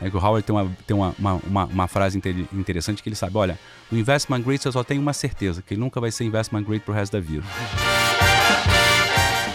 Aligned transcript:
É 0.00 0.08
que 0.08 0.16
o 0.16 0.20
Howard 0.20 0.46
tem, 0.46 0.54
uma, 0.54 0.70
tem 0.86 0.96
uma, 0.96 1.14
uma, 1.18 1.64
uma, 1.64 1.88
frase 1.88 2.20
interessante 2.52 3.02
que 3.02 3.08
ele 3.08 3.16
sabe, 3.16 3.36
olha, 3.36 3.58
no 3.90 3.98
investment 3.98 4.40
grade 4.42 4.62
você 4.62 4.70
só 4.70 4.84
tem 4.84 4.98
uma 4.98 5.12
certeza, 5.12 5.60
que 5.60 5.74
ele 5.74 5.80
nunca 5.80 6.00
vai 6.00 6.10
ser 6.10 6.24
investment 6.24 6.62
grade 6.62 6.84
pro 6.84 6.94
resto 6.94 7.12
da 7.12 7.20
vida. 7.20 7.44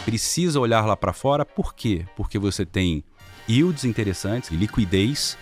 Precisa 0.03 0.59
olhar 0.59 0.85
lá 0.85 0.97
para 0.97 1.13
fora, 1.13 1.45
por 1.45 1.73
quê? 1.73 2.05
Porque 2.15 2.37
você 2.37 2.65
tem 2.65 3.03
yields 3.47 3.85
interessantes, 3.85 4.51
liquidez, 4.51 5.37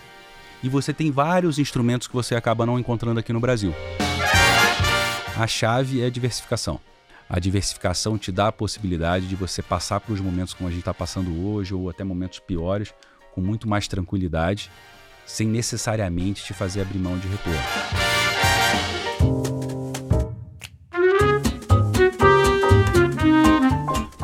e 0.61 0.69
você 0.69 0.93
tem 0.93 1.09
vários 1.09 1.57
instrumentos 1.57 2.07
que 2.07 2.13
você 2.13 2.35
acaba 2.35 2.65
não 2.65 2.79
encontrando 2.79 3.19
aqui 3.19 3.33
no 3.33 3.39
Brasil. 3.39 3.73
A 5.35 5.47
chave 5.47 6.01
é 6.01 6.05
a 6.05 6.09
diversificação. 6.09 6.79
A 7.27 7.39
diversificação 7.39 8.17
te 8.17 8.31
dá 8.31 8.49
a 8.49 8.51
possibilidade 8.51 9.27
de 9.27 9.35
você 9.35 9.63
passar 9.63 9.99
por 9.99 10.13
os 10.13 10.19
momentos 10.19 10.53
como 10.53 10.67
a 10.67 10.71
gente 10.71 10.81
está 10.81 10.93
passando 10.93 11.47
hoje, 11.47 11.73
ou 11.73 11.89
até 11.89 12.03
momentos 12.03 12.39
piores, 12.39 12.93
com 13.33 13.41
muito 13.41 13.67
mais 13.67 13.87
tranquilidade, 13.87 14.69
sem 15.25 15.47
necessariamente 15.47 16.43
te 16.43 16.53
fazer 16.53 16.81
abrir 16.81 16.99
mão 16.99 17.17
de 17.17 17.27
retorno. 17.27 17.59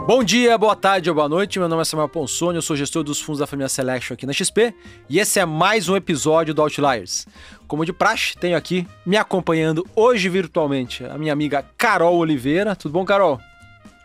Bom 0.07 0.23
dia, 0.23 0.57
boa 0.57 0.73
tarde 0.73 1.09
ou 1.09 1.15
boa 1.15 1.27
noite. 1.27 1.59
Meu 1.59 1.67
nome 1.67 1.81
é 1.81 1.85
Samuel 1.85 2.07
Ponsoni, 2.07 2.55
eu 2.55 2.61
sou 2.61 2.77
gestor 2.77 3.03
dos 3.03 3.19
fundos 3.19 3.39
da 3.39 3.45
família 3.45 3.67
Selection 3.67 4.13
aqui 4.13 4.25
na 4.25 4.31
XP 4.31 4.73
e 5.09 5.19
esse 5.19 5.37
é 5.37 5.45
mais 5.45 5.89
um 5.89 5.97
episódio 5.97 6.53
do 6.53 6.61
Outliers. 6.61 7.27
Como 7.67 7.83
de 7.83 7.91
praxe, 7.91 8.37
tenho 8.37 8.55
aqui 8.55 8.87
me 9.05 9.17
acompanhando 9.17 9.85
hoje 9.93 10.29
virtualmente 10.29 11.03
a 11.03 11.17
minha 11.17 11.33
amiga 11.33 11.65
Carol 11.77 12.15
Oliveira. 12.15 12.73
Tudo 12.73 12.93
bom, 12.93 13.03
Carol? 13.03 13.37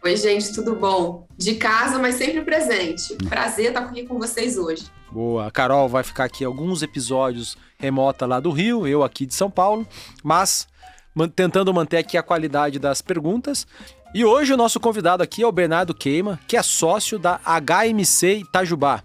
Oi, 0.05 0.17
gente, 0.17 0.53
tudo 0.53 0.75
bom? 0.75 1.29
De 1.39 1.55
casa, 1.55 1.97
mas 1.97 2.17
sempre 2.17 2.41
presente. 2.43 3.15
Prazer 3.29 3.69
estar 3.69 3.83
aqui 3.83 4.05
com 4.05 4.19
vocês 4.19 4.59
hoje. 4.59 4.83
Boa. 5.13 5.47
A 5.47 5.51
Carol 5.53 5.89
vai 5.89 6.03
ficar 6.03 6.25
aqui 6.25 6.45
alguns 6.45 6.83
episódios 6.83 7.57
remota 7.79 8.27
lá 8.27 8.41
do 8.41 8.51
Rio, 8.51 8.85
eu 8.85 9.05
aqui 9.05 9.25
de 9.25 9.33
São 9.33 9.49
Paulo, 9.49 9.87
mas 10.25 10.67
tentando 11.37 11.73
manter 11.73 11.99
aqui 11.99 12.19
a 12.19 12.23
qualidade 12.23 12.81
das 12.81 13.01
perguntas. 13.01 13.65
E 14.13 14.25
hoje 14.25 14.53
o 14.53 14.57
nosso 14.57 14.81
convidado 14.81 15.23
aqui 15.23 15.45
é 15.45 15.47
o 15.47 15.53
Bernardo 15.53 15.95
Queima, 15.95 16.41
que 16.49 16.57
é 16.57 16.63
sócio 16.65 17.17
da 17.17 17.39
HMC 17.45 18.39
Itajubá. 18.39 19.05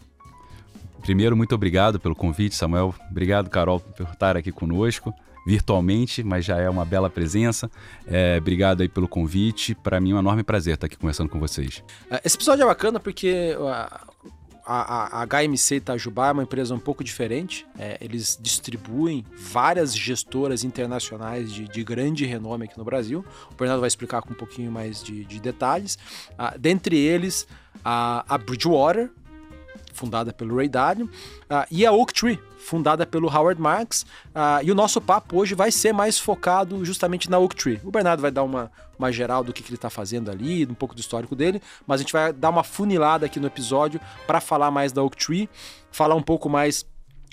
Primeiro, 1.04 1.38
muito 1.38 1.54
obrigado 1.54 2.00
pelo 2.00 2.16
convite, 2.16 2.56
Samuel. 2.56 2.96
Obrigado, 3.12 3.52
Carol, 3.52 3.80
por 3.80 4.08
estar 4.08 4.36
aqui 4.36 4.52
conosco 4.52 5.14
virtualmente, 5.48 6.22
mas 6.24 6.44
já 6.44 6.58
é 6.58 6.70
uma 6.70 6.84
bela 6.84 7.10
presença. 7.10 7.72
É, 8.06 8.36
obrigado 8.38 8.82
aí 8.82 8.90
pelo 8.90 9.08
convite. 9.08 9.74
Para 9.74 9.98
mim 9.98 10.12
é 10.12 10.16
um 10.16 10.20
enorme 10.20 10.44
prazer 10.44 10.74
estar 10.74 10.88
aqui 10.88 10.98
conversando 10.98 11.30
com 11.30 11.40
vocês. 11.40 11.82
É, 12.12 12.22
esse 12.26 12.36
episódio 12.36 12.64
é 12.64 12.66
bacana 12.66 13.00
porque 13.00 13.56
a, 13.62 14.02
a, 14.66 15.24
a 15.24 15.26
HMC 15.26 15.76
Itajubá 15.78 16.28
é 16.28 16.32
uma 16.34 16.44
empresa 16.44 16.76
um 16.76 16.80
pouco 16.80 17.02
diferente. 17.02 17.66
É, 17.80 17.98
eles 18.02 18.38
distribuem 18.42 19.26
várias 19.38 19.96
gestoras 19.96 20.66
internacionais 20.66 21.54
de, 21.54 21.64
de, 21.64 21.82
grande 21.82 22.26
renome 22.26 22.66
aqui 22.66 22.78
no 22.78 22.84
Brasil. 22.84 23.24
O 23.50 23.56
Bernardo 23.56 23.80
vai 23.80 23.88
explicar 23.88 24.22
com 24.24 24.34
um 24.34 24.38
pouquinho 24.38 24.70
mais 24.70 25.02
de, 25.02 25.24
de 25.24 25.40
detalhes. 25.40 25.98
Ah, 26.38 26.56
dentre 26.60 26.98
eles, 26.98 27.48
a, 27.86 28.26
a 28.28 28.38
Bridgewater, 28.38 29.10
fundada 29.94 30.34
pelo 30.34 30.58
Ray 30.58 30.68
Dalio, 30.68 31.06
uh, 31.06 31.66
e 31.72 31.86
a 31.86 31.92
Oak 31.94 32.14
Tree, 32.14 32.38
fundada 32.58 33.06
pelo 33.06 33.28
Howard 33.28 33.62
Marks. 33.62 34.04
Uh, 34.30 34.64
e 34.64 34.72
o 34.72 34.76
nosso 34.76 35.00
papo 35.00 35.38
hoje 35.38 35.56
vai 35.56 35.72
ser 35.72 35.94
mais 35.94 36.20
focado 36.20 36.84
justamente 36.84 37.30
na 37.30 37.40
Oak 37.40 37.56
Tree. 37.56 37.80
O 37.84 37.92
Bernardo 37.92 38.22
vai 38.22 38.32
dar 38.32 38.44
uma, 38.44 38.72
uma 38.98 39.12
geral 39.12 39.44
do 39.44 39.54
que, 39.54 39.64
que 39.64 39.70
ele 39.70 39.78
está 39.78 39.90
fazendo 39.90 40.30
ali, 40.30 40.66
um 40.66 40.74
pouco 40.74 40.96
do 40.96 41.00
histórico 41.00 41.36
dele, 41.36 41.62
mas 41.86 42.02
a 42.02 42.04
gente 42.04 42.14
vai 42.14 42.34
dar 42.34 42.50
uma 42.50 42.64
funilada 42.64 43.26
aqui 43.26 43.40
no 43.40 43.48
episódio 43.48 44.00
para 44.26 44.42
falar 44.42 44.72
mais 44.72 44.92
da 44.92 45.04
Oak 45.04 45.18
Tree, 45.18 45.50
falar 45.92 46.16
um 46.16 46.22
pouco 46.22 46.50
mais 46.50 46.86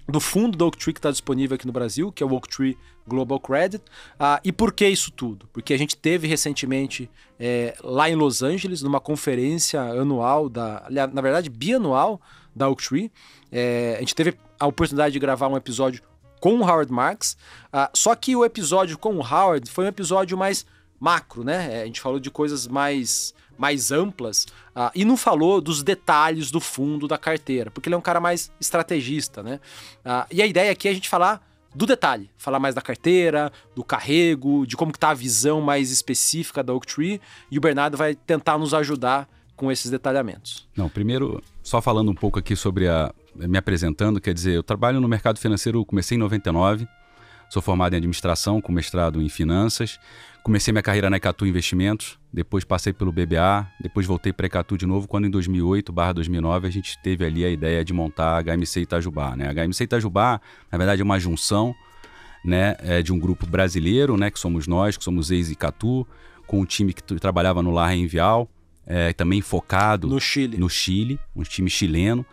do 0.07 0.21
fundo 0.21 0.57
da 0.57 0.67
Oak 0.67 0.77
Tree 0.77 0.93
que 0.93 0.99
está 0.99 1.11
disponível 1.11 1.55
aqui 1.55 1.67
no 1.67 1.73
Brasil, 1.73 2.13
que 2.13 2.23
é 2.23 2.27
o 2.27 2.33
Oak 2.33 2.49
Tree 2.49 2.77
Global 3.07 3.41
Credit. 3.41 3.83
Uh, 4.15 4.41
e 4.45 4.53
por 4.53 4.73
que 4.73 4.87
isso 4.87 5.11
tudo? 5.11 5.49
Porque 5.53 5.73
a 5.73 5.79
gente 5.79 5.97
teve 5.97 6.27
recentemente 6.27 7.11
é, 7.39 7.75
lá 7.83 8.09
em 8.09 8.15
Los 8.15 8.43
Angeles, 8.43 8.83
numa 8.83 9.01
conferência 9.01 9.81
anual, 9.81 10.49
da, 10.49 10.87
na 10.91 11.23
verdade 11.23 11.49
bianual, 11.49 12.21
da 12.55 12.69
Oak 12.69 12.87
Tree. 12.87 13.11
É, 13.51 13.95
a 13.97 14.01
gente 14.01 14.15
teve 14.15 14.35
a 14.59 14.67
oportunidade 14.67 15.13
de 15.13 15.19
gravar 15.19 15.49
um 15.49 15.57
episódio 15.57 16.03
com 16.41 16.59
o 16.59 16.63
Howard 16.63 16.93
Marks, 16.93 17.37
uh, 17.73 17.89
só 17.95 18.15
que 18.15 18.37
o 18.37 18.45
episódio 18.45 18.99
com 18.99 19.17
o 19.17 19.21
Howard 19.21 19.71
foi 19.71 19.87
um 19.87 19.89
episódio 19.89 20.37
mais 20.37 20.67
macro, 21.01 21.43
né? 21.43 21.81
É, 21.81 21.83
a 21.83 21.87
gente 21.87 22.01
falou 22.01 22.21
de 22.21 22.31
coisas 22.31 22.67
mais 22.67 23.35
mais 23.57 23.93
amplas 23.93 24.47
uh, 24.75 24.91
e 24.97 25.05
não 25.05 25.17
falou 25.17 25.61
dos 25.61 25.83
detalhes 25.83 26.51
do 26.51 26.61
fundo 26.61 27.07
da 27.07 27.17
carteira, 27.17 27.71
porque 27.71 27.89
ele 27.89 27.95
é 27.95 27.99
um 27.99 28.03
cara 28.03 28.21
mais 28.21 28.51
estrategista, 28.61 29.43
né? 29.43 29.61
Uh, 30.05 30.27
e 30.31 30.43
a 30.43 30.47
ideia 30.47 30.73
aqui 30.73 30.89
é 30.89 30.91
a 30.91 30.95
gente 30.95 31.09
falar 31.09 31.41
do 31.75 31.87
detalhe, 31.87 32.31
falar 32.37 32.59
mais 32.59 32.75
da 32.75 32.81
carteira, 32.81 33.53
do 33.75 33.83
carrego, 33.83 34.67
de 34.67 34.77
como 34.77 34.93
que 34.93 34.99
tá 34.99 35.11
a 35.11 35.15
visão 35.15 35.61
mais 35.61 35.91
específica 35.91 36.63
da 36.63 36.73
Oak 36.73 36.87
Tree, 36.87 37.21
e 37.51 37.59
o 37.59 37.61
Bernardo 37.61 37.97
vai 37.97 38.15
tentar 38.15 38.59
nos 38.59 38.73
ajudar 38.73 39.29
com 39.57 39.71
esses 39.71 39.91
detalhamentos. 39.91 40.69
Não, 40.77 40.89
primeiro, 40.89 41.43
só 41.63 41.81
falando 41.81 42.11
um 42.11 42.15
pouco 42.15 42.39
aqui 42.39 42.57
sobre 42.57 42.89
a. 42.89 43.13
me 43.35 43.59
apresentando, 43.59 44.21
quer 44.21 44.35
dizer, 44.35 44.53
eu 44.53 44.63
trabalho 44.63 45.01
no 45.01 45.09
mercado 45.09 45.39
financeiro, 45.39 45.85
comecei 45.85 46.17
em 46.17 46.21
99, 46.21 46.87
sou 47.49 47.63
formado 47.63 47.95
em 47.95 47.97
administração, 47.97 48.61
com 48.61 48.73
mestrado 48.73 49.21
em 49.21 49.29
finanças. 49.29 49.99
Comecei 50.43 50.73
minha 50.73 50.83
carreira 50.83 51.09
na 51.09 51.17
Ecatu 51.17 51.47
Investimentos, 51.47 52.19
depois 52.31 52.65
passei 52.65 52.93
pelo 52.93 53.11
BBA, 53.11 53.67
depois 53.81 54.05
voltei 54.07 54.31
para 54.31 54.45
a 54.45 54.49
Ecatu 54.49 54.77
de 54.77 54.85
novo, 54.85 55.09
quando 55.09 55.27
em 55.27 55.31
2008/2009 55.31 56.67
a 56.67 56.71
gente 56.71 56.99
teve 57.03 57.25
ali 57.25 57.45
a 57.45 57.49
ideia 57.49 57.83
de 57.83 57.95
montar 57.95 58.37
a 58.37 58.43
HMC 58.43 58.83
Itajubá. 58.83 59.35
Né? 59.35 59.49
A 59.49 59.55
HMC 59.55 59.85
Itajubá, 59.85 60.41
na 60.71 60.77
verdade, 60.77 61.01
é 61.01 61.05
uma 61.05 61.19
junção 61.19 61.75
né, 62.45 62.77
é 62.81 63.03
de 63.03 63.11
um 63.11 63.19
grupo 63.19 63.47
brasileiro, 63.47 64.19
né, 64.19 64.31
que 64.31 64.39
somos 64.39 64.67
nós, 64.67 64.99
que 64.99 65.03
somos 65.03 65.31
ex-Icatu, 65.31 66.07
com 66.47 66.61
um 66.61 66.65
time 66.67 66.93
que 66.93 67.03
trabalhava 67.15 67.63
no 67.63 67.71
Lar 67.71 67.97
Envial, 67.97 68.47
é, 68.87 69.15
também 69.15 69.41
focado 69.41 70.07
no 70.09 70.21
Chile. 70.21 70.59
no 70.59 70.69
Chile, 70.69 71.19
um 71.35 71.43
time 71.43 71.71
chileno, 71.71 72.25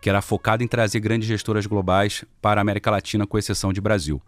que 0.00 0.08
era 0.08 0.22
focado 0.22 0.62
em 0.62 0.68
trazer 0.68 1.00
grandes 1.00 1.28
gestoras 1.28 1.66
globais 1.66 2.24
para 2.40 2.60
a 2.60 2.62
América 2.62 2.90
Latina, 2.90 3.26
com 3.26 3.38
exceção 3.38 3.72
de 3.72 3.80
Brasil. 3.80 4.20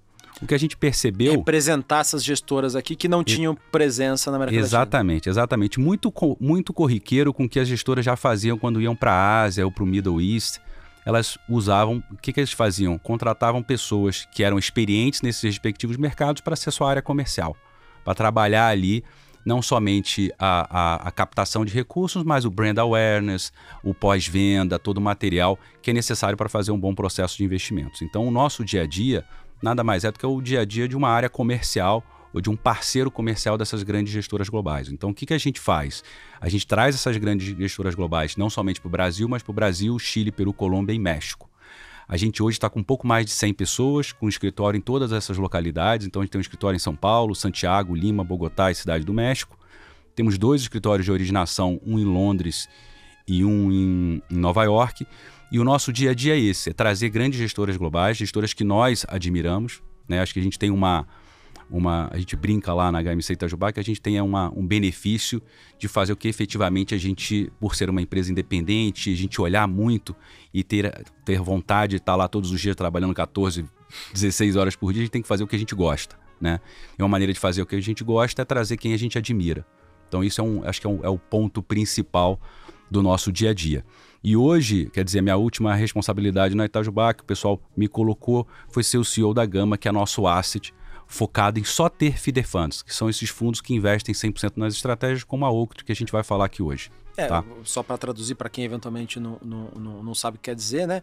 O 0.43 0.47
que 0.47 0.55
a 0.55 0.59
gente 0.59 0.77
percebeu. 0.77 1.33
Representar 1.33 2.01
essas 2.01 2.25
gestoras 2.25 2.75
aqui 2.75 2.97
que 2.97 3.09
não 3.09 3.23
tinham 3.23 3.55
presença 3.71 4.31
na 4.31 4.37
América 4.37 4.57
exatamente, 4.57 5.29
Latina. 5.29 5.29
Exatamente, 5.29 5.29
exatamente. 5.29 5.81
Muito, 5.81 6.13
muito 6.41 6.73
corriqueiro 6.73 7.33
com 7.35 7.45
o 7.45 7.49
que 7.49 7.61
as 7.61 7.69
gestoras 7.69 8.05
já 8.05 8.17
faziam 8.17 8.59
quando 8.59 8.81
iam 8.81 8.97
para 8.97 9.13
a 9.13 9.43
Ásia 9.43 9.65
ou 9.65 9.71
para 9.71 9.85
o 9.85 9.87
Middle 9.87 10.21
East. 10.21 10.59
Elas 11.05 11.37
usavam. 11.49 12.03
O 12.11 12.17
que, 12.17 12.33
que 12.33 12.41
eles 12.41 12.53
faziam? 12.53 12.97
Contratavam 12.99 13.63
pessoas 13.63 14.27
que 14.33 14.43
eram 14.43 14.59
experientes 14.59 15.21
nesses 15.21 15.43
respectivos 15.43 15.97
mercados 15.97 16.41
para 16.41 16.57
ser 16.57 16.71
sua 16.71 16.89
área 16.89 17.03
comercial, 17.03 17.55
para 18.05 18.15
trabalhar 18.15 18.69
ali 18.69 19.05
não 19.45 19.63
somente 19.63 20.33
a, 20.39 20.67
a, 20.71 21.09
a, 21.09 21.11
captação 21.11 21.65
de 21.65 21.73
recursos, 21.73 22.23
mas 22.23 22.45
o 22.45 22.51
brand 22.51 22.79
awareness, 22.79 23.53
o 23.83 23.95
pós-venda, 23.95 24.79
todo 24.79 24.99
o 24.99 25.01
material 25.01 25.59
que 25.81 25.91
é 25.91 25.95
necessário 25.95 26.37
para 26.37 26.49
fazer 26.49 26.73
um 26.73 26.79
bom 26.79 26.95
processo 26.95 27.37
de 27.37 27.45
investimentos. 27.45 28.03
Então, 28.03 28.27
o 28.27 28.31
nosso 28.31 28.65
dia 28.65 28.83
a 28.83 28.87
dia 28.87 29.25
nada 29.63 29.85
mais 29.85 30.05
é 30.05 30.11
do 30.11 30.19
que 30.19 30.27
o 30.27 30.41
dia 30.41 30.61
a 30.61 30.65
dia 30.65 30.89
de 30.89 30.97
uma 30.97 31.09
área 31.09 31.29
comercial 31.29 32.05
ou 32.33 32.41
de 32.41 32.49
um 32.49 32.57
parceiro 32.57 33.11
comercial 33.11 33.59
dessas 33.59 33.83
grandes 33.83 34.13
gestoras 34.13 34.49
globais. 34.49 34.89
Então, 34.91 35.11
o 35.11 35.15
que, 35.15 35.27
que 35.27 35.35
a 35.35 35.39
gente 35.39 35.59
faz? 35.59 36.05
A 36.41 36.49
gente 36.49 36.67
traz 36.67 36.95
essas 36.95 37.17
grandes 37.17 37.57
gestoras 37.57 37.95
globais 37.95 38.37
não 38.37 38.49
somente 38.49 38.81
para 38.81 38.89
o 38.89 38.91
Brasil, 38.91 39.29
mas 39.29 39.43
para 39.43 39.51
o 39.51 39.55
Brasil, 39.55 39.99
Chile, 39.99 40.31
Peru, 40.31 40.53
Colômbia 40.53 40.95
e 40.95 40.99
México. 40.99 41.50
A 42.11 42.17
gente 42.17 42.43
hoje 42.43 42.57
está 42.57 42.69
com 42.69 42.81
um 42.81 42.83
pouco 42.83 43.07
mais 43.07 43.25
de 43.25 43.31
100 43.31 43.55
pessoas, 43.55 44.11
com 44.11 44.29
escritório 44.29 44.77
em 44.77 44.81
todas 44.81 45.13
essas 45.13 45.39
localidades. 45.39 46.09
Então, 46.09 46.21
a 46.21 46.25
gente 46.25 46.33
tem 46.33 46.41
um 46.41 46.43
escritório 46.43 46.75
em 46.75 46.81
São 46.81 46.97
Paulo, 46.97 47.37
Santiago, 47.37 47.95
Lima, 47.95 48.25
Bogotá 48.25 48.69
e 48.69 48.75
Cidade 48.75 49.05
do 49.05 49.15
México. 49.15 49.57
Temos 50.17 50.37
dois 50.37 50.61
escritórios 50.61 51.05
de 51.05 51.13
originação, 51.13 51.81
um 51.87 52.01
em 52.01 52.05
Londres 52.05 52.69
e 53.29 53.45
um 53.45 53.71
em, 53.71 54.23
em 54.29 54.37
Nova 54.37 54.65
York. 54.65 55.07
E 55.53 55.61
o 55.61 55.63
nosso 55.63 55.93
dia 55.93 56.11
a 56.11 56.15
dia 56.15 56.35
é 56.35 56.41
esse: 56.41 56.71
é 56.71 56.73
trazer 56.73 57.11
grandes 57.11 57.39
gestoras 57.39 57.77
globais, 57.77 58.17
gestoras 58.17 58.53
que 58.53 58.65
nós 58.65 59.07
admiramos. 59.09 59.81
Né? 60.09 60.21
Acho 60.21 60.35
que 60.35 60.41
a 60.41 60.43
gente 60.43 60.59
tem 60.59 60.73
uma, 60.73 61.07
uma. 61.71 62.09
A 62.13 62.19
gente 62.19 62.37
brinca 62.37 62.73
lá 62.75 62.91
na 62.91 63.03
HMC 63.03 63.35
Itajubá 63.35 63.73
que 63.73 63.81
a 63.81 63.85
gente 63.85 64.01
tenha 64.01 64.23
uma, 64.25 64.53
um 64.55 64.67
benefício 64.67 65.41
de 65.79 65.89
fazer 65.89 66.13
o 66.13 66.17
que 66.17 66.29
efetivamente 66.29 66.95
a 66.95 66.99
gente, 66.99 67.51
por 67.61 67.75
ser 67.75 67.89
uma 67.89 68.03
empresa 68.03 68.31
independente, 68.31 69.13
a 69.13 69.17
gente 69.17 69.41
olhar 69.41 69.67
muito 69.69 70.15
e 70.53 70.63
ter, 70.63 71.05
ter 71.25 71.41
vontade 71.41 71.91
de 71.91 71.97
estar 71.97 72.17
lá 72.17 72.29
todos 72.29 72.51
os 72.51 72.61
dias 72.61 72.77
trabalhando 72.77 73.15
14, 73.15 73.65
16 74.13 74.57
horas 74.57 74.77
por 74.77 74.93
dia, 74.93 75.03
a 75.03 75.05
gente 75.05 75.13
tem 75.13 75.23
que 75.23 75.29
fazer 75.29 75.45
o 75.45 75.47
que 75.47 75.57
a 75.57 75.59
gente 75.59 75.75
gosta. 75.75 76.17
Né? 76.41 76.61
E 76.99 77.03
uma 77.03 77.09
maneira 77.09 77.33
de 77.33 77.39
fazer 77.39 77.63
o 77.63 77.67
que 77.67 77.77
a 77.77 77.81
gente 77.81 78.03
gosta 78.03 78.43
é 78.43 78.45
trazer 78.45 78.77
quem 78.77 78.93
a 78.95 78.97
gente 78.97 79.19
admira. 79.19 79.65
Então, 80.09 80.25
isso 80.25 80.41
é 80.41 80.45
um, 80.45 80.65
acho 80.65 80.81
que 80.81 80.87
é, 80.87 80.91
um, 80.91 81.05
é 81.05 81.09
o 81.09 81.19
ponto 81.19 81.63
principal 81.63 82.41
do 82.91 83.03
nosso 83.03 83.31
dia 83.31 83.51
a 83.51 83.55
dia. 83.55 83.85
E 84.23 84.37
hoje, 84.37 84.91
quer 84.93 85.05
dizer, 85.05 85.23
minha 85.23 85.37
última 85.37 85.75
responsabilidade 85.75 86.55
na 86.55 86.67
Itajubá, 86.67 87.15
que 87.15 87.23
o 87.23 87.27
pessoal 87.27 87.61
me 87.77 87.89
colocou, 87.89 88.47
foi 88.69 88.83
ser 88.83 88.99
o 88.99 89.05
CEO 89.05 89.33
da 89.33 89.47
Gama, 89.47 89.79
que 89.79 89.89
é 89.89 89.93
nosso 89.93 90.27
asset, 90.27 90.75
focado 91.11 91.59
em 91.59 91.65
só 91.65 91.89
ter 91.89 92.17
feeder 92.17 92.47
funds, 92.47 92.83
que 92.83 92.95
são 92.95 93.11
esses 93.11 93.29
fundos 93.29 93.61
que 93.61 93.75
investem 93.75 94.15
100% 94.15 94.53
nas 94.57 94.75
estratégias, 94.75 95.25
como 95.25 95.45
a 95.45 95.51
Octo, 95.51 95.85
que 95.85 95.91
a 95.91 95.95
gente 95.95 96.13
vai 96.13 96.23
falar 96.23 96.45
aqui 96.45 96.63
hoje. 96.63 96.91
É, 97.17 97.27
tá? 97.27 97.45
só 97.65 97.83
para 97.83 97.99
traduzir 97.99 98.37
para 98.37 98.49
quem 98.49 98.65
eventualmente 98.65 99.19
não, 99.19 99.37
não, 99.43 100.03
não, 100.03 100.15
sabe 100.15 100.37
o 100.37 100.39
que 100.39 100.45
quer 100.45 100.55
dizer, 100.55 100.87
né? 100.87 101.03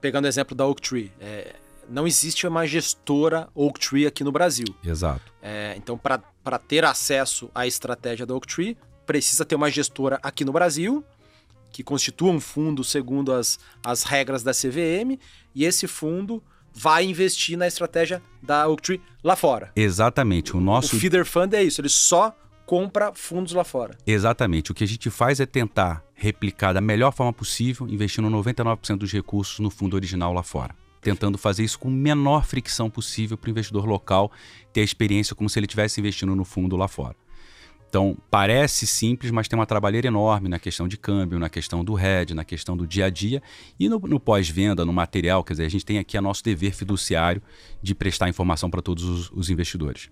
Pegando 0.00 0.26
o 0.26 0.28
exemplo 0.28 0.56
da 0.56 0.64
Oak 0.64 0.80
Tree, 0.80 1.12
é, 1.20 1.56
não 1.90 2.06
existe 2.06 2.46
uma 2.46 2.66
gestora 2.68 3.48
Oaktree 3.52 4.06
aqui 4.06 4.22
no 4.22 4.30
Brasil. 4.30 4.66
Exato. 4.84 5.32
É, 5.42 5.74
então, 5.76 5.98
para 5.98 6.58
ter 6.60 6.84
acesso 6.84 7.50
à 7.52 7.66
estratégia 7.66 8.24
da 8.24 8.34
Oaktree, 8.34 8.78
precisa 9.04 9.44
ter 9.44 9.56
uma 9.56 9.68
gestora 9.68 10.20
aqui 10.22 10.44
no 10.44 10.52
Brasil, 10.52 11.04
que 11.72 11.82
constitua 11.82 12.30
um 12.30 12.38
fundo 12.38 12.84
segundo 12.84 13.32
as, 13.32 13.58
as 13.84 14.04
regras 14.04 14.44
da 14.44 14.52
CVM, 14.52 15.18
e 15.52 15.64
esse 15.64 15.88
fundo 15.88 16.40
vai 16.78 17.04
investir 17.04 17.58
na 17.58 17.66
estratégia 17.66 18.22
da 18.40 18.68
Oaktree 18.68 19.00
lá 19.22 19.34
fora. 19.34 19.72
Exatamente. 19.74 20.56
O 20.56 20.60
nosso 20.60 20.96
o 20.96 21.00
feeder 21.00 21.24
fund 21.24 21.52
é 21.54 21.62
isso, 21.62 21.80
ele 21.80 21.88
só 21.88 22.36
compra 22.64 23.12
fundos 23.14 23.52
lá 23.52 23.64
fora. 23.64 23.96
Exatamente. 24.06 24.70
O 24.70 24.74
que 24.74 24.84
a 24.84 24.86
gente 24.86 25.10
faz 25.10 25.40
é 25.40 25.46
tentar 25.46 26.04
replicar 26.14 26.72
da 26.72 26.80
melhor 26.80 27.12
forma 27.12 27.32
possível, 27.32 27.88
investindo 27.88 28.28
99% 28.28 28.96
dos 28.96 29.12
recursos 29.12 29.58
no 29.58 29.70
fundo 29.70 29.94
original 29.94 30.32
lá 30.32 30.42
fora. 30.42 30.74
Tentando 31.00 31.38
fazer 31.38 31.64
isso 31.64 31.78
com 31.78 31.90
menor 31.90 32.44
fricção 32.44 32.90
possível 32.90 33.36
para 33.36 33.48
o 33.48 33.50
investidor 33.50 33.86
local 33.86 34.30
ter 34.72 34.82
a 34.82 34.84
experiência 34.84 35.34
como 35.34 35.48
se 35.48 35.58
ele 35.58 35.66
estivesse 35.66 36.00
investindo 36.00 36.36
no 36.36 36.44
fundo 36.44 36.76
lá 36.76 36.86
fora. 36.88 37.16
Então, 37.88 38.16
parece 38.30 38.86
simples, 38.86 39.30
mas 39.30 39.48
tem 39.48 39.58
uma 39.58 39.64
trabalheira 39.64 40.06
enorme 40.06 40.48
na 40.48 40.58
questão 40.58 40.86
de 40.86 40.98
câmbio, 40.98 41.38
na 41.38 41.48
questão 41.48 41.82
do 41.82 41.98
hedge, 41.98 42.34
na 42.34 42.44
questão 42.44 42.76
do 42.76 42.86
dia 42.86 43.06
a 43.06 43.10
dia 43.10 43.42
e 43.80 43.88
no, 43.88 43.98
no 43.98 44.20
pós-venda, 44.20 44.84
no 44.84 44.92
material. 44.92 45.42
Quer 45.42 45.54
dizer, 45.54 45.64
a 45.64 45.70
gente 45.70 45.86
tem 45.86 45.98
aqui 45.98 46.16
a 46.16 46.20
nosso 46.20 46.44
dever 46.44 46.74
fiduciário 46.74 47.42
de 47.82 47.94
prestar 47.94 48.28
informação 48.28 48.68
para 48.68 48.82
todos 48.82 49.04
os, 49.04 49.30
os, 49.30 49.48
investidores. 49.48 50.10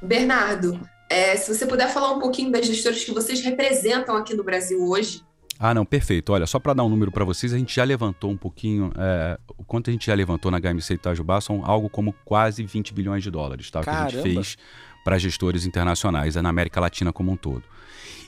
Bernardo, 0.00 0.80
é, 1.08 1.36
se 1.36 1.52
você 1.52 1.66
puder 1.66 1.88
falar 1.88 2.12
um 2.12 2.20
pouquinho 2.20 2.52
das 2.52 2.64
gestoras 2.64 3.02
que 3.02 3.10
vocês 3.10 3.40
representam 3.40 4.16
aqui 4.16 4.34
no 4.34 4.44
Brasil 4.44 4.80
hoje. 4.80 5.24
Ah, 5.58 5.74
não, 5.74 5.84
perfeito. 5.84 6.32
Olha, 6.32 6.46
só 6.46 6.58
para 6.58 6.72
dar 6.72 6.84
um 6.84 6.88
número 6.88 7.10
para 7.10 7.24
vocês, 7.24 7.52
a 7.52 7.58
gente 7.58 7.74
já 7.74 7.84
levantou 7.84 8.30
um 8.30 8.36
pouquinho, 8.36 8.92
é, 8.96 9.38
o 9.58 9.64
quanto 9.64 9.90
a 9.90 9.92
gente 9.92 10.06
já 10.06 10.14
levantou 10.14 10.50
na 10.50 10.58
HMC 10.58 10.94
Itajubá 10.94 11.40
são 11.40 11.66
algo 11.66 11.90
como 11.90 12.14
quase 12.24 12.62
20 12.62 12.94
bilhões 12.94 13.22
de 13.22 13.30
dólares, 13.30 13.70
tá? 13.70 13.82
Caramba. 13.82 14.10
Que 14.10 14.16
a 14.16 14.22
gente 14.22 14.34
fez 14.34 14.56
para 15.04 15.18
gestores 15.18 15.64
internacionais, 15.64 16.36
é 16.36 16.42
na 16.42 16.48
América 16.48 16.80
Latina 16.80 17.12
como 17.12 17.32
um 17.32 17.36
todo. 17.36 17.64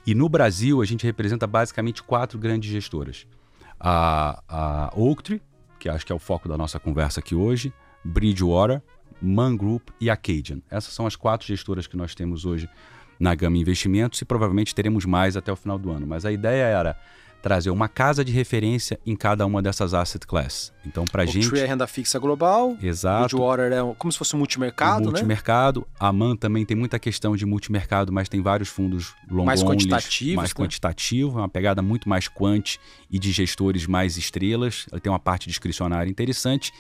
E 0.06 0.14
no 0.14 0.28
Brasil, 0.28 0.82
a 0.82 0.84
gente 0.84 1.04
representa 1.04 1.46
basicamente 1.46 2.02
quatro 2.02 2.38
grandes 2.38 2.70
gestoras. 2.70 3.26
A, 3.78 4.42
a 4.48 4.92
Oaktree, 4.96 5.40
que 5.78 5.88
acho 5.88 6.04
que 6.04 6.12
é 6.12 6.14
o 6.14 6.18
foco 6.18 6.48
da 6.48 6.56
nossa 6.56 6.78
conversa 6.78 7.20
aqui 7.20 7.34
hoje, 7.34 7.72
Bridgewater, 8.04 8.82
Man 9.20 9.56
Group 9.56 9.90
e 10.00 10.10
Acadian. 10.10 10.60
Essas 10.70 10.92
são 10.92 11.06
as 11.06 11.14
quatro 11.14 11.46
gestoras 11.46 11.86
que 11.86 11.96
nós 11.96 12.14
temos 12.14 12.44
hoje 12.44 12.68
na 13.18 13.34
Gama 13.34 13.56
Investimentos 13.56 14.20
e 14.20 14.24
provavelmente 14.24 14.74
teremos 14.74 15.04
mais 15.04 15.36
até 15.36 15.52
o 15.52 15.56
final 15.56 15.78
do 15.78 15.90
ano. 15.90 16.06
Mas 16.06 16.24
a 16.24 16.32
ideia 16.32 16.64
era 16.64 16.96
trazer 17.42 17.70
uma 17.70 17.88
casa 17.88 18.24
de 18.24 18.30
referência 18.32 18.98
em 19.04 19.16
cada 19.16 19.44
uma 19.44 19.60
dessas 19.60 19.92
asset 19.92 20.26
classes. 20.26 20.72
Então, 20.86 21.04
para 21.04 21.26
gente. 21.26 21.48
Tree 21.48 21.60
é 21.60 21.66
renda 21.66 21.86
fixa 21.86 22.18
global. 22.18 22.76
Exato. 22.80 23.36
Bridgewater 23.36 23.72
é 23.72 23.94
como 23.98 24.12
se 24.12 24.18
fosse 24.18 24.34
um 24.34 24.38
multimercado, 24.38 25.02
um 25.02 25.10
multimercado. 25.10 25.80
né? 25.80 25.86
A 25.98 26.12
MAN 26.12 26.36
também 26.36 26.64
tem 26.64 26.76
muita 26.76 26.98
questão 26.98 27.36
de 27.36 27.44
multimercado, 27.44 28.12
mas 28.12 28.28
tem 28.28 28.40
vários 28.40 28.68
fundos 28.68 29.14
long 29.28 29.44
mais 29.44 29.60
only, 29.62 29.72
quantitativos. 29.72 30.36
Mais 30.36 30.50
né? 30.50 30.54
quantitativo, 30.54 31.38
é 31.38 31.42
uma 31.42 31.48
pegada 31.48 31.82
muito 31.82 32.08
mais 32.08 32.28
quant 32.28 32.78
e 33.10 33.18
de 33.18 33.32
gestores 33.32 33.86
mais 33.86 34.16
estrelas. 34.16 34.86
Ela 34.90 35.00
tem 35.00 35.10
uma 35.10 35.18
parte 35.18 35.48
discricionária 35.48 36.08
interessante. 36.08 36.72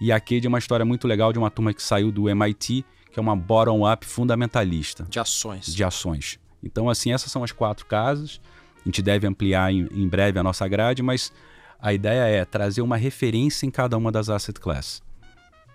E 0.00 0.10
a 0.10 0.18
Cade 0.18 0.46
é 0.46 0.48
uma 0.48 0.58
história 0.58 0.84
muito 0.84 1.06
legal 1.06 1.32
de 1.32 1.38
uma 1.38 1.50
turma 1.50 1.72
que 1.72 1.82
saiu 1.82 2.10
do 2.10 2.28
MIT, 2.28 2.84
que 3.12 3.18
é 3.18 3.22
uma 3.22 3.36
bottom-up 3.36 4.04
fundamentalista. 4.04 5.06
De 5.08 5.20
ações. 5.20 5.66
De 5.74 5.84
ações. 5.84 6.38
Então, 6.62 6.88
assim, 6.88 7.12
essas 7.12 7.30
são 7.30 7.44
as 7.44 7.52
quatro 7.52 7.86
casas. 7.86 8.40
A 8.80 8.88
gente 8.88 9.02
deve 9.02 9.26
ampliar 9.26 9.72
em, 9.72 9.88
em 9.92 10.08
breve 10.08 10.38
a 10.38 10.42
nossa 10.42 10.66
grade, 10.66 11.02
mas 11.02 11.32
a 11.80 11.92
ideia 11.92 12.24
é 12.24 12.44
trazer 12.44 12.82
uma 12.82 12.96
referência 12.96 13.66
em 13.66 13.70
cada 13.70 13.96
uma 13.96 14.12
das 14.12 14.28
asset 14.28 14.58
classes. 14.58 15.02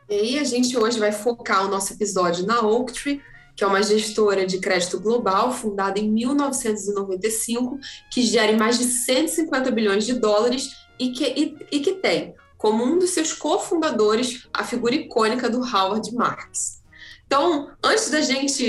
E 0.10 0.14
aí 0.14 0.40
a 0.40 0.44
gente 0.44 0.78
hoje 0.78 1.00
vai 1.00 1.12
focar 1.12 1.66
o 1.66 1.70
nosso 1.70 1.94
episódio 1.94 2.46
na 2.46 2.62
Oaktree, 2.62 3.22
que 3.56 3.64
é 3.64 3.68
uma 3.68 3.82
gestora 3.82 4.46
de 4.46 4.60
crédito 4.60 5.00
global 5.00 5.52
fundada 5.52 6.00
em 6.00 6.10
1995, 6.12 7.80
que 8.12 8.22
gera 8.22 8.56
mais 8.56 8.78
de 8.78 8.84
150 8.84 9.72
bilhões 9.72 10.06
de 10.06 10.14
dólares 10.14 10.70
e 11.00 11.12
que, 11.12 11.26
e, 11.26 11.58
e 11.72 11.80
que 11.80 11.94
tem 11.94 12.36
como 12.58 12.84
um 12.84 12.98
dos 12.98 13.12
seus 13.12 13.34
cofundadores 13.34 14.48
a 14.54 14.64
figura 14.64 14.96
icônica 14.96 15.50
do 15.50 15.60
Howard 15.60 16.14
Marks. 16.14 16.82
Então, 17.28 17.72
antes 17.84 18.10
da 18.10 18.22
gente 18.22 18.64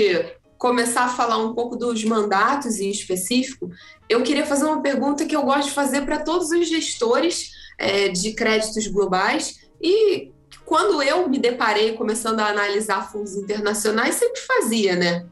começar 0.57 1.05
a 1.05 1.09
falar 1.09 1.37
um 1.37 1.53
pouco 1.53 1.75
dos 1.75 2.03
mandatos 2.03 2.79
em 2.79 2.89
específico, 2.89 3.69
eu 4.09 4.23
queria 4.23 4.45
fazer 4.45 4.65
uma 4.65 4.81
pergunta 4.81 5.25
que 5.25 5.35
eu 5.35 5.43
gosto 5.43 5.69
de 5.69 5.73
fazer 5.73 6.01
para 6.01 6.19
todos 6.19 6.49
os 6.51 6.67
gestores 6.67 7.51
é, 7.77 8.09
de 8.09 8.33
créditos 8.33 8.87
globais 8.87 9.59
e 9.81 10.31
quando 10.65 11.01
eu 11.01 11.29
me 11.29 11.39
deparei 11.39 11.93
começando 11.93 12.39
a 12.39 12.47
analisar 12.47 13.09
fundos 13.09 13.35
internacionais, 13.35 14.15
sempre 14.15 14.41
fazia, 14.41 14.95
né? 14.95 15.25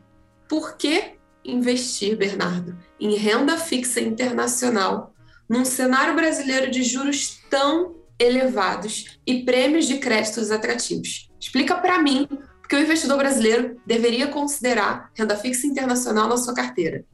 Por 0.48 0.78
que 0.78 1.16
investir, 1.44 2.16
Bernardo, 2.16 2.78
em 3.00 3.16
renda 3.16 3.58
fixa 3.58 4.00
internacional 4.00 5.14
num 5.50 5.66
cenário 5.66 6.16
brasileiro 6.16 6.72
de 6.72 6.84
juros 6.84 7.40
tão 7.50 7.96
elevados 8.18 9.20
e 9.28 9.44
prêmios 9.44 9.86
de 9.88 9.98
créditos 9.98 10.52
atrativos? 10.52 11.30
Explica 11.40 11.76
para 11.76 12.02
mim 12.02 12.28
porque 12.66 12.76
o 12.76 12.80
investidor 12.80 13.20
brasileiro 13.20 13.78
deveria 13.86 14.28
considerar 14.28 15.12
renda 15.14 15.38
fixa 15.38 15.68
internacional 15.68 16.28
na 16.28 16.36
sua 16.36 16.52
carteira. 16.52 17.06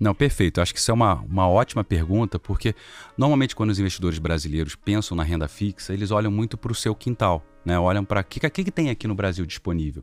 Não, 0.00 0.12
perfeito. 0.12 0.60
Acho 0.60 0.74
que 0.74 0.80
isso 0.80 0.90
é 0.90 0.94
uma, 0.94 1.14
uma 1.22 1.48
ótima 1.48 1.84
pergunta, 1.84 2.40
porque 2.40 2.74
normalmente 3.16 3.54
quando 3.54 3.70
os 3.70 3.78
investidores 3.78 4.18
brasileiros 4.18 4.74
pensam 4.74 5.16
na 5.16 5.22
renda 5.22 5.46
fixa, 5.46 5.94
eles 5.94 6.10
olham 6.10 6.30
muito 6.32 6.58
para 6.58 6.72
o 6.72 6.74
seu 6.74 6.92
quintal, 6.92 7.46
né? 7.64 7.78
olham 7.78 8.04
para 8.04 8.20
o 8.20 8.24
que, 8.24 8.40
que, 8.40 8.64
que 8.64 8.70
tem 8.70 8.90
aqui 8.90 9.06
no 9.06 9.14
Brasil 9.14 9.46
disponível. 9.46 10.02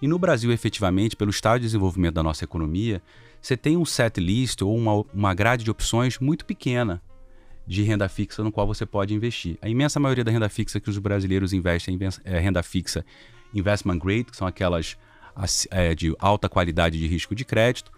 E 0.00 0.08
no 0.08 0.18
Brasil, 0.18 0.50
efetivamente, 0.50 1.14
pelo 1.14 1.30
estado 1.30 1.60
de 1.60 1.66
desenvolvimento 1.66 2.14
da 2.14 2.22
nossa 2.22 2.42
economia, 2.42 3.02
você 3.42 3.54
tem 3.54 3.76
um 3.76 3.84
set 3.84 4.18
list 4.18 4.62
ou 4.62 4.74
uma, 4.74 5.04
uma 5.12 5.34
grade 5.34 5.62
de 5.62 5.70
opções 5.70 6.18
muito 6.18 6.46
pequena 6.46 7.02
de 7.66 7.82
renda 7.82 8.08
fixa 8.08 8.42
no 8.42 8.50
qual 8.50 8.66
você 8.66 8.86
pode 8.86 9.12
investir. 9.12 9.58
A 9.60 9.68
imensa 9.68 10.00
maioria 10.00 10.24
da 10.24 10.32
renda 10.32 10.48
fixa 10.48 10.80
que 10.80 10.88
os 10.88 10.96
brasileiros 10.96 11.52
investem 11.52 11.98
é 12.24 12.38
renda 12.38 12.62
fixa 12.62 13.04
investment 13.54 13.98
grade, 13.98 14.24
que 14.24 14.36
são 14.36 14.46
aquelas 14.46 14.96
é, 15.70 15.94
de 15.94 16.14
alta 16.18 16.48
qualidade 16.48 16.98
de 16.98 17.06
risco 17.06 17.34
de 17.34 17.44
crédito. 17.44 17.92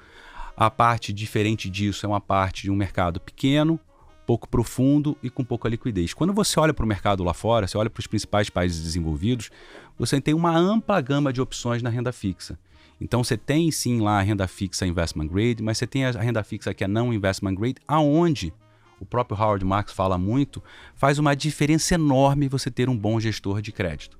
A 0.56 0.70
parte 0.70 1.12
diferente 1.12 1.70
disso 1.70 2.04
é 2.04 2.08
uma 2.08 2.20
parte 2.20 2.62
de 2.62 2.70
um 2.70 2.76
mercado 2.76 3.20
pequeno, 3.20 3.80
pouco 4.26 4.48
profundo 4.48 5.16
e 5.22 5.30
com 5.30 5.42
pouca 5.42 5.68
liquidez. 5.68 6.12
Quando 6.12 6.32
você 6.32 6.60
olha 6.60 6.74
para 6.74 6.84
o 6.84 6.88
mercado 6.88 7.24
lá 7.24 7.34
fora, 7.34 7.66
você 7.66 7.76
olha 7.78 7.90
para 7.90 8.00
os 8.00 8.06
principais 8.06 8.50
países 8.50 8.82
desenvolvidos, 8.82 9.50
você 9.98 10.20
tem 10.20 10.34
uma 10.34 10.56
ampla 10.56 11.00
gama 11.00 11.32
de 11.32 11.40
opções 11.40 11.82
na 11.82 11.90
renda 11.90 12.12
fixa. 12.12 12.58
Então 13.00 13.24
você 13.24 13.36
tem 13.36 13.70
sim 13.70 14.00
lá 14.00 14.18
a 14.18 14.22
renda 14.22 14.46
fixa 14.46 14.86
investment 14.86 15.26
grade, 15.26 15.62
mas 15.62 15.78
você 15.78 15.86
tem 15.86 16.04
a 16.04 16.10
renda 16.10 16.44
fixa 16.44 16.74
que 16.74 16.84
é 16.84 16.88
não 16.88 17.12
investment 17.12 17.54
grade, 17.54 17.76
aonde 17.88 18.52
o 19.00 19.06
próprio 19.06 19.40
Howard 19.40 19.64
Marks 19.64 19.94
fala 19.94 20.18
muito, 20.18 20.62
faz 20.94 21.18
uma 21.18 21.34
diferença 21.34 21.94
enorme 21.94 22.48
você 22.48 22.70
ter 22.70 22.90
um 22.90 22.96
bom 22.96 23.18
gestor 23.18 23.62
de 23.62 23.72
crédito. 23.72 24.19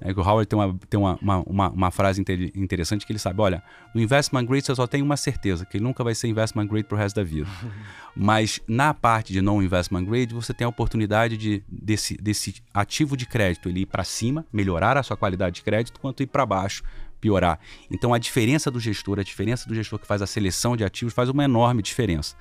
É 0.00 0.14
que 0.14 0.20
o 0.20 0.22
Howard 0.22 0.46
tem, 0.46 0.56
uma, 0.56 0.78
tem 0.88 1.00
uma, 1.00 1.18
uma, 1.20 1.68
uma, 1.70 1.90
frase 1.90 2.22
interessante 2.54 3.04
que 3.04 3.12
ele 3.12 3.18
sabe: 3.18 3.40
olha, 3.40 3.62
no 3.92 4.00
investment 4.00 4.44
grade 4.44 4.64
você 4.64 4.74
só 4.74 4.86
tem 4.86 5.02
uma 5.02 5.16
certeza, 5.16 5.66
que 5.66 5.76
ele 5.76 5.84
nunca 5.84 6.04
vai 6.04 6.14
ser 6.14 6.28
investment 6.28 6.66
grade 6.68 6.84
pro 6.84 6.96
resto 6.96 7.16
da 7.16 7.24
vida. 7.24 7.48
Mas 8.14 8.60
na 8.68 8.94
parte 8.94 9.32
de 9.32 9.42
não 9.42 9.62
investment 9.62 10.04
grade, 10.04 10.34
você 10.34 10.54
tem 10.54 10.64
a 10.64 10.68
oportunidade 10.68 11.36
de, 11.36 11.64
desse, 11.68 12.16
desse 12.16 12.54
ativo 12.72 13.16
de 13.16 13.26
crédito 13.26 13.68
ele 13.68 13.80
ir 13.80 13.86
para 13.86 14.04
cima, 14.04 14.46
melhorar 14.52 14.96
a 14.96 15.02
sua 15.02 15.16
qualidade 15.16 15.56
de 15.56 15.62
crédito, 15.62 16.00
quanto 16.00 16.22
ir 16.22 16.26
para 16.26 16.46
baixo, 16.46 16.84
piorar. 17.20 17.58
Então 17.90 18.14
a 18.14 18.18
diferença 18.18 18.70
do 18.70 18.78
gestor, 18.78 19.18
a 19.18 19.24
diferença 19.24 19.68
do 19.68 19.74
gestor 19.74 19.98
que 19.98 20.06
faz 20.06 20.22
a 20.22 20.26
seleção 20.26 20.76
de 20.76 20.84
ativos 20.84 21.12
faz 21.12 21.28
uma 21.28 21.44
enorme 21.44 21.82
diferença. 21.82 22.36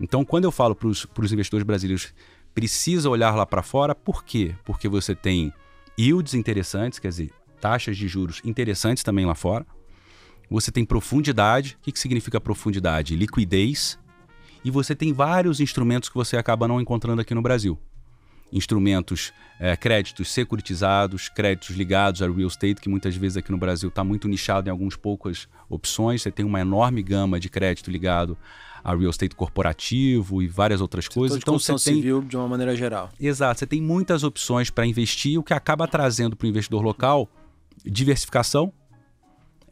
Então 0.00 0.24
quando 0.24 0.44
eu 0.44 0.52
falo 0.52 0.74
para 0.74 0.88
os 0.88 1.32
investidores 1.32 1.66
brasileiros, 1.66 2.14
precisa 2.54 3.10
olhar 3.10 3.34
lá 3.34 3.44
para 3.44 3.62
fora, 3.62 3.94
por 3.94 4.24
quê? 4.24 4.54
Porque 4.64 4.88
você 4.88 5.14
tem 5.14 5.52
yields 5.98 6.34
interessantes, 6.34 6.98
quer 6.98 7.08
dizer, 7.08 7.30
taxas 7.60 7.96
de 7.96 8.06
juros 8.06 8.40
interessantes 8.44 9.02
também 9.02 9.24
lá 9.24 9.34
fora. 9.34 9.66
Você 10.48 10.70
tem 10.70 10.84
profundidade. 10.84 11.76
O 11.80 11.84
que, 11.84 11.92
que 11.92 11.98
significa 11.98 12.40
profundidade? 12.40 13.16
Liquidez. 13.16 13.98
E 14.64 14.70
você 14.70 14.94
tem 14.94 15.12
vários 15.12 15.60
instrumentos 15.60 16.08
que 16.08 16.14
você 16.14 16.36
acaba 16.36 16.68
não 16.68 16.80
encontrando 16.80 17.20
aqui 17.20 17.34
no 17.34 17.42
Brasil. 17.42 17.78
Instrumentos, 18.52 19.32
é, 19.58 19.76
créditos 19.76 20.30
securitizados, 20.30 21.28
créditos 21.28 21.74
ligados 21.74 22.22
a 22.22 22.26
real 22.30 22.46
estate, 22.46 22.80
que 22.80 22.88
muitas 22.88 23.16
vezes 23.16 23.36
aqui 23.36 23.50
no 23.50 23.58
Brasil 23.58 23.88
está 23.88 24.04
muito 24.04 24.28
nichado 24.28 24.68
em 24.68 24.70
algumas 24.70 24.94
poucas 24.94 25.48
opções. 25.68 26.22
Você 26.22 26.30
tem 26.30 26.46
uma 26.46 26.60
enorme 26.60 27.02
gama 27.02 27.40
de 27.40 27.48
crédito 27.48 27.90
ligado 27.90 28.38
a 28.86 28.94
real 28.94 29.10
estate 29.10 29.34
corporativo 29.34 30.40
e 30.40 30.46
várias 30.46 30.80
outras 30.80 31.08
coisas. 31.08 31.36
Então 31.36 31.58
você 31.58 31.72
tem 31.72 31.78
civil 31.78 32.22
de 32.22 32.36
uma 32.36 32.46
maneira 32.46 32.76
geral. 32.76 33.10
Exato, 33.18 33.58
você 33.58 33.66
tem 33.66 33.82
muitas 33.82 34.22
opções 34.22 34.70
para 34.70 34.86
investir, 34.86 35.40
o 35.40 35.42
que 35.42 35.52
acaba 35.52 35.88
trazendo 35.88 36.36
para 36.36 36.46
o 36.46 36.48
investidor 36.48 36.82
local 36.82 37.28
diversificação 37.84 38.72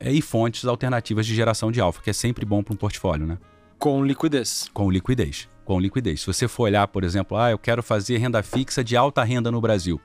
é, 0.01 0.13
e 0.13 0.21
fontes 0.21 0.65
alternativas 0.65 1.27
de 1.27 1.35
geração 1.35 1.71
de 1.71 1.81
alfa, 1.81 2.03
que 2.03 2.11
é 2.11 2.13
sempre 2.13 2.45
bom 2.45 2.63
para 2.63 2.75
um 2.75 2.77
portfólio, 2.77 3.25
né? 3.25 3.39
Com 3.79 4.05
liquidez. 4.05 4.69
Com 4.75 4.91
liquidez. 4.91 5.49
Com 5.65 5.79
liquidez. 5.79 6.21
Se 6.21 6.27
você 6.27 6.49
for 6.49 6.65
olhar, 6.65 6.89
por 6.89 7.05
exemplo, 7.05 7.37
ah, 7.37 7.53
eu 7.53 7.59
quero 7.59 7.83
fazer 7.83 8.19
renda 8.19 8.43
fixa 8.43 8.83
de 8.83 8.97
alta 8.97 9.23
renda 9.23 9.51
no 9.51 9.61
Brasil. 9.61 10.01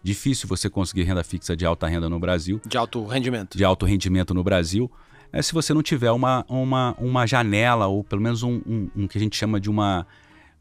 Difícil 0.00 0.48
você 0.48 0.70
conseguir 0.70 1.02
renda 1.02 1.24
fixa 1.24 1.56
de 1.56 1.66
alta 1.66 1.88
renda 1.88 2.08
no 2.08 2.20
Brasil. 2.20 2.60
De 2.64 2.76
alto 2.76 3.04
rendimento. 3.04 3.56
De 3.56 3.64
alto 3.64 3.84
rendimento 3.84 4.32
no 4.32 4.44
Brasil. 4.44 4.90
É 5.34 5.42
se 5.42 5.52
você 5.52 5.74
não 5.74 5.82
tiver 5.82 6.12
uma, 6.12 6.44
uma, 6.48 6.94
uma 6.96 7.26
janela, 7.26 7.88
ou 7.88 8.04
pelo 8.04 8.22
menos 8.22 8.44
um, 8.44 8.60
um, 8.64 8.88
um 8.94 9.08
que 9.08 9.18
a 9.18 9.20
gente 9.20 9.36
chama 9.36 9.60
de 9.60 9.68
uma 9.68 10.06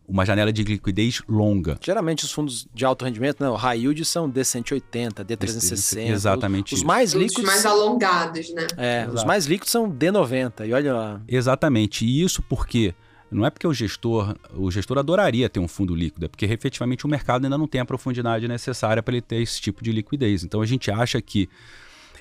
uma 0.05 0.25
janela 0.25 0.51
de 0.51 0.63
liquidez 0.63 1.21
longa. 1.29 1.77
Geralmente 1.81 2.25
os 2.25 2.31
fundos 2.31 2.67
de 2.73 2.83
alto 2.83 3.05
rendimento, 3.05 3.39
não, 3.39 3.55
high 3.55 3.79
yield 3.79 4.03
são 4.03 4.29
D180, 4.29 5.23
D360. 5.23 6.09
Exatamente. 6.09 6.73
Os, 6.73 6.81
os 6.81 6.85
mais 6.85 7.13
líquidos. 7.13 7.43
Os 7.43 7.45
mais 7.45 7.65
alongados, 7.65 8.53
né? 8.53 8.67
É, 8.75 9.01
Exato. 9.03 9.15
os 9.15 9.23
mais 9.23 9.45
líquidos 9.45 9.71
são 9.71 9.89
D90. 9.89 10.67
E 10.67 10.73
olha 10.73 10.93
lá. 10.93 11.21
Exatamente. 11.25 12.05
E 12.05 12.21
isso 12.21 12.41
porque 12.41 12.93
não 13.31 13.45
é 13.45 13.49
porque 13.49 13.65
o 13.65 13.73
gestor, 13.73 14.35
o 14.55 14.69
gestor 14.69 14.97
adoraria 14.97 15.49
ter 15.49 15.59
um 15.59 15.67
fundo 15.67 15.95
líquido, 15.95 16.25
é 16.25 16.27
porque 16.27 16.45
efetivamente 16.45 17.05
o 17.05 17.09
mercado 17.09 17.45
ainda 17.45 17.57
não 17.57 17.67
tem 17.67 17.79
a 17.79 17.85
profundidade 17.85 18.47
necessária 18.47 19.01
para 19.01 19.13
ele 19.13 19.21
ter 19.21 19.37
esse 19.37 19.61
tipo 19.61 19.83
de 19.83 19.91
liquidez. 19.91 20.43
Então 20.43 20.61
a 20.61 20.65
gente 20.65 20.91
acha 20.91 21.21
que 21.21 21.49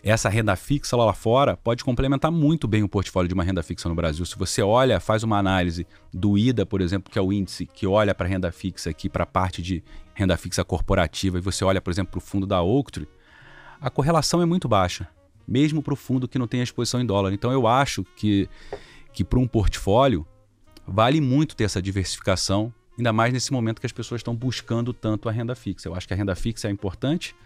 essa 0.03 0.29
renda 0.29 0.57
fixa 0.57 0.97
lá 0.97 1.13
fora 1.13 1.57
pode 1.57 1.85
complementar 1.85 2.31
muito 2.31 2.67
bem 2.67 2.83
o 2.83 2.89
portfólio 2.89 3.29
de 3.29 3.35
uma 3.35 3.45
renda 3.45 3.63
fixa 3.63 3.89
no 3.89 3.95
Brasil. 3.95 4.27
Se 4.27 4.37
você 4.37 4.61
olha, 4.61 4.99
faz 4.99 5.23
uma 5.23 5.39
análise 5.39 5.87
do 6.13 6.37
IDA, 6.37 6.67
por 6.67 6.81
exemplo, 6.81 7.11
que 7.11 7.19
é 7.19 7.23
o 7.23 7.33
índice 7.33 7.67
que 7.67 7.87
olha 7.87 8.13
para 8.13 8.27
a 8.27 8.29
renda 8.29 8.51
fixa 8.51 8.91
aqui, 8.91 9.09
para 9.09 9.23
a 9.23 9.27
parte 9.27 9.63
de 9.63 9.83
renda 10.13 10.37
fixa 10.37 10.65
corporativa, 10.65 11.39
e 11.39 11.41
você 11.41 11.65
olha, 11.65 11.81
por 11.81 11.91
exemplo, 11.91 12.11
para 12.13 12.19
o 12.19 12.21
fundo 12.21 12.47
da 12.47 12.61
Oaktree, 12.61 13.07
a 13.81 13.89
correlação 13.91 14.43
é 14.43 14.47
muito 14.47 14.69
baixa, 14.69 15.09
mesmo 15.47 15.83
para 15.83 15.95
o 15.95 15.97
fundo 15.97 16.27
que 16.27 16.39
não 16.39 16.49
tem 16.49 16.61
exposição 16.61 17.01
em 17.01 17.07
dólar. 17.07 17.33
Então 17.33 17.53
eu 17.53 17.67
acho 17.67 18.05
que, 18.17 18.49
que 19.13 19.25
para 19.25 19.39
um 19.39 19.47
portfólio 19.47 20.27
vale 20.85 21.21
muito 21.21 21.55
ter 21.55 21.65
essa 21.65 21.81
diversificação, 21.81 22.75
ainda 22.99 23.13
mais 23.13 23.33
nesse 23.33 23.53
momento 23.53 23.81
que 23.81 23.87
as 23.87 23.93
pessoas 23.93 24.19
estão 24.19 24.35
buscando 24.35 24.93
tanto 24.93 25.29
a 25.29 25.33
renda 25.33 25.55
fixa. 25.55 25.89
Eu 25.89 25.95
acho 25.95 26.09
que 26.09 26.15
a 26.15 26.17
renda 26.17 26.35
fixa 26.35 26.67
é 26.67 26.71
importante, 26.73 27.37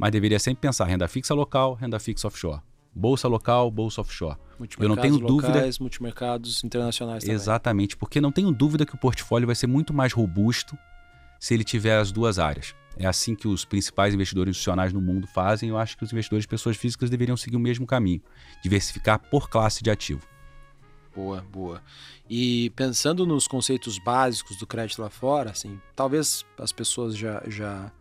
mas 0.00 0.10
deveria 0.10 0.38
sempre 0.38 0.62
pensar 0.62 0.86
renda 0.86 1.06
fixa 1.06 1.34
local, 1.34 1.74
renda 1.74 2.00
fixa 2.00 2.26
offshore. 2.26 2.62
Bolsa 2.94 3.28
local, 3.28 3.70
bolsa 3.70 4.00
offshore. 4.00 4.38
Eu 4.78 4.88
não 4.88 4.96
tenho 4.96 5.18
dúvida. 5.18 5.52
Locais, 5.52 5.78
multimercados 5.78 6.64
internacionais 6.64 7.22
também. 7.22 7.36
Exatamente, 7.36 7.98
porque 7.98 8.18
não 8.18 8.32
tenho 8.32 8.50
dúvida 8.50 8.86
que 8.86 8.94
o 8.94 8.98
portfólio 8.98 9.46
vai 9.46 9.54
ser 9.54 9.66
muito 9.66 9.92
mais 9.92 10.14
robusto 10.14 10.76
se 11.38 11.52
ele 11.52 11.62
tiver 11.62 11.98
as 11.98 12.10
duas 12.10 12.38
áreas. 12.38 12.74
É 12.96 13.06
assim 13.06 13.34
que 13.34 13.46
os 13.46 13.66
principais 13.66 14.14
investidores 14.14 14.52
institucionais 14.52 14.90
no 14.90 15.02
mundo 15.02 15.26
fazem. 15.26 15.68
Eu 15.68 15.76
acho 15.76 15.98
que 15.98 16.04
os 16.04 16.12
investidores 16.12 16.46
pessoas 16.46 16.78
físicas 16.78 17.10
deveriam 17.10 17.36
seguir 17.36 17.56
o 17.56 17.60
mesmo 17.60 17.86
caminho, 17.86 18.22
diversificar 18.62 19.18
por 19.18 19.50
classe 19.50 19.82
de 19.82 19.90
ativo. 19.90 20.26
Boa, 21.14 21.44
boa. 21.52 21.82
E 22.28 22.70
pensando 22.70 23.26
nos 23.26 23.46
conceitos 23.46 23.98
básicos 23.98 24.56
do 24.56 24.66
crédito 24.66 25.02
lá 25.02 25.10
fora, 25.10 25.50
assim, 25.50 25.78
talvez 25.94 26.44
as 26.58 26.72
pessoas 26.72 27.16
já, 27.16 27.42
já 27.46 27.92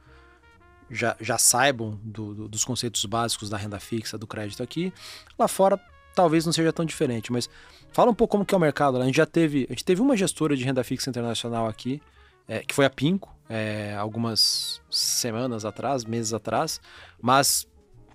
já, 0.89 1.15
já 1.19 1.37
saibam 1.37 1.99
do, 2.03 2.33
do, 2.33 2.47
dos 2.47 2.63
conceitos 2.63 3.03
básicos 3.05 3.49
da 3.49 3.57
renda 3.57 3.79
fixa, 3.79 4.17
do 4.17 4.27
crédito 4.27 4.63
aqui. 4.63 4.93
Lá 5.37 5.47
fora 5.47 5.79
talvez 6.15 6.45
não 6.45 6.51
seja 6.51 6.73
tão 6.73 6.85
diferente, 6.85 7.31
mas 7.31 7.49
fala 7.91 8.11
um 8.11 8.13
pouco 8.13 8.33
como 8.33 8.45
que 8.45 8.53
é 8.53 8.57
o 8.57 8.61
mercado. 8.61 8.97
A 8.97 9.05
gente 9.05 9.15
já 9.15 9.25
teve, 9.25 9.65
a 9.69 9.73
gente 9.73 9.85
teve 9.85 10.01
uma 10.01 10.17
gestora 10.17 10.55
de 10.55 10.63
renda 10.63 10.83
fixa 10.83 11.09
internacional 11.09 11.67
aqui, 11.67 12.01
é, 12.47 12.59
que 12.59 12.73
foi 12.73 12.85
a 12.85 12.89
Pinco, 12.89 13.33
é, 13.47 13.95
algumas 13.95 14.81
semanas 14.89 15.65
atrás, 15.65 16.03
meses 16.03 16.33
atrás, 16.33 16.81
mas 17.21 17.67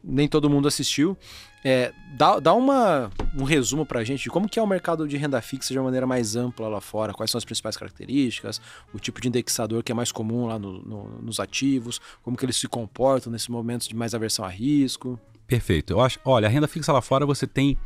nem 0.02 0.28
todo 0.28 0.50
mundo 0.50 0.69
assistiu. 0.69 1.16
É, 1.64 1.94
dá, 2.14 2.38
dá 2.38 2.52
uma, 2.52 3.11
um 3.35 3.42
resumo 3.42 3.87
para 3.87 4.00
a 4.00 4.04
gente 4.04 4.25
de 4.25 4.28
como 4.28 4.47
que 4.47 4.59
é 4.59 4.62
o 4.62 4.66
mercado 4.66 5.09
de 5.09 5.16
renda 5.16 5.40
fixa 5.40 5.73
de 5.73 5.78
uma 5.78 5.85
maneira 5.85 6.06
mais 6.06 6.37
ampla 6.37 6.68
lá 6.68 6.80
fora, 6.80 7.14
quais 7.14 7.30
são 7.30 7.38
as 7.38 7.44
principais 7.44 7.75
características, 7.75 8.61
o 8.92 8.99
tipo 8.99 9.18
de 9.18 9.28
indexador 9.28 9.83
que 9.83 9.90
é 9.90 9.94
mais 9.94 10.12
comum 10.12 10.47
lá 10.47 10.59
no, 10.59 10.83
no, 10.83 11.23
nos 11.23 11.40
ativos, 11.40 12.00
como 12.23 12.37
que 12.37 12.44
eles 12.44 12.56
se 12.56 12.68
comportam 12.68 13.33
nesses 13.33 13.49
momentos 13.49 13.88
de 13.88 13.97
mais 13.97 14.14
aversão 14.14 14.44
a 14.44 14.49
risco. 14.49 15.18
Perfeito. 15.47 15.94
Eu 15.94 16.00
acho, 16.00 16.21
olha, 16.25 16.47
a 16.47 16.50
renda 16.50 16.68
fixa 16.68 16.92
lá 16.92 17.00
fora 17.00 17.25
você 17.25 17.47
tem 17.47 17.78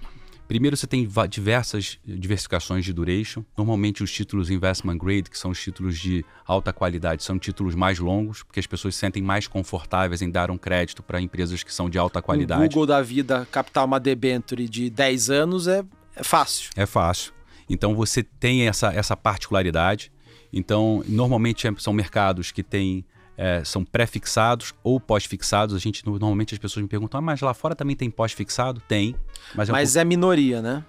Primeiro, 0.48 0.74
você 0.78 0.86
tem 0.86 1.06
diversas 1.28 1.98
diversificações 2.02 2.82
de 2.82 2.90
duration. 2.90 3.44
Normalmente, 3.54 4.02
os 4.02 4.10
títulos 4.10 4.48
investment 4.48 4.96
grade, 4.96 5.24
que 5.24 5.36
são 5.36 5.50
os 5.50 5.62
títulos 5.62 5.98
de 5.98 6.24
alta 6.46 6.72
qualidade, 6.72 7.22
são 7.22 7.38
títulos 7.38 7.74
mais 7.74 7.98
longos, 7.98 8.42
porque 8.42 8.58
as 8.58 8.66
pessoas 8.66 8.94
se 8.94 9.00
sentem 9.00 9.22
mais 9.22 9.46
confortáveis 9.46 10.22
em 10.22 10.30
dar 10.30 10.50
um 10.50 10.56
crédito 10.56 11.02
para 11.02 11.20
empresas 11.20 11.62
que 11.62 11.72
são 11.72 11.90
de 11.90 11.98
alta 11.98 12.22
qualidade. 12.22 12.64
O 12.64 12.68
Google 12.68 12.86
da 12.86 13.02
vida 13.02 13.46
captar 13.52 13.84
uma 13.84 14.00
debenture 14.00 14.66
de 14.66 14.88
10 14.88 15.28
anos 15.28 15.68
é, 15.68 15.84
é 16.16 16.24
fácil. 16.24 16.70
É 16.74 16.86
fácil. 16.86 17.34
Então, 17.68 17.94
você 17.94 18.22
tem 18.22 18.66
essa, 18.66 18.90
essa 18.90 19.14
particularidade. 19.14 20.10
Então, 20.50 21.04
normalmente 21.06 21.68
são 21.76 21.92
mercados 21.92 22.50
que 22.50 22.62
têm 22.62 23.04
é, 23.38 23.62
são 23.64 23.84
pré-fixados 23.84 24.74
ou 24.82 24.98
pós-fixados. 24.98 25.76
A 25.76 25.78
gente 25.78 26.04
normalmente 26.04 26.52
as 26.54 26.58
pessoas 26.58 26.82
me 26.82 26.88
perguntam, 26.88 27.18
ah, 27.18 27.22
mas 27.22 27.40
lá 27.40 27.54
fora 27.54 27.76
também 27.76 27.94
tem 27.94 28.10
pós-fixado? 28.10 28.82
Tem. 28.88 29.14
Mas, 29.54 29.68
é, 29.68 29.72
mas 29.72 29.96
é, 29.96 30.04
minoria, 30.04 30.60
né? 30.60 30.84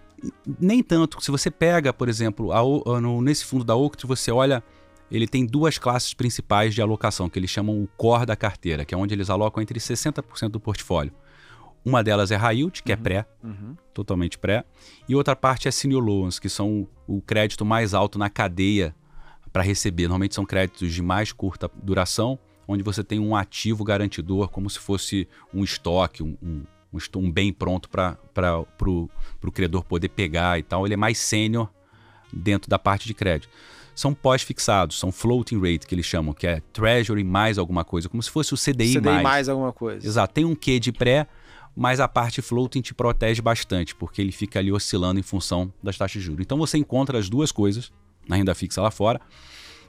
Nem 0.60 0.82
tanto. 0.82 1.24
Se 1.24 1.30
você 1.30 1.52
pega, 1.52 1.94
por 1.94 2.10
exemplo, 2.10 2.52
a, 2.52 3.00
no, 3.00 3.22
nesse 3.22 3.46
fundo 3.46 3.64
da 3.64 3.76
Oct, 3.76 4.06
você 4.08 4.32
olha, 4.32 4.64
ele 5.12 5.28
tem 5.28 5.46
duas 5.46 5.78
classes 5.78 6.14
principais 6.16 6.74
de 6.74 6.82
alocação, 6.82 7.30
que 7.30 7.38
eles 7.38 7.52
chamam 7.52 7.82
o 7.82 7.88
core 7.96 8.26
da 8.26 8.36
carteira, 8.36 8.84
que 8.84 8.96
é 8.96 8.98
onde 8.98 9.14
eles 9.14 9.30
alocam 9.30 9.62
entre 9.62 9.80
60% 9.80 10.50
do 10.50 10.60
portfólio. 10.60 11.14
Uma 11.86 12.04
delas 12.04 12.32
é 12.32 12.36
high 12.36 12.58
yield, 12.58 12.84
que 12.84 12.92
é 12.92 12.96
uhum, 12.96 13.00
é 13.00 13.04
pré, 13.04 13.26
uhum. 13.42 13.76
totalmente 13.94 14.38
pré, 14.38 14.66
e 15.08 15.16
outra 15.16 15.36
parte 15.36 15.68
é 15.68 15.72
senior 15.72 16.04
loans, 16.04 16.38
que 16.38 16.50
são 16.50 16.86
o 17.08 17.22
crédito 17.22 17.64
mais 17.64 17.94
alto 17.94 18.20
na 18.20 18.30
cadeia 18.30 18.94
para 19.52 19.64
receber. 19.64 20.04
Normalmente 20.04 20.36
são 20.36 20.46
créditos 20.46 20.94
de 20.94 21.02
mais 21.02 21.32
curta 21.32 21.70
duração, 21.82 22.40
onde 22.68 22.84
você 22.84 23.04
tem 23.04 23.20
um 23.20 23.36
ativo 23.36 23.84
garantidor, 23.84 24.50
como 24.50 24.70
se 24.70 24.80
fosse 24.80 25.28
um 25.54 25.64
estoque, 25.64 26.22
um, 26.22 26.38
um, 26.42 26.64
um 27.16 27.32
bem 27.32 27.52
pronto 27.52 27.90
para 27.90 28.18
o 28.86 29.52
credor 29.52 29.84
poder 29.84 30.10
pegar 30.10 30.60
e 30.60 30.64
tal. 30.64 30.86
Ele 30.86 30.94
é 30.94 30.98
mais 30.98 31.18
sênior 31.18 31.70
dentro 32.32 32.70
da 32.70 32.78
parte 32.78 33.08
de 33.08 33.14
crédito. 33.14 33.50
São 33.96 34.14
pós-fixados, 34.14 34.98
são 34.98 35.12
floating 35.12 35.60
rate, 35.60 35.86
que 35.86 35.94
eles 35.94 36.06
chamam, 36.06 36.34
que 36.34 36.48
é 36.48 36.62
treasury 36.72 37.24
mais 37.24 37.58
alguma 37.58 37.84
coisa, 37.84 38.08
como 38.08 38.24
se 38.24 38.30
fosse 38.30 38.54
o 38.54 38.58
CDI, 38.58 38.94
CDI 38.94 39.02
mais. 39.02 39.24
mais 39.24 39.50
alguma 39.50 39.74
coisa. 39.74 40.08
Exato. 40.08 40.34
Tem 40.34 40.46
um 40.46 40.56
quê 40.56 40.80
de 40.80 40.94
pré, 40.94 41.28
mas 41.76 42.00
a 42.00 42.08
parte 42.08 42.42
floating 42.42 42.82
te 42.82 42.94
protege 42.94 43.42
bastante, 43.42 43.94
porque 43.94 44.22
ele 44.22 44.32
fica 44.32 44.60
ali 44.60 44.72
oscilando 44.72 45.20
em 45.20 45.24
função 45.24 45.74
das 45.84 45.98
taxas 45.98 46.22
de 46.22 46.28
juros. 46.28 46.46
Então 46.46 46.58
você 46.58 46.78
encontra 46.78 47.18
as 47.18 47.30
duas 47.30 47.52
coisas 47.52 47.92
na 48.30 48.36
renda 48.36 48.54
fixa 48.54 48.82
lá 48.82 48.92
fora. 48.92 49.20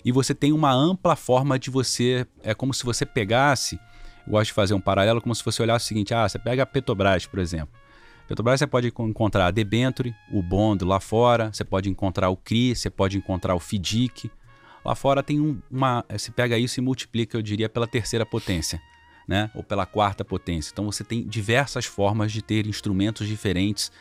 E 0.04 0.10
você 0.10 0.34
tem 0.34 0.52
uma 0.52 0.72
ampla 0.72 1.14
forma 1.14 1.58
de 1.58 1.70
você. 1.70 2.26
É 2.42 2.54
como 2.54 2.72
se 2.72 2.84
você 2.84 3.04
pegasse. 3.04 3.78
Eu 4.26 4.32
gosto 4.32 4.46
de 4.46 4.52
fazer 4.52 4.74
um 4.74 4.80
paralelo, 4.80 5.20
como 5.20 5.34
se 5.34 5.44
você 5.44 5.62
olhasse 5.62 5.84
o 5.84 5.88
seguinte: 5.88 6.14
ah, 6.14 6.28
você 6.28 6.38
pega 6.38 6.62
a 6.62 6.66
Petrobras, 6.66 7.26
por 7.26 7.38
exemplo. 7.38 7.78
Petrobras 8.26 8.60
você 8.60 8.66
pode 8.66 8.88
encontrar 8.88 9.46
a 9.46 9.50
Debenture, 9.50 10.14
o 10.32 10.42
Bond 10.42 10.84
lá 10.84 11.00
fora, 11.00 11.52
você 11.52 11.64
pode 11.64 11.90
encontrar 11.90 12.30
o 12.30 12.36
CRI, 12.36 12.74
você 12.74 12.88
pode 12.88 13.18
encontrar 13.18 13.54
o 13.54 13.60
FDIC. 13.60 14.30
Lá 14.84 14.94
fora 14.94 15.22
tem 15.22 15.40
um, 15.40 15.60
uma. 15.70 16.04
Você 16.08 16.30
pega 16.30 16.56
isso 16.56 16.80
e 16.80 16.82
multiplica, 16.82 17.36
eu 17.36 17.42
diria, 17.42 17.68
pela 17.68 17.86
terceira 17.86 18.24
potência. 18.24 18.80
Né? 19.28 19.48
ou 19.54 19.62
pela 19.62 19.86
quarta 19.86 20.24
potência. 20.24 20.72
Então 20.72 20.84
você 20.86 21.04
tem 21.04 21.24
diversas 21.24 21.84
formas 21.84 22.32
de 22.32 22.42
ter 22.42 22.66
instrumentos 22.66 23.28
diferentes. 23.28 23.92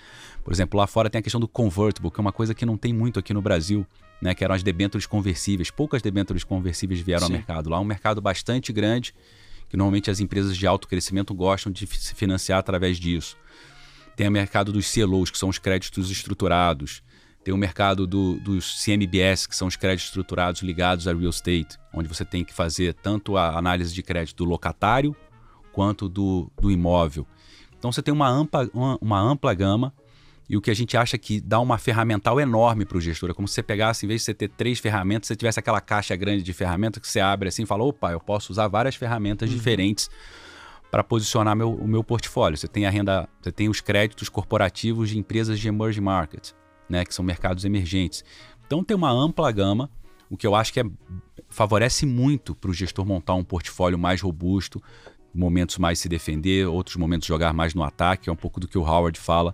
Por 0.43 0.51
exemplo, 0.51 0.79
lá 0.79 0.87
fora 0.87 1.07
tem 1.07 1.19
a 1.19 1.21
questão 1.21 1.39
do 1.39 1.47
convertible, 1.47 2.09
que 2.09 2.19
é 2.19 2.21
uma 2.21 2.31
coisa 2.31 2.55
que 2.55 2.65
não 2.65 2.75
tem 2.75 2.91
muito 2.91 3.19
aqui 3.19 3.31
no 3.31 3.39
Brasil 3.39 3.85
né, 4.21 4.33
que 4.33 4.43
eram 4.43 4.55
as 4.55 4.63
debêntures 4.63 5.05
conversíveis. 5.05 5.71
Poucas 5.71 6.01
debêntures 6.01 6.43
conversíveis 6.43 6.99
vieram 6.99 7.27
Sim. 7.27 7.33
ao 7.33 7.37
mercado. 7.37 7.69
Lá 7.69 7.77
é 7.77 7.79
um 7.79 7.85
mercado 7.85 8.21
bastante 8.21 8.73
grande, 8.73 9.13
que 9.69 9.77
normalmente 9.77 10.09
as 10.09 10.19
empresas 10.19 10.57
de 10.57 10.67
alto 10.67 10.87
crescimento 10.87 11.33
gostam 11.33 11.71
de 11.71 11.85
se 11.87 12.13
financiar 12.15 12.59
através 12.59 12.97
disso. 12.97 13.37
Tem 14.15 14.27
o 14.27 14.31
mercado 14.31 14.73
dos 14.73 14.91
CLOs, 14.91 15.29
que 15.29 15.37
são 15.37 15.47
os 15.47 15.57
créditos 15.57 16.11
estruturados. 16.11 17.01
Tem 17.43 17.53
o 17.53 17.57
mercado 17.57 18.05
do, 18.05 18.37
dos 18.39 18.83
CMBS, 18.83 19.47
que 19.47 19.55
são 19.55 19.67
os 19.67 19.77
créditos 19.77 20.07
estruturados 20.07 20.61
ligados 20.61 21.07
a 21.07 21.13
real 21.13 21.29
estate, 21.29 21.77
onde 21.93 22.09
você 22.09 22.25
tem 22.25 22.43
que 22.43 22.53
fazer 22.53 22.93
tanto 22.95 23.37
a 23.37 23.57
análise 23.57 23.93
de 23.93 24.03
crédito 24.03 24.43
do 24.43 24.49
locatário 24.49 25.15
quanto 25.71 26.09
do, 26.09 26.51
do 26.59 26.69
imóvel. 26.69 27.25
Então 27.77 27.91
você 27.91 28.01
tem 28.01 28.13
uma 28.13 28.27
ampla, 28.27 28.69
uma, 28.73 28.97
uma 29.01 29.21
ampla 29.21 29.53
gama 29.53 29.93
e 30.49 30.57
o 30.57 30.61
que 30.61 30.71
a 30.71 30.73
gente 30.73 30.97
acha 30.97 31.15
que 31.15 31.39
dá 31.39 31.59
uma 31.59 31.77
ferramental 31.77 32.39
enorme 32.39 32.83
para 32.83 32.97
o 32.97 33.01
gestor. 33.01 33.29
É 33.29 33.33
como 33.35 33.47
se 33.47 33.53
você 33.53 33.61
pegasse, 33.61 34.05
em 34.05 34.09
vez 34.09 34.21
de 34.21 34.25
você 34.25 34.33
ter 34.33 34.49
três 34.49 34.79
ferramentas, 34.79 35.27
você 35.27 35.35
tivesse 35.35 35.59
aquela 35.59 35.79
caixa 35.79 36.15
grande 36.15 36.41
de 36.41 36.51
ferramentas 36.53 36.99
que 36.99 37.07
você 37.07 37.19
abre 37.19 37.49
assim 37.49 37.63
e 37.63 37.65
fala: 37.67 37.83
opa, 37.83 38.11
eu 38.11 38.19
posso 38.19 38.51
usar 38.51 38.67
várias 38.67 38.95
ferramentas 38.95 39.47
uhum. 39.47 39.55
diferentes 39.55 40.09
para 40.89 41.03
posicionar 41.03 41.55
meu, 41.55 41.71
o 41.71 41.87
meu 41.87 42.03
portfólio. 42.03 42.57
Você 42.57 42.67
tem 42.67 42.87
a 42.87 42.89
renda, 42.89 43.29
você 43.39 43.51
tem 43.51 43.69
os 43.69 43.79
créditos 43.79 44.27
corporativos 44.27 45.09
de 45.09 45.19
empresas 45.19 45.59
de 45.59 45.67
emerging 45.67 46.01
market, 46.01 46.49
né, 46.89 47.05
que 47.05 47.13
são 47.13 47.23
mercados 47.23 47.63
emergentes. 47.63 48.25
Então 48.65 48.83
tem 48.83 48.97
uma 48.97 49.11
ampla 49.11 49.51
gama, 49.51 49.87
o 50.31 50.35
que 50.35 50.47
eu 50.47 50.55
acho 50.55 50.73
que 50.73 50.79
é, 50.79 50.83
favorece 51.47 52.07
muito 52.07 52.55
para 52.55 52.71
o 52.71 52.73
gestor 52.73 53.05
montar 53.05 53.35
um 53.35 53.43
portfólio 53.43 53.99
mais 53.99 54.19
robusto, 54.19 54.81
momentos 55.31 55.77
mais 55.77 55.99
se 55.99 56.09
defender, 56.09 56.65
outros 56.65 56.95
momentos 56.95 57.27
jogar 57.27 57.53
mais 57.53 57.75
no 57.75 57.83
ataque, 57.83 58.31
é 58.31 58.33
um 58.33 58.35
pouco 58.35 58.59
do 58.59 58.67
que 58.67 58.79
o 58.79 58.81
Howard 58.81 59.19
fala 59.19 59.53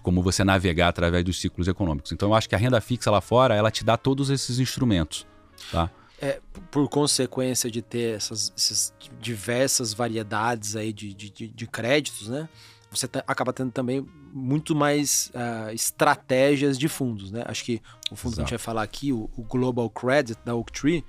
de 0.00 0.02
como 0.02 0.22
você 0.22 0.42
navegar 0.42 0.88
através 0.88 1.22
dos 1.24 1.40
ciclos 1.40 1.68
econômicos. 1.68 2.10
Então 2.10 2.30
eu 2.30 2.34
acho 2.34 2.48
que 2.48 2.54
a 2.54 2.58
renda 2.58 2.80
fixa 2.80 3.10
lá 3.10 3.20
fora, 3.20 3.54
ela 3.54 3.70
te 3.70 3.84
dá 3.84 3.96
todos 3.96 4.30
esses 4.30 4.58
instrumentos, 4.58 5.26
tá? 5.70 5.90
É, 6.20 6.40
por 6.70 6.88
consequência 6.88 7.70
de 7.70 7.80
ter 7.80 8.16
essas, 8.16 8.52
essas 8.56 8.92
diversas 9.20 9.94
variedades 9.94 10.76
aí 10.76 10.92
de, 10.92 11.14
de, 11.14 11.48
de 11.48 11.66
créditos, 11.66 12.28
né? 12.28 12.48
Você 12.90 13.08
acaba 13.26 13.52
tendo 13.52 13.70
também 13.70 14.04
muito 14.32 14.74
mais 14.74 15.30
uh, 15.32 15.72
estratégias 15.72 16.76
de 16.76 16.88
fundos, 16.88 17.30
né? 17.30 17.44
Acho 17.46 17.64
que 17.64 17.80
o 18.10 18.16
fundo 18.16 18.32
Exato. 18.32 18.34
que 18.34 18.40
a 18.40 18.44
gente 18.44 18.50
vai 18.50 18.58
falar 18.58 18.82
aqui, 18.82 19.12
o, 19.12 19.30
o 19.36 19.42
Global 19.42 19.88
Credit 19.88 20.38
da 20.44 20.54
Oaktree, 20.54 21.04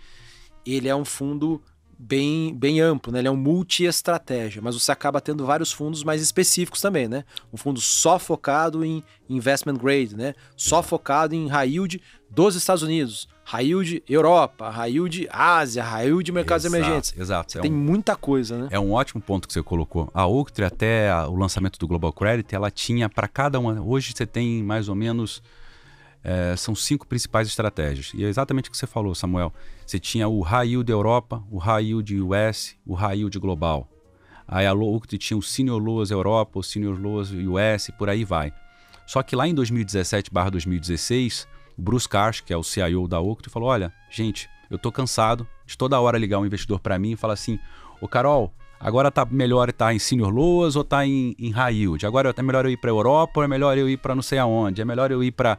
ele 0.66 0.88
é 0.88 0.96
um 0.96 1.04
fundo 1.04 1.62
bem, 2.02 2.54
bem 2.56 2.82
amplo, 2.82 3.14
né? 3.14 3.20
Ele 3.20 3.28
é 3.28 3.32
um 3.32 3.36
multi-estratégia, 3.36 4.62
mas 4.62 4.74
você 4.74 4.92
acaba 4.92 5.22
tendo 5.22 5.46
vários 5.46 5.72
fundos 5.72 6.04
mais 6.04 6.22
específicos 6.22 6.82
também, 6.82 7.08
né? 7.08 7.24
Um 7.54 7.58
fundo 7.58 7.80
só 7.80 8.18
focado 8.18 8.84
em 8.84 9.04
investment 9.30 9.76
grade, 9.76 10.16
né? 10.16 10.34
Só 10.58 10.82
focado 10.82 11.36
em 11.36 11.48
high 11.48 11.70
yield 11.70 12.02
dos 12.28 12.56
Estados 12.56 12.82
Unidos, 12.82 13.28
high 13.44 13.68
yield 13.68 14.04
Europa, 14.10 14.70
high 14.70 14.92
yield 14.92 15.28
Ásia, 15.30 15.84
high 15.84 16.08
yield 16.08 16.32
mercados 16.32 16.66
exato, 16.66 16.84
emergentes. 16.84 17.14
Exato. 17.18 17.58
É 17.60 17.62
tem 17.62 17.72
um, 17.72 17.78
muita 17.78 18.16
coisa, 18.16 18.58
né? 18.58 18.68
É 18.72 18.80
um 18.80 18.94
ótimo 18.94 19.22
ponto 19.22 19.48
que 19.48 19.54
você 19.54 19.62
colocou. 19.62 20.10
A 20.14 20.26
Oaktree 20.26 20.66
até 20.66 21.14
o 21.28 21.36
lançamento 21.36 21.78
do 21.78 21.88
Global 21.88 22.12
Credit, 22.12 22.56
ela 22.56 22.72
tinha 22.72 23.08
para 23.08 23.28
cada 23.28 23.60
uma. 23.60 23.80
Hoje 23.80 24.14
você 24.16 24.26
tem 24.26 24.64
mais 24.64 24.90
ou 24.90 24.96
menos 24.96 25.44
é, 26.24 26.56
são 26.56 26.76
cinco 26.76 27.08
principais 27.08 27.48
estratégias. 27.48 28.12
E 28.14 28.24
é 28.24 28.28
exatamente 28.28 28.70
o 28.70 28.72
que 28.72 28.78
você 28.78 28.88
falou, 28.88 29.14
Samuel. 29.16 29.54
Você 29.86 30.00
tinha 30.00 30.28
o 30.28 30.42
High 30.42 30.70
Yield 30.70 30.92
Europa, 30.92 31.44
o 31.50 31.58
High 31.58 31.86
Yield 31.86 32.22
US, 32.22 32.76
o 32.86 32.94
High 32.94 33.18
Yield 33.18 33.40
Global. 33.40 33.88
Aí 34.48 34.68
a 34.68 34.74
Oaktree 34.74 35.18
tinha 35.18 35.38
o 35.38 35.42
Senior 35.42 35.82
Loas 35.82 36.12
Europa, 36.12 36.60
o 36.60 36.64
Senior 36.64 37.00
Loas 37.00 37.32
US, 37.32 37.90
por 37.98 38.10
aí 38.10 38.26
vai. 38.26 38.54
Só 39.08 39.24
que 39.24 39.36
lá 39.36 39.48
em 39.48 39.56
2017/2016, 39.56 41.48
o 41.78 41.82
Bruce 41.82 42.08
Karsh, 42.08 42.42
que 42.42 42.54
é 42.54 42.58
o 42.58 42.64
CIO 42.64 43.08
da 43.08 43.20
Oaktree, 43.20 43.52
falou: 43.52 43.70
"Olha, 43.70 43.94
gente, 44.10 44.50
eu 44.70 44.78
tô 44.78 44.92
cansado 44.92 45.48
de 45.66 45.78
toda 45.78 46.00
hora 46.00 46.18
ligar 46.18 46.40
um 46.40 46.46
investidor 46.46 46.80
para 46.80 47.00
mim 47.00 47.12
e 47.12 47.16
falar 47.16 47.34
assim: 47.34 47.58
"Ô 48.02 48.08
Carol, 48.08 48.54
agora 48.80 49.10
tá 49.10 49.26
melhor 49.26 49.70
estar 49.70 49.86
tá 49.86 49.94
em 49.94 50.00
Senior 50.00 50.30
Loas 50.30 50.76
ou 50.76 50.84
tá 50.84 51.06
em, 51.06 51.34
em 51.40 51.52
High 51.52 51.76
Yield? 51.76 52.06
Agora 52.06 52.34
é 52.36 52.42
melhor 52.42 52.66
eu 52.66 52.72
ir 52.72 52.78
para 52.78 52.90
Europa 52.90 53.40
ou 53.40 53.44
é 53.44 53.48
melhor 53.48 53.78
eu 53.78 53.90
ir 53.90 53.98
para 53.98 54.14
não 54.14 54.22
sei 54.22 54.38
aonde? 54.38 54.82
É 54.82 54.86
melhor 54.86 55.12
eu 55.12 55.24
ir 55.24 55.32
para 55.32 55.58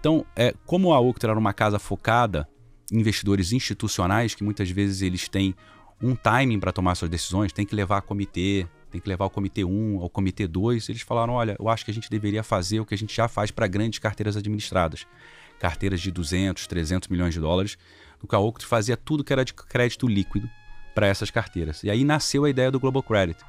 então, 0.00 0.24
é, 0.34 0.54
como 0.64 0.92
a 0.92 1.00
Octra 1.00 1.30
era 1.30 1.38
uma 1.38 1.52
casa 1.52 1.78
focada 1.78 2.48
em 2.92 3.00
investidores 3.00 3.52
institucionais, 3.52 4.34
que 4.34 4.44
muitas 4.44 4.70
vezes 4.70 5.02
eles 5.02 5.28
têm 5.28 5.54
um 6.00 6.14
timing 6.14 6.60
para 6.60 6.72
tomar 6.72 6.94
suas 6.94 7.10
decisões, 7.10 7.52
tem 7.52 7.66
que 7.66 7.74
levar 7.74 7.98
a 7.98 8.02
comitê, 8.02 8.66
tem 8.90 9.00
que 9.00 9.08
levar 9.08 9.24
o 9.24 9.30
comitê 9.30 9.64
1 9.64 10.00
ao 10.00 10.10
comitê 10.10 10.46
2, 10.46 10.88
eles 10.88 11.02
falaram, 11.02 11.34
olha, 11.34 11.56
eu 11.58 11.68
acho 11.68 11.84
que 11.84 11.90
a 11.90 11.94
gente 11.94 12.10
deveria 12.10 12.42
fazer 12.42 12.80
o 12.80 12.86
que 12.86 12.94
a 12.94 12.98
gente 12.98 13.14
já 13.14 13.28
faz 13.28 13.50
para 13.50 13.66
grandes 13.66 13.98
carteiras 13.98 14.36
administradas. 14.36 15.06
Carteiras 15.58 16.00
de 16.00 16.10
200, 16.10 16.66
300 16.66 17.08
milhões 17.08 17.32
de 17.32 17.40
dólares, 17.40 17.78
no 18.20 18.28
que 18.28 18.34
a 18.34 18.38
Octra 18.38 18.66
fazia 18.66 18.96
tudo 18.96 19.24
que 19.24 19.32
era 19.32 19.44
de 19.44 19.54
crédito 19.54 20.06
líquido 20.06 20.48
para 20.94 21.06
essas 21.06 21.30
carteiras. 21.30 21.82
E 21.82 21.90
aí 21.90 22.04
nasceu 22.04 22.44
a 22.44 22.50
ideia 22.50 22.70
do 22.70 22.78
Global 22.78 23.02
Credit, 23.02 23.42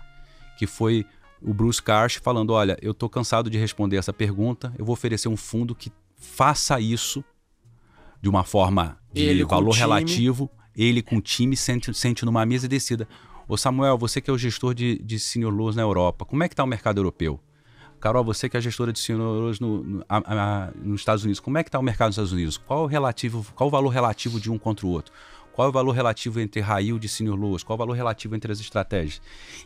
que 0.58 0.66
foi 0.66 1.06
o 1.42 1.54
Bruce 1.54 1.82
Karsh 1.82 2.16
falando, 2.16 2.52
olha, 2.52 2.78
eu 2.82 2.92
estou 2.92 3.10
cansado 3.10 3.50
de 3.50 3.58
responder 3.58 3.98
essa 3.98 4.14
pergunta, 4.14 4.74
eu 4.78 4.86
vou 4.86 4.94
oferecer 4.94 5.28
um 5.28 5.38
fundo 5.38 5.76
que 5.76 5.92
faça 6.18 6.80
isso 6.80 7.24
de 8.22 8.28
uma 8.28 8.44
forma 8.44 8.98
de 9.14 9.24
ele 9.24 9.46
valor 9.46 9.72
relativo, 9.72 10.50
ele 10.76 11.02
com 11.02 11.18
o 11.18 11.22
time 11.22 11.56
sente, 11.56 11.94
sente 11.94 12.26
numa 12.26 12.46
mesa 12.46 12.66
e 12.66 12.70
decida. 12.70 13.08
Ô 13.48 13.56
Samuel, 13.56 13.98
você 13.98 14.20
que 14.20 14.30
é 14.30 14.34
o 14.34 14.38
gestor 14.38 14.74
de, 14.74 15.00
de 15.00 15.20
senior 15.20 15.54
loans 15.54 15.76
na 15.76 15.82
Europa, 15.82 16.26
como 16.26 16.44
é 16.44 16.48
que 16.48 16.54
está 16.54 16.64
o 16.64 16.68
mercado 16.68 16.98
europeu? 16.98 17.40
Carol, 18.00 18.24
você 18.24 18.48
que 18.48 18.58
é 18.58 18.60
a 18.60 18.62
gestora 18.62 18.92
de 18.92 19.00
senior 19.00 19.24
loans 19.24 19.60
no, 19.60 19.84
no, 19.84 20.06
a, 20.08 20.18
a, 20.18 20.72
nos 20.76 21.02
Estados 21.02 21.24
Unidos, 21.24 21.40
como 21.40 21.58
é 21.58 21.64
que 21.64 21.70
está 21.70 21.80
o 21.80 21.84
mercado 21.84 22.10
nos 22.10 22.16
Estados 22.16 22.34
Unidos? 22.34 22.58
Qual 22.58 22.84
o, 22.84 22.86
relativo, 22.86 23.46
qual 23.56 23.68
o 23.68 23.72
valor 23.72 23.90
relativo 23.90 24.40
de 24.40 24.52
um 24.52 24.58
contra 24.58 24.86
o 24.86 24.90
outro? 24.90 25.14
Qual 25.58 25.66
é 25.66 25.70
o 25.70 25.72
valor 25.72 25.92
relativo 25.92 26.40
entre 26.40 26.62
high 26.62 26.84
yield 26.84 27.04
e 27.04 27.10
senior 27.10 27.36
loas? 27.36 27.64
Qual 27.64 27.74
é 27.74 27.78
o 27.78 27.80
valor 27.80 27.94
relativo 27.94 28.36
entre 28.36 28.52
as 28.52 28.60
estratégias? 28.60 29.20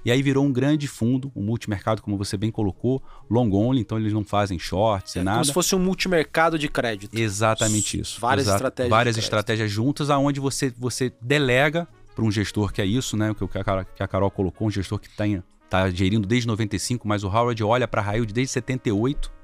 E 0.05 0.10
aí 0.10 0.24
virou 0.24 0.45
um 0.45 0.50
grande 0.53 0.88
fundo, 0.88 1.29
um 1.36 1.43
multimercado, 1.43 2.01
como 2.01 2.17
você 2.17 2.38
bem 2.38 2.50
colocou, 2.50 3.03
long 3.29 3.51
only, 3.51 3.81
então 3.81 4.00
eles 4.00 4.13
não 4.13 4.24
fazem 4.24 4.57
shorts 4.57 5.18
e 5.18 5.20
é, 5.20 5.22
nada. 5.22 5.39
Como 5.39 5.46
se 5.48 5.51
fosse 5.51 5.75
um 5.75 5.79
multimercado 5.79 6.57
de 6.57 6.70
crédito. 6.70 7.20
Exatamente 7.20 8.00
isso. 8.00 8.22
Várias 8.22 8.46
Exato. 8.46 8.55
estratégias. 8.55 8.89
Várias 8.89 9.18
estratégias 9.18 9.70
juntas, 9.70 10.09
aonde 10.09 10.39
você, 10.39 10.70
você 10.70 11.11
delega 11.22 11.85
para 12.16 12.24
um 12.24 12.31
gestor 12.31 12.72
que 12.72 12.81
é 12.81 12.85
isso, 12.85 13.18
né? 13.18 13.31
O 13.31 13.35
que 13.35 13.57
a 13.57 13.61
Carol, 13.61 13.83
que 13.94 14.01
a 14.01 14.07
Carol 14.07 14.31
colocou, 14.31 14.70
um 14.70 14.72
gestor 14.72 14.98
que 14.98 15.09
está 15.09 15.89
gerindo 15.89 16.25
desde 16.25 16.48
95, 16.48 17.05
mas 17.05 17.25
o 17.25 17.27
Howard 17.27 17.61
olha 17.66 17.85
para 17.85 18.01
a 18.01 18.13
yield 18.13 18.31
desde 18.31 18.53
78 18.53 19.41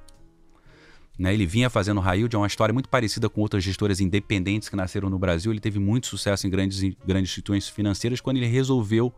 né? 1.17 1.33
Ele 1.33 1.45
vinha 1.45 1.69
fazendo 1.69 1.99
Railde, 1.99 2.35
é 2.35 2.39
uma 2.39 2.47
história 2.47 2.71
muito 2.71 2.89
parecida 2.89 3.27
com 3.27 3.41
outras 3.41 3.63
gestoras 3.63 3.99
independentes 3.99 4.69
que 4.69 4.75
nasceram 4.75 5.09
no 5.09 5.17
Brasil. 5.17 5.51
Ele 5.51 5.59
teve 5.59 5.79
muito 5.79 6.07
sucesso 6.07 6.45
em 6.45 6.49
grandes, 6.49 6.79
grandes 7.05 7.31
instituições 7.31 7.67
financeiras 7.67 8.21
quando 8.21 8.37
ele 8.37 8.45
resolveu 8.45 9.13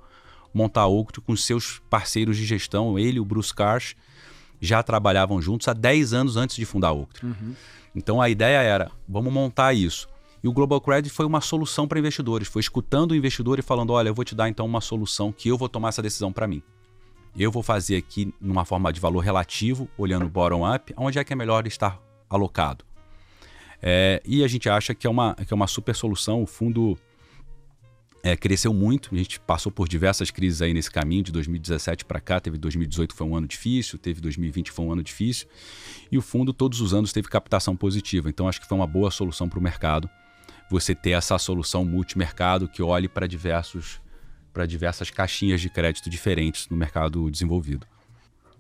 montar 0.54 0.82
a 0.82 0.88
Octo 0.88 1.22
com 1.22 1.36
seus 1.36 1.82
parceiros 1.90 2.38
de 2.38 2.46
gestão. 2.46 2.98
Ele 2.98 3.18
e 3.18 3.20
o 3.20 3.26
Bruce 3.26 3.54
Karsh 3.54 3.96
já 4.62 4.82
trabalhavam 4.82 5.42
juntos 5.42 5.68
há 5.68 5.74
10 5.74 6.14
anos 6.14 6.38
antes 6.38 6.56
de 6.56 6.66
fundar 6.66 6.90
a 6.90 6.94
Octo. 6.94 7.26
Uhum. 7.26 7.54
Então 7.96 8.22
a 8.22 8.30
ideia 8.30 8.62
era, 8.62 8.92
vamos 9.08 9.32
montar 9.32 9.74
isso. 9.74 10.08
E 10.42 10.48
o 10.48 10.54
Global 10.54 10.80
Credit 10.80 11.14
foi 11.14 11.26
uma 11.26 11.42
solução 11.42 11.86
para 11.86 12.00
investidores. 12.00 12.48
Foi 12.48 12.62
escutando 12.62 13.12
o 13.12 13.16
investidor 13.16 13.60
e 13.60 13.62
falando, 13.62 13.92
olha, 13.92 14.08
eu 14.08 14.14
vou 14.14 14.24
te 14.24 14.34
dar 14.34 14.48
então 14.48 14.66
uma 14.66 14.80
solução 14.80 15.34
que 15.34 15.50
eu 15.50 15.58
vou 15.58 15.68
tomar 15.68 15.90
essa 15.90 16.02
decisão 16.02 16.32
para 16.32 16.48
mim. 16.48 16.64
Eu 17.38 17.52
vou 17.52 17.64
fazer 17.64 17.96
aqui 17.96 18.34
numa 18.40 18.66
forma 18.66 18.92
de 18.92 19.00
valor 19.00 19.20
relativo, 19.20 19.88
olhando 19.98 20.28
bottom-up, 20.28 20.94
onde 20.98 21.20
é 21.20 21.24
que 21.24 21.34
é 21.34 21.36
melhor 21.36 21.66
estar 21.68 22.00
alocado. 22.30 22.86
É, 23.82 24.22
e 24.26 24.44
a 24.44 24.48
gente 24.48 24.70
acha 24.70 24.94
que 24.94 25.08
é, 25.08 25.10
uma, 25.10 25.36
que 25.36 25.54
é 25.54 25.56
uma 25.56 25.68
super 25.68 25.96
solução. 25.96 26.42
O 26.44 26.46
fundo 26.46 26.98
é, 28.24 28.36
cresceu 28.36 28.74
muito, 28.74 29.14
a 29.14 29.18
gente 29.18 29.40
passou 29.40 29.72
por 29.72 29.88
diversas 29.88 30.30
crises 30.30 30.62
aí 30.62 30.74
nesse 30.74 30.92
caminho, 30.92 31.24
de 31.24 31.32
2017 31.32 32.06
para 32.06 32.20
cá, 32.20 32.40
teve 32.40 32.58
2018 32.58 33.16
foi 33.16 33.28
um 33.28 33.36
ano 33.36 33.48
difícil, 33.48 33.98
teve 33.98 34.20
2020 34.20 34.72
foi 34.72 34.86
um 34.86 34.92
ano 34.92 35.04
difícil, 35.04 35.48
e 36.12 36.18
o 36.18 36.22
fundo 36.22 36.52
todos 36.52 36.82
os 36.82 36.94
anos 36.94 37.14
teve 37.14 37.30
captação 37.30 37.76
positiva, 37.76 38.30
então 38.30 38.48
acho 38.48 38.60
que 38.60 38.68
foi 38.68 38.78
uma 38.78 38.88
boa 38.88 39.10
solução 39.10 39.48
para 39.48 39.60
o 39.60 39.62
mercado, 39.62 40.10
você 40.70 40.94
ter 40.94 41.12
essa 41.12 41.38
solução 41.38 41.86
multimercado 41.86 42.68
que 42.68 42.84
olhe 42.84 43.08
para 43.08 43.26
diversos 43.26 44.02
para 44.54 44.66
diversas 44.66 45.10
caixinhas 45.10 45.62
de 45.62 45.70
crédito 45.70 46.10
diferentes 46.10 46.68
no 46.70 46.78
mercado 46.78 47.30
desenvolvido. 47.30 47.88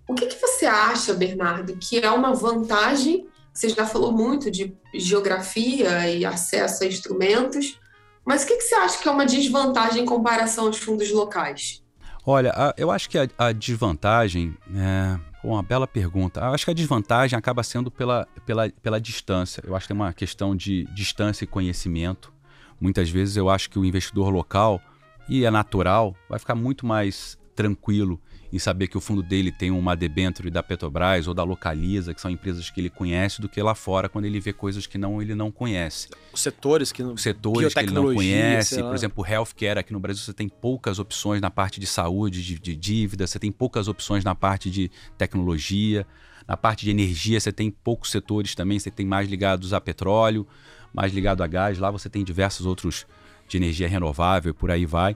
O 0.07 0.15
que, 0.15 0.25
que 0.25 0.39
você 0.39 0.65
acha, 0.65 1.13
Bernardo, 1.13 1.77
que 1.77 1.99
é 1.99 2.09
uma 2.09 2.33
vantagem? 2.33 3.27
Você 3.53 3.69
já 3.69 3.85
falou 3.85 4.11
muito 4.11 4.49
de 4.49 4.73
geografia 4.93 6.09
e 6.09 6.25
acesso 6.25 6.83
a 6.83 6.87
instrumentos, 6.87 7.79
mas 8.25 8.43
o 8.43 8.47
que, 8.47 8.57
que 8.57 8.63
você 8.63 8.75
acha 8.75 8.99
que 8.99 9.07
é 9.07 9.11
uma 9.11 9.25
desvantagem 9.25 10.03
em 10.03 10.05
comparação 10.05 10.67
aos 10.67 10.77
fundos 10.77 11.11
locais? 11.11 11.83
Olha, 12.25 12.53
eu 12.77 12.91
acho 12.91 13.09
que 13.09 13.17
a, 13.17 13.27
a 13.37 13.51
desvantagem 13.51 14.55
é 14.75 15.19
uma 15.43 15.63
bela 15.63 15.87
pergunta. 15.87 16.39
Eu 16.39 16.53
acho 16.53 16.65
que 16.65 16.71
a 16.71 16.73
desvantagem 16.73 17.37
acaba 17.37 17.63
sendo 17.63 17.89
pela, 17.89 18.27
pela, 18.45 18.69
pela 18.69 18.99
distância. 18.99 19.63
Eu 19.65 19.75
acho 19.75 19.87
que 19.87 19.93
tem 19.93 19.99
uma 19.99 20.13
questão 20.13 20.55
de 20.55 20.85
distância 20.93 21.43
e 21.43 21.47
conhecimento. 21.47 22.31
Muitas 22.79 23.09
vezes 23.09 23.35
eu 23.35 23.49
acho 23.49 23.69
que 23.69 23.79
o 23.79 23.85
investidor 23.85 24.29
local 24.29 24.81
e 25.29 25.45
é 25.45 25.51
natural, 25.51 26.15
vai 26.27 26.39
ficar 26.39 26.55
muito 26.55 26.85
mais 26.85 27.37
tranquilo 27.55 28.19
em 28.51 28.57
saber 28.57 28.87
que 28.87 28.97
o 28.97 29.01
fundo 29.01 29.21
dele 29.21 29.51
tem 29.51 29.69
uma 29.69 29.95
debênture 29.95 30.49
da 30.49 30.63
Petrobras 30.63 31.27
ou 31.27 31.33
da 31.33 31.43
Localiza, 31.43 32.13
que 32.13 32.21
são 32.21 32.31
empresas 32.31 32.69
que 32.69 32.81
ele 32.81 32.89
conhece, 32.89 33.39
do 33.39 33.47
que 33.47 33.61
lá 33.61 33.75
fora 33.75 34.09
quando 34.09 34.25
ele 34.25 34.39
vê 34.39 34.51
coisas 34.51 34.87
que 34.87 34.97
não 34.97 35.21
ele 35.21 35.35
não 35.35 35.51
conhece. 35.51 36.09
Os 36.33 36.41
setores 36.41 36.91
que 36.91 37.03
não, 37.03 37.15
setores 37.15 37.73
que 37.73 37.79
ele 37.79 37.91
não 37.91 38.13
conhece, 38.13 38.81
por 38.81 38.95
exemplo, 38.95 39.25
healthcare 39.25 39.77
aqui 39.77 39.93
no 39.93 39.99
Brasil 39.99 40.23
você 40.23 40.33
tem 40.33 40.49
poucas 40.49 40.97
opções 40.97 41.41
na 41.41 41.51
parte 41.51 41.79
de 41.79 41.85
saúde, 41.85 42.43
de, 42.43 42.57
de 42.57 42.75
dívida, 42.75 43.27
você 43.27 43.37
tem 43.37 43.51
poucas 43.51 43.87
opções 43.87 44.23
na 44.23 44.33
parte 44.33 44.71
de 44.71 44.89
tecnologia, 45.17 46.07
na 46.47 46.57
parte 46.57 46.85
de 46.85 46.89
energia 46.89 47.39
você 47.39 47.51
tem 47.51 47.69
poucos 47.69 48.09
setores 48.09 48.55
também, 48.55 48.79
você 48.79 48.89
tem 48.89 49.05
mais 49.05 49.29
ligados 49.29 49.73
a 49.73 49.79
petróleo, 49.79 50.47
mais 50.91 51.13
ligado 51.13 51.43
a 51.43 51.47
gás, 51.47 51.77
lá 51.77 51.91
você 51.91 52.09
tem 52.09 52.23
diversos 52.23 52.65
outros 52.65 53.05
de 53.49 53.57
energia 53.57 53.87
renovável 53.87 54.51
e 54.51 54.53
por 54.53 54.71
aí 54.71 54.85
vai. 54.85 55.15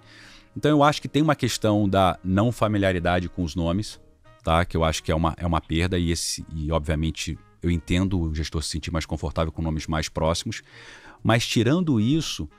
Então 0.55 0.69
eu 0.69 0.83
acho 0.83 1.01
que 1.01 1.07
tem 1.07 1.21
uma 1.21 1.35
questão 1.35 1.87
da 1.87 2.19
não 2.23 2.51
familiaridade 2.51 3.29
com 3.29 3.43
os 3.43 3.55
nomes, 3.55 3.99
tá? 4.43 4.65
Que 4.65 4.77
eu 4.77 4.83
acho 4.83 5.01
que 5.01 5.11
é 5.11 5.15
uma, 5.15 5.33
é 5.37 5.45
uma 5.45 5.61
perda 5.61 5.97
e, 5.97 6.11
esse, 6.11 6.45
e 6.55 6.71
obviamente 6.71 7.37
eu 7.61 7.71
entendo 7.71 8.19
o 8.19 8.35
gestor 8.35 8.61
se 8.61 8.69
sentir 8.69 8.91
mais 8.91 9.05
confortável 9.05 9.51
com 9.51 9.61
nomes 9.61 9.87
mais 9.87 10.09
próximos. 10.09 10.61
Mas 11.23 11.47
tirando 11.47 11.99
isso, 11.99 12.49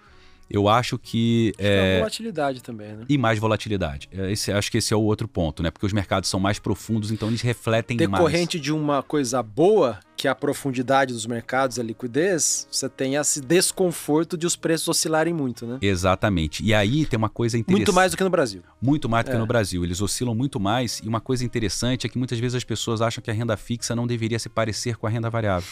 eu 0.49 0.69
acho 0.69 0.99
que. 0.99 1.53
É, 1.59 1.99
volatilidade 1.99 2.63
também, 2.63 2.95
né? 2.95 3.05
E 3.09 3.17
mais 3.17 3.39
volatilidade. 3.39 4.09
É, 4.13 4.31
esse, 4.31 4.53
acho 4.53 4.71
que 4.71 4.79
esse 4.79 4.93
é 4.93 4.97
o 4.97 5.03
outro 5.03 5.27
ponto, 5.27 5.63
né? 5.63 5.71
Porque 5.71 5.87
os 5.87 5.93
mercados 5.93 6.29
são 6.29 6.39
mais 6.39 6.59
profundos, 6.59 7.11
então 7.11 7.29
eles 7.29 7.41
refletem 7.41 7.97
Decorrente 7.97 8.11
mais. 8.11 8.33
Decorrente 8.33 8.61
de 8.61 8.73
uma 8.73 9.03
coisa 9.03 9.43
boa, 9.43 9.99
que 10.17 10.29
é 10.29 10.31
a 10.31 10.35
profundidade 10.35 11.13
dos 11.13 11.27
mercados, 11.27 11.79
a 11.79 11.83
liquidez, 11.83 12.69
você 12.71 12.89
tem 12.89 13.15
esse 13.17 13.41
desconforto 13.41 14.37
de 14.37 14.47
os 14.47 14.55
preços 14.55 14.89
oscilarem 14.89 15.33
muito, 15.33 15.67
né? 15.67 15.79
Exatamente. 15.81 16.63
E 16.63 16.75
aí 16.75 17.07
tem 17.07 17.17
uma 17.17 17.29
coisa 17.29 17.57
interessante. 17.59 17.87
Muito 17.87 17.93
mais 17.93 18.13
do 18.13 18.17
que 18.17 18.25
no 18.25 18.31
Brasil. 18.31 18.63
Muito 18.81 19.09
mais 19.09 19.25
do 19.25 19.31
é. 19.31 19.33
que 19.33 19.39
no 19.39 19.47
Brasil. 19.47 19.85
Eles 19.85 20.01
oscilam 20.01 20.35
muito 20.35 20.61
mais. 20.61 21.01
E 21.03 21.09
uma 21.09 21.21
coisa 21.21 21.45
interessante 21.45 22.07
é 22.07 22.11
que 22.11 22.19
muitas 22.19 22.39
vezes 22.39 22.55
as 22.55 22.65
pessoas 22.65 23.01
acham 23.01 23.23
que 23.23 23.31
a 23.31 23.35
renda 23.35 23.57
fixa 23.57 23.97
não 23.97 24.07
deveria 24.07 24.39
se 24.39 24.49
parecer 24.49 24.97
com 24.97 25.07
a 25.07 25.11
renda 25.11 25.31
variável. 25.31 25.69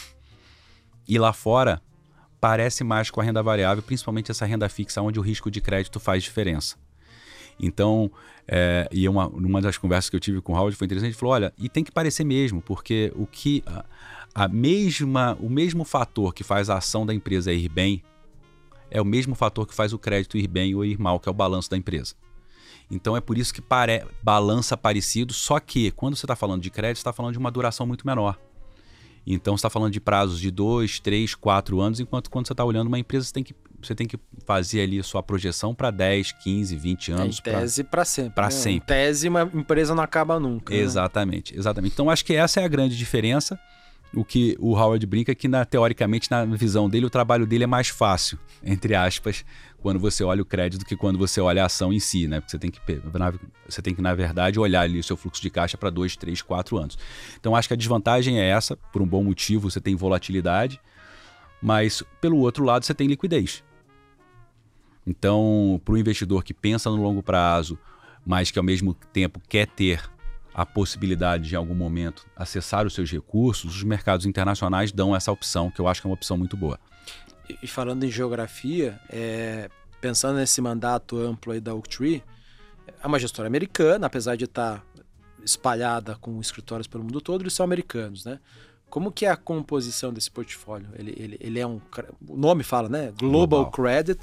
E 1.06 1.18
lá 1.18 1.32
fora, 1.32 1.80
parece 2.42 2.82
mais 2.82 3.08
com 3.08 3.20
a 3.20 3.24
renda 3.24 3.40
variável, 3.40 3.84
principalmente 3.84 4.32
essa 4.32 4.44
renda 4.44 4.68
fixa, 4.68 5.00
onde 5.00 5.16
o 5.20 5.22
risco 5.22 5.48
de 5.48 5.60
crédito 5.60 6.00
faz 6.00 6.24
diferença. 6.24 6.74
Então, 7.60 8.10
é, 8.48 8.88
e 8.90 9.08
uma, 9.08 9.28
uma 9.28 9.60
das 9.60 9.78
conversas 9.78 10.10
que 10.10 10.16
eu 10.16 10.20
tive 10.20 10.40
com 10.40 10.52
o 10.52 10.56
Howard 10.56 10.76
foi 10.76 10.86
interessante, 10.86 11.10
ele 11.10 11.16
falou, 11.16 11.34
olha, 11.34 11.54
e 11.56 11.68
tem 11.68 11.84
que 11.84 11.92
parecer 11.92 12.24
mesmo, 12.24 12.60
porque 12.60 13.12
o 13.14 13.28
que 13.28 13.62
a, 13.64 13.84
a 14.34 14.48
mesma, 14.48 15.38
o 15.40 15.48
mesmo 15.48 15.84
fator 15.84 16.34
que 16.34 16.42
faz 16.42 16.68
a 16.68 16.78
ação 16.78 17.06
da 17.06 17.14
empresa 17.14 17.52
ir 17.52 17.68
bem 17.68 18.02
é 18.90 19.00
o 19.00 19.04
mesmo 19.04 19.36
fator 19.36 19.64
que 19.64 19.72
faz 19.72 19.92
o 19.92 19.98
crédito 19.98 20.36
ir 20.36 20.48
bem 20.48 20.74
ou 20.74 20.84
ir 20.84 20.98
mal, 20.98 21.20
que 21.20 21.28
é 21.28 21.30
o 21.30 21.34
balanço 21.34 21.70
da 21.70 21.76
empresa. 21.76 22.16
Então 22.90 23.16
é 23.16 23.20
por 23.20 23.38
isso 23.38 23.54
que 23.54 23.62
pare, 23.62 24.04
balança 24.20 24.76
parecido, 24.76 25.32
só 25.32 25.60
que 25.60 25.92
quando 25.92 26.16
você 26.16 26.26
está 26.26 26.34
falando 26.34 26.60
de 26.60 26.70
crédito, 26.70 26.96
está 26.96 27.12
falando 27.12 27.34
de 27.34 27.38
uma 27.38 27.52
duração 27.52 27.86
muito 27.86 28.04
menor. 28.04 28.36
Então 29.26 29.56
você 29.56 29.60
está 29.60 29.70
falando 29.70 29.92
de 29.92 30.00
prazos 30.00 30.40
de 30.40 30.50
2, 30.50 31.00
3, 31.00 31.34
4 31.34 31.80
anos, 31.80 32.00
enquanto 32.00 32.30
quando 32.30 32.46
você 32.46 32.52
está 32.52 32.64
olhando 32.64 32.88
uma 32.88 32.98
empresa, 32.98 33.26
você 33.26 33.32
tem 33.32 33.44
que, 33.44 33.54
você 33.80 33.94
tem 33.94 34.06
que 34.06 34.18
fazer 34.44 34.80
ali 34.80 34.98
a 34.98 35.02
sua 35.02 35.22
projeção 35.22 35.74
para 35.74 35.90
10, 35.90 36.32
15, 36.32 36.76
20 36.76 37.12
anos. 37.12 37.38
Em 37.38 37.42
tese 37.42 37.84
para 37.84 38.04
sempre. 38.04 38.34
Para 38.34 38.44
né? 38.46 38.50
sempre. 38.50 38.76
Em 38.76 38.86
tese, 38.86 39.28
uma 39.28 39.42
empresa 39.54 39.94
não 39.94 40.02
acaba 40.02 40.40
nunca. 40.40 40.74
Né? 40.74 40.80
Exatamente, 40.80 41.52
né? 41.54 41.60
exatamente. 41.60 41.92
Então 41.92 42.10
acho 42.10 42.24
que 42.24 42.34
essa 42.34 42.60
é 42.60 42.64
a 42.64 42.68
grande 42.68 42.96
diferença 42.96 43.58
o 44.14 44.24
que 44.24 44.56
o 44.60 44.74
Howard 44.76 45.04
brinca 45.06 45.32
é 45.32 45.34
que, 45.34 45.48
na, 45.48 45.64
teoricamente, 45.64 46.30
na 46.30 46.44
visão 46.44 46.88
dele, 46.88 47.06
o 47.06 47.10
trabalho 47.10 47.46
dele 47.46 47.64
é 47.64 47.66
mais 47.66 47.88
fácil, 47.88 48.38
entre 48.62 48.94
aspas, 48.94 49.44
quando 49.82 49.98
você 49.98 50.22
olha 50.22 50.40
o 50.40 50.44
crédito 50.44 50.86
que 50.86 50.96
quando 50.96 51.18
você 51.18 51.40
olha 51.40 51.64
a 51.64 51.66
ação 51.66 51.92
em 51.92 51.98
si, 51.98 52.28
né? 52.28 52.40
Porque 52.40 52.52
você 52.52 52.58
tem 52.58 52.70
que, 52.70 52.80
você 53.68 53.82
tem 53.82 53.94
que 53.94 54.00
na 54.00 54.14
verdade, 54.14 54.58
olhar 54.58 54.82
ali 54.82 55.00
o 55.00 55.02
seu 55.02 55.16
fluxo 55.16 55.42
de 55.42 55.50
caixa 55.50 55.76
para 55.76 55.90
dois, 55.90 56.16
três, 56.16 56.40
quatro 56.40 56.78
anos. 56.78 56.96
Então, 57.38 57.54
acho 57.56 57.68
que 57.68 57.74
a 57.74 57.76
desvantagem 57.76 58.40
é 58.40 58.48
essa, 58.48 58.76
por 58.92 59.02
um 59.02 59.06
bom 59.06 59.24
motivo, 59.24 59.68
você 59.68 59.80
tem 59.80 59.96
volatilidade, 59.96 60.80
mas, 61.60 62.02
pelo 62.20 62.38
outro 62.38 62.64
lado, 62.64 62.86
você 62.86 62.94
tem 62.94 63.08
liquidez. 63.08 63.62
Então, 65.04 65.80
para 65.84 65.94
o 65.94 65.98
investidor 65.98 66.44
que 66.44 66.54
pensa 66.54 66.88
no 66.88 67.02
longo 67.02 67.22
prazo, 67.22 67.76
mas 68.24 68.50
que 68.52 68.58
ao 68.58 68.64
mesmo 68.64 68.94
tempo 68.94 69.40
quer 69.48 69.66
ter 69.66 70.00
a 70.54 70.64
possibilidade 70.64 71.48
de, 71.48 71.54
em 71.54 71.58
algum 71.58 71.74
momento, 71.74 72.24
acessar 72.36 72.86
os 72.86 72.94
seus 72.94 73.10
recursos, 73.10 73.76
os 73.76 73.82
mercados 73.82 74.26
internacionais 74.26 74.92
dão 74.92 75.16
essa 75.16 75.32
opção, 75.32 75.70
que 75.70 75.80
eu 75.80 75.88
acho 75.88 76.00
que 76.00 76.06
é 76.06 76.10
uma 76.10 76.14
opção 76.14 76.36
muito 76.36 76.56
boa. 76.56 76.78
E 77.62 77.66
falando 77.66 78.04
em 78.04 78.10
geografia, 78.10 79.00
é, 79.10 79.68
pensando 80.00 80.36
nesse 80.36 80.60
mandato 80.60 81.18
amplo 81.18 81.52
aí 81.52 81.60
da 81.60 81.74
Oaktree, 81.74 82.22
é 83.02 83.06
uma 83.06 83.18
gestora 83.18 83.48
americana, 83.48 84.06
apesar 84.06 84.36
de 84.36 84.44
estar 84.44 84.84
espalhada 85.44 86.16
com 86.20 86.40
escritórios 86.40 86.86
pelo 86.86 87.02
mundo 87.02 87.20
todo, 87.20 87.42
eles 87.42 87.52
são 87.52 87.64
americanos, 87.64 88.24
né? 88.24 88.38
Como 88.88 89.10
que 89.10 89.24
é 89.24 89.30
a 89.30 89.36
composição 89.36 90.12
desse 90.12 90.30
portfólio? 90.30 90.88
Ele, 90.94 91.14
ele, 91.16 91.38
ele 91.40 91.58
é 91.58 91.66
um... 91.66 91.80
O 92.28 92.36
nome 92.36 92.62
fala, 92.62 92.88
né? 92.88 93.12
Global, 93.18 93.64
Global. 93.64 93.70
Credit 93.70 94.20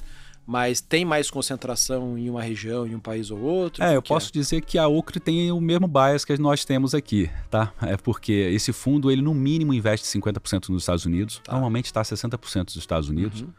mas 0.50 0.80
tem 0.80 1.04
mais 1.04 1.30
concentração 1.30 2.18
em 2.18 2.28
uma 2.28 2.42
região, 2.42 2.84
em 2.84 2.92
um 2.96 2.98
país 2.98 3.30
ou 3.30 3.38
outro? 3.38 3.84
É, 3.84 3.94
eu 3.94 4.02
posso 4.02 4.30
é? 4.30 4.32
dizer 4.32 4.62
que 4.62 4.78
a 4.78 4.88
Ocre 4.88 5.20
tem 5.20 5.52
o 5.52 5.60
mesmo 5.60 5.86
bias 5.86 6.24
que 6.24 6.36
nós 6.38 6.64
temos 6.64 6.92
aqui, 6.92 7.30
tá? 7.48 7.72
É 7.80 7.96
porque 7.96 8.32
esse 8.32 8.72
fundo, 8.72 9.12
ele 9.12 9.22
no 9.22 9.32
mínimo 9.32 9.72
investe 9.72 10.04
50% 10.08 10.70
nos 10.70 10.82
Estados 10.82 11.06
Unidos, 11.06 11.40
tá. 11.44 11.52
normalmente 11.52 11.84
está 11.84 12.02
60% 12.02 12.64
dos 12.64 12.74
Estados 12.74 13.08
Unidos, 13.08 13.42
uhum. 13.42 13.52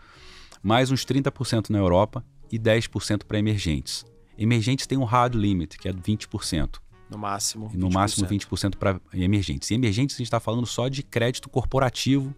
mais 0.61 0.91
uns 0.91 1.05
30% 1.05 1.69
na 1.69 1.77
Europa 1.77 2.25
e 2.51 2.59
10% 2.59 3.23
para 3.23 3.39
emergentes. 3.39 4.05
Emergentes 4.37 4.85
tem 4.85 4.97
um 4.97 5.05
hard 5.05 5.33
limit, 5.33 5.77
que 5.77 5.87
é 5.87 5.93
20%. 5.93 6.75
No 7.09 7.17
máximo. 7.17 7.69
20%. 7.69 7.73
No 7.75 7.89
máximo 7.89 8.27
20% 8.27 8.75
para 8.75 8.99
emergentes. 9.13 9.71
E 9.71 9.75
emergentes 9.75 10.17
a 10.17 10.17
gente 10.17 10.27
está 10.27 10.41
falando 10.41 10.67
só 10.67 10.89
de 10.89 11.03
crédito 11.03 11.47
corporativo 11.47 12.35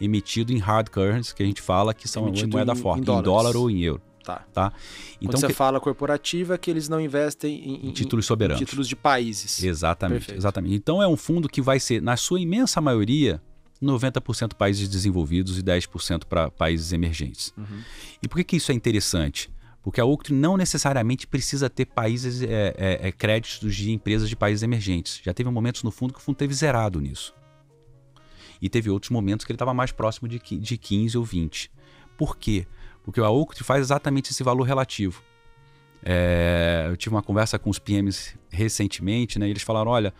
emitido 0.00 0.52
em 0.52 0.58
hard 0.58 0.88
currency, 0.88 1.34
que 1.34 1.42
a 1.42 1.46
gente 1.46 1.60
fala 1.60 1.92
que 1.92 2.08
são 2.08 2.26
emitido 2.28 2.52
moeda 2.52 2.72
em, 2.72 2.76
forte, 2.76 2.98
em, 2.98 3.18
em, 3.18 3.22
dólar 3.22 3.56
ou 3.56 3.70
em 3.70 3.80
euro. 3.80 4.02
Tá. 4.24 4.44
tá? 4.52 4.72
Então 5.16 5.28
Quando 5.30 5.40
você 5.40 5.46
que... 5.48 5.52
fala 5.52 5.80
corporativa, 5.80 6.54
é 6.54 6.58
que 6.58 6.70
eles 6.70 6.88
não 6.88 7.00
investem 7.00 7.54
em, 7.56 7.88
em 7.88 7.92
títulos 7.92 8.26
soberanos. 8.26 8.58
títulos 8.58 8.88
de 8.88 8.96
países. 8.96 9.62
Exatamente, 9.62 10.32
exatamente. 10.34 10.74
Então 10.74 11.02
é 11.02 11.08
um 11.08 11.16
fundo 11.16 11.48
que 11.48 11.60
vai 11.60 11.80
ser, 11.80 12.00
na 12.00 12.16
sua 12.16 12.40
imensa 12.40 12.80
maioria, 12.80 13.42
90% 13.82 14.54
países 14.54 14.88
desenvolvidos 14.88 15.58
e 15.58 15.62
10% 15.62 16.24
para 16.24 16.50
países 16.50 16.92
emergentes. 16.92 17.52
Uhum. 17.56 17.82
E 18.22 18.28
por 18.28 18.36
que, 18.36 18.44
que 18.44 18.56
isso 18.56 18.70
é 18.70 18.74
interessante? 18.74 19.50
Porque 19.82 20.00
a 20.00 20.04
Octree 20.04 20.36
não 20.36 20.56
necessariamente 20.58 21.26
precisa 21.26 21.70
ter 21.70 21.86
países 21.86 22.42
é, 22.42 22.74
é, 22.76 23.12
créditos 23.12 23.74
de 23.74 23.90
empresas 23.90 24.28
de 24.28 24.36
países 24.36 24.62
emergentes. 24.62 25.20
Já 25.24 25.32
teve 25.32 25.48
momentos 25.48 25.82
no 25.82 25.90
fundo 25.90 26.12
que 26.12 26.20
o 26.20 26.22
fundo 26.22 26.36
teve 26.36 26.52
zerado 26.52 27.00
nisso. 27.00 27.34
E 28.60 28.68
teve 28.68 28.90
outros 28.90 29.10
momentos 29.10 29.44
que 29.44 29.52
ele 29.52 29.56
estava 29.56 29.72
mais 29.72 29.92
próximo 29.92 30.28
de, 30.28 30.38
de 30.38 30.76
15 30.76 31.16
ou 31.16 31.24
20. 31.24 31.70
Por 32.16 32.36
quê? 32.36 32.66
Porque 33.02 33.20
o 33.20 33.24
Aoct 33.24 33.64
faz 33.64 33.80
exatamente 33.80 34.30
esse 34.30 34.42
valor 34.42 34.64
relativo. 34.64 35.22
É, 36.02 36.86
eu 36.88 36.96
tive 36.96 37.14
uma 37.14 37.22
conversa 37.22 37.58
com 37.58 37.70
os 37.70 37.78
PMs 37.78 38.38
recentemente, 38.50 39.38
né? 39.38 39.46
E 39.46 39.50
eles 39.50 39.62
falaram: 39.62 39.90
olha, 39.90 40.14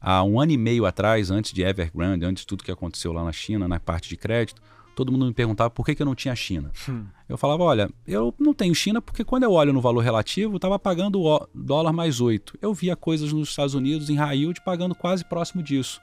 há 0.00 0.22
um 0.22 0.40
ano 0.40 0.52
e 0.52 0.56
meio 0.56 0.86
atrás, 0.86 1.30
antes 1.30 1.52
de 1.52 1.62
Evergrande, 1.62 2.24
antes 2.24 2.42
de 2.42 2.46
tudo 2.46 2.64
que 2.64 2.70
aconteceu 2.70 3.12
lá 3.12 3.24
na 3.24 3.32
China, 3.32 3.66
na 3.66 3.80
parte 3.80 4.08
de 4.08 4.16
crédito, 4.16 4.60
todo 4.94 5.10
mundo 5.10 5.26
me 5.26 5.34
perguntava 5.34 5.70
por 5.70 5.84
que, 5.84 5.94
que 5.94 6.02
eu 6.02 6.06
não 6.06 6.14
tinha 6.14 6.34
China. 6.34 6.70
Hum. 6.88 7.06
Eu 7.28 7.36
falava: 7.36 7.62
olha, 7.64 7.90
eu 8.06 8.34
não 8.38 8.54
tenho 8.54 8.74
China 8.74 9.02
porque 9.02 9.24
quando 9.24 9.44
eu 9.44 9.52
olho 9.52 9.72
no 9.72 9.80
valor 9.80 10.00
relativo, 10.00 10.56
estava 10.56 10.78
pagando 10.78 11.20
o 11.20 11.48
dólar 11.54 11.92
mais 11.92 12.20
8. 12.20 12.58
Eu 12.60 12.72
via 12.72 12.94
coisas 12.94 13.32
nos 13.32 13.50
Estados 13.50 13.74
Unidos 13.74 14.10
em 14.10 14.16
high 14.16 14.36
yield 14.38 14.60
pagando 14.62 14.94
quase 14.94 15.24
próximo 15.24 15.62
disso 15.62 16.00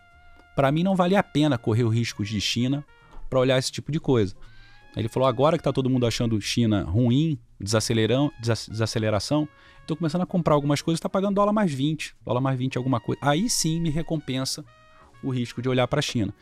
para 0.55 0.71
mim 0.71 0.83
não 0.83 0.95
valia 0.95 1.19
a 1.19 1.23
pena 1.23 1.57
correr 1.57 1.83
o 1.83 1.89
risco 1.89 2.23
de 2.23 2.39
China 2.39 2.85
para 3.29 3.39
olhar 3.39 3.57
esse 3.57 3.71
tipo 3.71 3.91
de 3.91 3.99
coisa. 3.99 4.35
Ele 4.95 5.09
falou: 5.09 5.27
agora 5.27 5.57
que 5.57 5.61
está 5.61 5.73
todo 5.73 5.89
mundo 5.89 6.05
achando 6.05 6.39
China 6.39 6.83
ruim, 6.83 7.37
desacelerão, 7.59 8.31
desaceleração, 8.39 9.47
estou 9.81 9.97
começando 9.97 10.21
a 10.21 10.25
comprar 10.25 10.53
algumas 10.53 10.81
coisas, 10.81 10.99
está 10.99 11.09
pagando 11.09 11.35
dólar 11.35 11.53
mais 11.53 11.73
20, 11.73 12.15
dólar 12.23 12.41
mais 12.41 12.57
20 12.57 12.77
alguma 12.77 12.99
coisa. 12.99 13.19
Aí 13.23 13.49
sim 13.49 13.79
me 13.79 13.89
recompensa 13.89 14.63
o 15.23 15.31
risco 15.31 15.61
de 15.61 15.69
olhar 15.69 15.87
para 15.87 15.99
a 15.99 16.01
China. 16.01 16.33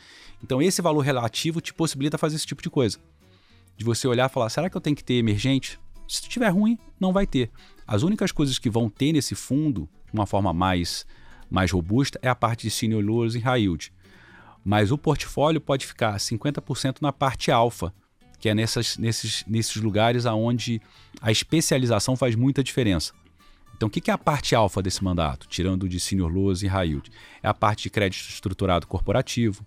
Então 0.43 0.61
esse 0.61 0.81
valor 0.81 1.01
relativo 1.01 1.61
te 1.61 1.73
possibilita 1.73 2.17
fazer 2.17 2.35
esse 2.35 2.45
tipo 2.45 2.61
de 2.61 2.69
coisa. 2.69 2.99
De 3.77 3.85
você 3.85 4.07
olhar 4.07 4.29
e 4.29 4.33
falar: 4.33 4.49
será 4.49 4.69
que 4.69 4.75
eu 4.75 4.81
tenho 4.81 4.95
que 4.95 5.03
ter 5.03 5.13
emergente? 5.13 5.79
Se 6.07 6.27
tiver 6.27 6.49
ruim, 6.49 6.77
não 6.99 7.13
vai 7.13 7.25
ter. 7.25 7.49
As 7.87 8.03
únicas 8.03 8.33
coisas 8.33 8.59
que 8.59 8.69
vão 8.69 8.89
ter 8.89 9.13
nesse 9.13 9.33
fundo, 9.33 9.87
de 10.05 10.13
uma 10.13 10.25
forma 10.25 10.51
mais, 10.51 11.05
mais 11.49 11.71
robusta, 11.71 12.19
é 12.21 12.27
a 12.27 12.35
parte 12.35 12.63
de 12.63 12.69
senior 12.69 13.01
loans 13.01 13.33
e 13.33 13.39
high 13.39 13.61
yield 13.61 13.93
mas 14.63 14.91
o 14.91 14.97
portfólio 14.97 15.59
pode 15.59 15.85
ficar 15.85 16.15
50% 16.17 16.97
na 17.01 17.11
parte 17.11 17.51
alfa, 17.51 17.93
que 18.39 18.49
é 18.49 18.55
nessas, 18.55 18.97
nesses, 18.97 19.43
nesses 19.47 19.75
lugares 19.75 20.25
onde 20.25 20.81
a 21.21 21.31
especialização 21.31 22.15
faz 22.15 22.35
muita 22.35 22.63
diferença. 22.63 23.13
Então, 23.75 23.87
o 23.87 23.91
que 23.91 24.11
é 24.11 24.13
a 24.13 24.17
parte 24.17 24.53
alfa 24.53 24.81
desse 24.81 25.03
mandato, 25.03 25.47
tirando 25.47 25.89
de 25.89 25.99
senior 25.99 26.31
loans 26.31 26.61
e 26.61 26.67
high 26.67 26.89
yield? 26.89 27.11
É 27.41 27.47
a 27.47 27.53
parte 27.53 27.83
de 27.83 27.89
crédito 27.89 28.29
estruturado 28.29 28.85
corporativo, 28.85 29.65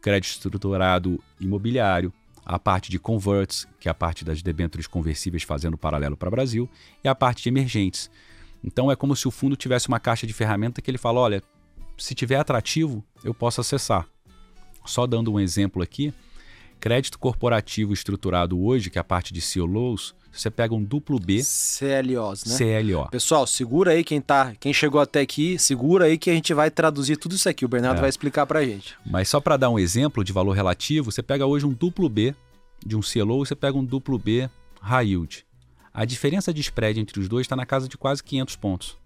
crédito 0.00 0.30
estruturado 0.34 1.20
imobiliário, 1.40 2.12
a 2.44 2.60
parte 2.60 2.92
de 2.92 2.98
converts, 2.98 3.66
que 3.80 3.88
é 3.88 3.90
a 3.90 3.94
parte 3.94 4.24
das 4.24 4.40
debêntures 4.40 4.86
conversíveis 4.86 5.42
fazendo 5.42 5.76
paralelo 5.76 6.16
para 6.16 6.28
o 6.28 6.30
Brasil, 6.30 6.70
e 7.02 7.08
a 7.08 7.14
parte 7.14 7.42
de 7.42 7.48
emergentes. 7.48 8.08
Então, 8.62 8.88
é 8.88 8.94
como 8.94 9.16
se 9.16 9.26
o 9.26 9.32
fundo 9.32 9.56
tivesse 9.56 9.88
uma 9.88 9.98
caixa 9.98 10.28
de 10.28 10.32
ferramenta 10.32 10.80
que 10.80 10.88
ele 10.88 10.96
fala: 10.96 11.18
olha, 11.18 11.42
se 11.98 12.14
tiver 12.14 12.36
atrativo, 12.36 13.04
eu 13.24 13.34
posso 13.34 13.60
acessar. 13.60 14.06
Só 14.86 15.06
dando 15.06 15.32
um 15.32 15.40
exemplo 15.40 15.82
aqui, 15.82 16.12
crédito 16.80 17.18
corporativo 17.18 17.92
estruturado 17.92 18.60
hoje, 18.60 18.90
que 18.90 18.98
é 18.98 19.00
a 19.00 19.04
parte 19.04 19.32
de 19.32 19.40
CLOs, 19.40 20.14
você 20.32 20.50
pega 20.50 20.74
um 20.74 20.82
duplo 20.82 21.18
B. 21.18 21.40
CLOs, 21.42 22.44
né? 22.44 22.82
CLO. 22.82 23.08
Pessoal, 23.10 23.46
segura 23.46 23.92
aí 23.92 24.04
quem 24.04 24.20
tá, 24.20 24.52
quem 24.60 24.72
chegou 24.72 25.00
até 25.00 25.20
aqui, 25.20 25.58
segura 25.58 26.04
aí 26.04 26.18
que 26.18 26.30
a 26.30 26.34
gente 26.34 26.52
vai 26.52 26.70
traduzir 26.70 27.16
tudo 27.16 27.34
isso 27.34 27.48
aqui. 27.48 27.64
O 27.64 27.68
Bernardo 27.68 27.98
é. 27.98 28.00
vai 28.02 28.10
explicar 28.10 28.46
pra 28.46 28.64
gente. 28.64 28.96
Mas 29.04 29.28
só 29.28 29.40
para 29.40 29.56
dar 29.56 29.70
um 29.70 29.78
exemplo 29.78 30.22
de 30.22 30.32
valor 30.32 30.52
relativo, 30.52 31.10
você 31.10 31.22
pega 31.22 31.46
hoje 31.46 31.64
um 31.64 31.72
duplo 31.72 32.08
B 32.08 32.34
de 32.84 32.96
um 32.96 33.00
CLO 33.00 33.42
e 33.42 33.46
você 33.46 33.56
pega 33.56 33.76
um 33.76 33.84
duplo 33.84 34.18
B 34.18 34.48
high 34.80 35.08
yield. 35.08 35.46
A 35.92 36.04
diferença 36.04 36.52
de 36.52 36.60
spread 36.60 37.00
entre 37.00 37.18
os 37.18 37.28
dois 37.28 37.46
está 37.46 37.56
na 37.56 37.64
casa 37.64 37.88
de 37.88 37.96
quase 37.96 38.22
500 38.22 38.56
pontos 38.56 39.05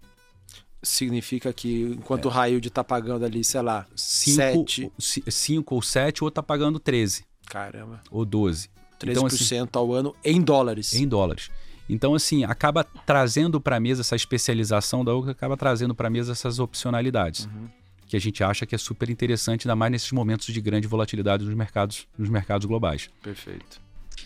significa 0.83 1.53
que 1.53 1.95
enquanto 1.97 2.25
é. 2.25 2.27
o 2.27 2.33
Railde 2.33 2.67
está 2.67 2.83
pagando 2.83 3.25
ali, 3.25 3.43
sei 3.43 3.61
lá, 3.61 3.85
5 3.95 5.75
ou 5.75 5.81
7, 5.81 6.21
o 6.21 6.25
outro 6.25 6.39
está 6.39 6.43
pagando 6.43 6.79
13. 6.79 7.25
Caramba. 7.45 8.01
Ou 8.09 8.25
12. 8.25 8.69
13% 8.99 9.11
então, 9.11 9.25
assim, 9.25 9.67
ao 9.73 9.93
ano 9.93 10.15
em 10.23 10.41
dólares. 10.41 10.93
Em 10.93 11.07
dólares. 11.07 11.49
Então, 11.89 12.15
assim, 12.15 12.43
acaba 12.45 12.83
trazendo 12.83 13.59
para 13.59 13.75
a 13.75 13.79
mesa 13.79 14.01
essa 14.01 14.15
especialização 14.15 15.03
da 15.03 15.13
UCA, 15.13 15.31
acaba 15.31 15.57
trazendo 15.57 15.93
para 15.93 16.07
a 16.07 16.09
mesa 16.09 16.31
essas 16.31 16.59
opcionalidades. 16.59 17.45
Uhum. 17.45 17.67
Que 18.07 18.15
a 18.15 18.19
gente 18.19 18.43
acha 18.43 18.65
que 18.65 18.75
é 18.75 18.77
super 18.77 19.09
interessante, 19.09 19.67
ainda 19.67 19.75
mais 19.75 19.91
nesses 19.91 20.11
momentos 20.11 20.45
de 20.53 20.61
grande 20.61 20.87
volatilidade 20.87 21.43
nos 21.43 21.53
mercados, 21.53 22.07
nos 22.17 22.29
mercados 22.29 22.65
globais. 22.65 23.09
Perfeito. 23.21 23.81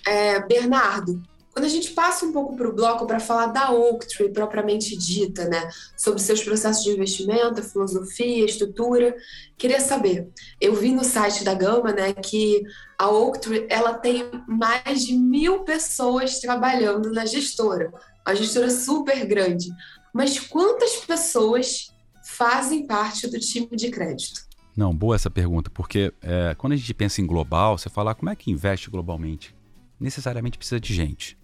É, 0.06 0.46
Bernardo, 0.46 1.22
Quando 1.56 1.68
a 1.68 1.70
gente 1.70 1.92
passa 1.92 2.26
um 2.26 2.34
pouco 2.34 2.54
para 2.58 2.68
o 2.68 2.74
bloco 2.74 3.08
para 3.08 3.18
falar 3.18 3.46
da 3.46 3.72
Oaktree 3.72 4.28
propriamente 4.28 4.94
dita, 4.98 5.48
né, 5.48 5.70
sobre 5.96 6.22
seus 6.22 6.44
processos 6.44 6.84
de 6.84 6.92
investimento, 6.92 7.64
filosofia, 7.64 8.44
estrutura, 8.44 9.16
queria 9.58 9.80
saber. 9.80 10.28
Eu 10.60 10.76
vi 10.76 10.92
no 10.92 11.06
site 11.06 11.46
da 11.46 11.54
Gama, 11.54 11.94
né, 11.94 12.12
que 12.12 12.62
a 13.00 13.10
Oaktree 13.10 13.68
ela 13.70 13.94
tem 13.94 14.30
mais 14.46 15.06
de 15.06 15.14
mil 15.14 15.64
pessoas 15.64 16.42
trabalhando 16.42 17.10
na 17.14 17.26
gestora, 17.26 17.90
uma 18.28 18.36
gestora 18.36 18.70
super 18.70 19.26
grande. 19.26 19.70
Mas 20.14 20.38
quantas 20.38 20.98
pessoas 20.98 21.90
fazem 22.22 22.86
parte 22.86 23.28
do 23.28 23.40
time 23.40 23.70
de 23.72 23.90
crédito? 23.90 24.42
Não, 24.76 24.94
boa 24.94 25.16
essa 25.16 25.30
pergunta, 25.30 25.70
porque 25.70 26.12
é, 26.22 26.54
quando 26.58 26.74
a 26.74 26.76
gente 26.76 26.94
pensa 26.94 27.22
em 27.22 27.26
global, 27.26 27.78
você 27.78 27.90
fala 27.90 28.12
ah, 28.12 28.16
como 28.16 28.30
é 28.30 28.36
que 28.36 28.52
investe 28.52 28.90
globalmente? 28.90 29.56
Necessariamente 29.98 30.58
precisa 30.58 30.82
de 30.82 30.94
gente. 30.94 31.38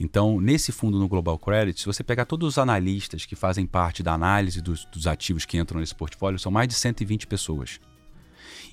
Então, 0.00 0.40
nesse 0.40 0.72
fundo 0.72 0.98
no 0.98 1.06
Global 1.06 1.38
Credit, 1.38 1.78
se 1.78 1.84
você 1.84 2.02
pegar 2.02 2.24
todos 2.24 2.48
os 2.48 2.58
analistas 2.58 3.26
que 3.26 3.36
fazem 3.36 3.66
parte 3.66 4.02
da 4.02 4.14
análise 4.14 4.62
dos, 4.62 4.86
dos 4.86 5.06
ativos 5.06 5.44
que 5.44 5.58
entram 5.58 5.78
nesse 5.78 5.94
portfólio, 5.94 6.38
são 6.38 6.50
mais 6.50 6.66
de 6.66 6.74
120 6.74 7.26
pessoas. 7.26 7.78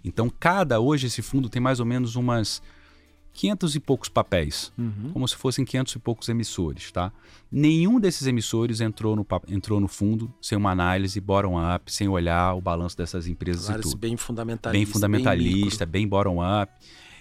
Então, 0.05 0.29
cada 0.29 0.79
hoje 0.79 1.07
esse 1.07 1.21
fundo 1.21 1.49
tem 1.49 1.61
mais 1.61 1.81
ou 1.81 1.85
menos 1.85 2.15
umas 2.15 2.61
500 3.33 3.75
e 3.75 3.79
poucos 3.81 4.07
papéis, 4.07 4.71
uhum. 4.77 5.11
como 5.11 5.27
se 5.27 5.35
fossem 5.35 5.65
500 5.65 5.95
e 5.95 5.99
poucos 5.99 6.29
emissores, 6.29 6.93
tá? 6.93 7.11
Nenhum 7.51 7.99
desses 7.99 8.25
emissores 8.25 8.79
entrou 8.79 9.13
no, 9.13 9.27
entrou 9.49 9.81
no 9.81 9.89
fundo 9.89 10.33
sem 10.41 10.57
uma 10.57 10.71
análise 10.71 11.19
bottom-up, 11.19 11.91
sem 11.91 12.07
olhar 12.07 12.55
o 12.55 12.61
balanço 12.61 12.95
dessas 12.97 13.27
empresas 13.27 13.67
e 13.67 13.81
tudo. 13.81 13.97
bem 13.97 14.15
fundamentalista. 14.15 14.71
Bem 14.71 14.85
fundamentalista, 14.85 15.85
bem, 15.85 16.03
bem 16.03 16.07
bottom-up. 16.07 16.71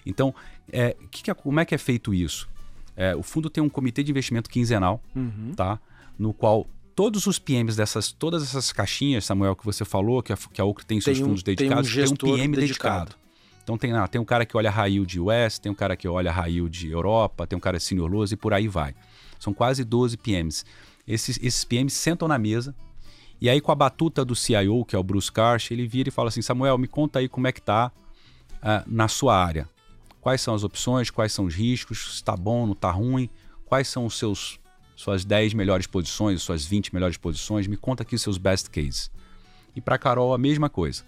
Então, 0.06 0.32
é, 0.72 0.96
que 1.10 1.24
que 1.24 1.30
é, 1.30 1.34
como 1.34 1.58
é 1.58 1.64
que 1.64 1.74
é 1.74 1.78
feito 1.78 2.14
isso? 2.14 2.48
É, 2.96 3.14
o 3.14 3.22
fundo 3.22 3.50
tem 3.50 3.62
um 3.62 3.68
comitê 3.68 4.02
de 4.02 4.10
investimento 4.10 4.48
quinzenal, 4.48 5.02
uhum. 5.14 5.52
tá? 5.54 5.78
No 6.18 6.32
qual 6.32 6.66
todos 6.94 7.26
os 7.26 7.38
PMs 7.38 7.76
dessas, 7.76 8.10
todas 8.10 8.42
essas 8.42 8.72
caixinhas, 8.72 9.26
Samuel, 9.26 9.54
que 9.54 9.64
você 9.64 9.84
falou, 9.84 10.22
que 10.22 10.32
a, 10.32 10.36
que 10.36 10.60
a 10.60 10.64
Ocre 10.64 10.86
tem 10.86 10.98
seus 10.98 11.18
tem 11.18 11.24
um, 11.24 11.28
fundos 11.28 11.42
dedicados, 11.42 11.92
tem 11.92 12.04
um, 12.04 12.16
tem 12.16 12.32
um 12.32 12.36
PM 12.36 12.56
dedicado. 12.56 13.04
dedicado. 13.04 13.26
Então 13.62 13.76
tem, 13.76 13.92
ah, 13.92 14.08
tem 14.08 14.20
um 14.20 14.24
cara 14.24 14.46
que 14.46 14.56
olha 14.56 14.70
raio 14.70 15.04
de 15.04 15.20
US, 15.20 15.58
tem 15.58 15.70
um 15.70 15.74
cara 15.74 15.94
que 15.94 16.08
olha 16.08 16.32
raio 16.32 16.70
de 16.70 16.90
Europa, 16.90 17.46
tem 17.46 17.56
um 17.56 17.60
cara 17.60 17.76
de 17.76 17.84
Senior 17.84 18.10
Loans 18.10 18.32
e 18.32 18.36
por 18.36 18.54
aí 18.54 18.66
vai. 18.66 18.94
São 19.38 19.52
quase 19.52 19.84
12 19.84 20.16
PMs. 20.16 20.64
Esses, 21.06 21.38
esses 21.42 21.64
PMs 21.64 21.92
sentam 21.92 22.26
na 22.26 22.38
mesa 22.38 22.74
e 23.40 23.50
aí 23.50 23.60
com 23.60 23.70
a 23.70 23.74
batuta 23.74 24.24
do 24.24 24.34
CIO, 24.34 24.84
que 24.84 24.96
é 24.96 24.98
o 24.98 25.02
Bruce 25.02 25.30
Karsh, 25.30 25.72
ele 25.72 25.86
vira 25.86 26.08
e 26.08 26.12
fala 26.12 26.28
assim, 26.28 26.40
Samuel, 26.40 26.78
me 26.78 26.88
conta 26.88 27.18
aí 27.18 27.28
como 27.28 27.46
é 27.46 27.52
que 27.52 27.60
tá 27.60 27.92
uh, 28.54 28.82
na 28.86 29.08
sua 29.08 29.36
área 29.36 29.68
quais 30.26 30.40
são 30.40 30.56
as 30.56 30.64
opções, 30.64 31.08
quais 31.08 31.32
são 31.32 31.44
os 31.44 31.54
riscos, 31.54 31.98
se 32.00 32.14
está 32.14 32.36
bom, 32.36 32.66
não 32.66 32.72
está 32.72 32.90
ruim, 32.90 33.30
quais 33.64 33.86
são 33.86 34.06
os 34.06 34.18
seus 34.18 34.58
suas 34.96 35.24
10 35.24 35.54
melhores 35.54 35.86
posições, 35.86 36.42
suas 36.42 36.64
20 36.64 36.92
melhores 36.92 37.16
posições, 37.16 37.68
me 37.68 37.76
conta 37.76 38.02
aqui 38.02 38.16
os 38.16 38.22
seus 38.22 38.36
best 38.36 38.68
cases. 38.68 39.08
E 39.76 39.80
para 39.80 39.96
Carol 39.96 40.34
a 40.34 40.38
mesma 40.38 40.68
coisa. 40.68 41.04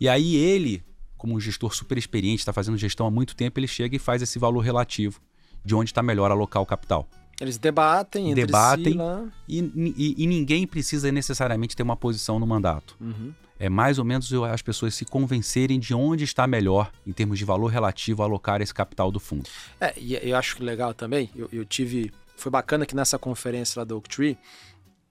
E 0.00 0.08
aí 0.08 0.34
ele, 0.34 0.82
como 1.16 1.36
um 1.36 1.40
gestor 1.40 1.72
super 1.72 1.96
experiente, 1.96 2.40
está 2.40 2.52
fazendo 2.52 2.76
gestão 2.76 3.06
há 3.06 3.12
muito 3.12 3.36
tempo, 3.36 3.60
ele 3.60 3.68
chega 3.68 3.94
e 3.94 3.98
faz 4.00 4.22
esse 4.22 4.40
valor 4.40 4.58
relativo 4.58 5.20
de 5.64 5.76
onde 5.76 5.90
está 5.90 6.02
melhor 6.02 6.32
alocar 6.32 6.60
o 6.60 6.66
capital. 6.66 7.08
Eles 7.40 7.58
debatem, 7.58 8.32
entre 8.32 8.44
debatem 8.44 8.92
si 8.94 8.98
lá. 8.98 9.24
E, 9.48 9.60
e, 9.60 10.14
e, 10.18 10.26
ninguém 10.26 10.66
precisa 10.66 11.12
necessariamente 11.12 11.76
ter 11.76 11.84
uma 11.84 11.96
posição 11.96 12.40
no 12.40 12.46
mandato. 12.46 12.96
Uhum 13.00 13.32
é 13.62 13.68
mais 13.68 13.96
ou 13.96 14.04
menos 14.04 14.32
as 14.32 14.60
pessoas 14.60 14.92
se 14.92 15.04
convencerem 15.04 15.78
de 15.78 15.94
onde 15.94 16.24
está 16.24 16.48
melhor 16.48 16.90
em 17.06 17.12
termos 17.12 17.38
de 17.38 17.44
valor 17.44 17.68
relativo 17.68 18.20
alocar 18.20 18.60
esse 18.60 18.74
capital 18.74 19.08
do 19.12 19.20
fundo. 19.20 19.48
É, 19.80 19.94
e 19.96 20.18
eu 20.28 20.36
acho 20.36 20.56
que 20.56 20.64
legal 20.64 20.92
também, 20.92 21.30
eu, 21.36 21.48
eu 21.52 21.64
tive. 21.64 22.12
Foi 22.36 22.50
bacana 22.50 22.84
que 22.84 22.96
nessa 22.96 23.20
conferência 23.20 23.78
lá 23.78 23.84
do 23.84 23.94
Oaktree, 23.94 24.36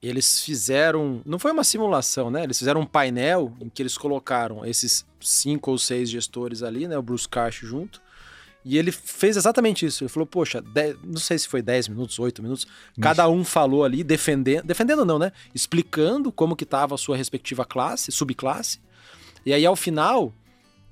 eles 0.01 0.41
fizeram. 0.41 1.21
Não 1.25 1.39
foi 1.39 1.53
uma 1.53 1.63
simulação, 1.63 2.29
né? 2.29 2.43
Eles 2.43 2.59
fizeram 2.59 2.81
um 2.81 2.85
painel 2.85 3.53
em 3.61 3.69
que 3.69 3.81
eles 3.81 3.97
colocaram 3.97 4.65
esses 4.65 5.05
cinco 5.21 5.71
ou 5.71 5.77
seis 5.77 6.09
gestores 6.09 6.61
ali, 6.61 6.89
né? 6.89 6.97
O 6.97 7.01
Bruce 7.01 7.29
Karsh 7.29 7.61
junto. 7.61 8.01
E 8.63 8.77
ele 8.77 8.91
fez 8.91 9.37
exatamente 9.37 9.85
isso. 9.85 10.03
Ele 10.03 10.09
falou, 10.09 10.25
poxa, 10.25 10.61
dez, 10.61 10.95
não 11.03 11.17
sei 11.17 11.37
se 11.39 11.47
foi 11.47 11.61
10 11.61 11.87
minutos, 11.87 12.19
8 12.19 12.43
minutos, 12.43 12.67
cada 13.01 13.27
um 13.27 13.43
falou 13.43 13.83
ali, 13.83 14.03
defendendo, 14.03 14.65
defendendo 14.65 15.03
não, 15.03 15.17
né? 15.17 15.31
Explicando 15.53 16.31
como 16.31 16.55
que 16.55 16.63
estava 16.63 16.95
a 16.95 16.97
sua 16.97 17.17
respectiva 17.17 17.65
classe, 17.65 18.11
subclasse. 18.11 18.79
E 19.45 19.53
aí, 19.53 19.65
ao 19.65 19.75
final, 19.75 20.31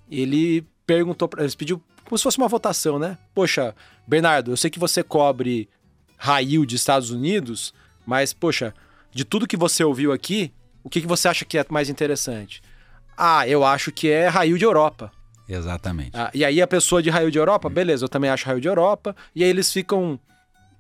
ele 0.10 0.65
perguntou, 0.86 1.29
ele 1.38 1.55
pediu 1.55 1.82
como 2.03 2.17
se 2.17 2.23
fosse 2.23 2.39
uma 2.39 2.47
votação, 2.47 2.97
né? 2.97 3.17
Poxa, 3.36 3.75
Bernardo, 4.08 4.51
eu 4.51 4.58
sei 4.58 4.71
que 4.71 4.79
você 4.79 5.03
cobre 5.03 5.69
raio 6.17 6.65
de 6.65 6.75
Estados 6.75 7.12
Unidos, 7.12 7.71
mas, 8.05 8.34
poxa, 8.34 8.73
de 9.12 9.23
tudo 9.23 9.47
que 9.47 9.55
você 9.55 9.84
ouviu 9.84 10.12
aqui, 10.12 10.51
o 10.84 10.89
que, 10.89 11.01
que 11.01 11.08
você 11.08 11.27
acha 11.27 11.45
que 11.45 11.58
é 11.58 11.65
mais 11.69 11.88
interessante? 11.88 12.63
Ah, 13.15 13.47
eu 13.47 13.63
acho 13.63 13.91
que 13.91 14.10
é 14.10 14.27
raio 14.27 14.58
de 14.58 14.65
Europa. 14.65 15.12
Exatamente. 15.50 16.12
Ah, 16.14 16.30
e 16.34 16.46
aí 16.46 16.62
a 16.62 16.68
pessoa 16.68 17.02
de 17.02 17.10
raio 17.10 17.32
de 17.32 17.40
Europa, 17.40 17.70
beleza, 17.70 18.06
eu 18.06 18.10
também 18.10 18.30
acho 18.30 18.46
raio 18.46 18.62
de 18.62 18.68
Europa. 18.68 19.16
E 19.36 19.44
aí 19.44 19.50
eles 19.50 19.74
ficam 19.74 20.20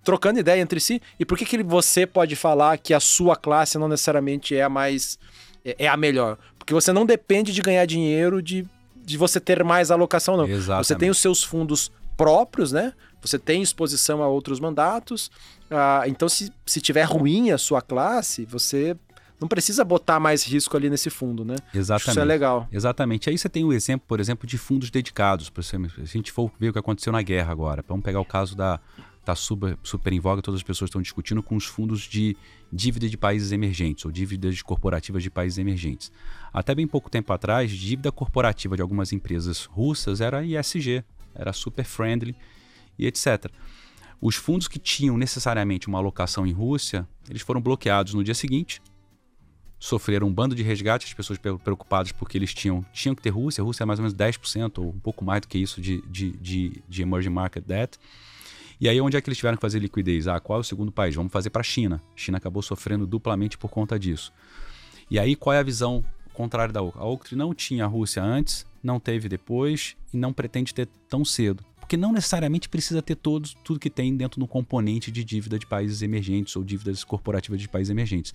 trocando 0.03 0.39
ideia 0.39 0.61
entre 0.61 0.79
si. 0.79 1.01
E 1.19 1.25
por 1.25 1.37
que, 1.37 1.45
que 1.45 1.63
você 1.63 2.05
pode 2.05 2.35
falar 2.35 2.77
que 2.77 2.93
a 2.93 2.99
sua 2.99 3.35
classe 3.35 3.77
não 3.77 3.87
necessariamente 3.87 4.55
é 4.55 4.63
a 4.63 4.69
mais. 4.69 5.17
é, 5.65 5.75
é 5.79 5.87
a 5.87 5.97
melhor? 5.97 6.37
Porque 6.57 6.73
você 6.73 6.93
não 6.93 7.05
depende 7.05 7.51
de 7.51 7.61
ganhar 7.61 7.85
dinheiro 7.85 8.41
de, 8.41 8.65
de 8.95 9.17
você 9.17 9.39
ter 9.39 9.63
mais 9.63 9.89
alocação, 9.89 10.37
não. 10.37 10.47
Exatamente. 10.47 10.87
Você 10.87 10.95
tem 10.95 11.09
os 11.09 11.17
seus 11.17 11.43
fundos 11.43 11.91
próprios, 12.15 12.71
né? 12.71 12.93
Você 13.21 13.39
tem 13.39 13.61
exposição 13.61 14.21
a 14.21 14.27
outros 14.27 14.59
mandatos. 14.59 15.31
Ah, 15.71 16.03
então, 16.05 16.29
se, 16.29 16.51
se 16.65 16.79
tiver 16.79 17.03
ruim 17.03 17.51
a 17.51 17.57
sua 17.57 17.81
classe, 17.81 18.45
você 18.45 18.95
não 19.39 19.47
precisa 19.47 19.83
botar 19.85 20.19
mais 20.19 20.43
risco 20.43 20.75
ali 20.75 20.89
nesse 20.89 21.09
fundo, 21.09 21.45
né? 21.45 21.55
Exatamente. 21.73 22.09
Isso 22.09 22.19
é 22.19 22.25
legal. 22.25 22.67
Exatamente. 22.71 23.29
Aí 23.29 23.37
você 23.37 23.47
tem 23.47 23.63
o 23.63 23.71
exemplo, 23.71 24.05
por 24.07 24.19
exemplo, 24.19 24.45
de 24.45 24.57
fundos 24.57 24.89
dedicados. 24.91 25.51
Se 25.61 25.75
a 25.75 26.05
gente 26.05 26.31
for 26.31 26.51
ver 26.59 26.69
o 26.69 26.73
que 26.73 26.79
aconteceu 26.79 27.13
na 27.13 27.21
guerra 27.21 27.51
agora, 27.51 27.83
vamos 27.87 28.03
pegar 28.03 28.19
o 28.19 28.25
caso 28.25 28.55
da 28.55 28.79
tá 29.23 29.35
super, 29.35 29.77
super 29.83 30.11
em 30.11 30.19
voga, 30.19 30.41
todas 30.41 30.59
as 30.59 30.63
pessoas 30.63 30.89
estão 30.89 31.01
discutindo 31.01 31.43
com 31.43 31.55
os 31.55 31.65
fundos 31.65 32.01
de 32.01 32.35
dívida 32.71 33.07
de 33.07 33.17
países 33.17 33.51
emergentes 33.51 34.05
ou 34.05 34.11
dívidas 34.11 34.61
corporativas 34.61 35.21
de 35.21 35.29
países 35.29 35.59
emergentes. 35.59 36.11
Até 36.51 36.73
bem 36.73 36.87
pouco 36.87 37.09
tempo 37.09 37.31
atrás, 37.31 37.69
dívida 37.69 38.11
corporativa 38.11 38.75
de 38.75 38.81
algumas 38.81 39.13
empresas 39.13 39.65
russas 39.65 40.19
era 40.19 40.43
ISG, 40.43 41.03
era 41.35 41.53
super 41.53 41.85
friendly 41.85 42.35
e 42.97 43.05
etc. 43.05 43.51
Os 44.19 44.35
fundos 44.35 44.67
que 44.67 44.79
tinham 44.79 45.17
necessariamente 45.17 45.87
uma 45.87 45.99
alocação 45.99 46.45
em 46.47 46.51
Rússia, 46.51 47.07
eles 47.29 47.41
foram 47.41 47.61
bloqueados 47.61 48.13
no 48.13 48.23
dia 48.23 48.33
seguinte 48.33 48.81
sofreram 49.79 50.27
um 50.27 50.33
bando 50.33 50.53
de 50.53 50.61
resgate, 50.61 51.05
as 51.05 51.13
pessoas 51.13 51.39
preocupadas 51.39 52.11
porque 52.11 52.37
eles 52.37 52.53
tinham, 52.53 52.85
tinham 52.91 53.15
que 53.15 53.21
ter 53.21 53.29
Rússia, 53.29 53.61
a 53.61 53.65
Rússia 53.65 53.83
é 53.83 53.85
mais 53.85 53.99
ou 53.99 54.03
menos 54.03 54.15
10% 54.15 54.79
ou 54.79 54.89
um 54.89 54.99
pouco 54.99 55.23
mais 55.23 55.41
do 55.41 55.47
que 55.47 55.57
isso 55.57 55.79
de, 55.79 56.01
de, 56.01 56.31
de, 56.31 56.83
de 56.87 57.01
emerging 57.01 57.29
market 57.29 57.63
debt. 57.65 57.97
E 58.81 58.87
aí 58.87 58.99
onde 58.99 59.17
é 59.17 59.21
que 59.21 59.29
eles 59.29 59.37
tiveram 59.37 59.57
que 59.57 59.61
fazer 59.61 59.79
liquidez? 59.79 60.27
Ah, 60.27 60.39
qual 60.39 60.59
é 60.59 60.61
o 60.61 60.63
segundo 60.63 60.91
país? 60.91 61.15
Vamos 61.15 61.31
fazer 61.31 61.49
para 61.49 61.61
a 61.61 61.63
China. 61.63 62.01
China 62.15 62.37
acabou 62.37 62.61
sofrendo 62.61 63.07
duplamente 63.07 63.57
por 63.57 63.69
conta 63.69 63.97
disso. 63.97 64.33
E 65.09 65.17
aí 65.17 65.35
qual 65.35 65.53
é 65.53 65.59
a 65.59 65.63
visão 65.63 66.03
contrária 66.33 66.73
da 66.73 66.81
Oak? 66.81 66.97
A 66.97 67.05
Oak 67.05 67.35
não 67.35 67.53
tinha 67.53 67.85
a 67.85 67.87
Rússia 67.87 68.23
antes, 68.23 68.65
não 68.83 68.99
teve 68.99 69.27
depois 69.27 69.95
e 70.13 70.17
não 70.17 70.31
pretende 70.31 70.73
ter 70.73 70.87
tão 71.09 71.25
cedo. 71.25 71.63
Porque 71.89 71.97
não 71.97 72.13
necessariamente 72.13 72.69
precisa 72.69 73.01
ter 73.01 73.15
todos, 73.15 73.57
tudo 73.63 73.79
que 73.79 73.89
tem 73.89 74.15
dentro 74.15 74.39
do 74.39 74.45
componente 74.45 75.11
de 75.11 75.23
dívida 75.23 75.57
de 75.57 75.65
países 75.65 76.03
emergentes 76.03 76.55
ou 76.55 76.63
dívidas 76.63 77.03
corporativas 77.03 77.59
de 77.59 77.67
países 77.67 77.89
emergentes. 77.89 78.31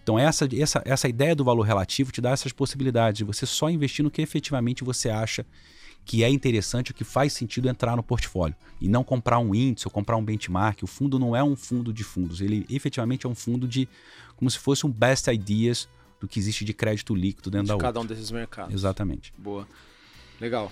Então, 0.00 0.16
essa, 0.16 0.48
essa, 0.56 0.80
essa 0.84 1.08
ideia 1.08 1.34
do 1.34 1.42
valor 1.42 1.62
relativo 1.62 2.12
te 2.12 2.20
dá 2.20 2.30
essas 2.30 2.52
possibilidades 2.52 3.18
de 3.18 3.24
você 3.24 3.44
só 3.44 3.68
investir 3.68 4.04
no 4.04 4.10
que 4.10 4.22
efetivamente 4.22 4.84
você 4.84 5.10
acha 5.10 5.44
que 6.04 6.22
é 6.22 6.30
interessante, 6.30 6.92
o 6.92 6.94
que 6.94 7.02
faz 7.02 7.32
sentido 7.32 7.68
entrar 7.68 7.96
no 7.96 8.04
portfólio. 8.04 8.54
E 8.80 8.88
não 8.88 9.02
comprar 9.02 9.40
um 9.40 9.52
índice 9.52 9.88
ou 9.88 9.90
comprar 9.90 10.16
um 10.16 10.24
benchmark. 10.24 10.84
O 10.84 10.86
fundo 10.86 11.18
não 11.18 11.34
é 11.34 11.42
um 11.42 11.56
fundo 11.56 11.92
de 11.92 12.04
fundos, 12.04 12.40
ele 12.40 12.64
efetivamente 12.70 13.26
é 13.26 13.28
um 13.28 13.34
fundo 13.34 13.66
de. 13.66 13.88
como 14.36 14.48
se 14.48 14.60
fosse 14.60 14.86
um 14.86 14.90
best 14.90 15.26
ideas 15.28 15.88
do 16.20 16.28
que 16.28 16.38
existe 16.38 16.64
de 16.64 16.72
crédito 16.72 17.16
líquido 17.16 17.50
dentro 17.50 17.66
de 17.66 17.72
da 17.72 17.78
cada 17.78 17.98
um 17.98 18.06
desses 18.06 18.30
mercados. 18.30 18.72
Exatamente. 18.72 19.34
Boa. 19.36 19.66
Legal. 20.40 20.70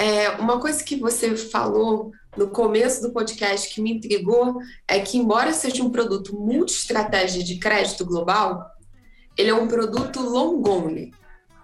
É, 0.00 0.30
uma 0.30 0.58
coisa 0.58 0.82
que 0.82 0.96
você 0.96 1.36
falou 1.36 2.10
no 2.34 2.48
começo 2.48 3.02
do 3.02 3.12
podcast 3.12 3.68
que 3.68 3.82
me 3.82 3.92
intrigou 3.92 4.56
é 4.88 4.98
que, 4.98 5.18
embora 5.18 5.52
seja 5.52 5.82
um 5.82 5.90
produto 5.90 6.34
multi-estratégia 6.34 7.44
de 7.44 7.58
crédito 7.58 8.06
global, 8.06 8.64
ele 9.36 9.50
é 9.50 9.54
um 9.54 9.68
produto 9.68 10.22
long 10.22 10.66
only. 10.66 11.12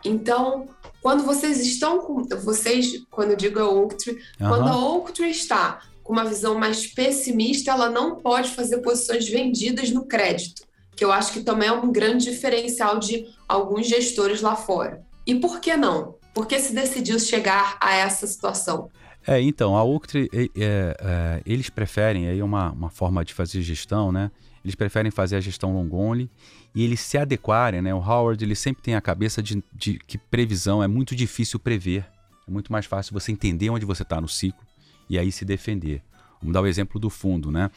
Então, 0.04 0.68
quando 1.00 1.24
vocês 1.24 1.60
estão 1.60 2.00
com. 2.00 2.24
Vocês, 2.44 3.06
quando 3.10 3.30
eu 3.30 3.36
digo 3.36 3.58
a 3.58 3.70
Oaktree, 3.70 4.18
uhum. 4.38 4.48
quando 4.48 4.68
a 4.68 4.76
Oaktree 4.76 5.30
está 5.30 5.80
com 6.02 6.12
uma 6.12 6.26
visão 6.26 6.58
mais 6.58 6.86
pessimista, 6.86 7.70
ela 7.70 7.88
não 7.88 8.16
pode 8.16 8.50
fazer 8.50 8.82
posições 8.82 9.26
vendidas 9.26 9.90
no 9.90 10.04
crédito, 10.04 10.62
que 10.94 11.02
eu 11.02 11.10
acho 11.10 11.32
que 11.32 11.40
também 11.40 11.70
é 11.70 11.72
um 11.72 11.90
grande 11.90 12.30
diferencial 12.30 12.98
de 12.98 13.26
alguns 13.48 13.86
gestores 13.86 14.42
lá 14.42 14.54
fora. 14.54 15.02
E 15.26 15.34
por 15.34 15.58
que 15.58 15.74
não? 15.74 16.16
Por 16.36 16.46
que 16.46 16.58
se 16.58 16.74
decidiu 16.74 17.18
chegar 17.18 17.78
a 17.80 17.94
essa 17.94 18.26
situação? 18.26 18.90
É, 19.26 19.40
então, 19.40 19.74
a 19.74 19.82
Octre, 19.82 20.28
é, 20.34 20.50
é, 20.54 21.42
eles 21.46 21.70
preferem, 21.70 22.28
aí 22.28 22.38
é 22.38 22.44
uma, 22.44 22.72
uma 22.72 22.90
forma 22.90 23.24
de 23.24 23.32
fazer 23.32 23.62
gestão, 23.62 24.12
né? 24.12 24.30
Eles 24.62 24.74
preferem 24.74 25.10
fazer 25.10 25.36
a 25.36 25.40
gestão 25.40 25.72
long 25.72 25.88
only 25.96 26.30
e 26.74 26.84
eles 26.84 27.00
se 27.00 27.16
adequarem, 27.16 27.80
né? 27.80 27.94
O 27.94 28.00
Howard, 28.00 28.44
ele 28.44 28.54
sempre 28.54 28.82
tem 28.82 28.94
a 28.94 29.00
cabeça 29.00 29.42
de, 29.42 29.64
de 29.72 29.98
que 30.06 30.18
previsão 30.18 30.82
é 30.82 30.86
muito 30.86 31.16
difícil 31.16 31.58
prever. 31.58 32.06
É 32.46 32.50
muito 32.50 32.70
mais 32.70 32.84
fácil 32.84 33.14
você 33.14 33.32
entender 33.32 33.70
onde 33.70 33.86
você 33.86 34.02
está 34.02 34.20
no 34.20 34.28
ciclo 34.28 34.62
e 35.08 35.18
aí 35.18 35.32
se 35.32 35.42
defender. 35.42 36.02
Vamos 36.38 36.52
dar 36.52 36.60
o 36.60 36.66
exemplo 36.66 37.00
do 37.00 37.08
fundo, 37.08 37.50
né? 37.50 37.70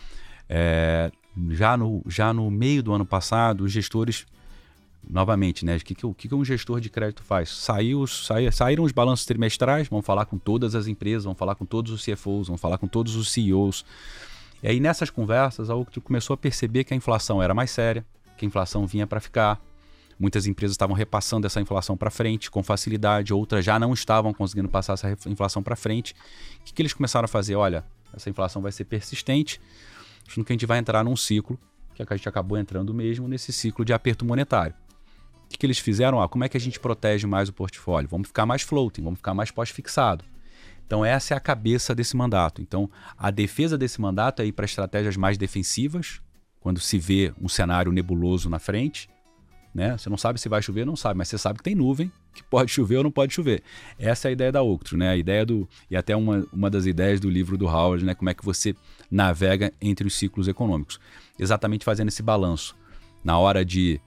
É, 0.49 1.09
já, 1.51 1.77
no, 1.77 2.03
já 2.05 2.33
no 2.33 2.51
meio 2.51 2.83
do 2.83 2.91
ano 2.91 3.05
passado, 3.05 3.63
os 3.63 3.71
gestores, 3.71 4.25
novamente, 5.07 5.65
né? 5.65 5.77
O 5.77 5.79
que, 5.79 5.95
que, 5.95 6.27
que 6.27 6.35
um 6.35 6.45
gestor 6.45 6.79
de 6.79 6.89
crédito 6.89 7.23
faz? 7.23 7.49
Saiu, 7.49 8.05
sai, 8.07 8.51
saíram 8.51 8.83
os 8.83 8.91
balanços 8.91 9.25
trimestrais, 9.25 9.87
vão 9.87 10.01
falar 10.01 10.25
com 10.25 10.37
todas 10.37 10.75
as 10.75 10.87
empresas, 10.87 11.23
vão 11.23 11.35
falar 11.35 11.55
com 11.55 11.65
todos 11.65 11.91
os 11.91 12.05
CFOs, 12.05 12.47
vão 12.47 12.57
falar 12.57 12.77
com 12.77 12.87
todos 12.87 13.15
os 13.15 13.31
CEOs. 13.31 13.85
E 14.61 14.67
aí 14.67 14.79
nessas 14.79 15.09
conversas, 15.09 15.69
a 15.69 15.75
Octio 15.75 16.01
começou 16.01 16.33
a 16.33 16.37
perceber 16.37 16.83
que 16.83 16.93
a 16.93 16.97
inflação 16.97 17.41
era 17.41 17.53
mais 17.53 17.71
séria, 17.71 18.05
que 18.37 18.45
a 18.45 18.47
inflação 18.47 18.85
vinha 18.85 19.07
para 19.07 19.19
ficar. 19.19 19.59
Muitas 20.19 20.45
empresas 20.45 20.73
estavam 20.73 20.95
repassando 20.95 21.47
essa 21.47 21.61
inflação 21.61 21.95
para 21.95 22.09
frente 22.09 22.51
com 22.51 22.61
facilidade, 22.61 23.33
outras 23.33 23.63
já 23.63 23.79
não 23.79 23.93
estavam 23.93 24.33
conseguindo 24.33 24.67
passar 24.67 24.93
essa 24.93 25.17
inflação 25.27 25.63
para 25.63 25.77
frente. 25.77 26.13
O 26.59 26.65
que, 26.65 26.73
que 26.73 26.81
eles 26.81 26.93
começaram 26.93 27.23
a 27.23 27.27
fazer? 27.27 27.55
Olha, 27.55 27.85
essa 28.13 28.29
inflação 28.29 28.61
vai 28.61 28.71
ser 28.73 28.83
persistente, 28.83 29.61
achando 30.27 30.43
que 30.43 30.51
a 30.51 30.55
gente 30.55 30.65
vai 30.65 30.77
entrar 30.77 31.05
num 31.05 31.15
ciclo, 31.15 31.57
que 31.95 32.13
a 32.13 32.17
gente 32.17 32.27
acabou 32.27 32.57
entrando 32.57 32.93
mesmo, 32.93 33.27
nesse 33.27 33.53
ciclo 33.53 33.85
de 33.85 33.93
aperto 33.93 34.25
monetário. 34.25 34.75
O 35.49 35.51
que, 35.51 35.57
que 35.57 35.65
eles 35.65 35.79
fizeram? 35.79 36.21
Ah, 36.21 36.29
como 36.29 36.43
é 36.43 36.49
que 36.49 36.55
a 36.55 36.59
gente 36.59 36.79
protege 36.79 37.25
mais 37.25 37.49
o 37.49 37.53
portfólio? 37.53 38.07
Vamos 38.07 38.27
ficar 38.27 38.45
mais 38.45 38.61
floating, 38.61 39.01
vamos 39.01 39.17
ficar 39.17 39.33
mais 39.33 39.49
pós-fixado. 39.49 40.23
Então, 40.85 41.03
essa 41.03 41.33
é 41.33 41.37
a 41.37 41.39
cabeça 41.39 41.95
desse 41.95 42.15
mandato. 42.15 42.61
Então, 42.61 42.87
a 43.17 43.31
defesa 43.31 43.75
desse 43.75 43.99
mandato 43.99 44.43
é 44.43 44.45
ir 44.45 44.51
para 44.51 44.65
estratégias 44.65 45.17
mais 45.17 45.39
defensivas, 45.39 46.21
quando 46.59 46.79
se 46.79 46.99
vê 46.99 47.33
um 47.41 47.49
cenário 47.49 47.91
nebuloso 47.91 48.47
na 48.47 48.59
frente. 48.59 49.09
Né? 49.73 49.97
Você 49.97 50.07
não 50.07 50.17
sabe 50.17 50.39
se 50.39 50.47
vai 50.47 50.61
chover, 50.61 50.85
não 50.85 50.95
sabe, 50.95 51.17
mas 51.17 51.29
você 51.29 51.37
sabe 51.37 51.57
que 51.57 51.63
tem 51.63 51.73
nuvem, 51.73 52.11
que 52.31 52.43
pode 52.43 52.71
chover 52.71 52.97
ou 52.97 53.03
não 53.03 53.11
pode 53.11 53.33
chover. 53.33 53.63
Essa 53.97 54.27
é 54.27 54.29
a 54.29 54.31
ideia 54.31 54.51
da 54.51 54.61
Octro, 54.61 54.97
né? 54.97 55.09
A 55.09 55.17
ideia 55.17 55.45
do. 55.45 55.67
E 55.89 55.97
até 55.97 56.15
uma, 56.15 56.45
uma 56.53 56.69
das 56.69 56.85
ideias 56.85 57.19
do 57.19 57.29
livro 57.29 57.57
do 57.57 57.65
Howard, 57.65 58.05
né? 58.05 58.13
Como 58.13 58.29
é 58.29 58.33
que 58.33 58.45
você 58.45 58.75
navega 59.09 59.73
entre 59.81 60.07
os 60.07 60.15
ciclos 60.15 60.47
econômicos. 60.47 60.99
Exatamente 61.39 61.85
fazendo 61.85 62.09
esse 62.09 62.21
balanço. 62.21 62.75
Na 63.23 63.37
hora 63.37 63.65
de 63.65 63.99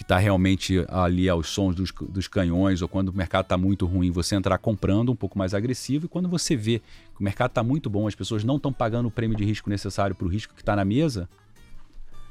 que 0.00 0.04
está 0.04 0.16
realmente 0.16 0.82
ali 0.88 1.28
aos 1.28 1.50
sons 1.50 1.76
dos, 1.76 1.92
dos 2.08 2.26
canhões, 2.26 2.80
ou 2.80 2.88
quando 2.88 3.10
o 3.10 3.12
mercado 3.12 3.42
está 3.42 3.58
muito 3.58 3.84
ruim, 3.84 4.10
você 4.10 4.34
entrar 4.34 4.56
comprando 4.56 5.12
um 5.12 5.14
pouco 5.14 5.38
mais 5.38 5.52
agressivo, 5.52 6.06
e 6.06 6.08
quando 6.08 6.26
você 6.26 6.56
vê 6.56 6.78
que 7.14 7.20
o 7.20 7.22
mercado 7.22 7.50
está 7.50 7.62
muito 7.62 7.90
bom, 7.90 8.08
as 8.08 8.14
pessoas 8.14 8.42
não 8.42 8.56
estão 8.56 8.72
pagando 8.72 9.08
o 9.08 9.10
prêmio 9.10 9.36
de 9.36 9.44
risco 9.44 9.68
necessário 9.68 10.16
para 10.16 10.26
o 10.26 10.30
risco 10.30 10.54
que 10.54 10.62
está 10.62 10.74
na 10.74 10.86
mesa, 10.86 11.28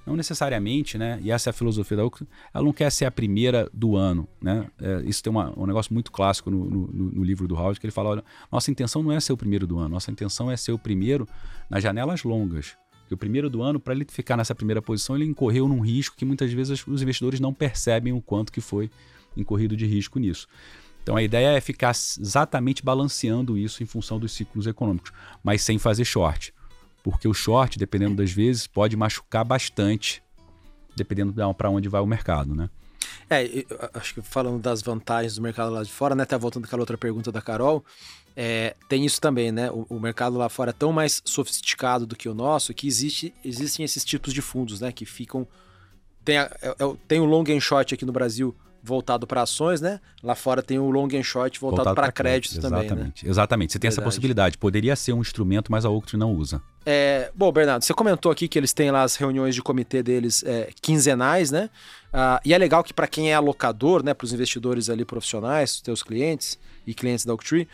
não 0.03 0.15
necessariamente, 0.15 0.97
né? 0.97 1.19
E 1.21 1.29
essa 1.29 1.49
é 1.49 1.51
a 1.51 1.53
filosofia 1.53 1.95
da 1.95 2.03
UCLA, 2.03 2.27
ela 2.51 2.65
não 2.65 2.73
quer 2.73 2.91
ser 2.91 3.05
a 3.05 3.11
primeira 3.11 3.69
do 3.71 3.95
ano, 3.95 4.27
né? 4.41 4.67
É, 4.81 5.03
isso 5.05 5.21
tem 5.21 5.29
uma, 5.29 5.53
um 5.55 5.67
negócio 5.67 5.93
muito 5.93 6.11
clássico 6.11 6.49
no, 6.49 6.65
no, 6.65 6.87
no 6.87 7.23
livro 7.23 7.47
do 7.47 7.53
Howard, 7.53 7.79
que 7.79 7.85
ele 7.85 7.93
fala, 7.93 8.09
olha, 8.09 8.23
nossa 8.51 8.71
intenção 8.71 9.03
não 9.03 9.11
é 9.11 9.19
ser 9.19 9.31
o 9.31 9.37
primeiro 9.37 9.67
do 9.67 9.77
ano, 9.77 9.89
nossa 9.89 10.09
intenção 10.09 10.49
é 10.49 10.57
ser 10.57 10.71
o 10.71 10.79
primeiro 10.79 11.27
nas 11.69 11.83
janelas 11.83 12.23
longas. 12.23 12.75
Porque 13.09 13.15
o 13.15 13.17
primeiro 13.17 13.49
do 13.49 13.63
ano, 13.63 13.79
para 13.79 13.95
ele 13.95 14.05
ficar 14.07 14.37
nessa 14.37 14.53
primeira 14.53 14.83
posição, 14.83 15.15
ele 15.15 15.25
incorreu 15.25 15.67
num 15.67 15.79
risco 15.79 16.15
que 16.15 16.23
muitas 16.23 16.53
vezes 16.53 16.85
os 16.85 17.01
investidores 17.01 17.39
não 17.39 17.51
percebem 17.51 18.13
o 18.13 18.21
quanto 18.21 18.51
que 18.51 18.61
foi 18.61 18.91
incorrido 19.35 19.75
de 19.75 19.87
risco 19.87 20.19
nisso. 20.19 20.47
Então 21.01 21.15
a 21.15 21.23
ideia 21.23 21.47
é 21.47 21.59
ficar 21.59 21.89
exatamente 21.89 22.83
balanceando 22.83 23.57
isso 23.57 23.81
em 23.81 23.85
função 23.87 24.19
dos 24.19 24.31
ciclos 24.31 24.67
econômicos, 24.67 25.11
mas 25.43 25.63
sem 25.63 25.79
fazer 25.79 26.05
short. 26.05 26.53
Porque 27.01 27.27
o 27.27 27.33
short, 27.33 27.79
dependendo 27.79 28.13
das 28.13 28.31
vezes, 28.31 28.67
pode 28.67 28.95
machucar 28.95 29.43
bastante, 29.43 30.21
dependendo 30.95 31.33
para 31.55 31.69
onde 31.71 31.89
vai 31.89 32.01
o 32.01 32.05
mercado, 32.05 32.53
né? 32.53 32.69
É, 33.27 33.65
acho 33.95 34.13
que 34.13 34.21
falando 34.21 34.61
das 34.61 34.83
vantagens 34.83 35.33
do 35.33 35.41
mercado 35.41 35.71
lá 35.71 35.81
de 35.81 35.91
fora, 35.91 36.13
né? 36.13 36.21
Até 36.21 36.37
voltando 36.37 36.65
àquela 36.65 36.83
outra 36.83 36.97
pergunta 36.97 37.31
da 37.31 37.41
Carol, 37.41 37.83
é, 38.41 38.73
tem 38.87 39.05
isso 39.05 39.19
também, 39.19 39.51
né? 39.51 39.69
O, 39.69 39.85
o, 39.89 39.99
mercado 39.99 40.37
lá 40.37 40.47
fora 40.47 40.69
é 40.69 40.73
tão 40.73 40.93
mais 40.93 41.21
sofisticado 41.25 42.07
do 42.07 42.15
que 42.15 42.29
o 42.29 42.33
nosso 42.33 42.73
que 42.73 42.87
existe, 42.87 43.33
existem 43.43 43.83
esses 43.83 44.05
tipos 44.05 44.33
de 44.33 44.41
fundos, 44.41 44.79
né? 44.79 44.93
Que 44.93 45.05
ficam. 45.05 45.45
Tem, 46.23 46.37
a, 46.37 46.49
é, 46.61 46.69
é 46.69 46.95
tem 47.05 47.19
o 47.19 47.25
long 47.25 47.43
and 47.49 47.59
short 47.59 47.93
aqui 47.93 48.05
no 48.05 48.13
Brasil 48.13 48.55
voltado 48.81 49.27
para 49.27 49.41
ações, 49.41 49.81
né? 49.81 49.99
Lá 50.23 50.35
fora 50.35 50.63
tem 50.63 50.79
o 50.79 50.89
long 50.89 51.09
and 51.13 51.21
short 51.21 51.59
voltado, 51.59 51.83
voltado 51.83 51.95
para 51.95 52.11
crédito, 52.13 52.51
crédito 52.51 52.61
também, 52.61 52.85
exatamente. 52.85 53.25
né? 53.25 53.29
Exatamente. 53.29 53.73
Você 53.73 53.79
tem 53.79 53.89
Verdade. 53.89 54.01
essa 54.01 54.09
possibilidade. 54.09 54.57
Poderia 54.57 54.95
ser 54.95 55.11
um 55.11 55.19
instrumento, 55.19 55.69
mas 55.69 55.83
a 55.83 55.89
Oaktree 55.89 56.17
não 56.17 56.31
usa. 56.33 56.61
É, 56.85 57.29
bom, 57.35 57.51
Bernardo, 57.51 57.83
você 57.83 57.93
comentou 57.93 58.31
aqui 58.31 58.47
que 58.47 58.57
eles 58.57 58.71
têm 58.71 58.89
lá 58.89 59.03
as 59.03 59.17
reuniões 59.17 59.53
de 59.53 59.61
comitê 59.61 60.01
deles 60.01 60.45
é, 60.45 60.69
quinzenais, 60.81 61.51
né? 61.51 61.69
Ah, 62.13 62.39
e 62.45 62.53
é 62.53 62.57
legal 62.57 62.85
que 62.85 62.93
para 62.93 63.05
quem 63.05 63.31
é 63.31 63.35
alocador, 63.35 64.01
né, 64.01 64.13
para 64.13 64.23
os 64.23 64.31
investidores 64.31 64.89
ali 64.89 65.03
profissionais, 65.03 65.73
os 65.73 65.81
teus 65.81 66.01
clientes 66.01 66.57
e 66.87 66.93
clientes 66.93 67.25
da 67.25 67.33
Oaktree, 67.33 67.67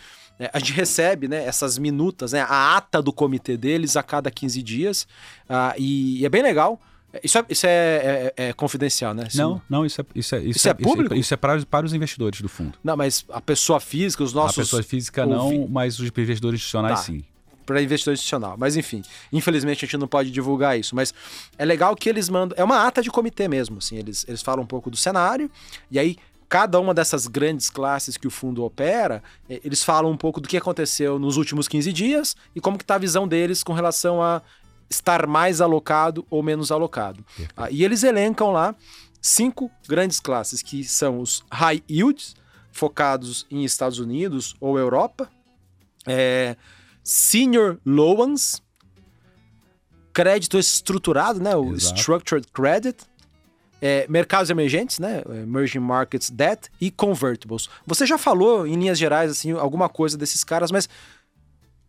a 0.51 0.59
gente 0.59 0.73
recebe 0.73 1.27
né, 1.27 1.45
essas 1.45 1.77
minutas, 1.77 2.33
né, 2.33 2.41
a 2.41 2.75
ata 2.75 3.01
do 3.01 3.13
comitê 3.13 3.55
deles 3.55 3.95
a 3.95 4.03
cada 4.03 4.29
15 4.29 4.61
dias. 4.61 5.07
Uh, 5.49 5.73
e, 5.77 6.21
e, 6.21 6.25
é 6.25 6.29
bem 6.29 6.43
legal. 6.43 6.79
Isso 7.23 7.37
é, 7.37 7.45
isso 7.49 7.65
é, 7.65 8.33
é, 8.35 8.47
é 8.49 8.53
confidencial, 8.53 9.13
né? 9.13 9.25
Isso 9.29 9.37
não, 9.37 9.61
não, 9.69 9.85
isso 9.85 10.01
é, 10.01 10.05
isso 10.13 10.35
é, 10.35 10.39
isso, 10.39 10.57
isso 10.57 10.67
é, 10.67 10.71
é 10.71 10.73
público? 10.73 11.13
Isso, 11.13 11.21
isso 11.21 11.33
é 11.33 11.37
para, 11.37 11.65
para 11.65 11.85
os 11.85 11.93
investidores 11.93 12.41
do 12.41 12.49
fundo. 12.49 12.77
Não, 12.83 12.97
mas 12.97 13.23
a 13.29 13.39
pessoa 13.39 13.79
física, 13.79 14.21
os 14.21 14.33
nossos. 14.33 14.59
A 14.59 14.61
pessoa 14.63 14.83
física 14.83 15.25
não, 15.25 15.65
mas 15.69 15.97
os 15.97 16.07
investidores 16.07 16.59
institucionais 16.59 16.99
tá. 16.99 17.05
sim 17.05 17.23
para 17.65 17.81
investidor 17.81 18.13
institucional. 18.13 18.55
Mas 18.57 18.77
enfim, 18.77 19.01
infelizmente 19.33 19.83
a 19.83 19.87
gente 19.87 19.97
não 19.97 20.07
pode 20.07 20.29
divulgar 20.29 20.79
isso. 20.79 20.95
Mas 20.95 21.13
é 21.57 21.65
legal 21.65 21.95
que 21.95 22.07
eles 22.07 22.29
mandam. 22.29 22.55
É 22.57 22.63
uma 22.63 22.85
ata 22.85 23.01
de 23.01 23.09
comitê 23.09 23.47
mesmo. 23.47 23.79
Assim, 23.79 23.97
eles, 23.97 24.23
eles 24.27 24.41
falam 24.41 24.63
um 24.63 24.67
pouco 24.67 24.91
do 24.91 24.97
cenário, 24.97 25.49
e 25.89 25.97
aí 25.97 26.17
cada 26.47 26.79
uma 26.79 26.93
dessas 26.93 27.27
grandes 27.27 27.69
classes 27.69 28.17
que 28.17 28.27
o 28.27 28.31
fundo 28.31 28.63
opera, 28.63 29.23
é, 29.49 29.59
eles 29.63 29.83
falam 29.83 30.11
um 30.11 30.17
pouco 30.17 30.39
do 30.39 30.47
que 30.47 30.57
aconteceu 30.57 31.17
nos 31.19 31.37
últimos 31.37 31.67
15 31.67 31.91
dias 31.91 32.35
e 32.55 32.61
como 32.61 32.77
que 32.77 32.83
está 32.83 32.95
a 32.95 32.99
visão 32.99 33.27
deles 33.27 33.63
com 33.63 33.73
relação 33.73 34.21
a 34.21 34.41
estar 34.89 35.25
mais 35.25 35.61
alocado 35.61 36.25
ou 36.29 36.43
menos 36.43 36.71
alocado. 36.71 37.25
Ah, 37.55 37.69
e 37.71 37.83
eles 37.83 38.03
elencam 38.03 38.51
lá 38.51 38.75
cinco 39.21 39.71
grandes 39.87 40.19
classes, 40.19 40.61
que 40.61 40.83
são 40.83 41.19
os 41.19 41.43
high 41.51 41.83
yields, 41.89 42.35
focados 42.71 43.47
em 43.49 43.63
Estados 43.63 43.99
Unidos 43.99 44.55
ou 44.59 44.77
Europa, 44.77 45.29
é, 46.05 46.55
senior 47.03 47.79
loans, 47.85 48.61
crédito 50.13 50.57
estruturado, 50.59 51.39
né, 51.39 51.55
o 51.55 51.73
Exato. 51.73 51.99
structured 51.99 52.47
credit, 52.51 53.03
é, 53.81 54.05
mercados 54.09 54.49
emergentes, 54.49 54.99
né? 54.99 55.21
Emerging 55.43 55.79
Markets 55.79 56.29
Debt 56.29 56.69
e 56.79 56.89
Convertibles. 56.89 57.69
Você 57.85 58.05
já 58.05 58.17
falou, 58.17 58.65
em 58.65 58.75
linhas 58.75 58.97
gerais, 58.97 59.31
assim, 59.31 59.51
alguma 59.51 59.89
coisa 59.89 60.17
desses 60.17 60.43
caras, 60.43 60.71
mas 60.71 60.89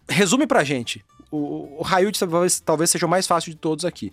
resume 0.09 0.47
pra 0.47 0.65
gente. 0.65 1.05
O, 1.31 1.81
o 1.81 1.87
Hayut 1.87 2.19
talvez, 2.19 2.61
talvez 2.61 2.91
seja 2.91 3.07
o 3.07 3.09
mais 3.09 3.27
fácil 3.27 3.51
de 3.51 3.57
todos 3.57 3.85
aqui. 3.85 4.13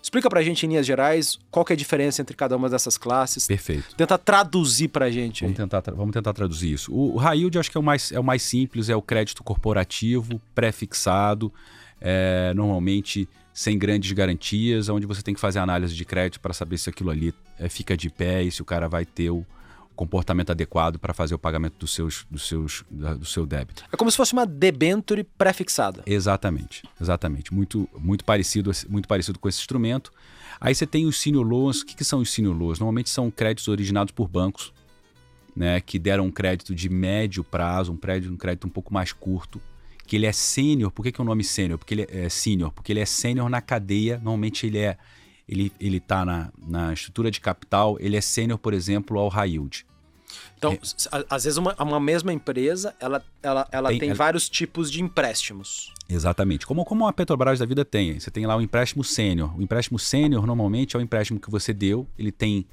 Explica 0.00 0.30
pra 0.30 0.42
gente, 0.42 0.64
em 0.64 0.70
linhas 0.70 0.86
gerais, 0.86 1.38
qual 1.50 1.64
que 1.64 1.72
é 1.72 1.74
a 1.74 1.76
diferença 1.76 2.22
entre 2.22 2.34
cada 2.34 2.56
uma 2.56 2.68
dessas 2.68 2.96
classes. 2.96 3.46
Perfeito. 3.46 3.94
Tenta 3.96 4.16
traduzir 4.16 4.88
pra 4.88 5.10
gente. 5.10 5.42
Vamos 5.42 5.56
tentar, 5.56 5.82
vamos 5.94 6.12
tentar 6.12 6.32
traduzir 6.32 6.72
isso. 6.72 6.92
O, 6.92 7.14
o 7.14 7.16
high 7.18 7.38
yield, 7.38 7.58
acho 7.58 7.70
que 7.70 7.76
é 7.76 7.80
o, 7.80 7.82
mais, 7.82 8.12
é 8.12 8.18
o 8.18 8.24
mais 8.24 8.42
simples, 8.42 8.88
é 8.88 8.96
o 8.96 9.02
crédito 9.02 9.42
corporativo, 9.42 10.40
pré-fixado, 10.54 11.52
é, 12.00 12.52
normalmente 12.54 13.28
sem 13.58 13.76
grandes 13.76 14.12
garantias, 14.12 14.88
onde 14.88 15.04
você 15.04 15.20
tem 15.20 15.34
que 15.34 15.40
fazer 15.40 15.58
análise 15.58 15.92
de 15.92 16.04
crédito 16.04 16.38
para 16.38 16.54
saber 16.54 16.78
se 16.78 16.88
aquilo 16.88 17.10
ali 17.10 17.34
é, 17.58 17.68
fica 17.68 17.96
de 17.96 18.08
pé 18.08 18.40
e 18.44 18.52
se 18.52 18.62
o 18.62 18.64
cara 18.64 18.88
vai 18.88 19.04
ter 19.04 19.30
o 19.30 19.44
comportamento 19.96 20.50
adequado 20.50 20.96
para 20.96 21.12
fazer 21.12 21.34
o 21.34 21.38
pagamento 21.40 21.74
dos 21.76 21.92
seus, 21.92 22.24
dos 22.30 22.46
seus, 22.46 22.84
do 22.88 23.24
seu 23.24 23.44
débito. 23.44 23.82
É 23.92 23.96
como 23.96 24.08
se 24.12 24.16
fosse 24.16 24.32
uma 24.32 24.46
debenture 24.46 25.24
pré-fixada. 25.24 26.04
Exatamente, 26.06 26.84
exatamente. 27.00 27.52
Muito, 27.52 27.88
muito, 27.98 28.24
parecido, 28.24 28.70
muito 28.88 29.08
parecido 29.08 29.40
com 29.40 29.48
esse 29.48 29.58
instrumento. 29.58 30.12
Aí 30.60 30.72
você 30.72 30.86
tem 30.86 31.04
os 31.04 31.20
senior 31.20 31.44
loans. 31.44 31.80
O 31.80 31.86
que, 31.86 31.96
que 31.96 32.04
são 32.04 32.20
os 32.20 32.30
senior 32.30 32.56
loans? 32.56 32.78
Normalmente 32.78 33.10
são 33.10 33.28
créditos 33.28 33.66
originados 33.66 34.12
por 34.12 34.28
bancos, 34.28 34.72
né, 35.56 35.80
que 35.80 35.98
deram 35.98 36.26
um 36.26 36.30
crédito 36.30 36.76
de 36.76 36.88
médio 36.88 37.42
prazo, 37.42 37.90
um 37.90 37.96
crédito, 37.96 38.32
um 38.32 38.36
crédito 38.36 38.68
um 38.68 38.70
pouco 38.70 38.94
mais 38.94 39.12
curto 39.12 39.60
que 40.08 40.16
ele 40.16 40.26
é 40.26 40.32
sênior. 40.32 40.90
Por 40.90 41.02
que, 41.02 41.12
que 41.12 41.20
é 41.20 41.22
o 41.22 41.26
nome 41.26 41.44
sênior? 41.44 41.78
Porque 41.78 41.94
ele 41.94 42.06
é 42.08 42.28
sênior, 42.28 42.72
porque 42.72 42.90
ele 42.90 43.00
é 43.00 43.06
sênior 43.06 43.48
na 43.48 43.60
cadeia. 43.60 44.16
Normalmente 44.16 44.66
ele 44.66 44.78
é 44.78 44.96
ele 45.46 45.70
ele 45.78 45.98
está 45.98 46.24
na, 46.24 46.50
na 46.66 46.92
estrutura 46.92 47.30
de 47.30 47.40
capital. 47.40 47.96
Ele 48.00 48.16
é 48.16 48.20
sênior, 48.20 48.58
por 48.58 48.72
exemplo, 48.72 49.18
ao 49.18 49.28
high 49.28 49.50
yield. 49.50 49.86
Então, 50.56 50.72
é. 50.72 50.78
às 51.30 51.44
vezes 51.44 51.56
uma, 51.56 51.74
uma 51.80 52.00
mesma 52.00 52.32
empresa, 52.32 52.94
ela, 52.98 53.24
ela, 53.42 53.68
ela 53.70 53.88
tem, 53.90 54.00
tem 54.00 54.08
ela... 54.08 54.16
vários 54.16 54.48
tipos 54.48 54.90
de 54.90 55.02
empréstimos. 55.02 55.92
Exatamente. 56.08 56.66
Como, 56.66 56.84
como 56.84 57.06
a 57.06 57.12
Petrobras 57.12 57.58
da 57.58 57.66
vida 57.66 57.84
tem. 57.84 58.18
Você 58.18 58.30
tem 58.30 58.46
lá 58.46 58.56
o 58.56 58.62
empréstimo 58.62 59.04
sênior. 59.04 59.56
O 59.56 59.62
empréstimo 59.62 59.98
sênior, 59.98 60.46
normalmente, 60.46 60.96
é 60.96 60.98
o 60.98 61.02
empréstimo 61.02 61.38
que 61.38 61.50
você 61.50 61.72
deu. 61.72 62.06
Ele 62.18 62.32
tem 62.32 62.66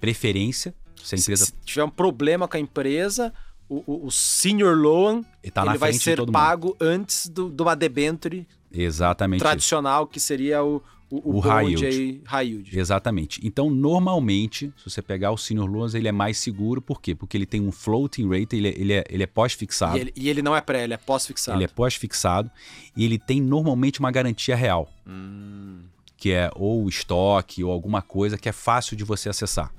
preferência. 0.00 0.72
Se 1.02 1.16
a 1.16 1.18
empresa... 1.18 1.46
Se 1.46 1.52
tiver 1.64 1.84
um 1.84 1.90
problema 1.90 2.46
com 2.48 2.56
a 2.56 2.60
empresa, 2.60 3.32
o, 3.68 3.82
o, 3.86 4.06
o 4.06 4.10
senior 4.10 4.76
loan 4.76 5.22
tá 5.52 5.66
ele 5.66 5.78
vai 5.78 5.92
ser 5.92 6.16
todo 6.16 6.28
mundo. 6.28 6.34
pago 6.34 6.76
antes 6.80 7.28
do, 7.28 7.50
de 7.50 7.62
uma 7.62 7.74
debenture 7.74 8.46
Exatamente. 8.72 9.38
isso. 9.38 9.44
tradicional, 9.44 10.06
que 10.06 10.20
seria 10.20 10.62
o, 10.62 10.82
o, 11.10 11.36
o, 11.36 11.38
high 11.40 11.66
yield. 11.66 11.86
aí, 11.86 12.20
high 12.24 12.46
yield. 12.46 12.78
Exatamente. 12.78 13.40
Então, 13.44 13.70
normalmente, 13.70 14.72
se 14.76 14.90
você 14.90 15.00
pegar 15.02 15.30
o 15.30 15.36
senior 15.36 15.70
loans, 15.70 15.94
ele 15.94 16.08
é 16.08 16.12
mais 16.12 16.38
seguro. 16.38 16.82
Por 16.82 17.00
quê? 17.00 17.14
Porque 17.14 17.36
ele 17.36 17.46
tem 17.46 17.60
um 17.60 17.72
floating 17.72 18.28
rate, 18.28 18.56
ele 18.56 18.68
é, 18.68 18.74
ele 18.76 18.92
é, 18.92 19.04
ele 19.08 19.22
é 19.22 19.26
pós-fixado. 19.26 19.96
E 19.96 20.00
ele, 20.00 20.12
e 20.14 20.28
ele 20.28 20.42
não 20.42 20.54
é 20.54 20.60
pré, 20.60 20.84
ele 20.84 20.94
é 20.94 20.98
pós-fixado. 20.98 21.56
Ele 21.56 21.64
é 21.64 21.68
pós-fixado 21.68 22.50
e 22.96 23.04
ele 23.04 23.18
tem 23.18 23.40
normalmente 23.40 24.00
uma 24.00 24.10
garantia 24.10 24.56
real, 24.56 24.88
Hum, 25.06 25.82
que 26.16 26.32
é 26.32 26.50
ou 26.56 26.88
estoque 26.88 27.62
ou 27.62 27.70
alguma 27.70 28.02
coisa 28.02 28.36
que 28.36 28.48
é 28.48 28.52
fácil 28.52 28.96
de 28.96 29.04
você 29.04 29.28
acessar. 29.28 29.72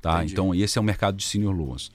Tá? 0.00 0.18
Entendi. 0.18 0.32
Então, 0.34 0.54
esse 0.54 0.78
é 0.78 0.80
o 0.80 0.84
mercado 0.84 1.16
de 1.16 1.24
senior 1.24 1.54
loans. 1.56 1.90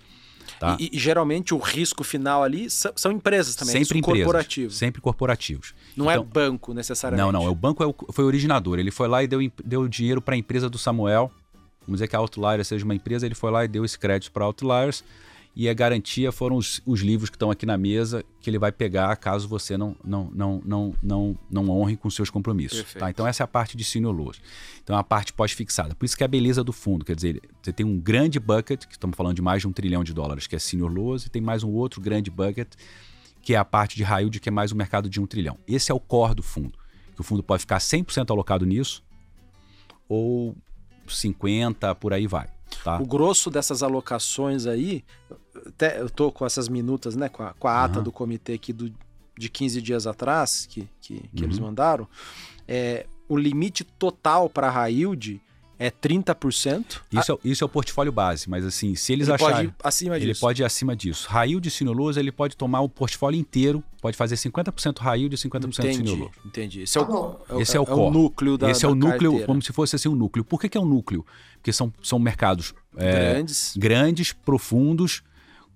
Tá? 0.62 0.78
E, 0.80 0.92
e 0.94 1.00
geralmente 1.00 1.56
o 1.56 1.58
risco 1.58 2.04
final 2.04 2.44
ali 2.44 2.70
são, 2.70 2.92
são 2.96 3.12
empresas 3.12 3.56
também, 3.56 3.74
sempre 3.84 3.98
empresas, 3.98 4.24
corporativo. 4.24 4.72
sempre 4.72 5.02
corporativos. 5.02 5.74
Não 5.98 6.10
é 6.10 6.14
Então- 6.14 6.24
banco 6.24 6.72
necessariamente. 6.72 7.26
Não, 7.26 7.32
não, 7.32 7.48
é 7.48 7.50
o 7.50 7.56
banco 7.56 7.82
é 7.84 7.88
o- 7.88 7.96
foi 8.12 8.24
o 8.24 8.28
originador. 8.28 8.78
Ele 8.78 8.92
foi 8.92 9.08
lá 9.08 9.24
e 9.24 9.28
deu, 9.28 9.40
deu 9.66 9.88
dinheiro 9.88 10.22
para 10.22 10.36
a 10.36 10.38
empresa 10.38 10.70
do 10.70 10.78
Samuel. 10.78 11.32
Vamos 11.88 11.98
dizer 11.98 12.08
que 12.08 12.16
a 12.16 12.20
Outliers 12.20 12.68
seja 12.68 12.86
uma 12.86 12.94
empresa, 12.94 13.26
ele 13.26 13.34
foi 13.34 13.50
lá 13.50 13.66
e 13.66 13.68
deu 13.68 13.84
esse 13.84 13.98
crédito 13.98 14.32
para 14.32 14.44
a 14.44 14.46
Outliers. 14.46 15.04
E 15.54 15.68
a 15.68 15.74
garantia 15.74 16.32
foram 16.32 16.56
os, 16.56 16.82
os 16.86 17.02
livros 17.02 17.30
que 17.30 17.36
estão 17.36 17.52
aqui 17.52 17.66
na 17.66 17.78
mesa 17.78 18.24
que 18.40 18.50
ele 18.50 18.58
vai 18.58 18.72
pegar 18.72 19.14
caso 19.18 19.48
você 19.48 19.78
não, 19.78 19.96
não, 20.04 20.32
não, 20.34 20.62
não, 20.66 20.96
não, 21.04 21.38
não 21.50 21.70
honre 21.70 21.98
com 21.98 22.10
seus 22.10 22.30
compromissos. 22.30 22.94
Tá? 22.94 23.10
Então 23.10 23.28
essa 23.28 23.44
é 23.44 23.46
a 23.46 23.48
parte 23.48 23.76
de 23.76 23.84
senior 23.84 24.16
loans. 24.16 24.42
Então 24.82 24.96
é 24.96 25.00
a 25.00 25.04
parte 25.04 25.34
pós-fixada. 25.34 25.94
Por 25.94 26.06
isso 26.06 26.16
que 26.16 26.24
é 26.24 26.26
a 26.26 26.30
beleza 26.30 26.64
do 26.64 26.72
fundo. 26.72 27.04
Quer 27.04 27.16
dizer, 27.16 27.42
você 27.62 27.74
tem 27.74 27.86
um 27.86 28.00
grande 28.00 28.40
bucket, 28.40 28.86
que 28.86 28.94
estamos 28.94 29.16
falando 29.18 29.36
de 29.36 29.42
mais 29.42 29.62
de 29.62 29.68
um 29.68 29.74
trilhão 29.74 30.04
de 30.06 30.14
dólares, 30.14 30.48
que 30.48 30.56
é 30.56 30.60
senior 30.60 30.92
loans, 30.92 31.26
e 31.26 31.30
tem 31.30 31.42
mais 31.42 31.64
um 31.64 31.72
outro 31.72 32.00
grande 32.00 32.32
bucket, 32.32 32.70
que 33.42 33.54
é 33.54 33.58
a 33.58 33.66
parte 33.66 33.98
de 33.98 34.04
high 34.04 34.22
yield, 34.22 34.40
que 34.40 34.48
é 34.48 34.52
mais 34.52 34.72
o 34.72 34.76
mercado 34.76 35.10
de 35.10 35.20
um 35.20 35.26
trilhão. 35.26 35.58
Esse 35.68 35.92
é 35.92 35.96
o 35.96 36.00
core 36.00 36.36
do 36.36 36.44
fundo. 36.44 36.80
Que 37.14 37.20
o 37.20 37.24
fundo 37.24 37.44
pode 37.44 37.62
ficar 37.62 37.80
100% 37.80 38.32
alocado 38.32 38.66
nisso, 38.66 39.04
ou 40.08 40.56
50%, 41.08 41.96
por 41.96 42.14
aí 42.14 42.26
vai. 42.26 42.48
Tá? 42.84 43.00
O 43.00 43.06
grosso 43.06 43.50
dessas 43.50 43.84
alocações 43.84 44.66
aí, 44.66 45.04
até 45.68 46.00
eu 46.02 46.10
tô 46.10 46.32
com 46.32 46.46
essas 46.46 46.68
minutas, 46.70 47.16
né, 47.16 47.28
com 47.30 47.44
a, 47.44 47.54
com 47.54 47.68
a 47.68 47.84
ata 47.84 47.96
Aham. 48.00 48.04
do 48.04 48.12
comitê 48.12 48.54
aqui 48.54 48.72
do, 48.74 48.92
de 49.38 49.50
15 49.50 49.82
dias 49.82 50.08
atrás, 50.08 50.66
que, 50.70 50.88
que, 51.02 51.22
que 51.36 51.44
eles 51.44 51.58
Uhum. 51.58 51.66
mandaram, 51.66 52.08
é, 52.68 53.06
o 53.28 53.38
limite 53.38 53.84
total 53.84 54.50
para 54.50 54.70
high 54.70 54.94
yield 54.94 55.42
é 55.80 55.90
30%. 55.90 57.02
Isso, 57.12 57.32
é, 57.32 57.38
isso 57.44 57.64
é 57.64 57.66
o 57.66 57.70
portfólio 57.70 58.12
base, 58.12 58.48
mas 58.48 58.64
assim, 58.64 58.94
se 58.94 59.12
eles 59.14 59.28
ele 59.28 59.38
pode 59.38 59.52
acharem... 59.54 59.70
ir 59.70 59.76
acima 59.84 60.16
Ele 60.16 60.26
disso. 60.28 60.40
pode 60.42 60.62
ir 60.62 60.66
acima 60.66 60.96
disso. 60.96 61.28
E 61.66 61.70
senior 61.72 61.98
loans, 61.98 62.18
ele 62.18 62.32
pode 62.32 62.56
tomar 62.56 62.82
o 62.82 62.90
portfólio 62.90 63.40
inteiro, 63.40 63.84
pode 64.00 64.16
fazer 64.16 64.36
50% 64.36 65.00
high 65.00 65.18
yield 65.22 65.34
e 65.34 65.38
50% 65.40 65.72
senior 65.74 65.92
Entendi, 65.96 66.12
loans. 66.20 66.32
entendi. 66.46 66.82
Esse 66.84 67.00
é, 67.00 67.02
Tá 67.04 67.08
o, 67.08 67.12
bom. 67.12 67.42
é, 67.50 67.54
o- 67.56 67.62
Esse 67.62 67.76
é 67.78 67.80
o 67.80 67.84
é 67.86 67.94
o 67.96 68.12
núcleo 68.12 68.58
da 68.60 68.70
Esse 68.70 68.86
é 68.86 68.88
o 68.88 68.92
da 68.94 68.96
núcleo, 69.08 69.32
carteira. 69.32 69.46
como 69.48 69.60
se 69.62 69.74
fosse 69.74 69.96
assim 69.96 70.08
um 70.08 70.16
núcleo. 70.16 70.46
Por 70.46 70.62
que, 70.62 70.70
que 70.70 70.78
é 70.78 70.82
um 70.82 70.86
núcleo? 70.86 71.26
Porque 71.56 71.74
são, 71.74 71.92
são 72.04 72.20
mercados 72.20 72.76
é, 72.96 73.32
Grandes. 73.34 73.74
grandes, 73.76 74.34
profundos, 74.34 75.24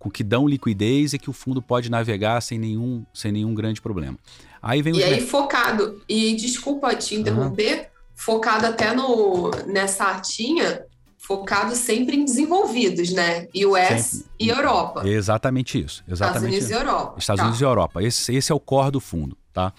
com 0.06 0.12
que 0.12 0.24
dão 0.24 0.48
liquidez 0.48 1.14
e 1.14 1.18
que 1.18 1.32
o 1.32 1.34
fundo 1.34 1.64
pode 1.64 1.90
navegar 1.90 2.40
sem 2.40 2.60
nenhum, 2.60 3.04
sem 3.12 3.32
nenhum 3.32 3.56
grande 3.56 3.82
problema. 3.82 4.16
Aí 4.62 4.80
vem 4.80 4.96
E 4.96 5.04
aí, 5.04 5.20
focado, 5.20 6.00
e 6.08 6.36
desculpa 6.36 6.94
te 6.96 7.16
interromper, 7.16 7.90
focado 8.14 8.68
até 8.68 8.94
no, 8.94 9.50
nessa 9.66 10.04
artinha, 10.04 10.84
focado 11.18 11.76
sempre 11.76 12.16
em 12.18 12.24
desenvolvidos, 12.24 13.12
né? 13.14 13.48
US 13.66 14.04
Sempre. 14.04 14.28
e 14.40 14.50
Europa. 14.50 15.10
Exatamente 15.10 15.80
isso. 15.80 16.04
Estados 16.08 16.20
Exatamente 16.20 16.50
Unidos 16.50 16.66
isso. 16.70 16.74
e 16.74 16.76
Europa. 16.80 17.16
Estados 17.18 17.40
Tá. 17.40 17.44
Unidos 17.46 17.62
e 17.62 17.64
Europa. 17.64 18.04
Esse, 18.04 18.36
esse 18.36 18.52
é 18.52 18.56
o 18.56 18.60
core 18.60 18.92
do 18.92 19.00
fundo, 19.00 19.36
tá? 19.52 19.74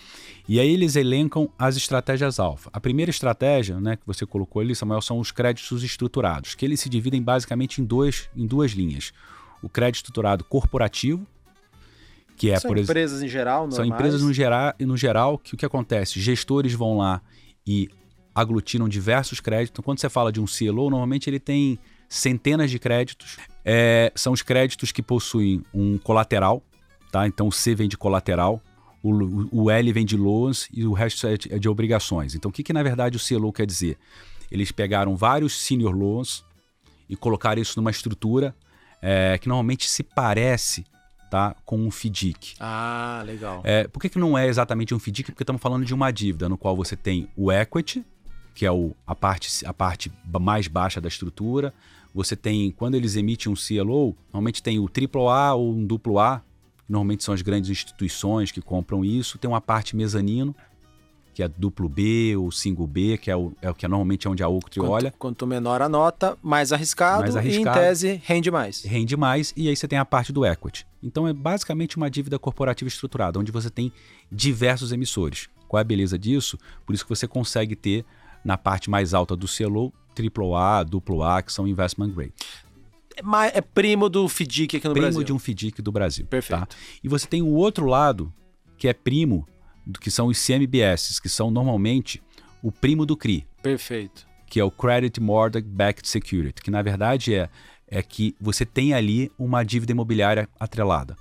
E 0.48 0.58
aí 0.58 0.68
eles 0.72 0.96
elencam 0.96 1.48
as 1.56 1.76
estratégias 1.76 2.40
alfa. 2.40 2.68
A 2.72 2.80
primeira 2.80 3.10
estratégia, 3.10 3.78
né, 3.78 3.94
que 3.94 4.02
você 4.04 4.26
colocou 4.26 4.60
ali, 4.60 4.74
Samuel, 4.74 5.00
são 5.02 5.20
os 5.20 5.30
créditos 5.30 5.84
estruturados, 5.84 6.56
que 6.56 6.64
eles 6.64 6.80
se 6.80 6.88
dividem 6.88 7.22
basicamente 7.22 7.80
em, 7.80 7.84
dois, 7.84 8.28
em 8.36 8.44
duas 8.44 8.72
linhas. 8.72 9.12
O 9.66 9.68
crédito 9.68 9.96
estruturado 9.96 10.44
corporativo, 10.44 11.26
que 12.36 12.50
é, 12.50 12.58
São 12.58 12.68
por 12.68 12.78
empresas 12.78 13.22
em 13.22 13.28
geral, 13.28 13.60
normais. 13.62 13.74
são 13.74 13.84
empresas 13.84 14.22
no 14.22 14.32
geral, 14.32 14.74
no 14.78 14.96
geral 14.96 15.38
que 15.38 15.54
o 15.54 15.56
que 15.56 15.66
acontece? 15.66 16.20
Gestores 16.20 16.72
vão 16.72 16.98
lá 16.98 17.20
e 17.66 17.88
aglutinam 18.34 18.88
diversos 18.88 19.40
créditos. 19.40 19.72
Então, 19.72 19.82
quando 19.82 19.98
você 19.98 20.08
fala 20.08 20.30
de 20.30 20.40
um 20.40 20.44
CLO, 20.44 20.90
normalmente 20.90 21.28
ele 21.28 21.40
tem 21.40 21.78
centenas 22.08 22.70
de 22.70 22.78
créditos. 22.78 23.38
É, 23.64 24.12
são 24.14 24.32
os 24.32 24.42
créditos 24.42 24.92
que 24.92 25.02
possuem 25.02 25.62
um 25.74 25.98
colateral, 25.98 26.62
tá? 27.10 27.26
Então 27.26 27.48
o 27.48 27.52
C 27.52 27.74
vem 27.74 27.88
de 27.88 27.96
colateral, 27.96 28.62
o, 29.02 29.64
o 29.64 29.70
L 29.70 29.92
vem 29.92 30.04
de 30.04 30.16
loans 30.16 30.68
e 30.72 30.86
o 30.86 30.92
resto 30.92 31.26
é 31.26 31.36
de, 31.36 31.54
é 31.54 31.58
de 31.58 31.68
obrigações. 31.68 32.34
Então 32.34 32.50
o 32.50 32.52
que, 32.52 32.62
que 32.62 32.72
na 32.72 32.82
verdade 32.82 33.16
o 33.16 33.20
CLO 33.20 33.52
quer 33.52 33.66
dizer? 33.66 33.98
Eles 34.50 34.70
pegaram 34.70 35.16
vários 35.16 35.60
senior 35.60 35.92
loans 35.92 36.44
e 37.08 37.16
colocaram 37.16 37.60
isso 37.60 37.78
numa 37.80 37.90
estrutura 37.90 38.54
é, 39.00 39.38
que 39.38 39.48
normalmente 39.48 39.88
se 39.88 40.02
parece 40.02 40.84
tá, 41.30 41.54
com 41.64 41.78
um 41.78 41.90
FDIC. 41.90 42.54
Ah, 42.60 43.22
legal. 43.26 43.60
É, 43.64 43.86
por 43.88 44.00
que, 44.00 44.08
que 44.08 44.18
não 44.18 44.36
é 44.36 44.46
exatamente 44.46 44.94
um 44.94 44.98
FDIC? 44.98 45.32
Porque 45.32 45.42
estamos 45.42 45.62
falando 45.62 45.84
de 45.84 45.94
uma 45.94 46.10
dívida 46.10 46.48
no 46.48 46.56
qual 46.56 46.76
você 46.76 46.96
tem 46.96 47.28
o 47.36 47.50
equity, 47.52 48.04
que 48.54 48.64
é 48.64 48.72
o, 48.72 48.92
a, 49.06 49.14
parte, 49.14 49.66
a 49.66 49.74
parte 49.74 50.10
mais 50.40 50.66
baixa 50.66 51.00
da 51.00 51.08
estrutura. 51.08 51.74
Você 52.14 52.34
tem, 52.34 52.70
quando 52.70 52.94
eles 52.94 53.16
emitem 53.16 53.52
um 53.52 53.54
CLO, 53.54 54.16
normalmente 54.32 54.62
tem 54.62 54.78
o 54.78 54.88
AAA 54.88 55.54
ou 55.54 55.74
um 55.74 55.84
duplo 55.84 56.18
A, 56.18 56.42
normalmente 56.88 57.22
são 57.22 57.34
as 57.34 57.42
grandes 57.42 57.68
instituições 57.68 58.50
que 58.50 58.62
compram 58.62 59.04
isso. 59.04 59.36
Tem 59.36 59.48
uma 59.48 59.60
parte 59.60 59.94
mezanino, 59.94 60.56
que 61.36 61.42
é 61.42 61.48
duplo 61.48 61.86
B 61.86 62.34
ou 62.34 62.50
single 62.50 62.86
B, 62.86 63.18
que 63.18 63.30
é 63.30 63.36
o, 63.36 63.52
é 63.60 63.68
o 63.68 63.74
que 63.74 63.84
é 63.84 63.88
normalmente 63.90 64.26
onde 64.26 64.42
a 64.42 64.46
Quanto, 64.48 64.82
olha. 64.90 65.14
quanto 65.18 65.46
menor 65.46 65.82
a 65.82 65.88
nota, 65.88 66.34
mais 66.42 66.72
arriscado, 66.72 67.20
Mais 67.24 67.34
e 67.34 67.38
arriscado. 67.38 67.78
em 67.78 67.82
tese 67.82 68.20
rende 68.24 68.50
mais. 68.50 68.82
rende 68.82 69.18
mais 69.18 69.52
e 69.54 69.68
aí 69.68 69.76
você 69.76 69.86
tem 69.86 69.98
a 69.98 70.04
parte 70.06 70.32
do 70.32 70.46
equity. 70.46 70.86
Então 71.02 71.28
é 71.28 71.34
basicamente 71.34 71.98
uma 71.98 72.10
dívida 72.10 72.38
corporativa 72.38 72.88
estruturada, 72.88 73.38
onde 73.38 73.52
você 73.52 73.68
tem 73.68 73.92
diversos 74.32 74.92
emissores. 74.92 75.46
Qual 75.68 75.78
é 75.78 75.82
a 75.82 75.84
beleza 75.84 76.18
disso? 76.18 76.56
Por 76.86 76.94
isso 76.94 77.04
que 77.04 77.10
você 77.10 77.28
consegue 77.28 77.76
ter 77.76 78.02
na 78.42 78.56
parte 78.56 78.88
mais 78.88 79.12
alta 79.12 79.36
do 79.36 79.46
CLO, 79.46 79.92
AAA, 80.18 80.86
AA, 81.22 81.42
que 81.42 81.52
são 81.52 81.68
investment 81.68 82.12
grade. 82.12 82.32
É, 83.14 83.58
é 83.58 83.60
primo 83.60 84.08
do 84.08 84.26
FDIC 84.26 84.78
aqui 84.78 84.88
no 84.88 84.94
primo 84.94 85.08
Brasil. 85.08 85.22
de 85.22 85.34
um 85.34 85.38
FDIC 85.38 85.82
do 85.82 85.92
Brasil. 85.92 86.24
Perfeito. 86.24 86.60
tá? 86.60 86.68
E 87.04 87.08
você 87.10 87.26
tem 87.26 87.42
o 87.42 87.52
outro 87.52 87.84
lado, 87.84 88.32
que 88.78 88.88
é 88.88 88.94
primo, 88.94 89.46
que 90.00 90.10
são 90.10 90.26
os 90.26 90.44
CMBS, 90.44 91.20
que 91.20 91.28
são 91.28 91.50
normalmente 91.50 92.22
o 92.62 92.72
primo 92.72 93.06
do 93.06 93.16
CRI. 93.16 93.46
Perfeito. 93.62 94.26
que 94.48 94.60
é 94.60 94.64
o 94.64 94.70
Credit 94.70 95.20
Mortgage 95.20 95.66
Backed 95.66 96.08
Security, 96.08 96.62
que 96.62 96.70
na 96.70 96.80
verdade 96.80 97.34
é, 97.34 97.48
é 97.88 98.00
que 98.02 98.34
você 98.40 98.64
tem 98.64 98.94
ali 98.94 99.30
uma 99.36 99.64
dívida 99.64 99.92
imobiliária 99.92 100.48
atrelada. 100.58 101.16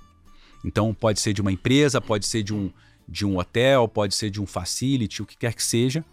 Então 0.64 0.94
pode 0.94 1.20
ser 1.20 1.32
de 1.32 1.40
uma 1.40 1.52
empresa, 1.52 2.00
pode 2.00 2.26
ser 2.26 2.42
de 2.42 2.54
um, 2.54 2.70
de 3.08 3.26
um 3.26 3.38
hotel, 3.38 3.88
pode 3.88 4.14
ser 4.14 4.30
de 4.30 4.40
um 4.40 4.46
facility, 4.46 5.22
o 5.22 5.26
que 5.26 5.36
quer 5.36 5.54
que 5.54 5.62
seja. 5.62 6.04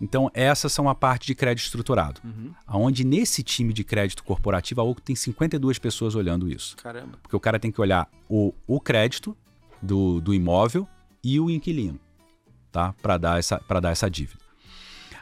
Então 0.00 0.30
essas 0.34 0.72
são 0.72 0.88
a 0.88 0.94
parte 0.94 1.26
de 1.26 1.34
crédito 1.34 1.64
estruturado. 1.64 2.20
Uhum. 2.24 2.52
Onde 2.66 3.04
nesse 3.04 3.42
time 3.42 3.72
de 3.72 3.84
crédito 3.84 4.24
corporativo, 4.24 4.80
a 4.80 4.84
OCO 4.84 5.00
tem 5.00 5.14
52 5.14 5.78
pessoas 5.78 6.14
olhando 6.14 6.50
isso. 6.50 6.76
Caramba. 6.76 7.18
Porque 7.22 7.36
o 7.36 7.40
cara 7.40 7.58
tem 7.58 7.70
que 7.70 7.80
olhar 7.80 8.10
o, 8.28 8.52
o 8.66 8.80
crédito 8.80 9.36
do, 9.80 10.20
do 10.20 10.34
imóvel 10.34 10.88
e 11.24 11.40
o 11.40 11.48
inquilino, 11.50 11.98
tá? 12.70 12.92
Para 13.02 13.16
dar, 13.16 13.38
essa- 13.38 13.58
pra 13.58 13.80
dar 13.80 13.90
essa 13.90 14.10
dívida. 14.10 14.38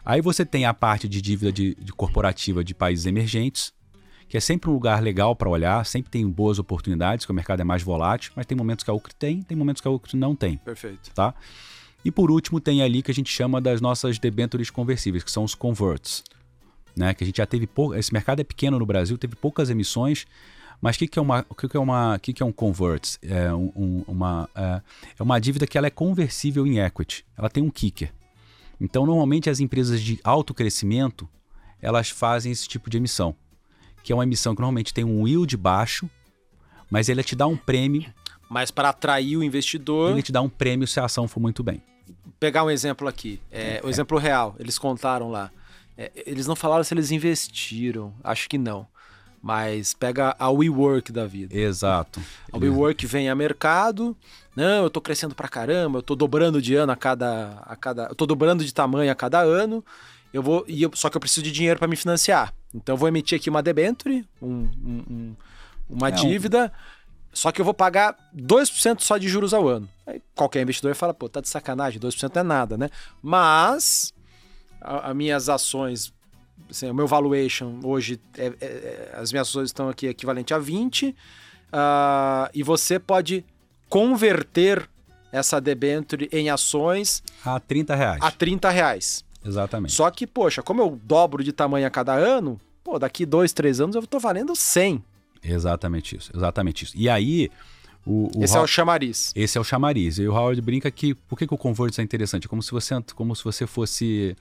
Aí 0.05 0.21
você 0.21 0.45
tem 0.45 0.65
a 0.67 0.75
parte 0.75 1.09
de 1.09 1.23
dívida 1.23 1.53
de, 1.53 1.75
de 1.77 1.93
corporativa 1.93 2.65
de 2.65 2.75
países 2.75 3.07
emergentes, 3.07 3.73
que 4.29 4.37
é 4.37 4.41
sempre 4.41 4.69
um 4.71 4.73
lugar 4.73 5.01
legal 5.03 5.37
para 5.37 5.49
olhar, 5.49 5.85
sempre 5.87 6.11
tem 6.11 6.29
boas 6.29 6.59
oportunidades, 6.59 7.25
que 7.25 7.31
o 7.31 7.35
mercado 7.35 7.61
é 7.61 7.65
mais 7.65 7.83
volátil, 7.83 8.33
mas 8.35 8.47
tem 8.47 8.57
momentos 8.59 8.83
que 8.85 8.91
a 8.91 8.95
UCR 8.95 9.13
tem, 9.19 9.43
tem 9.43 9.57
momentos 9.57 9.81
que 9.81 9.87
a 9.87 9.91
UCR 9.91 10.17
não 10.17 10.35
tem, 10.35 10.57
Perfeito. 10.57 11.11
tá? 11.15 11.35
E 12.05 12.11
por 12.11 12.31
último 12.33 12.59
tem 12.59 12.83
ali 12.83 13.01
que 13.03 13.11
a 13.11 13.15
gente 13.15 13.31
chama 13.31 13.61
das 13.61 13.81
nossas 13.81 14.19
debêntures 14.19 14.71
conversíveis, 14.71 15.23
que 15.23 15.31
são 15.31 15.45
os 15.45 15.55
converts, 15.55 16.25
né? 16.97 17.15
Que 17.15 17.23
a 17.23 17.27
gente 17.27 17.37
já 17.37 17.47
teve 17.47 17.67
pouco, 17.67 17.95
esse 17.95 18.13
mercado 18.13 18.41
é 18.41 18.45
pequeno 18.45 18.77
no 18.79 18.85
Brasil, 18.87 19.17
teve 19.17 19.37
poucas 19.37 19.71
emissões, 19.71 20.27
mas 20.83 20.97
o 20.97 20.99
que, 20.99 21.09
que 21.09 21.19
é 21.19 21.23
uma, 21.23 21.45
que, 21.45 21.69
que 21.69 21.77
é 21.77 21.81
uma, 21.81 22.19
que, 22.19 22.33
que 22.35 22.43
é 22.43 22.47
um 22.47 22.53
convert? 22.53 23.17
É 23.23 23.55
um- 23.55 23.73
um- 23.75 24.05
uma, 24.09 24.51
é, 24.55 24.83
é 25.19 25.23
uma 25.23 25.41
dívida 25.41 25.67
que 25.67 25.79
ela 25.79 25.87
é 25.87 25.91
conversível 25.91 26.67
em 26.67 26.79
equity. 26.81 27.25
Ela 27.39 27.49
tem 27.49 27.63
um 27.63 27.71
kicker. 27.71 28.13
Então, 28.81 29.07
normalmente 29.07 29.49
as 29.49 29.61
empresas 29.61 30.01
de 30.03 30.19
alto 30.25 30.53
crescimento 30.53 31.27
elas 31.81 32.11
fazem 32.11 32.51
esse 32.53 32.69
tipo 32.69 32.91
de 32.91 32.97
emissão, 32.99 33.35
que 34.03 34.13
é 34.13 34.15
uma 34.15 34.25
emissão 34.25 34.55
que 34.55 34.61
normalmente 34.61 34.93
tem 34.93 35.05
um 35.05 35.27
yield 35.27 35.57
baixo, 35.57 36.09
mas 36.91 37.09
ele 37.09 37.23
te 37.25 37.35
dá 37.35 37.47
um 37.47 37.57
prêmio, 37.57 38.05
Mas 38.49 38.71
para 38.71 38.91
atrair 38.91 39.37
o 39.37 39.43
investidor, 39.43 40.11
ele 40.11 40.23
te 40.23 40.31
dá 40.31 40.43
um 40.43 40.49
prêmio 40.49 40.87
se 40.87 41.01
a 41.01 41.07
ação 41.07 41.27
for 41.27 41.41
muito 41.41 41.63
bem. 41.63 41.81
pegar 42.39 42.65
um 42.65 42.71
exemplo 42.71 43.09
aqui, 43.09 43.41
é, 43.51 43.81
o 43.85 43.89
exemplo 43.89 44.19
real, 44.19 44.55
eles 44.59 44.79
contaram 44.79 45.31
lá. 45.31 45.51
É, 45.97 46.11
eles 46.27 46.47
não 46.47 46.55
falaram 46.57 46.83
se 46.85 46.93
eles 46.93 47.11
investiram, 47.11 48.13
acho 48.23 48.49
que 48.49 48.59
não. 48.59 48.87
Mas 49.43 49.93
pega 49.93 50.37
a 50.39 50.49
WeWork 50.51 51.11
da 51.11 51.27
vida. 51.27 51.57
Exato. 51.57 52.23
A 52.53 52.57
WeWork 52.57 53.05
vem 53.07 53.29
a 53.29 53.35
mercado, 53.35 54.17
não, 54.55 54.85
eu 54.85 54.91
tô 54.91 55.01
crescendo 55.01 55.35
pra 55.35 55.49
caramba, 55.49 55.99
eu 55.99 56.03
tô 56.03 56.15
dobrando 56.15 56.61
de 56.61 56.75
ano 56.75 56.93
a 56.93 56.97
cada. 56.97 57.63
A 57.67 57.75
cada 57.75 58.05
eu 58.05 58.15
tô 58.15 58.27
dobrando 58.27 58.65
de 58.65 58.73
tamanho 58.73 59.11
a 59.11 59.15
cada 59.15 59.41
ano. 59.41 59.85
Eu 60.33 60.43
vou. 60.43 60.65
E 60.69 60.83
eu, 60.83 60.91
só 60.95 61.11
que 61.11 61.17
eu 61.17 61.21
preciso 61.21 61.43
de 61.43 61.51
dinheiro 61.51 61.79
para 61.79 61.89
me 61.89 61.97
financiar. 61.97 62.55
Então 62.75 62.95
eu 62.95 62.97
vou 62.97 63.09
emitir 63.09 63.37
aqui 63.39 63.51
uma 63.51 63.63
debenture, 63.63 64.27
um, 64.41 64.69
um, 64.85 65.05
um, 65.11 65.37
uma 65.89 66.09
é, 66.09 66.13
dívida. 66.13 66.73
Só 67.33 67.51
que 67.51 67.61
eu 67.61 67.65
vou 67.65 67.73
pagar 67.73 68.15
2% 68.37 69.01
só 69.01 69.17
de 69.17 69.29
juros 69.29 69.55
ao 69.55 69.67
ano. 69.67 69.89
Aí 70.07 70.23
qualquer 70.35 70.61
investidor 70.61 70.95
fala, 70.95 71.15
pô, 71.15 71.29
tá 71.31 71.41
de 71.41 71.49
sacanagem, 71.49 71.99
2% 71.99 72.37
é 72.37 72.43
nada, 72.43 72.77
né? 72.77 72.91
Mas 73.23 74.13
as 74.83 75.17
minhas 75.17 75.49
ações 75.49 76.13
assim, 76.71 76.91
o 76.91 76.95
meu 76.95 77.07
valuation 77.07 77.81
hoje, 77.83 78.21
é, 78.37 78.47
é, 78.47 78.53
é, 78.61 79.15
as 79.15 79.33
minhas 79.33 79.49
ações 79.49 79.69
estão 79.69 79.89
aqui 79.89 80.07
equivalente 80.07 80.53
a 80.55 80.59
20, 80.59 81.09
uh, 81.09 81.15
ah, 81.73 82.51
e 82.55 82.63
você 82.63 82.99
pode 82.99 83.45
converter 83.89 84.89
essa 85.31 85.61
debenture 85.61 86.29
em 86.33 86.51
ações 86.51 87.23
a 87.45 87.59
30 87.59 87.95
reais. 87.95 88.21
A 88.23 88.31
30 88.31 88.71
reais. 88.71 89.25
Exatamente. 89.45 89.93
Só 89.93 90.11
que, 90.11 90.27
poxa, 90.27 90.63
como 90.63 90.83
eu 90.83 91.01
dobro 91.03 91.43
de 91.43 91.53
tamanho 91.53 91.87
a 91.87 91.91
cada 91.91 92.15
ano, 92.15 92.61
pô, 92.85 92.99
daqui 92.99 93.27
dois, 93.27 93.53
três 93.53 93.81
anos 93.81 93.97
eu 93.97 94.03
estou 94.03 94.21
valendo 94.21 94.55
100. 94.55 95.03
Exatamente 95.43 96.17
isso, 96.17 96.31
exatamente 96.35 96.85
isso. 96.85 96.93
E 96.97 97.09
aí, 97.09 97.51
o, 98.07 98.31
o 98.37 98.45
esse 98.45 98.57
é 98.57 98.61
o 98.61 98.67
chamariz. 98.67 99.33
Esse 99.35 99.59
é 99.59 99.61
o 99.61 99.65
chamariz. 99.65 100.19
E 100.19 100.29
o 100.29 100.33
Howard 100.33 100.61
brinca 100.61 100.91
que 100.91 101.15
por 101.15 101.37
que, 101.37 101.47
que 101.47 101.55
o 101.55 101.59
convert 101.59 101.99
é 101.99 102.03
interessante? 102.03 102.49
Como 102.49 102.63
se 102.63 102.71
você, 102.71 102.95
como 103.15 103.35
se 103.35 103.43
você 103.43 103.67
fosse 103.67 104.37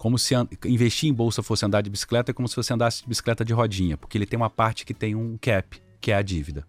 como 0.00 0.18
se 0.18 0.34
investir 0.64 1.10
em 1.10 1.12
bolsa 1.12 1.42
fosse 1.42 1.62
andar 1.66 1.82
de 1.82 1.90
bicicleta, 1.90 2.30
é 2.30 2.32
como 2.32 2.48
se 2.48 2.56
você 2.56 2.72
andasse 2.72 3.02
de 3.02 3.08
bicicleta 3.10 3.44
de 3.44 3.52
rodinha, 3.52 3.98
porque 3.98 4.16
ele 4.16 4.24
tem 4.24 4.34
uma 4.34 4.48
parte 4.48 4.86
que 4.86 4.94
tem 4.94 5.14
um 5.14 5.36
cap, 5.36 5.78
que 6.00 6.10
é 6.10 6.14
a 6.14 6.22
dívida. 6.22 6.66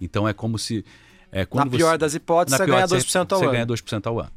Então 0.00 0.28
é 0.28 0.32
como 0.32 0.56
se. 0.56 0.84
É, 1.32 1.40
na 1.52 1.66
pior 1.66 1.90
você, 1.90 1.98
das 1.98 2.14
hipóteses, 2.14 2.56
você 2.56 2.64
ganha 2.64 2.86
2% 2.86 2.86
você, 2.86 3.18
ao 3.18 3.26
você 3.26 3.34
ano. 3.34 3.44
Você 3.44 3.50
ganha 3.50 3.66
2% 3.66 4.06
ao 4.06 4.20
ano. 4.20 4.30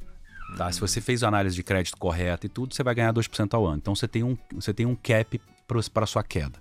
Tá? 0.57 0.71
Se 0.71 0.79
você 0.79 0.99
fez 0.99 1.21
a 1.21 1.27
análise 1.27 1.55
de 1.55 1.61
crédito 1.61 1.97
correta 1.97 2.47
e 2.47 2.49
tudo, 2.49 2.73
você 2.73 2.81
vai 2.81 2.95
ganhar 2.95 3.13
2% 3.13 3.53
ao 3.53 3.67
ano. 3.67 3.77
Então 3.77 3.93
você 3.93 4.07
tem 4.07 4.23
um, 4.23 4.35
você 4.55 4.73
tem 4.73 4.87
um 4.87 4.95
cap 4.95 5.39
para 5.67 6.03
a 6.03 6.07
sua 6.07 6.23
queda. 6.23 6.59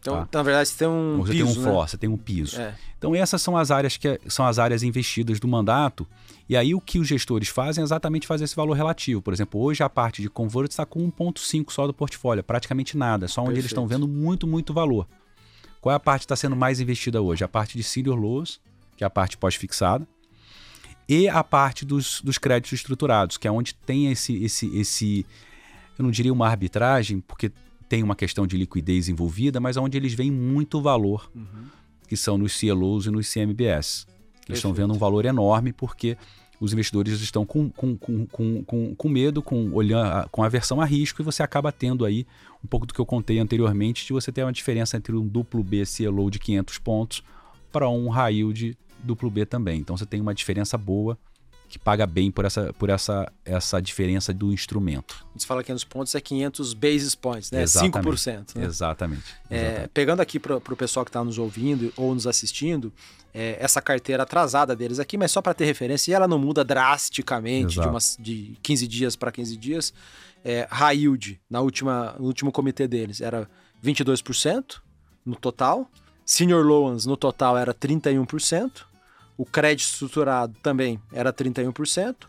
Então, 0.00 0.26
tá? 0.26 0.38
na 0.38 0.42
verdade, 0.42 0.68
você 0.68 0.78
tem 0.78 0.88
um 0.88 1.18
você 1.18 1.30
piso, 1.30 1.44
tem 1.44 1.52
um 1.52 1.56
né? 1.58 1.62
floor, 1.62 1.88
você 1.88 1.96
tem 1.96 2.10
um 2.10 2.16
piso. 2.16 2.60
É. 2.60 2.74
Então 2.98 3.14
essas 3.14 3.40
são 3.40 3.56
as 3.56 3.70
áreas 3.70 3.96
que 3.96 4.20
são 4.26 4.44
as 4.44 4.58
áreas 4.58 4.82
investidas 4.82 5.38
do 5.38 5.46
mandato. 5.46 6.08
E 6.48 6.56
aí 6.56 6.74
o 6.74 6.80
que 6.80 6.98
os 6.98 7.06
gestores 7.06 7.48
fazem 7.48 7.82
é 7.82 7.84
exatamente 7.84 8.26
fazer 8.26 8.44
esse 8.44 8.56
valor 8.56 8.72
relativo. 8.72 9.20
Por 9.20 9.34
exemplo, 9.34 9.60
hoje 9.60 9.82
a 9.82 9.88
parte 9.88 10.22
de 10.22 10.30
convert 10.30 10.70
está 10.70 10.86
com 10.86 11.10
1.5 11.10 11.70
só 11.70 11.86
do 11.86 11.92
portfólio, 11.92 12.42
praticamente 12.42 12.96
nada, 12.96 13.28
só 13.28 13.42
onde 13.42 13.48
Perfeito. 13.48 13.60
eles 13.60 13.70
estão 13.70 13.86
vendo 13.86 14.08
muito, 14.08 14.46
muito 14.46 14.72
valor. 14.72 15.06
Qual 15.80 15.92
é 15.92 15.96
a 15.96 16.00
parte 16.00 16.20
que 16.20 16.24
está 16.24 16.36
sendo 16.36 16.56
mais 16.56 16.80
investida 16.80 17.20
hoje? 17.20 17.44
A 17.44 17.48
parte 17.48 17.76
de 17.76 17.84
senior 17.84 18.16
loans, 18.16 18.60
que 18.96 19.04
é 19.04 19.06
a 19.06 19.10
parte 19.10 19.36
pós-fixada, 19.36 20.08
e 21.06 21.28
a 21.28 21.44
parte 21.44 21.84
dos, 21.84 22.20
dos 22.22 22.38
créditos 22.38 22.72
estruturados, 22.72 23.36
que 23.36 23.46
é 23.46 23.50
onde 23.50 23.74
tem 23.74 24.10
esse, 24.10 24.42
esse, 24.42 24.76
esse, 24.76 25.26
eu 25.98 26.02
não 26.02 26.10
diria 26.10 26.32
uma 26.32 26.48
arbitragem, 26.48 27.20
porque 27.20 27.52
tem 27.88 28.02
uma 28.02 28.16
questão 28.16 28.46
de 28.46 28.56
liquidez 28.56 29.08
envolvida, 29.08 29.60
mas 29.60 29.76
onde 29.76 29.96
eles 29.96 30.14
veem 30.14 30.30
muito 30.30 30.80
valor, 30.80 31.30
uhum. 31.34 31.66
que 32.06 32.16
são 32.16 32.36
nos 32.36 32.58
CLOs 32.58 33.06
e 33.06 33.10
nos 33.10 33.32
CMBS. 33.32 34.06
Eles 34.48 34.58
estão 34.58 34.72
vendo 34.72 34.94
um 34.94 34.98
valor 34.98 35.24
enorme 35.24 35.72
porque 35.72 36.16
os 36.60 36.72
investidores 36.72 37.20
estão 37.20 37.46
com, 37.46 37.70
com, 37.70 37.96
com, 37.96 38.26
com, 38.64 38.94
com 38.94 39.08
medo, 39.08 39.42
com, 39.42 39.70
olhando, 39.72 40.28
com 40.30 40.42
aversão 40.42 40.80
a 40.80 40.84
risco, 40.84 41.22
e 41.22 41.24
você 41.24 41.42
acaba 41.42 41.70
tendo 41.70 42.04
aí 42.04 42.26
um 42.64 42.66
pouco 42.66 42.86
do 42.86 42.92
que 42.92 43.00
eu 43.00 43.06
contei 43.06 43.38
anteriormente, 43.38 44.04
de 44.04 44.12
você 44.12 44.32
ter 44.32 44.42
uma 44.42 44.52
diferença 44.52 44.96
entre 44.96 45.14
um 45.14 45.26
duplo 45.26 45.62
B 45.62 45.84
CLO 45.84 46.30
de 46.30 46.38
500 46.38 46.78
pontos 46.78 47.22
para 47.70 47.88
um 47.88 48.08
high 48.08 48.34
yield 48.34 48.76
duplo 49.04 49.30
B 49.30 49.46
também. 49.46 49.80
Então 49.80 49.96
você 49.96 50.04
tem 50.04 50.20
uma 50.20 50.34
diferença 50.34 50.76
boa 50.76 51.16
que 51.68 51.78
paga 51.78 52.06
bem 52.06 52.30
por 52.30 52.44
essa, 52.44 52.72
por 52.72 52.88
essa, 52.88 53.30
essa 53.44 53.80
diferença 53.80 54.32
do 54.32 54.52
instrumento. 54.52 55.26
Você 55.36 55.46
fala 55.46 55.62
que 55.62 55.72
nos 55.72 55.84
pontos 55.84 56.14
é 56.14 56.20
500 56.20 56.74
basis 56.74 57.14
points, 57.14 57.50
né? 57.50 57.62
Exatamente. 57.62 58.08
5%. 58.08 58.56
Né? 58.56 58.64
Exatamente. 58.64 59.24
É, 59.50 59.56
Exatamente. 59.56 59.90
Pegando 59.92 60.20
aqui 60.20 60.38
para 60.38 60.56
o 60.56 60.76
pessoal 60.76 61.04
que 61.04 61.10
está 61.10 61.22
nos 61.22 61.38
ouvindo 61.38 61.92
ou 61.96 62.14
nos 62.14 62.26
assistindo, 62.26 62.92
é, 63.32 63.56
essa 63.60 63.80
carteira 63.80 64.22
atrasada 64.22 64.74
deles 64.74 64.98
aqui, 64.98 65.16
mas 65.16 65.30
só 65.30 65.42
para 65.42 65.54
ter 65.54 65.64
referência, 65.64 66.10
e 66.10 66.14
ela 66.14 66.26
não 66.26 66.38
muda 66.38 66.64
drasticamente 66.64 67.78
de, 67.78 67.86
umas, 67.86 68.16
de 68.18 68.56
15 68.62 68.88
dias 68.88 69.16
para 69.16 69.30
15 69.30 69.56
dias. 69.56 69.92
É, 70.44 70.66
high 70.70 70.96
yield, 70.96 71.40
na 71.50 71.60
última, 71.60 72.14
no 72.18 72.26
último 72.26 72.50
comitê 72.50 72.88
deles, 72.88 73.20
era 73.20 73.48
22% 73.84 74.80
no 75.24 75.36
total. 75.36 75.90
Senior 76.24 76.64
loans 76.64 77.06
no 77.06 77.16
total 77.16 77.56
era 77.56 77.74
31%. 77.74 78.87
O 79.38 79.46
crédito 79.46 79.86
estruturado 79.86 80.54
também 80.62 81.00
era 81.12 81.32
31%. 81.32 82.26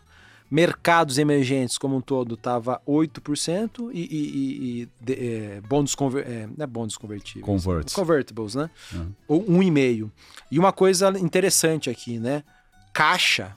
Mercados 0.48 1.18
emergentes 1.18 1.76
como 1.76 1.96
um 1.96 2.00
todo 2.00 2.34
estava 2.34 2.80
8% 2.86 3.90
e, 3.92 4.00
e, 4.00 4.82
e, 4.82 4.88
de, 5.00 5.12
é, 5.12 5.60
bônus, 5.60 5.94
conver, 5.94 6.26
é, 6.26 6.46
não 6.56 6.64
é 6.64 6.66
bônus 6.66 6.96
convertíveis. 6.96 7.44
Converts. 7.44 7.94
Convertibles, 7.94 8.54
né? 8.54 8.70
Uhum. 8.92 9.12
Ou 9.28 9.44
1,5%. 9.44 10.10
E 10.50 10.58
uma 10.58 10.72
coisa 10.72 11.10
interessante 11.18 11.90
aqui, 11.90 12.18
né? 12.18 12.42
Caixa, 12.92 13.56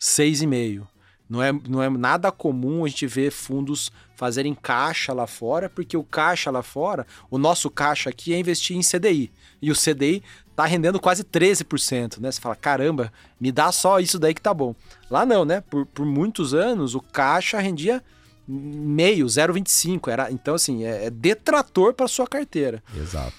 6,5%. 0.00 0.86
Não 1.28 1.42
é, 1.42 1.52
não 1.52 1.82
é 1.82 1.88
nada 1.88 2.30
comum 2.30 2.84
a 2.84 2.88
gente 2.88 3.06
ver 3.06 3.30
fundos 3.30 3.90
fazerem 4.14 4.54
caixa 4.54 5.12
lá 5.12 5.26
fora, 5.26 5.68
porque 5.68 5.96
o 5.96 6.04
caixa 6.04 6.50
lá 6.50 6.62
fora, 6.62 7.06
o 7.30 7.38
nosso 7.38 7.70
caixa 7.70 8.10
aqui 8.10 8.34
é 8.34 8.38
investir 8.38 8.76
em 8.76 8.82
CDI. 8.82 9.32
E 9.60 9.70
o 9.70 9.74
CDI 9.74 10.22
tá 10.54 10.64
rendendo 10.64 11.00
quase 11.00 11.24
13%, 11.24 12.20
né? 12.20 12.30
Você 12.30 12.40
fala, 12.40 12.54
caramba, 12.54 13.12
me 13.40 13.50
dá 13.50 13.72
só 13.72 13.98
isso 13.98 14.18
daí 14.18 14.34
que 14.34 14.40
tá 14.40 14.54
bom. 14.54 14.74
Lá 15.10 15.26
não, 15.26 15.44
né? 15.44 15.60
Por, 15.60 15.84
por 15.86 16.06
muitos 16.06 16.54
anos, 16.54 16.94
o 16.94 17.00
caixa 17.00 17.58
rendia 17.58 18.02
meio, 18.46 19.26
0,25. 19.26 20.08
Era, 20.10 20.30
então, 20.30 20.54
assim, 20.54 20.84
é, 20.84 21.06
é 21.06 21.10
detrator 21.10 21.92
para 21.94 22.06
sua 22.06 22.26
carteira. 22.26 22.82
Exato. 22.96 23.34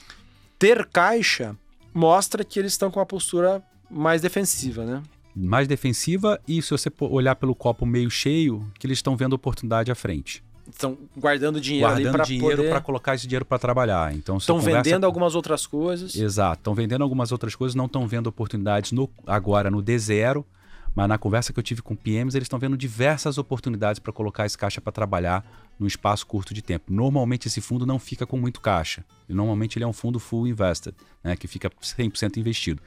Ter 0.59 0.85
caixa 0.85 1.55
mostra 1.93 2.43
que 2.43 2.59
eles 2.59 2.73
estão 2.73 2.91
com 2.91 2.99
uma 2.99 3.05
postura 3.05 3.63
mais 3.89 4.21
defensiva, 4.21 4.85
né? 4.85 5.01
Mais 5.35 5.67
defensiva 5.67 6.39
e 6.47 6.61
se 6.61 6.71
você 6.71 6.91
olhar 6.99 7.35
pelo 7.35 7.53
copo 7.53 7.85
meio 7.85 8.09
cheio, 8.09 8.65
que 8.79 8.87
eles 8.87 8.97
estão 8.97 9.17
vendo 9.17 9.33
oportunidade 9.33 9.91
à 9.91 9.95
frente 9.95 10.43
estão 10.69 10.97
guardando 11.15 11.59
dinheiro 11.61 11.87
guardando 11.87 12.07
ali 12.07 12.15
para 12.15 12.23
dinheiro 12.25 12.57
poder... 12.57 12.69
para 12.69 12.81
colocar 12.81 13.15
esse 13.15 13.27
dinheiro 13.27 13.45
para 13.45 13.59
trabalhar. 13.59 14.13
Então 14.13 14.37
estão 14.37 14.59
vendendo 14.59 15.01
com... 15.01 15.07
algumas 15.07 15.35
outras 15.35 15.65
coisas. 15.67 16.15
Exato, 16.15 16.59
estão 16.59 16.73
vendendo 16.73 17.03
algumas 17.03 17.31
outras 17.31 17.55
coisas, 17.55 17.75
não 17.75 17.85
estão 17.85 18.07
vendo 18.07 18.27
oportunidades 18.27 18.91
no 18.91 19.09
agora 19.25 19.69
no 19.69 19.81
D0, 19.81 20.43
mas 20.95 21.09
na 21.09 21.17
conversa 21.17 21.51
que 21.51 21.59
eu 21.59 21.63
tive 21.63 21.81
com 21.81 21.95
PMs, 21.95 22.35
eles 22.35 22.45
estão 22.45 22.57
vendo 22.57 22.77
diversas 22.77 23.37
oportunidades 23.37 23.99
para 23.99 24.13
colocar 24.13 24.45
esse 24.45 24.57
caixa 24.57 24.79
para 24.79 24.91
trabalhar 24.91 25.45
num 25.77 25.85
espaço 25.85 26.25
curto 26.25 26.53
de 26.53 26.61
tempo. 26.61 26.91
Normalmente 26.91 27.47
esse 27.47 27.59
fundo 27.59 27.85
não 27.85 27.99
fica 27.99 28.25
com 28.25 28.37
muito 28.37 28.61
caixa. 28.61 29.03
Normalmente 29.27 29.77
ele 29.77 29.83
é 29.83 29.87
um 29.87 29.93
fundo 29.93 30.19
full 30.19 30.47
invested, 30.47 30.95
né, 31.23 31.35
que 31.35 31.47
fica 31.47 31.69
100% 31.69 32.37
investido. 32.37 32.81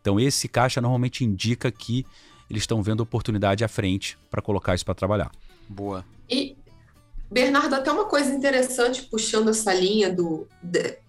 Então 0.00 0.20
esse 0.20 0.46
caixa 0.46 0.80
normalmente 0.80 1.24
indica 1.24 1.70
que 1.72 2.04
eles 2.50 2.64
estão 2.64 2.82
vendo 2.82 3.00
oportunidade 3.00 3.64
à 3.64 3.68
frente 3.68 4.18
para 4.30 4.42
colocar 4.42 4.74
isso 4.74 4.84
para 4.84 4.94
trabalhar. 4.94 5.30
Boa. 5.66 6.04
E 6.28 6.54
Bernardo, 7.34 7.74
até 7.74 7.90
uma 7.90 8.04
coisa 8.04 8.32
interessante, 8.32 9.02
puxando 9.02 9.50
essa 9.50 9.74
linha 9.74 10.08
do 10.08 10.46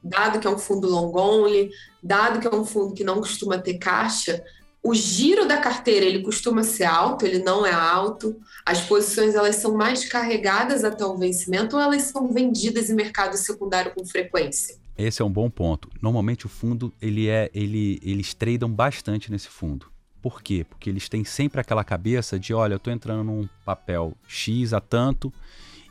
dado 0.04 0.40
que 0.40 0.48
é 0.48 0.50
um 0.50 0.58
fundo 0.58 0.90
long 0.90 1.16
only, 1.16 1.70
dado 2.02 2.40
que 2.40 2.48
é 2.48 2.50
um 2.50 2.66
fundo 2.66 2.96
que 2.96 3.04
não 3.04 3.18
costuma 3.18 3.60
ter 3.60 3.76
caixa, 3.76 4.44
o 4.82 4.96
giro 4.96 5.48
da 5.48 5.58
carteira 5.58 6.04
ele 6.04 6.24
costuma 6.24 6.64
ser 6.64 6.86
alto, 6.86 7.28
ele 7.28 7.44
não 7.44 7.64
é 7.64 7.72
alto. 7.72 8.36
As 8.66 8.82
posições 8.82 9.36
elas 9.36 9.58
são 9.58 9.76
mais 9.76 10.10
carregadas 10.10 10.84
até 10.84 11.06
o 11.06 11.16
vencimento 11.16 11.76
ou 11.76 11.82
elas 11.82 12.02
são 12.04 12.34
vendidas 12.34 12.90
em 12.90 12.96
mercado 12.96 13.38
secundário 13.38 13.94
com 13.94 14.04
frequência? 14.04 14.76
Esse 14.98 15.22
é 15.22 15.26
um 15.26 15.32
bom 15.32 15.48
ponto. 15.48 15.92
Normalmente 16.02 16.48
o 16.48 16.50
fundo 16.50 16.92
ele 17.00 17.30
é 17.30 17.52
ele 17.54 18.00
eles 18.04 18.34
tradam 18.34 18.70
bastante 18.70 19.32
nesse 19.32 19.48
fundo. 19.48 19.92
Por 20.24 20.42
quê? 20.42 20.66
Porque 20.68 20.90
eles 20.90 21.08
têm 21.08 21.24
sempre 21.24 21.62
aquela 21.62 21.84
cabeça 21.84 22.40
de, 22.40 22.52
olha, 22.52 22.74
eu 22.74 22.78
estou 22.78 22.92
entrando 22.92 23.24
num 23.24 23.48
papel 23.64 24.14
X 24.28 24.74
a 24.74 24.82
tanto 24.82 25.32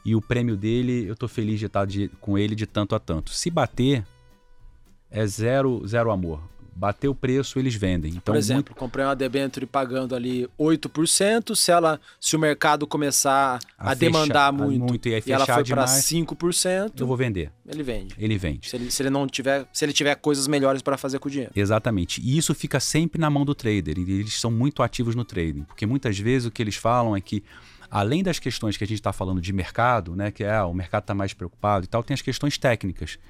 e 0.05 0.15
o 0.15 0.21
prêmio 0.21 0.57
dele, 0.57 1.07
eu 1.07 1.17
tô 1.17 1.27
feliz 1.27 1.59
de 1.59 1.67
estar 1.67 1.87
de, 1.87 2.09
com 2.21 2.37
ele 2.37 2.55
de 2.55 2.67
tanto 2.67 2.95
a 2.95 2.99
tanto. 3.01 3.31
Se 3.31 3.49
bater, 3.51 4.05
é 5.11 5.27
zero, 5.27 5.83
zero 5.87 6.11
amor. 6.11 6.43
Bater 6.77 7.07
o 7.07 7.15
preço, 7.15 7.57
eles 7.59 7.77
vendem. 7.77 8.11
Então, 8.11 8.35
Por 8.35 8.37
exemplo, 8.37 8.73
muito... 8.73 8.75
comprei 8.75 9.05
uma 9.05 9.15
debenture 9.15 9.65
pagando 9.65 10.13
ali 10.13 10.49
8%, 10.59 11.55
se 11.55 11.71
ela 11.71 12.01
se 12.21 12.35
o 12.35 12.39
mercado 12.39 12.85
começar 12.85 13.61
a, 13.79 13.93
a 13.93 13.95
demandar 13.95 14.53
muito, 14.53 14.85
muito, 14.85 15.09
e, 15.09 15.23
e 15.25 15.33
ela 15.33 15.47
foi 15.47 15.65
para 15.65 15.85
5%, 15.85 16.93
eu 16.99 17.07
vou 17.07 17.17
vender. 17.17 17.53
Ele 17.67 17.85
vende. 17.85 18.15
Ele 18.19 18.37
vende. 18.37 18.69
Se 18.69 18.77
ele, 18.77 18.91
se 18.91 19.03
ele 19.03 19.11
não 19.11 19.29
tiver, 19.29 19.65
se 19.73 19.85
ele 19.85 19.93
tiver 19.93 20.17
coisas 20.17 20.49
melhores 20.49 20.83
para 20.83 20.99
fazer 20.99 21.21
com 21.21 21.29
o 21.29 21.31
dinheiro. 21.31 21.53
Exatamente. 21.55 22.21
E 22.21 22.37
isso 22.37 22.53
fica 22.53 22.81
sempre 22.81 23.21
na 23.21 23.31
mão 23.31 23.45
do 23.45 23.55
trader. 23.55 23.97
E 23.97 24.03
eles 24.11 24.41
são 24.41 24.51
muito 24.51 24.83
ativos 24.83 25.15
no 25.15 25.25
trading, 25.25 25.63
porque 25.63 25.87
muitas 25.87 26.19
vezes 26.19 26.49
o 26.49 26.51
que 26.51 26.61
eles 26.61 26.75
falam 26.75 27.17
é 27.17 27.21
que 27.21 27.45
além 27.95 28.25
das 28.25 28.41
questões 28.41 28.77
que 28.77 28.83
a 28.83 28.87
gente 28.89 28.99
está 28.99 29.13
falando 29.13 29.41
de 29.41 29.53
mercado, 29.53 30.17
né, 30.17 30.33
que 30.33 30.43
é 30.43 30.57
ah, 30.57 30.67
o 30.67 30.75
mercado 30.75 31.05
está 31.05 31.15
mais 31.15 31.33
preocupado 31.33 31.85
e 31.85 31.87
tal, 31.87 32.03
tem 32.03 32.13
as 32.13 32.21
questões 32.21 32.59
técnicas, 32.59 33.21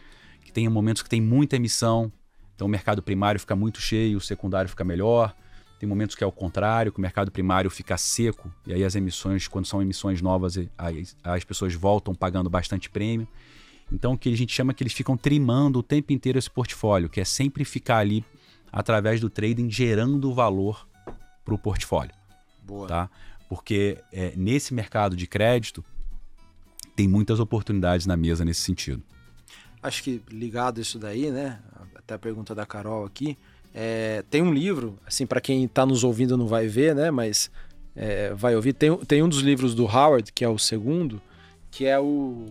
que 0.42 0.50
tem 0.50 0.66
momentos 0.70 1.02
que 1.02 1.08
tem 1.08 1.20
muita 1.20 1.56
emissão, 1.56 2.10
então 2.54 2.66
o 2.66 2.70
mercado 2.70 3.02
primário 3.02 3.38
fica 3.38 3.54
muito 3.54 3.78
cheio, 3.78 4.16
o 4.16 4.20
secundário 4.22 4.70
fica 4.70 4.82
melhor. 4.82 5.36
Tem 5.78 5.86
momentos 5.86 6.16
que 6.16 6.24
é 6.24 6.26
o 6.26 6.32
contrário, 6.32 6.90
que 6.90 6.98
o 6.98 7.02
mercado 7.02 7.30
primário 7.30 7.70
fica 7.70 7.98
seco, 7.98 8.50
e 8.66 8.72
aí 8.72 8.82
as 8.82 8.94
emissões, 8.94 9.46
quando 9.46 9.66
são 9.66 9.82
emissões 9.82 10.22
novas, 10.22 10.56
as, 10.78 11.14
as 11.22 11.44
pessoas 11.44 11.74
voltam 11.74 12.14
pagando 12.14 12.48
bastante 12.48 12.88
prêmio. 12.88 13.28
Então, 13.92 14.14
o 14.14 14.18
que 14.18 14.32
a 14.32 14.36
gente 14.36 14.54
chama 14.54 14.70
é 14.70 14.74
que 14.74 14.82
eles 14.82 14.94
ficam 14.94 15.14
trimando 15.14 15.80
o 15.80 15.82
tempo 15.82 16.10
inteiro 16.10 16.38
esse 16.38 16.50
portfólio, 16.50 17.10
que 17.10 17.20
é 17.20 17.24
sempre 17.24 17.66
ficar 17.66 17.98
ali 17.98 18.24
através 18.72 19.20
do 19.20 19.28
trading 19.28 19.68
gerando 19.68 20.32
valor 20.32 20.88
para 21.44 21.54
o 21.54 21.58
portfólio. 21.58 22.14
Boa. 22.62 22.88
Tá? 22.88 23.10
Porque 23.54 23.98
é, 24.12 24.32
nesse 24.36 24.74
mercado 24.74 25.14
de 25.14 25.28
crédito 25.28 25.84
tem 26.96 27.06
muitas 27.06 27.38
oportunidades 27.38 28.04
na 28.04 28.16
mesa 28.16 28.44
nesse 28.44 28.62
sentido. 28.62 29.00
Acho 29.80 30.02
que 30.02 30.20
ligado 30.28 30.80
isso 30.80 30.98
daí, 30.98 31.30
né? 31.30 31.60
Até 31.94 32.14
a 32.14 32.18
pergunta 32.18 32.52
da 32.52 32.66
Carol 32.66 33.04
aqui. 33.04 33.38
É, 33.72 34.24
tem 34.28 34.42
um 34.42 34.52
livro, 34.52 34.98
assim, 35.06 35.24
para 35.24 35.40
quem 35.40 35.64
está 35.64 35.86
nos 35.86 36.02
ouvindo 36.02 36.36
não 36.36 36.48
vai 36.48 36.66
ver, 36.66 36.96
né? 36.96 37.12
Mas 37.12 37.48
é, 37.94 38.34
vai 38.34 38.56
ouvir. 38.56 38.72
Tem, 38.72 38.96
tem 38.98 39.22
um 39.22 39.28
dos 39.28 39.38
livros 39.38 39.72
do 39.72 39.84
Howard, 39.84 40.32
que 40.32 40.44
é 40.44 40.48
o 40.48 40.58
segundo, 40.58 41.22
que 41.70 41.86
é 41.86 41.96
o. 41.96 42.46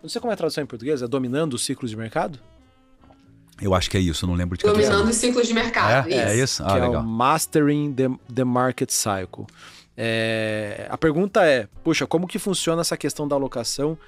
Não 0.00 0.08
sei 0.08 0.20
como 0.20 0.30
é 0.30 0.34
a 0.34 0.36
tradução 0.36 0.62
em 0.62 0.68
português, 0.68 1.02
é 1.02 1.08
Dominando 1.08 1.54
os 1.54 1.64
Ciclos 1.64 1.90
de 1.90 1.96
Mercado? 1.96 2.38
Eu 3.60 3.74
acho 3.74 3.90
que 3.90 3.96
é 3.96 4.00
isso, 4.00 4.24
eu 4.24 4.28
não 4.28 4.36
lembro 4.36 4.56
de 4.56 4.64
Dominando 4.64 5.08
os 5.08 5.16
ciclos 5.16 5.48
de 5.48 5.54
mercado. 5.54 6.08
É, 6.10 6.32
é 6.32 6.36
isso? 6.36 6.62
Ah, 6.64 6.66
que 6.66 6.74
legal. 6.74 6.94
é 6.94 6.98
o 6.98 7.02
Mastering 7.02 7.92
the, 7.92 8.08
the 8.32 8.44
Market 8.44 8.90
Cycle. 8.90 9.46
É, 9.96 10.86
a 10.90 10.98
pergunta 10.98 11.44
é, 11.44 11.68
puxa, 11.82 12.06
como 12.06 12.26
que 12.26 12.38
funciona 12.38 12.80
essa 12.80 12.96
questão 12.96 13.28
da 13.28 13.36
alocação 13.36 13.98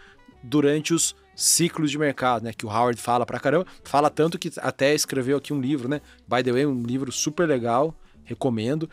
durante 0.43 0.93
os 0.93 1.14
ciclos 1.34 1.91
de 1.91 1.99
mercado, 1.99 2.45
né? 2.45 2.53
Que 2.53 2.66
o 2.66 2.68
Howard 2.68 3.01
fala 3.01 3.26
pra 3.26 3.39
caramba, 3.39 3.66
fala 3.84 4.09
tanto 4.11 4.39
que 4.39 4.51
até 4.59 4.95
escreveu 4.95 5.37
aqui 5.37 5.53
um 5.53 5.61
livro, 5.61 5.89
né? 5.89 6.01
By 6.26 6.43
the 6.43 6.53
way, 6.53 6.66
um 6.66 6.82
livro 6.82 7.12
super 7.12 7.47
legal, 7.47 7.95
recomendo. 8.24 8.89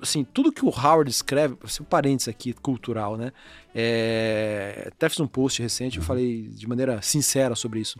Assim, 0.00 0.24
tudo 0.24 0.52
que 0.52 0.64
o 0.64 0.68
Howard 0.68 1.10
escreve, 1.10 1.56
assim, 1.62 1.82
um 1.82 1.86
parênteses 1.86 2.28
aqui, 2.28 2.52
cultural, 2.52 3.16
né? 3.16 3.32
É, 3.74 4.84
até 4.88 5.08
fiz 5.08 5.18
um 5.20 5.26
post 5.26 5.60
recente, 5.60 5.98
eu 5.98 6.04
falei 6.04 6.42
de 6.48 6.68
maneira 6.68 7.00
sincera 7.02 7.54
sobre 7.54 7.80
isso. 7.80 7.98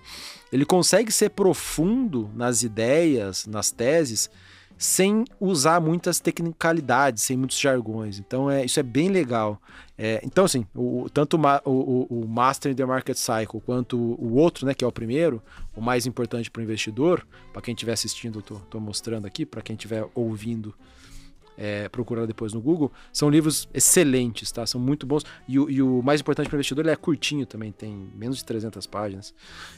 Ele 0.52 0.64
consegue 0.64 1.10
ser 1.10 1.30
profundo 1.30 2.30
nas 2.34 2.62
ideias, 2.62 3.46
nas 3.46 3.70
teses, 3.70 4.30
sem 4.82 5.24
usar 5.38 5.80
muitas 5.80 6.18
tecnicalidades, 6.18 7.22
sem 7.22 7.36
muitos 7.36 7.56
jargões. 7.56 8.18
Então, 8.18 8.50
é, 8.50 8.64
isso 8.64 8.80
é 8.80 8.82
bem 8.82 9.10
legal. 9.10 9.62
É, 9.96 10.20
então, 10.24 10.44
assim, 10.44 10.66
o, 10.74 11.08
tanto 11.08 11.36
o, 11.64 11.70
o, 11.70 12.22
o 12.22 12.28
Master 12.28 12.72
in 12.72 12.74
the 12.74 12.84
Market 12.84 13.16
Cycle 13.16 13.60
quanto 13.60 13.96
o 13.96 14.34
outro, 14.34 14.66
né, 14.66 14.74
que 14.74 14.84
é 14.84 14.86
o 14.86 14.90
primeiro, 14.90 15.40
o 15.76 15.80
mais 15.80 16.04
importante 16.04 16.50
para 16.50 16.58
o 16.58 16.62
investidor, 16.64 17.24
para 17.52 17.62
quem 17.62 17.74
estiver 17.74 17.92
assistindo, 17.92 18.40
eu 18.40 18.42
tô, 18.42 18.56
tô 18.56 18.80
mostrando 18.80 19.24
aqui, 19.24 19.46
para 19.46 19.62
quem 19.62 19.76
estiver 19.76 20.04
ouvindo, 20.16 20.74
é, 21.56 21.88
procurar 21.88 22.26
depois 22.26 22.52
no 22.52 22.60
Google, 22.60 22.90
são 23.12 23.30
livros 23.30 23.68
excelentes, 23.72 24.50
tá? 24.50 24.66
São 24.66 24.80
muito 24.80 25.06
bons. 25.06 25.24
E, 25.46 25.60
o, 25.60 25.70
e 25.70 25.80
o 25.80 26.02
mais 26.02 26.20
importante 26.20 26.48
para 26.48 26.56
o 26.56 26.58
investidor, 26.58 26.84
ele 26.84 26.92
é 26.92 26.96
curtinho 26.96 27.46
também, 27.46 27.70
tem 27.70 28.10
menos 28.16 28.38
de 28.38 28.44
300 28.44 28.84
páginas. 28.88 29.32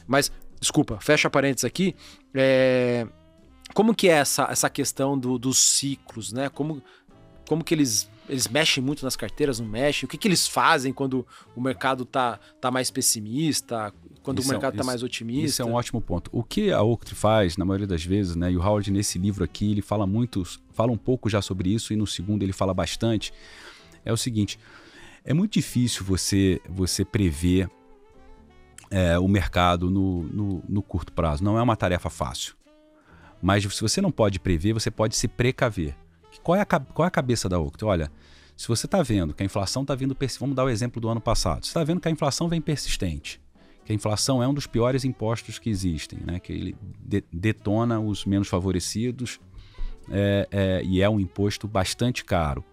Mas, 0.06 0.32
desculpa, 0.58 0.98
fecha 0.98 1.28
parênteses 1.28 1.66
aqui. 1.66 1.94
É, 2.32 3.06
como 3.72 3.94
que 3.94 4.08
é 4.08 4.12
essa, 4.12 4.44
essa 4.50 4.68
questão 4.68 5.18
do, 5.18 5.38
dos 5.38 5.58
ciclos, 5.58 6.32
né? 6.32 6.48
Como, 6.48 6.82
como 7.48 7.64
que 7.64 7.74
eles 7.74 8.10
eles 8.28 8.48
mexem 8.48 8.82
muito 8.82 9.04
nas 9.04 9.16
carteiras, 9.16 9.60
não 9.60 9.68
mexem? 9.68 10.06
O 10.06 10.08
que, 10.08 10.16
que 10.16 10.26
eles 10.26 10.48
fazem 10.48 10.92
quando 10.92 11.26
o 11.54 11.60
mercado 11.60 12.04
tá, 12.04 12.38
tá 12.60 12.70
mais 12.70 12.90
pessimista, 12.90 13.92
quando 14.22 14.38
isso 14.38 14.48
o 14.48 14.52
mercado 14.52 14.74
está 14.74 14.84
é, 14.84 14.86
mais 14.86 15.02
otimista? 15.02 15.46
Isso 15.46 15.62
é 15.62 15.64
um 15.64 15.74
ótimo 15.74 16.00
ponto. 16.00 16.30
O 16.32 16.42
que 16.42 16.72
a 16.72 16.82
Oaktree 16.82 17.14
faz, 17.14 17.56
na 17.56 17.64
maioria 17.64 17.86
das 17.86 18.04
vezes, 18.04 18.34
né, 18.34 18.50
e 18.50 18.56
o 18.56 18.62
Howard 18.62 18.90
nesse 18.90 19.18
livro 19.18 19.44
aqui, 19.44 19.70
ele 19.70 19.82
fala 19.82 20.06
muito, 20.06 20.42
fala 20.72 20.90
um 20.90 20.96
pouco 20.96 21.28
já 21.28 21.42
sobre 21.42 21.72
isso, 21.72 21.92
e 21.92 21.96
no 21.96 22.06
segundo 22.06 22.42
ele 22.42 22.52
fala 22.52 22.72
bastante, 22.72 23.32
é 24.04 24.12
o 24.12 24.16
seguinte, 24.16 24.58
é 25.24 25.34
muito 25.34 25.52
difícil 25.52 26.04
você, 26.04 26.60
você 26.68 27.04
prever 27.04 27.68
é, 28.90 29.18
o 29.18 29.28
mercado 29.28 29.90
no, 29.90 30.22
no, 30.24 30.64
no 30.66 30.82
curto 30.82 31.12
prazo, 31.12 31.44
não 31.44 31.58
é 31.58 31.62
uma 31.62 31.76
tarefa 31.76 32.08
fácil. 32.08 32.54
Mas 33.44 33.62
se 33.62 33.82
você 33.82 34.00
não 34.00 34.10
pode 34.10 34.40
prever, 34.40 34.72
você 34.72 34.90
pode 34.90 35.14
se 35.14 35.28
precaver. 35.28 35.94
Qual 36.42 36.56
é 36.56 36.62
a, 36.62 36.64
qual 36.64 37.04
é 37.04 37.08
a 37.08 37.10
cabeça 37.10 37.46
da 37.46 37.58
Octo? 37.58 37.86
Olha, 37.86 38.10
se 38.56 38.66
você 38.66 38.86
está 38.86 39.02
vendo 39.02 39.34
que 39.34 39.42
a 39.42 39.46
inflação 39.46 39.82
está 39.82 39.94
vindo, 39.94 40.16
vamos 40.40 40.56
dar 40.56 40.64
o 40.64 40.70
exemplo 40.70 40.98
do 40.98 41.10
ano 41.10 41.20
passado, 41.20 41.62
você 41.62 41.68
está 41.68 41.84
vendo 41.84 42.00
que 42.00 42.08
a 42.08 42.10
inflação 42.10 42.48
vem 42.48 42.58
persistente, 42.58 43.38
que 43.84 43.92
a 43.92 43.94
inflação 43.94 44.42
é 44.42 44.48
um 44.48 44.54
dos 44.54 44.66
piores 44.66 45.04
impostos 45.04 45.58
que 45.58 45.68
existem, 45.68 46.20
né? 46.24 46.40
que 46.40 46.54
ele 46.54 46.76
de, 46.98 47.22
detona 47.30 48.00
os 48.00 48.24
menos 48.24 48.48
favorecidos 48.48 49.38
é, 50.10 50.48
é, 50.50 50.82
e 50.82 51.02
é 51.02 51.10
um 51.10 51.20
imposto 51.20 51.68
bastante 51.68 52.24
caro. 52.24 52.64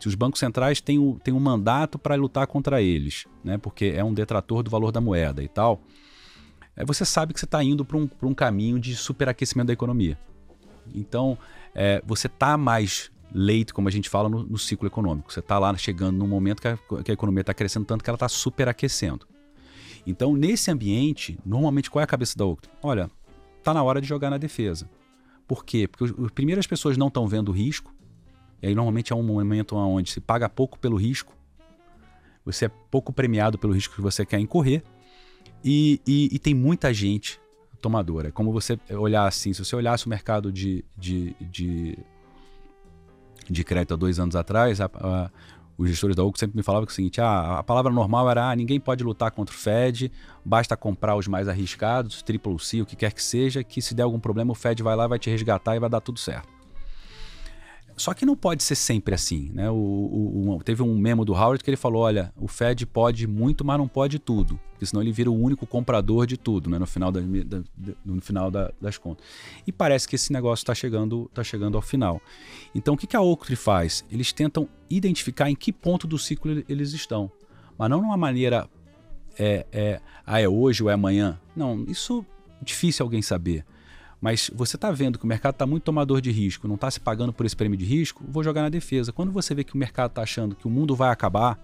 Se 0.00 0.08
os 0.08 0.16
bancos 0.16 0.40
centrais 0.40 0.80
têm, 0.80 0.98
o, 0.98 1.20
têm 1.22 1.32
um 1.32 1.38
mandato 1.38 2.00
para 2.00 2.16
lutar 2.16 2.48
contra 2.48 2.82
eles, 2.82 3.26
né? 3.44 3.58
porque 3.58 3.92
é 3.94 4.02
um 4.02 4.12
detrator 4.12 4.64
do 4.64 4.70
valor 4.72 4.90
da 4.90 5.00
moeda 5.00 5.40
e 5.40 5.48
tal, 5.48 5.80
é, 6.80 6.84
você 6.84 7.04
sabe 7.04 7.34
que 7.34 7.40
você 7.40 7.44
está 7.44 7.62
indo 7.62 7.84
para 7.84 7.96
um, 7.96 8.08
um 8.22 8.34
caminho 8.34 8.78
de 8.78 8.96
superaquecimento 8.96 9.66
da 9.66 9.72
economia. 9.72 10.18
Então, 10.94 11.36
é, 11.74 12.02
você 12.06 12.26
está 12.26 12.56
mais 12.56 13.10
leito, 13.32 13.74
como 13.74 13.86
a 13.86 13.90
gente 13.90 14.08
fala, 14.08 14.28
no, 14.28 14.42
no 14.42 14.58
ciclo 14.58 14.86
econômico. 14.86 15.30
Você 15.30 15.40
está 15.40 15.58
lá 15.58 15.76
chegando 15.76 16.16
num 16.16 16.26
momento 16.26 16.62
que 16.62 16.68
a, 16.68 16.78
que 17.04 17.10
a 17.10 17.14
economia 17.14 17.42
está 17.42 17.52
crescendo 17.52 17.84
tanto 17.84 18.02
que 18.02 18.08
ela 18.08 18.16
está 18.16 18.28
superaquecendo. 18.28 19.26
Então, 20.06 20.34
nesse 20.34 20.70
ambiente, 20.70 21.38
normalmente 21.44 21.90
qual 21.90 22.00
é 22.00 22.04
a 22.04 22.06
cabeça 22.06 22.36
da 22.36 22.44
outra? 22.46 22.70
Olha, 22.82 23.10
está 23.58 23.74
na 23.74 23.82
hora 23.82 24.00
de 24.00 24.08
jogar 24.08 24.30
na 24.30 24.38
defesa. 24.38 24.88
Por 25.46 25.64
quê? 25.64 25.86
Porque 25.86 26.52
as 26.58 26.66
pessoas 26.66 26.96
não 26.96 27.08
estão 27.08 27.28
vendo 27.28 27.50
o 27.50 27.52
risco, 27.52 27.94
e 28.62 28.68
aí 28.68 28.74
normalmente 28.74 29.12
é 29.12 29.16
um 29.16 29.22
momento 29.22 29.76
onde 29.76 30.10
se 30.10 30.20
paga 30.20 30.48
pouco 30.48 30.78
pelo 30.78 30.96
risco, 30.96 31.34
você 32.44 32.64
é 32.66 32.68
pouco 32.90 33.12
premiado 33.12 33.58
pelo 33.58 33.74
risco 33.74 33.94
que 33.94 34.00
você 34.00 34.24
quer 34.24 34.38
incorrer, 34.38 34.82
e, 35.64 36.00
e, 36.06 36.28
e, 36.32 36.38
tem 36.38 36.54
muita 36.54 36.92
gente 36.92 37.40
tomadora. 37.80 38.28
É 38.28 38.30
como 38.30 38.52
você 38.52 38.78
olhar 38.90 39.26
assim, 39.26 39.52
se 39.52 39.64
você 39.64 39.74
olhasse 39.76 40.06
o 40.06 40.08
mercado 40.08 40.52
de, 40.52 40.84
de, 40.96 41.34
de, 41.40 41.98
de 43.48 43.64
crédito 43.64 43.94
há 43.94 43.96
dois 43.96 44.18
anos 44.18 44.36
atrás, 44.36 44.80
a, 44.80 44.90
a, 44.94 45.30
os 45.76 45.88
gestores 45.88 46.14
da 46.14 46.22
UCO 46.22 46.38
sempre 46.38 46.56
me 46.56 46.62
falavam 46.62 46.86
é 46.86 46.90
o 46.90 46.92
seguinte: 46.92 47.20
ah, 47.20 47.58
a 47.58 47.62
palavra 47.62 47.90
normal 47.92 48.30
era 48.30 48.50
ah, 48.50 48.56
ninguém 48.56 48.78
pode 48.78 49.02
lutar 49.02 49.30
contra 49.30 49.54
o 49.54 49.58
Fed, 49.58 50.12
basta 50.44 50.76
comprar 50.76 51.16
os 51.16 51.26
mais 51.26 51.48
arriscados, 51.48 52.22
triple 52.22 52.58
C, 52.58 52.82
o 52.82 52.86
que 52.86 52.96
quer 52.96 53.12
que 53.12 53.22
seja, 53.22 53.64
que 53.64 53.80
se 53.80 53.94
der 53.94 54.02
algum 54.02 54.20
problema 54.20 54.52
o 54.52 54.54
Fed 54.54 54.82
vai 54.82 54.94
lá, 54.94 55.06
vai 55.06 55.18
te 55.18 55.30
resgatar 55.30 55.76
e 55.76 55.80
vai 55.80 55.88
dar 55.88 56.00
tudo 56.00 56.18
certo. 56.18 56.59
Só 58.00 58.14
que 58.14 58.24
não 58.24 58.34
pode 58.34 58.62
ser 58.62 58.76
sempre 58.76 59.14
assim, 59.14 59.50
né? 59.52 59.70
O, 59.70 59.74
o, 59.74 60.56
o, 60.56 60.62
teve 60.62 60.82
um 60.82 60.96
memo 60.96 61.22
do 61.22 61.34
Howard 61.34 61.62
que 61.62 61.68
ele 61.68 61.76
falou, 61.76 62.00
olha, 62.00 62.32
o 62.34 62.48
Fed 62.48 62.86
pode 62.86 63.26
muito, 63.26 63.62
mas 63.62 63.76
não 63.76 63.86
pode 63.86 64.18
tudo, 64.18 64.58
porque 64.70 64.86
senão 64.86 65.02
ele 65.02 65.12
vira 65.12 65.30
o 65.30 65.38
único 65.38 65.66
comprador 65.66 66.26
de 66.26 66.38
tudo, 66.38 66.70
né? 66.70 66.78
No 66.78 66.86
final, 66.86 67.12
da, 67.12 67.20
da, 67.20 67.62
no 68.02 68.22
final 68.22 68.50
da, 68.50 68.72
das 68.80 68.96
contas. 68.96 69.22
E 69.66 69.70
parece 69.70 70.08
que 70.08 70.16
esse 70.16 70.32
negócio 70.32 70.62
está 70.62 70.74
chegando, 70.74 71.30
tá 71.34 71.44
chegando 71.44 71.76
ao 71.76 71.82
final. 71.82 72.22
Então, 72.74 72.94
o 72.94 72.96
que, 72.96 73.06
que 73.06 73.16
a 73.16 73.20
Oaktree 73.20 73.54
faz? 73.54 74.02
Eles 74.10 74.32
tentam 74.32 74.66
identificar 74.88 75.50
em 75.50 75.54
que 75.54 75.70
ponto 75.70 76.06
do 76.06 76.18
ciclo 76.18 76.64
eles 76.70 76.94
estão, 76.94 77.30
mas 77.76 77.90
não 77.90 78.00
de 78.00 78.06
uma 78.06 78.16
maneira, 78.16 78.66
é, 79.38 79.66
é, 79.70 80.00
ah, 80.24 80.40
é 80.40 80.48
hoje 80.48 80.82
ou 80.82 80.88
é 80.88 80.94
amanhã. 80.94 81.38
Não, 81.54 81.84
isso 81.86 82.24
é 82.62 82.64
difícil 82.64 83.04
alguém 83.04 83.20
saber. 83.20 83.62
Mas 84.20 84.50
você 84.54 84.76
está 84.76 84.90
vendo 84.90 85.18
que 85.18 85.24
o 85.24 85.28
mercado 85.28 85.54
está 85.54 85.66
muito 85.66 85.84
tomador 85.84 86.20
de 86.20 86.30
risco, 86.30 86.68
não 86.68 86.74
está 86.74 86.90
se 86.90 87.00
pagando 87.00 87.32
por 87.32 87.46
esse 87.46 87.56
prêmio 87.56 87.78
de 87.78 87.84
risco, 87.84 88.22
vou 88.28 88.44
jogar 88.44 88.62
na 88.62 88.68
defesa. 88.68 89.12
Quando 89.12 89.32
você 89.32 89.54
vê 89.54 89.64
que 89.64 89.74
o 89.74 89.78
mercado 89.78 90.10
está 90.10 90.22
achando 90.22 90.54
que 90.54 90.66
o 90.66 90.70
mundo 90.70 90.94
vai 90.94 91.10
acabar, 91.10 91.58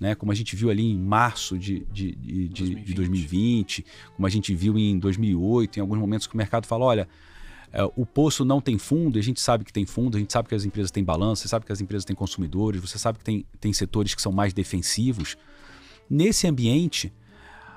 né, 0.00 0.14
como 0.14 0.32
a 0.32 0.34
gente 0.34 0.56
viu 0.56 0.68
ali 0.68 0.82
em 0.82 0.98
março 0.98 1.56
de, 1.56 1.86
de, 1.92 2.12
de, 2.14 2.48
2020. 2.48 2.84
de 2.84 2.94
2020, 2.94 3.86
como 4.14 4.26
a 4.26 4.30
gente 4.30 4.54
viu 4.54 4.76
em 4.76 4.98
2008, 4.98 5.78
em 5.78 5.80
alguns 5.80 5.98
momentos 5.98 6.26
que 6.26 6.34
o 6.34 6.36
mercado 6.36 6.66
fala, 6.66 6.84
olha, 6.84 7.08
é, 7.72 7.82
o 7.96 8.04
poço 8.04 8.44
não 8.44 8.60
tem 8.60 8.78
fundo, 8.78 9.16
e 9.16 9.20
a 9.20 9.22
gente 9.22 9.40
sabe 9.40 9.64
que 9.64 9.72
tem 9.72 9.86
fundo, 9.86 10.16
a 10.16 10.20
gente 10.20 10.32
sabe 10.32 10.48
que 10.48 10.54
as 10.54 10.64
empresas 10.64 10.90
têm 10.90 11.04
balanço, 11.04 11.42
você 11.42 11.48
sabe 11.48 11.64
que 11.64 11.72
as 11.72 11.80
empresas 11.80 12.04
têm 12.04 12.16
consumidores, 12.16 12.80
você 12.80 12.98
sabe 12.98 13.18
que 13.18 13.24
tem, 13.24 13.46
tem 13.60 13.72
setores 13.72 14.14
que 14.14 14.20
são 14.20 14.32
mais 14.32 14.52
defensivos. 14.52 15.36
Nesse 16.08 16.46
ambiente, 16.46 17.12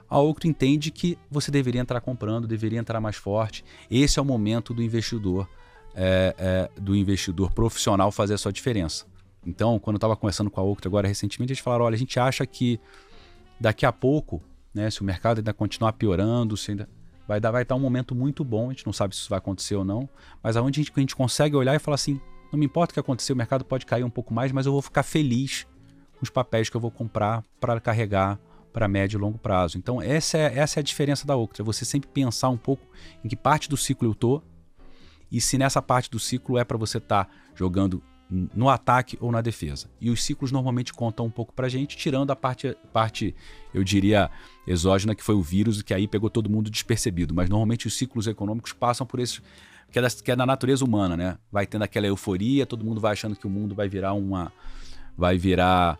a 0.09 0.19
outro 0.19 0.47
entende 0.47 0.89
que 0.89 1.17
você 1.29 1.51
deveria 1.51 1.81
entrar 1.81 2.01
comprando, 2.01 2.47
deveria 2.47 2.79
entrar 2.79 2.99
mais 2.99 3.15
forte. 3.15 3.63
Esse 3.91 4.17
é 4.17 4.21
o 4.21 4.25
momento 4.25 4.73
do 4.73 4.81
investidor, 4.81 5.47
é, 5.93 6.35
é, 6.37 6.81
do 6.81 6.95
investidor 6.95 7.53
profissional 7.53 8.11
fazer 8.11 8.33
a 8.33 8.37
sua 8.37 8.51
diferença. 8.51 9.05
Então, 9.45 9.79
quando 9.79 9.95
eu 9.95 9.97
estava 9.97 10.15
conversando 10.15 10.49
com 10.49 10.59
a 10.59 10.63
Octo 10.63 10.87
agora 10.87 11.07
recentemente, 11.07 11.53
eles 11.53 11.61
falaram: 11.61 11.85
olha, 11.85 11.95
a 11.95 11.99
gente 11.99 12.19
acha 12.19 12.45
que 12.45 12.79
daqui 13.59 13.85
a 13.85 13.91
pouco, 13.91 14.41
né, 14.73 14.89
se 14.89 15.01
o 15.01 15.03
mercado 15.03 15.37
ainda 15.37 15.53
continuar 15.53 15.93
piorando, 15.93 16.57
se 16.57 16.71
ainda 16.71 16.89
vai 17.27 17.39
dar, 17.39 17.51
vai 17.51 17.61
estar 17.61 17.75
um 17.75 17.79
momento 17.79 18.15
muito 18.15 18.43
bom. 18.43 18.67
A 18.67 18.73
gente 18.73 18.85
não 18.85 18.93
sabe 18.93 19.15
se 19.15 19.21
isso 19.21 19.29
vai 19.29 19.37
acontecer 19.37 19.75
ou 19.75 19.85
não, 19.85 20.09
mas 20.41 20.57
aonde 20.57 20.79
a 20.79 20.83
gente, 20.83 20.91
a 20.95 20.99
gente 20.99 21.15
consegue 21.15 21.55
olhar 21.55 21.75
e 21.75 21.79
falar 21.79 21.95
assim: 21.95 22.19
não 22.51 22.59
me 22.59 22.65
importa 22.65 22.91
o 22.91 22.93
que 22.93 22.99
acontecer, 22.99 23.31
o 23.31 23.35
mercado 23.35 23.63
pode 23.63 23.85
cair 23.85 24.03
um 24.03 24.09
pouco 24.09 24.33
mais, 24.33 24.51
mas 24.51 24.65
eu 24.65 24.71
vou 24.71 24.81
ficar 24.81 25.03
feliz 25.03 25.67
com 26.17 26.23
os 26.23 26.29
papéis 26.29 26.69
que 26.69 26.75
eu 26.75 26.81
vou 26.81 26.91
comprar 26.91 27.43
para 27.59 27.79
carregar 27.79 28.39
para 28.71 28.87
médio 28.87 29.17
e 29.17 29.21
longo 29.21 29.37
prazo. 29.37 29.77
Então, 29.77 30.01
essa 30.01 30.37
é, 30.37 30.57
essa 30.57 30.79
é 30.79 30.81
a 30.81 30.83
diferença 30.83 31.25
da 31.25 31.35
Octra. 31.35 31.63
Você 31.63 31.85
sempre 31.85 32.09
pensar 32.09 32.49
um 32.49 32.57
pouco 32.57 32.85
em 33.23 33.27
que 33.27 33.35
parte 33.35 33.69
do 33.69 33.77
ciclo 33.77 34.07
eu 34.07 34.11
estou 34.11 34.43
e 35.31 35.39
se 35.39 35.57
nessa 35.57 35.81
parte 35.81 36.09
do 36.09 36.19
ciclo 36.19 36.57
é 36.57 36.63
para 36.63 36.77
você 36.77 36.97
estar 36.97 37.25
tá 37.25 37.31
jogando 37.55 38.01
no 38.29 38.69
ataque 38.69 39.17
ou 39.19 39.31
na 39.31 39.41
defesa. 39.41 39.89
E 39.99 40.09
os 40.09 40.23
ciclos 40.23 40.51
normalmente 40.51 40.93
contam 40.93 41.25
um 41.25 41.31
pouco 41.31 41.51
para 41.51 41.67
gente, 41.67 41.97
tirando 41.97 42.29
a 42.29 42.35
parte, 42.35 42.77
parte, 42.93 43.35
eu 43.73 43.83
diria, 43.83 44.29
exógena, 44.67 45.15
que 45.15 45.23
foi 45.23 45.33
o 45.33 45.41
vírus, 45.41 45.81
que 45.81 45.93
aí 45.93 46.07
pegou 46.07 46.29
todo 46.29 46.49
mundo 46.49 46.69
despercebido. 46.69 47.33
Mas 47.33 47.49
normalmente 47.49 47.87
os 47.87 47.97
ciclos 47.97 48.27
econômicos 48.27 48.71
passam 48.71 49.05
por 49.05 49.19
esse. 49.19 49.41
Que 49.91 49.97
é, 49.97 50.01
da, 50.03 50.09
que 50.09 50.31
é 50.31 50.35
da 50.35 50.45
natureza 50.45 50.85
humana, 50.85 51.17
né? 51.17 51.37
Vai 51.51 51.65
tendo 51.65 51.81
aquela 51.81 52.05
euforia, 52.05 52.67
todo 52.67 52.85
mundo 52.85 53.01
vai 53.01 53.13
achando 53.13 53.35
que 53.35 53.47
o 53.47 53.49
mundo 53.49 53.73
vai 53.73 53.89
virar 53.89 54.13
uma. 54.13 54.53
Vai 55.17 55.35
virar 55.35 55.97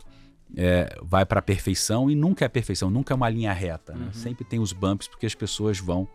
é, 0.56 0.98
vai 1.02 1.26
para 1.26 1.40
a 1.40 1.42
perfeição 1.42 2.10
e 2.10 2.16
nunca 2.16 2.46
é 2.46 2.48
perfeição, 2.48 2.90
nunca 2.90 3.14
é 3.14 3.16
uma 3.16 3.30
linha 3.30 3.54
reta. 3.54 3.94
Né? 3.94 4.06
Uhum. 4.06 4.14
Sempre 4.14 4.44
tem 4.44 4.60
os 4.60 4.74
bumps 4.74 5.08
porque 5.08 5.26
as 5.26 5.36
pessoas 5.36 5.80
vão, 5.80 6.08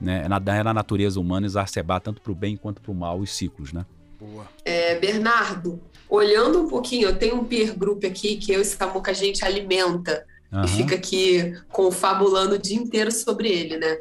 né? 0.00 0.22
É 0.24 0.28
na, 0.28 0.36
é 0.54 0.62
na 0.62 0.74
natureza 0.74 1.18
humana 1.20 1.46
exacerbar 1.46 2.00
tanto 2.00 2.20
para 2.20 2.32
o 2.32 2.34
bem 2.34 2.56
quanto 2.56 2.80
para 2.80 2.90
o 2.90 2.94
mal 2.94 3.18
os 3.18 3.34
ciclos, 3.34 3.72
né? 3.72 3.84
Boa. 4.18 4.46
É, 4.64 4.98
Bernardo, 4.98 5.80
olhando 6.08 6.60
um 6.60 6.68
pouquinho, 6.68 7.08
eu 7.08 7.16
tenho 7.16 7.36
um 7.36 7.44
peer 7.44 7.76
group 7.76 8.04
aqui 8.04 8.36
que 8.36 8.52
eu 8.52 8.60
e 8.60 8.64
Samuca 8.64 9.12
a 9.12 9.14
gente 9.14 9.44
alimenta 9.44 10.26
uhum. 10.52 10.64
e 10.64 10.68
fica 10.68 10.94
aqui 10.94 11.54
confabulando 11.70 12.56
o 12.56 12.58
dia 12.58 12.76
inteiro 12.76 13.10
sobre 13.10 13.48
ele, 13.48 13.78
né? 13.78 13.98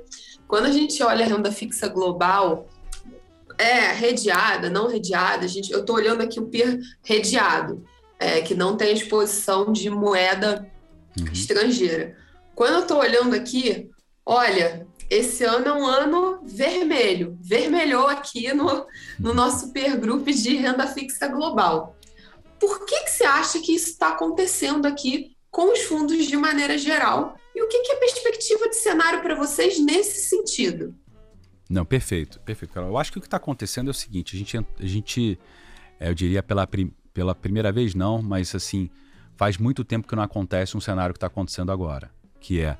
Quando 0.47 0.65
a 0.65 0.71
gente 0.71 1.01
olha 1.03 1.23
a 1.23 1.27
renda 1.27 1.51
fixa 1.51 1.87
global, 1.87 2.67
é 3.57 3.91
redeada, 3.91 4.69
não 4.69 4.87
redeada, 4.87 5.47
gente, 5.47 5.71
eu 5.71 5.81
estou 5.81 5.95
olhando 5.95 6.21
aqui 6.21 6.39
o 6.39 6.47
peer 6.47 6.79
redeado 7.03 7.83
é, 8.19 8.41
que 8.41 8.53
não 8.53 8.75
tem 8.75 8.93
exposição 8.93 9.71
de 9.71 9.89
moeda 9.89 10.69
uhum. 11.17 11.31
estrangeira. 11.31 12.17
Quando 12.53 12.73
eu 12.73 12.81
estou 12.81 12.99
olhando 12.99 13.33
aqui, 13.33 13.89
olha, 14.25 14.85
esse 15.09 15.45
ano 15.45 15.67
é 15.67 15.73
um 15.73 15.87
ano 15.87 16.41
vermelho, 16.43 17.37
vermelhou 17.41 18.07
aqui 18.07 18.53
no, 18.53 18.85
no 19.17 19.33
nosso 19.33 19.71
peer 19.71 19.97
group 19.97 20.27
de 20.27 20.57
renda 20.57 20.85
fixa 20.85 21.27
global. 21.27 21.95
Por 22.59 22.85
que, 22.85 23.03
que 23.05 23.11
você 23.11 23.23
acha 23.23 23.59
que 23.59 23.73
isso 23.73 23.91
está 23.91 24.09
acontecendo 24.09 24.85
aqui 24.85 25.35
com 25.49 25.71
os 25.71 25.79
fundos 25.83 26.25
de 26.25 26.35
maneira 26.35 26.77
geral? 26.77 27.37
E 27.55 27.63
o 27.63 27.67
que, 27.69 27.81
que 27.81 27.91
é 27.93 27.95
a 27.95 27.99
perspectiva 27.99 28.67
de 28.67 28.75
cenário 28.75 29.21
para 29.21 29.35
vocês 29.35 29.79
nesse 29.79 30.29
sentido? 30.29 30.93
Não, 31.69 31.85
perfeito, 31.85 32.39
perfeito, 32.41 32.73
Carol. 32.73 32.89
Eu 32.89 32.97
acho 32.97 33.11
que 33.11 33.17
o 33.17 33.21
que 33.21 33.27
está 33.27 33.37
acontecendo 33.37 33.87
é 33.87 33.91
o 33.91 33.93
seguinte: 33.93 34.35
a 34.35 34.39
gente, 34.39 34.57
a 34.57 34.85
gente 34.85 35.39
é, 35.99 36.09
eu 36.09 36.13
diria, 36.13 36.41
pela, 36.41 36.65
prim, 36.65 36.91
pela 37.13 37.33
primeira 37.33 37.71
vez 37.71 37.95
não, 37.95 38.21
mas 38.21 38.53
assim, 38.55 38.89
faz 39.35 39.57
muito 39.57 39.83
tempo 39.83 40.07
que 40.07 40.15
não 40.15 40.23
acontece 40.23 40.75
um 40.75 40.81
cenário 40.81 41.13
que 41.13 41.17
está 41.17 41.27
acontecendo 41.27 41.71
agora, 41.71 42.11
que 42.39 42.61
é 42.61 42.77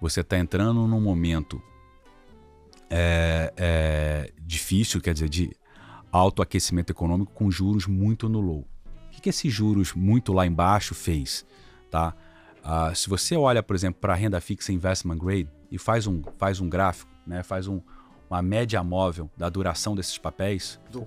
você 0.00 0.20
está 0.20 0.36
entrando 0.38 0.86
num 0.86 1.00
momento 1.00 1.62
é, 2.90 3.52
é, 3.56 4.32
difícil, 4.42 5.00
quer 5.00 5.14
dizer, 5.14 5.28
de 5.28 5.50
alto 6.10 6.42
aquecimento 6.42 6.90
econômico 6.90 7.32
com 7.32 7.50
juros 7.50 7.86
muito 7.86 8.28
no 8.28 8.40
low. 8.40 8.66
O 9.06 9.10
que, 9.10 9.22
que 9.22 9.28
esses 9.30 9.52
juros 9.52 9.94
muito 9.94 10.32
lá 10.32 10.46
embaixo 10.46 10.94
fez? 10.94 11.46
Tá? 11.90 12.14
Uh, 12.62 12.94
se 12.94 13.08
você 13.08 13.36
olha, 13.36 13.62
por 13.62 13.74
exemplo, 13.74 14.00
para 14.00 14.12
a 14.12 14.16
renda 14.16 14.40
fixa 14.40 14.72
investment 14.72 15.18
grade 15.18 15.48
e 15.70 15.78
faz 15.78 16.06
um, 16.06 16.22
faz 16.36 16.60
um 16.60 16.68
gráfico, 16.68 17.10
né, 17.26 17.42
faz 17.42 17.66
um, 17.66 17.80
uma 18.28 18.42
média 18.42 18.82
móvel 18.84 19.30
da 19.36 19.48
duração 19.48 19.94
desses 19.94 20.18
papéis, 20.18 20.78
do, 20.90 21.06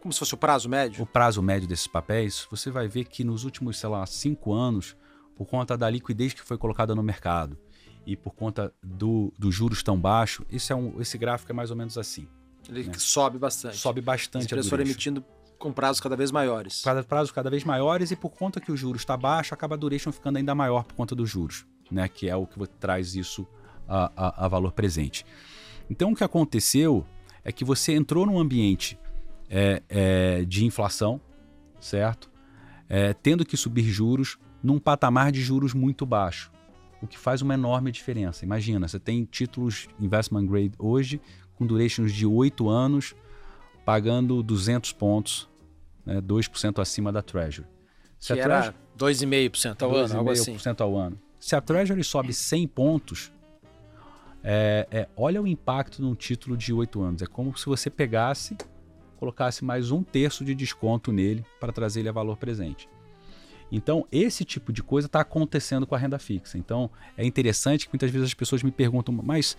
como 0.00 0.12
se 0.12 0.18
fosse 0.18 0.34
o 0.34 0.36
prazo 0.36 0.68
médio? 0.68 1.02
O 1.02 1.06
prazo 1.06 1.42
médio 1.42 1.68
desses 1.68 1.86
papéis, 1.86 2.46
você 2.50 2.70
vai 2.70 2.88
ver 2.88 3.04
que 3.04 3.24
nos 3.24 3.44
últimos, 3.44 3.78
sei 3.78 3.88
lá, 3.88 4.04
cinco 4.06 4.52
anos, 4.52 4.96
por 5.36 5.46
conta 5.46 5.76
da 5.76 5.88
liquidez 5.88 6.32
que 6.32 6.42
foi 6.42 6.58
colocada 6.58 6.94
no 6.94 7.02
mercado 7.02 7.58
e 8.06 8.16
por 8.16 8.34
conta 8.34 8.72
do, 8.82 9.32
dos 9.38 9.54
juros 9.54 9.82
tão 9.82 9.98
baixos, 10.00 10.46
esse, 10.50 10.72
é 10.72 10.76
um, 10.76 11.00
esse 11.00 11.18
gráfico 11.18 11.52
é 11.52 11.54
mais 11.54 11.70
ou 11.70 11.76
menos 11.76 11.98
assim. 11.98 12.26
Ele 12.68 12.84
né? 12.84 12.92
sobe 12.96 13.38
bastante. 13.38 13.76
Sobe 13.76 14.00
bastante. 14.00 14.42
As 14.42 14.46
empresas 14.46 14.68
foram 14.68 14.82
emitindo 14.82 15.24
com 15.58 15.72
prazos 15.72 16.00
cada 16.00 16.16
vez 16.16 16.30
maiores. 16.30 16.82
Cada 16.82 17.02
prazos 17.02 17.32
cada 17.32 17.50
vez 17.50 17.64
maiores 17.64 18.10
e 18.10 18.16
por 18.16 18.30
conta 18.30 18.60
que 18.60 18.70
o 18.70 18.76
juros 18.76 19.02
está 19.02 19.16
baixo, 19.16 19.52
acaba 19.52 19.74
a 19.74 19.78
duration 19.78 20.12
ficando 20.12 20.36
ainda 20.36 20.54
maior 20.54 20.84
por 20.84 20.94
conta 20.94 21.14
dos 21.14 21.28
juros, 21.28 21.66
né? 21.90 22.08
Que 22.08 22.28
é 22.28 22.36
o 22.36 22.46
que 22.46 22.64
traz 22.78 23.14
isso 23.14 23.46
a, 23.86 24.12
a, 24.16 24.44
a 24.46 24.48
valor 24.48 24.72
presente. 24.72 25.26
Então 25.90 26.12
o 26.12 26.16
que 26.16 26.24
aconteceu 26.24 27.06
é 27.44 27.50
que 27.50 27.64
você 27.64 27.94
entrou 27.94 28.26
num 28.26 28.38
ambiente 28.38 28.98
é, 29.50 29.82
é, 29.88 30.44
de 30.44 30.64
inflação, 30.64 31.20
certo? 31.80 32.30
É, 32.88 33.12
tendo 33.12 33.44
que 33.44 33.56
subir 33.56 33.82
juros 33.82 34.38
num 34.62 34.78
patamar 34.78 35.30
de 35.30 35.40
juros 35.40 35.74
muito 35.74 36.04
baixo, 36.04 36.50
o 37.00 37.06
que 37.06 37.18
faz 37.18 37.42
uma 37.42 37.54
enorme 37.54 37.92
diferença. 37.92 38.44
Imagina, 38.44 38.88
você 38.88 38.98
tem 38.98 39.24
títulos 39.24 39.88
investment 40.00 40.46
grade 40.46 40.72
hoje 40.78 41.20
com 41.54 41.66
durations 41.66 42.12
de 42.12 42.26
8 42.26 42.68
anos, 42.68 43.14
pagando 43.84 44.42
200 44.42 44.92
pontos, 44.92 45.48
né, 46.04 46.20
2% 46.20 46.80
acima 46.80 47.12
da 47.12 47.22
Treasury. 47.22 47.66
Se 48.18 48.34
que 48.34 48.40
a 48.40 48.44
era 48.44 48.74
2,5% 48.96 49.82
ao 49.82 49.94
ano, 49.94 50.16
algo 50.16 50.30
assim. 50.30 50.56
ao 50.78 50.96
ano. 50.96 51.18
Se 51.38 51.54
a 51.54 51.60
Treasury 51.60 52.02
sobe 52.02 52.32
100 52.32 52.66
pontos, 52.68 53.32
é, 54.42 54.88
é, 54.90 55.08
olha 55.16 55.40
o 55.40 55.46
impacto 55.46 56.02
num 56.02 56.14
título 56.14 56.56
de 56.56 56.72
8 56.72 57.00
anos. 57.00 57.22
É 57.22 57.26
como 57.26 57.56
se 57.56 57.66
você 57.66 57.88
pegasse 57.88 58.56
colocasse 59.18 59.64
mais 59.64 59.90
um 59.90 60.02
terço 60.02 60.44
de 60.44 60.54
desconto 60.54 61.12
nele 61.12 61.44
para 61.60 61.72
trazer 61.72 62.00
ele 62.00 62.08
a 62.08 62.12
valor 62.12 62.36
presente. 62.36 62.88
Então, 63.70 64.06
esse 64.10 64.44
tipo 64.44 64.72
de 64.72 64.82
coisa 64.82 65.06
está 65.06 65.20
acontecendo 65.20 65.86
com 65.86 65.94
a 65.94 65.98
renda 65.98 66.18
fixa. 66.18 66.56
Então, 66.56 66.90
é 67.16 67.24
interessante 67.24 67.86
que 67.86 67.92
muitas 67.92 68.10
vezes 68.10 68.28
as 68.28 68.34
pessoas 68.34 68.62
me 68.62 68.70
perguntam, 68.70 69.14
mas 69.14 69.56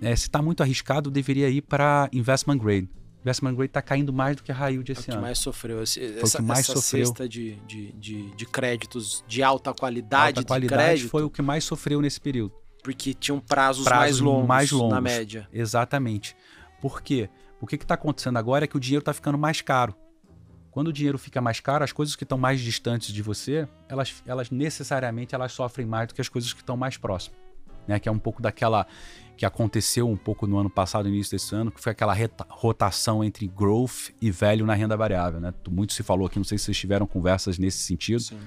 é, 0.00 0.14
se 0.14 0.24
está 0.24 0.40
muito 0.40 0.62
arriscado, 0.62 1.10
deveria 1.10 1.48
ir 1.48 1.62
para 1.62 2.08
investment 2.12 2.58
grade. 2.58 2.88
Investment 3.22 3.54
grade 3.54 3.70
está 3.70 3.82
caindo 3.82 4.12
mais 4.12 4.36
do 4.36 4.42
que 4.42 4.52
a 4.52 4.54
high 4.54 4.72
yield 4.72 4.92
esse 4.92 5.10
é 5.10 5.14
o 5.14 5.16
que 5.16 5.22
mais 5.22 5.38
sofreu. 5.38 5.82
Esse, 5.82 6.00
foi 6.00 6.22
essa, 6.22 6.38
o 6.38 6.40
que 6.40 6.46
mais 6.46 6.60
essa 6.60 6.74
sofreu. 6.74 7.06
cesta 7.06 7.28
de, 7.28 7.56
de, 7.66 7.92
de, 7.92 8.30
de, 8.34 8.46
créditos 8.46 9.24
de 9.26 9.42
alta 9.42 9.72
qualidade, 9.72 10.38
alta 10.38 10.44
qualidade 10.44 10.82
crédito, 10.82 11.10
foi 11.10 11.22
o 11.22 11.30
que 11.30 11.42
mais 11.42 11.64
sofreu 11.64 12.00
nesse 12.00 12.20
período. 12.20 12.52
Porque 12.82 13.14
tinham 13.14 13.38
prazos, 13.38 13.84
prazos 13.84 14.20
mais, 14.20 14.20
longos 14.20 14.48
mais 14.48 14.70
longos 14.72 14.94
na 14.94 15.00
média. 15.00 15.48
Exatamente. 15.52 16.36
Por 16.80 17.00
quê? 17.00 17.28
O 17.62 17.66
que 17.66 17.76
está 17.76 17.94
acontecendo 17.94 18.38
agora 18.38 18.64
é 18.64 18.66
que 18.66 18.76
o 18.76 18.80
dinheiro 18.80 19.02
está 19.02 19.12
ficando 19.12 19.38
mais 19.38 19.60
caro. 19.60 19.94
Quando 20.72 20.88
o 20.88 20.92
dinheiro 20.92 21.16
fica 21.16 21.40
mais 21.40 21.60
caro, 21.60 21.84
as 21.84 21.92
coisas 21.92 22.16
que 22.16 22.24
estão 22.24 22.36
mais 22.36 22.60
distantes 22.60 23.14
de 23.14 23.22
você, 23.22 23.68
elas, 23.88 24.20
elas 24.26 24.50
necessariamente 24.50 25.32
elas 25.32 25.52
sofrem 25.52 25.86
mais 25.86 26.08
do 26.08 26.14
que 26.14 26.20
as 26.20 26.28
coisas 26.28 26.52
que 26.52 26.58
estão 26.58 26.76
mais 26.76 26.96
próximas. 26.96 27.38
Né? 27.86 28.00
Que 28.00 28.08
é 28.08 28.12
um 28.12 28.18
pouco 28.18 28.42
daquela 28.42 28.84
que 29.36 29.46
aconteceu 29.46 30.08
um 30.08 30.16
pouco 30.16 30.44
no 30.44 30.58
ano 30.58 30.68
passado, 30.68 31.08
início 31.08 31.30
desse 31.30 31.54
ano, 31.54 31.70
que 31.70 31.80
foi 31.80 31.92
aquela 31.92 32.16
rotação 32.48 33.22
entre 33.22 33.46
growth 33.46 34.10
e 34.20 34.28
velho 34.28 34.66
na 34.66 34.74
renda 34.74 34.96
variável. 34.96 35.38
Né? 35.38 35.54
Muito 35.70 35.92
se 35.92 36.02
falou 36.02 36.26
aqui, 36.26 36.40
não 36.40 36.44
sei 36.44 36.58
se 36.58 36.64
vocês 36.64 36.76
tiveram 36.76 37.06
conversas 37.06 37.58
nesse 37.58 37.78
sentido, 37.78 38.22
Sim. 38.22 38.40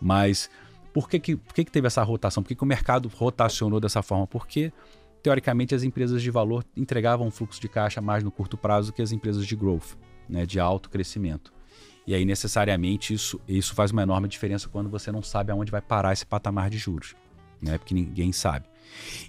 mas 0.00 0.48
por 0.94 1.10
que, 1.10 1.20
que, 1.20 1.36
por 1.36 1.52
que, 1.52 1.62
que 1.62 1.70
teve 1.70 1.88
essa 1.88 2.02
rotação? 2.02 2.42
Por 2.42 2.48
que, 2.48 2.54
que 2.54 2.64
o 2.64 2.66
mercado 2.66 3.12
rotacionou 3.14 3.78
dessa 3.78 4.00
forma? 4.00 4.26
Porque 4.26 4.72
teoricamente, 5.26 5.74
as 5.74 5.82
empresas 5.82 6.22
de 6.22 6.30
valor 6.30 6.64
entregavam 6.76 7.26
um 7.26 7.32
fluxo 7.32 7.60
de 7.60 7.68
caixa 7.68 8.00
mais 8.00 8.22
no 8.22 8.30
curto 8.30 8.56
prazo 8.56 8.92
que 8.92 9.02
as 9.02 9.10
empresas 9.10 9.44
de 9.44 9.56
growth, 9.56 9.96
né, 10.28 10.46
de 10.46 10.60
alto 10.60 10.88
crescimento. 10.88 11.52
E 12.06 12.14
aí, 12.14 12.24
necessariamente, 12.24 13.12
isso, 13.12 13.40
isso 13.48 13.74
faz 13.74 13.90
uma 13.90 14.04
enorme 14.04 14.28
diferença 14.28 14.68
quando 14.68 14.88
você 14.88 15.10
não 15.10 15.22
sabe 15.22 15.50
aonde 15.50 15.72
vai 15.72 15.82
parar 15.82 16.12
esse 16.12 16.24
patamar 16.24 16.70
de 16.70 16.78
juros, 16.78 17.16
né, 17.60 17.76
porque 17.76 17.92
ninguém 17.92 18.30
sabe. 18.30 18.66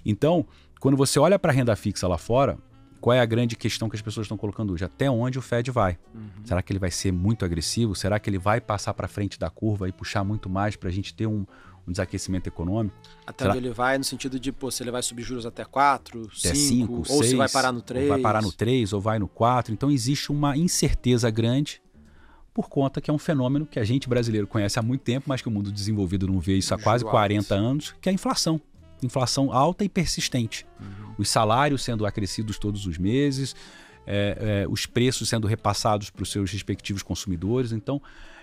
Então, 0.06 0.46
quando 0.78 0.96
você 0.96 1.18
olha 1.18 1.36
para 1.36 1.50
a 1.50 1.54
renda 1.54 1.74
fixa 1.74 2.06
lá 2.06 2.16
fora, 2.16 2.56
qual 3.00 3.12
é 3.12 3.18
a 3.18 3.26
grande 3.26 3.56
questão 3.56 3.88
que 3.88 3.96
as 3.96 4.02
pessoas 4.02 4.26
estão 4.26 4.36
colocando 4.36 4.72
hoje? 4.72 4.84
Até 4.84 5.10
onde 5.10 5.36
o 5.36 5.42
Fed 5.42 5.68
vai? 5.72 5.98
Uhum. 6.14 6.44
Será 6.44 6.62
que 6.62 6.72
ele 6.72 6.78
vai 6.78 6.92
ser 6.92 7.10
muito 7.10 7.44
agressivo? 7.44 7.96
Será 7.96 8.20
que 8.20 8.30
ele 8.30 8.38
vai 8.38 8.60
passar 8.60 8.94
para 8.94 9.08
frente 9.08 9.36
da 9.36 9.50
curva 9.50 9.88
e 9.88 9.92
puxar 9.92 10.22
muito 10.22 10.48
mais 10.48 10.76
para 10.76 10.90
a 10.90 10.92
gente 10.92 11.12
ter 11.12 11.26
um, 11.26 11.44
um 11.88 11.92
desaquecimento 11.92 12.48
econômico. 12.48 12.94
Até 13.26 13.48
onde 13.48 13.58
ele 13.58 13.70
vai, 13.70 13.96
no 13.96 14.04
sentido 14.04 14.38
de, 14.38 14.52
pô, 14.52 14.70
se 14.70 14.82
ele 14.82 14.90
vai 14.90 15.02
subir 15.02 15.22
juros 15.22 15.46
até 15.46 15.64
4, 15.64 16.30
5, 16.34 16.92
ou 16.92 17.04
6, 17.04 17.26
se 17.30 17.36
vai 17.36 17.48
parar 17.48 17.72
no 17.72 17.80
3. 17.80 18.08
Vai 18.08 18.20
parar 18.20 18.42
no 18.42 18.52
3 18.52 18.92
ou 18.92 19.00
vai 19.00 19.18
no 19.18 19.26
4. 19.26 19.72
Então 19.72 19.90
existe 19.90 20.30
uma 20.30 20.56
incerteza 20.56 21.30
grande 21.30 21.80
por 22.52 22.68
conta 22.68 23.00
que 23.00 23.10
é 23.10 23.14
um 23.14 23.18
fenômeno 23.18 23.64
que 23.64 23.78
a 23.78 23.84
gente 23.84 24.08
brasileiro 24.08 24.46
conhece 24.46 24.78
há 24.78 24.82
muito 24.82 25.02
tempo, 25.02 25.26
mas 25.28 25.40
que 25.40 25.48
o 25.48 25.50
mundo 25.50 25.72
desenvolvido 25.72 26.26
não 26.26 26.40
vê 26.40 26.56
isso 26.56 26.74
há 26.74 26.78
quase 26.78 27.04
40 27.04 27.54
anos, 27.54 27.94
que 28.00 28.08
é 28.08 28.10
a 28.10 28.12
inflação. 28.12 28.60
Inflação 29.02 29.52
alta 29.52 29.84
e 29.84 29.88
persistente. 29.88 30.66
Uhum. 30.80 31.14
Os 31.18 31.28
salários 31.28 31.82
sendo 31.82 32.04
acrescidos 32.04 32.58
todos 32.58 32.84
os 32.84 32.98
meses, 32.98 33.54
é, 34.04 34.64
é, 34.64 34.68
os 34.68 34.86
preços 34.86 35.28
sendo 35.28 35.46
repassados 35.46 36.10
para 36.10 36.22
os 36.22 36.32
seus 36.32 36.50
respectivos 36.50 37.02
consumidores. 37.02 37.70
Então, 37.72 38.02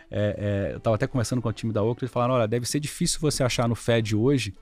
é, 0.09 0.69
é, 0.69 0.73
eu 0.73 0.77
estava 0.77 0.95
até 0.95 1.07
conversando 1.07 1.41
com 1.41 1.49
o 1.49 1.53
time 1.53 1.73
da 1.73 1.83
Oakley 1.83 2.07
e 2.07 2.11
falaram: 2.11 2.35
olha, 2.35 2.47
deve 2.47 2.65
ser 2.65 2.79
difícil 2.79 3.19
você 3.19 3.43
achar 3.43 3.67
no 3.67 3.75
Fed 3.75 4.15
hoje 4.15 4.53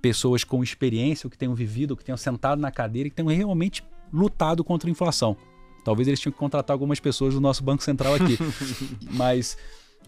pessoas 0.00 0.44
com 0.44 0.62
experiência, 0.62 1.28
que 1.28 1.38
tenham 1.38 1.54
vivido, 1.54 1.96
que 1.96 2.04
tenham 2.04 2.16
sentado 2.16 2.60
na 2.60 2.70
cadeira 2.70 3.06
e 3.06 3.10
que 3.10 3.16
tenham 3.16 3.34
realmente 3.34 3.84
lutado 4.12 4.62
contra 4.64 4.88
a 4.88 4.90
inflação. 4.90 5.36
Talvez 5.84 6.06
eles 6.06 6.20
tinham 6.20 6.32
que 6.32 6.38
contratar 6.38 6.74
algumas 6.74 7.00
pessoas 7.00 7.34
do 7.34 7.40
nosso 7.40 7.62
Banco 7.62 7.82
Central 7.82 8.14
aqui. 8.14 8.38
mas, 9.10 9.56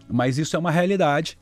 mas 0.09 0.37
isso 0.37 0.55
é 0.55 0.59
uma 0.59 0.71
realidade. 0.71 1.37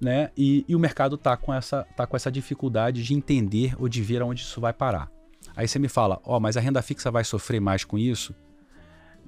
né? 0.00 0.30
E, 0.36 0.64
e 0.68 0.76
o 0.76 0.78
mercado 0.78 1.16
está 1.16 1.36
com, 1.36 1.52
essa, 1.52 1.84
tá 1.96 2.06
com 2.06 2.16
essa 2.16 2.30
dificuldade 2.30 3.02
de 3.02 3.14
entender 3.14 3.74
ou 3.78 3.88
de 3.88 4.02
ver 4.02 4.22
aonde 4.22 4.42
isso 4.42 4.60
vai 4.60 4.72
parar. 4.72 5.10
Aí 5.56 5.66
você 5.66 5.78
me 5.78 5.88
fala, 5.88 6.20
ó, 6.24 6.36
oh, 6.36 6.40
mas 6.40 6.56
a 6.56 6.60
renda 6.60 6.80
fixa 6.82 7.10
vai 7.10 7.24
sofrer 7.24 7.60
mais 7.60 7.84
com 7.84 7.98
isso? 7.98 8.34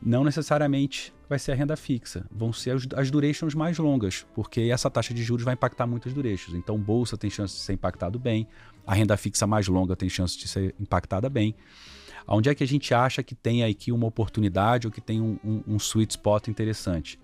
Não 0.05 0.23
necessariamente 0.23 1.15
vai 1.29 1.39
ser 1.39 1.53
a 1.53 1.55
renda 1.55 1.77
fixa, 1.77 2.27
vão 2.31 2.53
ser 2.53 2.73
as, 2.73 2.87
as 2.95 3.11
durations 3.11 3.55
mais 3.55 3.79
longas, 3.79 4.27
porque 4.35 4.61
essa 4.63 4.91
taxa 4.91 5.15
de 5.15 5.23
juros 5.23 5.45
vai 5.45 5.55
impactar 5.55 5.87
muitas 5.87 6.13
durations. 6.13 6.55
Então, 6.55 6.79
bolsa 6.79 7.17
tem 7.17 7.31
chance 7.31 7.55
de 7.55 7.61
ser 7.61 7.73
impactado 7.73 8.19
bem, 8.19 8.47
a 8.87 8.95
renda 8.95 9.17
fixa 9.17 9.47
mais 9.47 9.67
longa 9.67 9.97
tem 9.97 10.09
chance 10.09 10.37
de 10.37 10.47
ser 10.47 10.75
impactada 10.79 11.31
bem. 11.31 11.55
Onde 12.27 12.49
é 12.49 12.55
que 12.55 12.65
a 12.65 12.67
gente 12.67 12.93
acha 12.95 13.23
que 13.23 13.35
tem 13.35 13.65
aqui 13.65 13.93
uma 13.93 14.07
oportunidade 14.07 14.87
ou 14.87 14.93
que 14.93 15.01
tem 15.01 15.21
um, 15.21 15.39
um, 15.45 15.63
um 15.67 15.77
sweet 15.77 16.13
spot 16.13 16.49
interessante? 16.49 17.19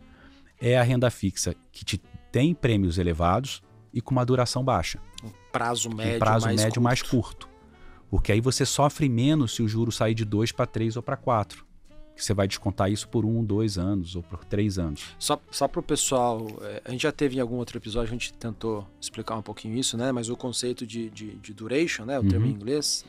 É 0.60 0.78
a 0.78 0.82
renda 0.82 1.10
fixa, 1.10 1.54
que 1.72 1.84
te 1.84 2.00
tem 2.30 2.54
prêmios 2.54 2.98
elevados 2.98 3.62
e 3.92 4.00
com 4.00 4.12
uma 4.12 4.24
duração 4.24 4.62
baixa. 4.64 5.00
Um 5.24 5.30
prazo 5.50 5.90
médio, 5.90 6.16
um 6.16 6.18
prazo 6.18 6.46
mais, 6.46 6.56
médio 6.60 6.74
curto. 6.74 6.82
mais 6.82 7.02
curto. 7.02 7.48
Porque 8.10 8.32
aí 8.32 8.40
você 8.40 8.64
sofre 8.66 9.08
menos 9.08 9.54
se 9.54 9.62
o 9.62 9.68
juro 9.68 9.90
sair 9.90 10.14
de 10.14 10.24
2 10.24 10.52
para 10.52 10.66
3 10.66 10.96
ou 10.96 11.02
para 11.02 11.16
4. 11.16 11.64
Que 12.20 12.26
você 12.26 12.34
vai 12.34 12.46
descontar 12.46 12.92
isso 12.92 13.08
por 13.08 13.24
um, 13.24 13.42
dois 13.42 13.78
anos 13.78 14.14
ou 14.14 14.22
por 14.22 14.44
três 14.44 14.78
anos. 14.78 15.16
Só, 15.18 15.40
só 15.50 15.66
para 15.66 15.80
o 15.80 15.82
pessoal, 15.82 16.46
é, 16.60 16.82
a 16.84 16.90
gente 16.90 17.04
já 17.04 17.10
teve 17.10 17.38
em 17.38 17.40
algum 17.40 17.56
outro 17.56 17.78
episódio, 17.78 18.10
a 18.10 18.12
gente 18.12 18.30
tentou 18.34 18.86
explicar 19.00 19.36
um 19.36 19.42
pouquinho 19.42 19.74
isso, 19.78 19.96
né? 19.96 20.12
Mas 20.12 20.28
o 20.28 20.36
conceito 20.36 20.86
de, 20.86 21.08
de, 21.08 21.36
de 21.36 21.54
duration, 21.54 22.04
né? 22.04 22.18
O 22.18 22.22
uhum. 22.22 22.28
termo 22.28 22.44
em 22.44 22.50
inglês, 22.50 23.06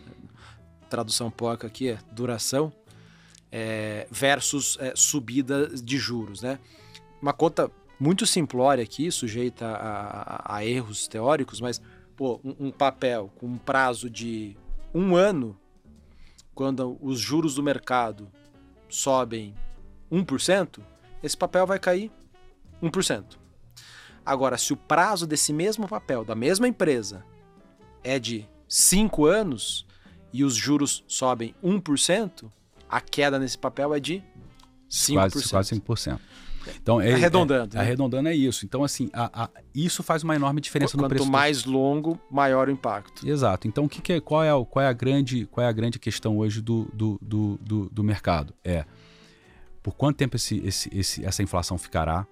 tradução 0.89 1.30
poca 1.30 1.68
aqui 1.68 1.89
é 1.89 1.99
duração, 2.14 2.72
é, 3.51 4.07
versus 4.09 4.78
é, 4.80 4.93
subida 4.95 5.68
de 5.68 5.97
juros, 5.97 6.41
né? 6.41 6.57
Uma 7.22 7.34
conta 7.34 7.70
muito 7.99 8.26
simplória 8.26 8.82
aqui, 8.82 9.12
sujeita 9.12 9.66
a, 9.68 10.53
a, 10.53 10.55
a 10.55 10.66
erros 10.66 11.05
teóricos, 11.05 11.59
mas 11.59 11.82
pô, 12.16 12.39
um, 12.45 12.68
um, 12.68 12.72
papel 12.72 13.30
com 13.36 13.45
um 13.45 13.57
prazo 13.57 14.09
de 14.09 14.55
um 14.93 15.18
ano, 15.18 15.59
quando 16.55 16.97
os 17.01 17.20
juros 17.20 17.55
do 17.55 17.64
mercado 17.64 18.32
sobem 18.91 19.55
1%, 20.11 20.79
esse 21.23 21.37
papel 21.37 21.65
vai 21.65 21.79
cair 21.79 22.11
1%. 22.83 23.37
Agora, 24.25 24.57
se 24.57 24.73
o 24.73 24.77
prazo 24.77 25.25
desse 25.25 25.51
mesmo 25.51 25.87
papel, 25.87 26.23
da 26.23 26.35
mesma 26.35 26.67
empresa, 26.67 27.25
é 28.03 28.19
de 28.19 28.47
5 28.67 29.25
anos 29.25 29.85
e 30.31 30.43
os 30.43 30.55
juros 30.55 31.03
sobem 31.07 31.55
1%, 31.63 32.51
a 32.87 33.01
queda 33.01 33.39
nesse 33.39 33.57
papel 33.57 33.93
é 33.93 33.99
de 33.99 34.23
5%. 34.89 35.13
Quase, 35.13 35.49
quase 35.49 35.75
5%. 35.79 36.19
Então, 36.82 37.01
é, 37.01 37.14
arredondando. 37.14 37.76
É, 37.76 37.80
né? 37.80 37.86
Arredondando 37.86 38.30
é 38.30 38.36
isso. 38.36 38.66
Então, 38.66 38.84
assim, 38.84 39.09
a, 39.14 39.43
a, 39.43 39.49
isso 39.74 40.03
faz 40.03 40.24
uma 40.24 40.36
enorme 40.36 40.62
diferença 40.62 40.93
Quanto 40.93 41.03
no 41.03 41.09
preço. 41.09 41.26
Quanto 41.26 41.32
mais 41.32 41.64
do... 41.64 41.72
longo, 41.72 42.20
maior 42.30 42.68
o 42.68 42.72
impacto. 42.72 43.28
Exato. 43.28 43.68
Então, 43.68 43.86
o 43.86 43.89
que, 43.89 44.01
que 44.01 44.14
é, 44.14 44.22
qual, 44.22 44.43
é, 44.43 44.66
qual, 44.66 44.84
é 44.84 44.88
a 44.88 44.93
grande, 44.93 45.45
qual 45.45 45.66
é 45.66 45.70
a 45.70 45.72
grande 45.72 45.97
questão 45.99 46.38
hoje 46.38 46.62
do, 46.62 46.88
do, 46.93 47.20
do, 47.22 47.59
do, 47.62 47.89
do 47.89 48.03
mercado? 48.03 48.53
É 48.64 48.86
por 49.82 49.95
quanto 49.95 50.18
tempo 50.18 50.36
esse, 50.36 50.57
esse, 50.66 50.89
esse, 50.95 51.26
essa 51.26 51.41
inflação 51.41 51.78
ficará? 51.78 52.28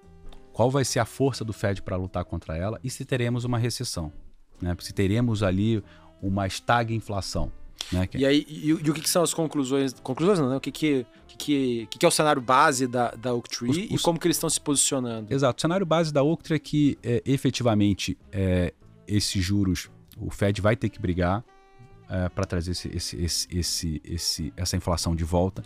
Qual 0.52 0.70
vai 0.70 0.84
ser 0.84 0.98
a 1.00 1.04
força 1.04 1.44
do 1.44 1.52
Fed 1.52 1.82
para 1.82 1.96
lutar 1.96 2.24
contra 2.24 2.56
ela? 2.56 2.78
E 2.82 2.90
se 2.90 3.04
teremos 3.04 3.44
uma 3.44 3.58
recessão? 3.58 4.12
Né? 4.60 4.76
Se 4.80 4.92
teremos 4.92 5.42
ali 5.42 5.82
uma 6.22 6.46
estagflação. 6.46 7.50
Né? 7.92 8.08
E 8.14 8.24
aí, 8.24 8.46
e, 8.48 8.68
e, 8.68 8.72
o 8.72 8.94
que, 8.94 9.00
que, 9.00 9.10
são 9.10 9.22
as 9.22 9.34
conclusões? 9.34 9.92
Conclusões 9.94 10.38
não, 10.38 10.48
né? 10.48 10.56
O 10.56 10.60
que, 10.60 10.70
que, 10.70 11.06
que, 11.26 11.88
que, 11.90 12.04
é 12.04 12.08
o 12.08 12.10
cenário 12.10 12.40
base 12.40 12.86
da, 12.86 13.10
da 13.10 13.34
Oaktree 13.34 13.70
os, 13.70 13.76
os... 13.76 13.84
e 13.84 13.98
como 13.98 14.18
que 14.18 14.26
eles 14.26 14.36
estão 14.36 14.48
se 14.48 14.60
posicionando? 14.60 15.32
Exato. 15.32 15.58
O 15.58 15.60
cenário 15.60 15.84
base 15.84 16.12
da 16.12 16.22
Oaktree 16.22 16.56
é 16.56 16.58
que 16.58 16.98
é, 17.02 17.22
efetivamente 17.26 18.16
é, 18.30 18.72
esses 19.06 19.44
juros, 19.44 19.90
o 20.16 20.30
Fed 20.30 20.60
vai 20.60 20.76
ter 20.76 20.88
que 20.88 21.00
brigar 21.00 21.44
é, 22.08 22.28
para 22.28 22.44
trazer 22.44 22.72
esse, 22.72 22.88
esse, 22.88 23.16
esse, 23.22 23.48
esse, 23.50 24.02
esse, 24.04 24.52
essa 24.56 24.76
inflação 24.76 25.16
de 25.16 25.24
volta, 25.24 25.62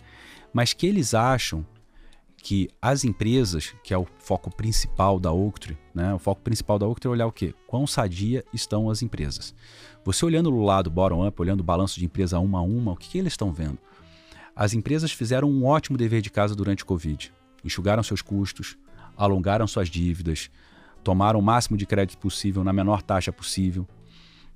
mas 0.53 0.73
que 0.73 0.87
eles 0.87 1.13
acham 1.13 1.65
que 2.45 2.69
as 2.79 3.03
empresas, 3.03 3.73
que 3.83 3.91
é 3.91 3.97
o 3.97 4.05
foco 4.19 4.55
principal 4.55 5.19
da 5.19 5.31
Oaktree, 5.31 5.75
né? 5.95 6.13
O 6.13 6.19
foco 6.19 6.41
principal 6.41 6.77
da 6.77 6.85
Oaktree 6.85 7.09
é 7.09 7.11
olhar 7.11 7.25
o 7.25 7.31
quê? 7.31 7.55
Quão 7.65 7.87
sadia 7.87 8.45
estão 8.53 8.87
as 8.87 9.01
empresas. 9.01 9.55
Você 10.05 10.23
olhando 10.23 10.51
no 10.51 10.63
lado 10.63 10.87
bottom-up, 10.91 11.41
olhando 11.41 11.61
o 11.61 11.63
balanço 11.63 11.97
de 11.97 12.05
empresa 12.05 12.37
uma 12.37 12.59
a 12.59 12.61
uma, 12.61 12.91
o 12.91 12.95
que, 12.95 13.09
que 13.09 13.17
eles 13.17 13.33
estão 13.33 13.51
vendo? 13.51 13.79
As 14.55 14.71
empresas 14.75 15.11
fizeram 15.11 15.49
um 15.49 15.65
ótimo 15.65 15.97
dever 15.97 16.21
de 16.21 16.29
casa 16.29 16.55
durante 16.55 16.83
o 16.83 16.85
Covid. 16.85 17.33
Enxugaram 17.63 18.03
seus 18.03 18.21
custos, 18.21 18.77
alongaram 19.17 19.65
suas 19.65 19.89
dívidas, 19.89 20.51
tomaram 21.03 21.39
o 21.39 21.41
máximo 21.41 21.75
de 21.75 21.87
crédito 21.87 22.19
possível 22.19 22.63
na 22.63 22.71
menor 22.71 23.01
taxa 23.01 23.33
possível. 23.33 23.87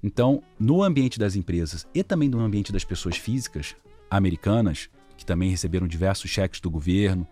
Então, 0.03 0.43
no 0.59 0.83
ambiente 0.83 1.17
das 1.17 1.35
empresas 1.35 1.87
e 1.95 2.03
também 2.03 2.29
no 2.29 2.39
ambiente 2.39 2.71
das 2.71 2.85
pessoas 2.85 3.17
físicas 3.17 3.75
americanas, 4.07 4.87
que 5.17 5.25
também 5.25 5.49
receberam 5.49 5.87
diversos 5.87 6.29
cheques 6.29 6.59
do 6.59 6.69
governo, 6.69 7.27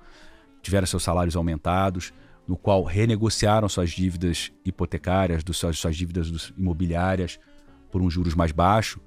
tiveram 0.63 0.88
seus 0.88 1.03
salários 1.03 1.36
aumentados, 1.36 2.11
no 2.47 2.57
qual 2.57 2.84
renegociaram 2.84 3.70
suas 3.70 3.91
dívidas 3.91 4.51
hipotecárias, 4.65 5.43
suas 5.53 5.95
dívidas 5.95 6.51
imobiliárias 6.57 7.39
por 7.91 8.01
um 8.01 8.09
juros 8.09 8.35
mais 8.35 8.51
baixo. 8.51 8.99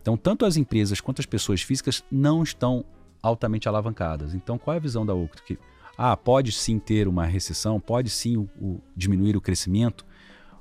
Então, 0.00 0.16
tanto 0.16 0.44
as 0.44 0.56
empresas 0.56 1.00
quanto 1.00 1.20
as 1.20 1.26
pessoas 1.26 1.62
físicas 1.62 2.04
não 2.10 2.42
estão 2.42 2.84
altamente 3.22 3.68
alavancadas. 3.68 4.34
Então, 4.34 4.58
qual 4.58 4.74
é 4.74 4.76
a 4.78 4.80
visão 4.80 5.04
da 5.04 5.14
Octo? 5.14 5.42
Que, 5.42 5.58
ah, 5.96 6.16
pode 6.16 6.52
sim 6.52 6.78
ter 6.78 7.08
uma 7.08 7.26
recessão, 7.26 7.80
pode 7.80 8.08
sim 8.08 8.36
o, 8.36 8.48
o, 8.60 8.80
diminuir 8.96 9.36
o 9.36 9.40
crescimento, 9.40 10.06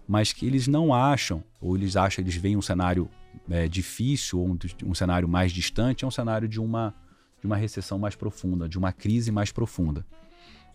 mas 0.08 0.34
que 0.34 0.46
eles 0.46 0.68
não 0.68 0.94
acham, 0.94 1.44
ou 1.62 1.76
eles 1.76 1.96
acham, 1.96 2.24
eles 2.24 2.36
veem 2.36 2.58
um 2.58 2.62
cenário 2.62 3.10
é, 3.50 3.68
difícil, 3.68 4.40
ou 4.40 4.48
um, 4.48 4.58
um 4.86 4.96
cenário 4.96 5.28
mais 5.28 5.52
distante, 5.52 6.04
é 6.04 6.08
um 6.08 6.12
cenário 6.12 6.48
de 6.48 6.60
uma, 6.60 6.94
de 7.40 7.46
uma 7.46 7.56
recessão 7.56 8.00
mais 8.00 8.16
profunda, 8.16 8.68
de 8.68 8.78
uma 8.78 8.92
crise 8.92 9.32
mais 9.32 9.52
profunda. 9.52 10.06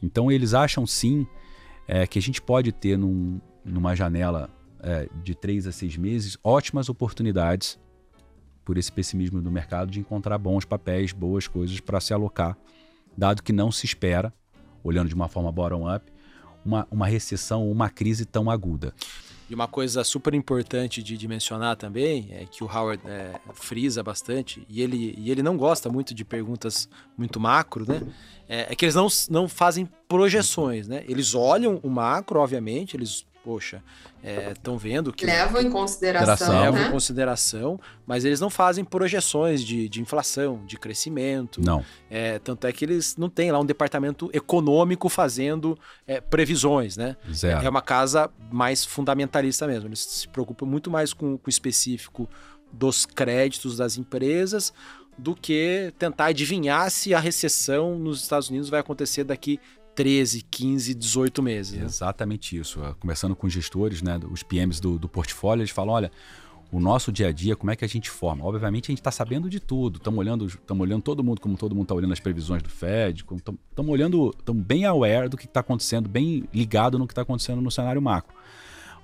Então 0.03 0.31
eles 0.31 0.55
acham 0.55 0.87
sim 0.87 1.27
é, 1.87 2.07
que 2.07 2.19
a 2.19 2.23
gente 2.23 2.41
pode 2.41 2.73
ter 2.73 2.97
num, 2.97 3.41
numa 3.65 3.95
janela 3.95 4.51
é, 4.83 5.09
de 5.23 5.35
três 5.35 5.67
a 5.67 5.73
seis 5.73 5.97
meses 5.97 6.37
ótimas 6.43 6.89
oportunidades 6.89 7.79
por 8.65 8.77
esse 8.77 8.91
pessimismo 8.93 9.41
do 9.41 9.51
mercado 9.51 9.91
de 9.91 10.01
encontrar 10.01 10.39
bons 10.39 10.65
papéis, 10.65 11.13
boas 11.13 11.47
coisas 11.49 11.81
para 11.81 12.01
se 12.01 12.13
alocar, 12.13 12.57
dado 13.17 13.43
que 13.43 13.53
não 13.53 13.73
se 13.73 13.87
espera, 13.87 14.33
olhando 14.85 15.09
de 15.09 15.15
uma 15.15 15.29
forma 15.29 15.51
bottom-up, 15.51 16.13
uma, 16.65 16.87
uma 16.91 17.07
recessão 17.07 17.65
ou 17.65 17.73
uma 17.73 17.89
crise 17.89 18.25
tão 18.25 18.51
aguda. 18.51 18.95
E 19.51 19.55
uma 19.55 19.69
coisa 19.69 20.03
super 20.03 20.33
importante 20.33 21.03
de, 21.03 21.29
mencionar 21.29 21.77
também 21.77 22.29
é 22.31 22.47
que 22.47 22.65
o 22.65 22.67
Howard 22.67 23.03
é, 23.07 23.39
frisa 23.53 24.03
bastante, 24.03 24.65
e 24.67 24.81
ele, 24.81 25.15
e 25.19 25.31
ele 25.31 25.43
não 25.43 25.59
gosta 25.59 25.91
muito 25.91 26.15
de 26.15 26.25
perguntas 26.25 26.89
muito 27.19 27.39
macro, 27.39 27.85
né? 27.87 28.01
É, 28.49 28.73
é 28.73 28.75
que 28.75 28.85
eles 28.85 28.95
não, 28.95 29.09
não 29.29 29.49
fazem 29.49 29.87
projeções, 30.09 30.89
né? 30.89 31.05
Eles 31.07 31.35
olham 31.35 31.79
o 31.83 31.91
macro, 31.91 32.41
obviamente, 32.41 32.97
eles 32.97 33.27
poxa, 33.45 33.83
estão 34.53 34.75
é, 34.75 34.79
vendo 34.79 35.13
que. 35.13 35.27
Levam 35.27 35.61
em 35.61 35.71
consideração. 35.71 36.61
Levam 36.61 36.81
né? 36.81 36.89
em 36.89 36.91
consideração, 36.91 37.81
mas 38.07 38.25
eles 38.25 38.41
não 38.41 38.49
fazem 38.51 38.85
projeções 38.85 39.63
de, 39.63 39.89
de 39.89 40.01
inflação, 40.01 40.65
de 40.67 40.79
crescimento. 40.79 41.61
Não. 41.61 41.85
É, 42.11 42.39
tanto 42.39 42.67
é 42.67 42.73
que 42.73 42.85
eles 42.85 43.17
não 43.17 43.29
têm 43.29 43.51
lá 43.51 43.59
um 43.59 43.67
departamento 43.67 44.31
econômico 44.33 45.09
fazendo 45.09 45.79
é, 46.07 46.21
previsões, 46.21 46.97
né? 46.97 47.17
Zero. 47.33 47.65
É 47.65 47.69
uma 47.69 47.83
casa 47.83 48.31
mais 48.51 48.85
fundamentalista 48.85 49.67
mesmo. 49.67 49.89
Eles 49.89 50.01
se 50.01 50.29
preocupam 50.29 50.67
muito 50.67 50.91
mais 50.91 51.13
com, 51.13 51.37
com 51.37 51.47
o 51.47 51.51
específico 51.51 52.29
dos 52.73 53.05
créditos 53.05 53.77
das 53.77 53.99
empresas 53.99 54.73
do 55.19 55.35
que 55.35 55.93
tentar 55.99 56.27
adivinhar 56.27 56.91
se 56.91 57.15
a 57.15 57.21
recessão 57.21 57.99
nos 57.99 58.23
Estados 58.23 58.49
Unidos 58.49 58.71
vai 58.71 58.81
acontecer 58.81 59.25
daqui 59.25 59.61
13, 59.95 60.43
15, 60.51 60.95
18 60.95 61.43
meses. 61.43 61.79
Né? 61.79 61.85
Exatamente 61.85 62.57
isso. 62.59 62.81
Conversando 62.99 63.37
com 63.37 63.47
os 63.47 63.53
gestores, 63.53 64.03
né, 64.03 64.19
os 64.31 64.43
PMs 64.43 64.81
do, 64.81 64.99
do 64.99 65.09
portfólio, 65.09 65.63
eles 65.63 65.71
falam: 65.71 65.95
olha, 65.95 66.13
o 66.73 66.81
nosso 66.81 67.13
dia 67.13 67.29
a 67.29 67.33
dia, 67.33 67.55
como 67.55 67.71
é 67.71 67.77
que 67.77 67.85
a 67.85 67.89
gente 67.89 68.09
forma? 68.09 68.45
Obviamente 68.45 68.87
a 68.87 68.93
gente 68.93 69.01
está 69.01 69.11
sabendo 69.11 69.51
de 69.51 69.61
tudo, 69.61 69.99
estamos 69.99 70.19
olhando, 70.19 70.49
olhando 70.79 71.03
todo 71.03 71.23
mundo 71.23 71.39
como 71.39 71.55
todo 71.55 71.75
mundo 71.75 71.85
está 71.85 71.95
olhando 71.95 72.15
as 72.15 72.21
previsões 72.21 72.63
do 72.63 72.71
Fed, 72.71 73.23
estamos 73.23 73.93
olhando, 73.93 74.35
estamos 74.39 74.65
bem 74.65 74.87
aware 74.87 75.29
do 75.29 75.37
que 75.37 75.45
está 75.45 75.61
acontecendo, 75.61 76.09
bem 76.09 76.45
ligado 76.53 76.99
no 76.99 77.07
que 77.07 77.13
está 77.13 77.23
acontecendo 77.23 77.61
no 77.61 77.71
cenário 77.71 78.01
macro. 78.01 78.35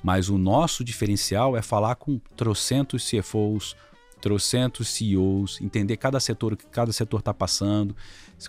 Mas 0.02 0.30
o 0.30 0.38
nosso 0.38 0.82
diferencial 0.82 1.56
é 1.56 1.60
falar 1.60 1.96
com 1.96 2.18
trocentos 2.34 3.06
CFOs, 3.06 3.76
trocentos 4.18 4.88
CEOs, 4.88 5.60
entender 5.60 5.98
cada 5.98 6.18
setor, 6.20 6.54
o 6.54 6.56
que 6.56 6.66
cada 6.66 6.92
setor 6.92 7.18
está 7.18 7.34
passando, 7.34 7.94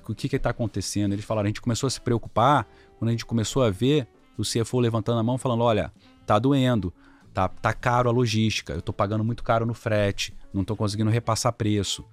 o 0.07 0.15
que 0.15 0.35
está 0.35 0.49
acontecendo. 0.51 1.13
Eles 1.13 1.25
falaram, 1.25 1.45
a 1.45 1.49
gente 1.49 1.61
começou 1.61 1.87
a 1.87 1.89
se 1.89 1.99
preocupar 1.99 2.67
quando 2.97 3.09
a 3.09 3.11
gente 3.11 3.25
começou 3.25 3.63
a 3.63 3.69
ver 3.69 4.07
o 4.37 4.43
CFO 4.43 4.79
levantando 4.79 5.19
a 5.19 5.23
mão 5.23 5.37
falando, 5.37 5.63
olha, 5.63 5.91
tá 6.25 6.39
doendo, 6.39 6.93
tá, 7.33 7.47
tá 7.47 7.73
caro 7.73 8.09
a 8.09 8.11
logística, 8.11 8.73
eu 8.73 8.79
estou 8.79 8.93
pagando 8.93 9.23
muito 9.23 9.43
caro 9.43 9.65
no 9.65 9.73
frete, 9.73 10.33
não 10.53 10.61
estou 10.61 10.77
conseguindo 10.77 11.09
repassar 11.09 11.51
preço. 11.53 12.05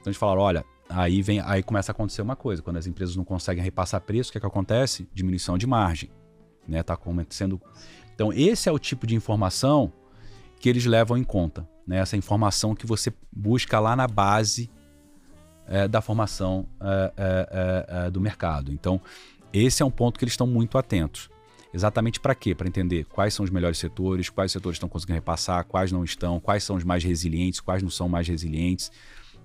Então 0.00 0.10
eles 0.10 0.16
falaram, 0.16 0.40
olha, 0.40 0.64
aí 0.88 1.22
vem, 1.22 1.40
aí 1.40 1.62
começa 1.62 1.90
a 1.90 1.94
acontecer 1.94 2.22
uma 2.22 2.36
coisa, 2.36 2.62
quando 2.62 2.78
as 2.78 2.86
empresas 2.86 3.16
não 3.16 3.24
conseguem 3.24 3.62
repassar 3.62 4.00
preço, 4.00 4.30
o 4.30 4.32
que, 4.32 4.38
é 4.38 4.40
que 4.40 4.46
acontece? 4.46 5.08
Diminuição 5.12 5.58
de 5.58 5.66
margem. 5.66 6.10
né? 6.66 6.82
Tá 6.82 6.94
acontecendo. 6.94 7.60
Então 8.14 8.32
esse 8.32 8.68
é 8.68 8.72
o 8.72 8.78
tipo 8.78 9.06
de 9.06 9.14
informação 9.14 9.92
que 10.58 10.68
eles 10.68 10.86
levam 10.86 11.18
em 11.18 11.24
conta, 11.24 11.68
né? 11.86 11.98
Essa 11.98 12.16
informação 12.16 12.74
que 12.74 12.86
você 12.86 13.12
busca 13.30 13.78
lá 13.78 13.94
na 13.94 14.06
base 14.06 14.70
é, 15.66 15.88
da 15.88 16.00
formação 16.00 16.66
é, 16.80 17.12
é, 17.16 17.48
é, 17.96 18.06
é 18.06 18.10
do 18.10 18.20
mercado. 18.20 18.72
Então 18.72 19.00
esse 19.52 19.82
é 19.82 19.86
um 19.86 19.90
ponto 19.90 20.18
que 20.18 20.24
eles 20.24 20.32
estão 20.32 20.46
muito 20.46 20.76
atentos. 20.76 21.30
Exatamente 21.72 22.20
para 22.20 22.34
quê? 22.34 22.54
Para 22.54 22.68
entender 22.68 23.04
quais 23.04 23.34
são 23.34 23.44
os 23.44 23.50
melhores 23.50 23.78
setores, 23.78 24.28
quais 24.28 24.52
setores 24.52 24.76
estão 24.76 24.88
conseguindo 24.88 25.14
repassar, 25.14 25.64
quais 25.64 25.90
não 25.90 26.04
estão, 26.04 26.38
quais 26.38 26.62
são 26.62 26.76
os 26.76 26.84
mais 26.84 27.02
resilientes, 27.02 27.60
quais 27.60 27.82
não 27.82 27.90
são 27.90 28.08
mais 28.08 28.28
resilientes. 28.28 28.92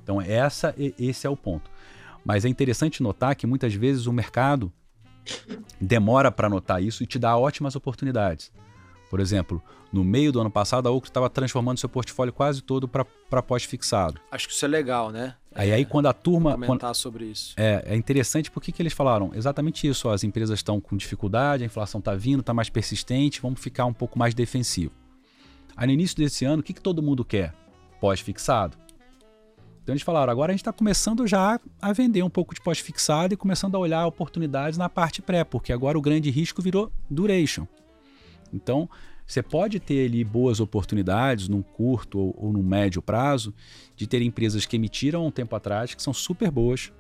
Então, 0.04 0.22
essa, 0.22 0.74
esse 0.78 1.26
é 1.26 1.30
o 1.30 1.36
ponto. 1.36 1.70
Mas 2.24 2.46
é 2.46 2.50
interessante 2.50 3.02
notar 3.02 3.36
que 3.36 3.48
muitas 3.48 3.74
vezes 3.74 4.06
o 4.06 4.14
mercado 4.14 4.72
demora 5.80 6.32
para 6.32 6.50
notar 6.50 6.82
isso 6.82 7.04
e 7.04 7.08
te 7.08 7.18
dá 7.18 7.38
ótimas 7.38 7.76
oportunidades. 7.76 8.52
Por 9.10 9.20
exemplo, 9.20 9.62
no 9.92 10.04
meio 10.04 10.32
do 10.32 10.40
ano 10.40 10.52
passado, 10.52 10.88
a 10.88 10.92
Ocre 10.92 11.10
estava 11.10 11.30
transformando 11.30 11.80
seu 11.80 11.90
portfólio 11.90 12.32
quase 12.32 12.62
todo 12.62 12.88
para 12.88 13.42
pós-fixado. 13.42 14.22
Acho 14.32 14.48
que 14.48 14.54
isso 14.54 14.64
é 14.64 14.68
legal, 14.68 15.10
né? 15.10 15.36
Aí, 15.54 15.72
é, 15.72 15.74
aí 15.74 15.86
quando 15.86 16.06
a 16.06 16.14
turma. 16.14 16.52
Comentar 16.52 16.80
quando, 16.80 16.96
sobre 16.96 17.26
isso. 17.26 17.56
É, 17.58 17.84
é 17.88 17.96
interessante 17.96 18.52
porque 18.52 18.72
que 18.72 18.82
eles 18.82 18.94
falaram 18.94 19.32
exatamente 19.34 19.88
isso. 19.88 20.08
Ó, 20.08 20.14
as 20.14 20.24
empresas 20.24 20.60
estão 20.60 20.80
com 20.80 20.96
dificuldade, 20.96 21.64
a 21.64 21.66
inflação 21.66 22.00
está 22.00 22.14
vindo, 22.14 22.42
está 22.42 22.54
mais 22.54 22.70
persistente, 22.70 23.42
vamos 23.42 23.60
ficar 23.60 23.86
um 23.86 23.94
pouco 23.94 24.18
mais 24.20 24.36
defensivo. 24.36 24.94
Aí 25.76 25.88
no 25.88 25.94
início 25.94 26.16
desse 26.16 26.46
ano, 26.46 26.60
o 26.60 26.64
que, 26.64 26.74
que 26.74 26.82
todo 26.82 27.02
mundo 27.02 27.26
quer? 27.26 27.54
Pós-fixado. 28.00 28.78
Então 29.82 29.94
eles 29.94 30.04
falaram, 30.04 30.32
agora 30.32 30.52
a 30.52 30.54
gente 30.54 30.62
está 30.62 30.72
começando 30.72 31.26
já 31.26 31.60
a 31.82 31.94
vender 31.94 32.22
um 32.22 32.30
pouco 32.30 32.54
de 32.54 32.62
pós-fixado 32.62 33.34
e 33.34 33.38
começando 33.38 33.74
a 33.74 33.80
olhar 33.80 34.06
oportunidades 34.06 34.78
na 34.78 34.88
parte 34.88 35.20
pré, 35.20 35.44
porque 35.44 35.74
agora 35.74 35.98
o 35.98 36.02
grande 36.02 36.30
risco 36.30 36.62
virou 36.62 36.92
duration. 37.10 37.66
Então, 38.54 38.90
você 39.26 39.44
pode 39.44 39.80
ter 39.80 40.08
ali 40.08 40.24
boas 40.24 40.60
oportunidades 40.60 41.48
num 41.48 41.62
curto 41.62 42.18
ou, 42.18 42.36
ou 42.38 42.64
médio 42.64 43.02
prazo 43.02 43.54
de 43.96 44.08
ter 44.08 44.22
empresas 44.22 44.66
que 44.66 44.76
emitiram 44.76 45.26
um 45.26 45.32
tempo 45.32 45.56
atrás 45.56 45.94
que 45.94 46.02
são 46.02 46.14
super 46.14 46.50
boas, 46.50 46.92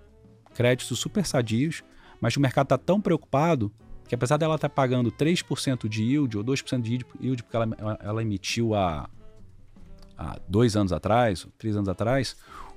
créditos 0.53 0.99
super 0.99 1.25
sadios, 1.25 1.83
mas 2.21 2.35
o 2.35 2.39
mercado 2.39 2.65
está 2.65 2.77
tão 2.77 3.01
preocupado 3.01 3.71
que 4.07 4.15
apesar 4.15 4.37
dela 4.37 4.55
estar 4.55 4.69
tá 4.69 4.75
pagando 4.75 5.11
3% 5.11 5.87
de 5.87 6.03
yield 6.03 6.37
ou 6.37 6.43
2% 6.43 6.81
de 6.81 6.99
yield 7.21 7.43
porque 7.43 7.55
ela, 7.55 7.97
ela 8.01 8.21
emitiu 8.21 8.73
há, 8.73 9.09
há 10.17 10.39
dois 10.47 10.75
anos 10.75 10.91
atrás, 10.91 11.47
três 11.57 11.75
anos 11.75 11.87
atrás, 11.87 12.35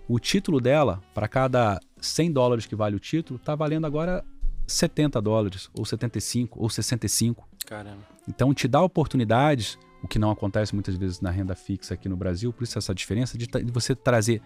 o 0.08 0.18
título 0.18 0.60
dela, 0.60 1.02
para 1.14 1.28
cada 1.28 1.80
100 2.00 2.32
dólares 2.32 2.66
que 2.66 2.76
vale 2.76 2.96
o 2.96 3.00
título, 3.00 3.38
está 3.38 3.54
valendo 3.54 3.86
agora 3.86 4.24
70 4.66 5.20
dólares, 5.20 5.70
ou 5.74 5.84
75, 5.84 6.60
ou 6.60 6.68
65. 6.68 7.48
Caramba. 7.64 8.11
Então 8.28 8.52
te 8.54 8.68
dá 8.68 8.80
oportunidades, 8.82 9.78
o 10.02 10.08
que 10.08 10.18
não 10.18 10.30
acontece 10.30 10.74
muitas 10.74 10.96
vezes 10.96 11.20
na 11.20 11.30
renda 11.30 11.54
fixa 11.54 11.94
aqui 11.94 12.08
no 12.08 12.16
Brasil, 12.16 12.52
por 12.52 12.64
isso 12.64 12.78
essa 12.78 12.94
diferença 12.94 13.36
de, 13.36 13.46
de 13.46 13.72
você 13.72 13.94
trazer 13.94 14.42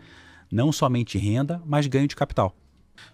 não 0.51 0.73
somente 0.73 1.19
renda, 1.19 1.61
mas 1.65 1.87
ganho 1.87 2.07
de 2.07 2.17
capital. 2.17 2.55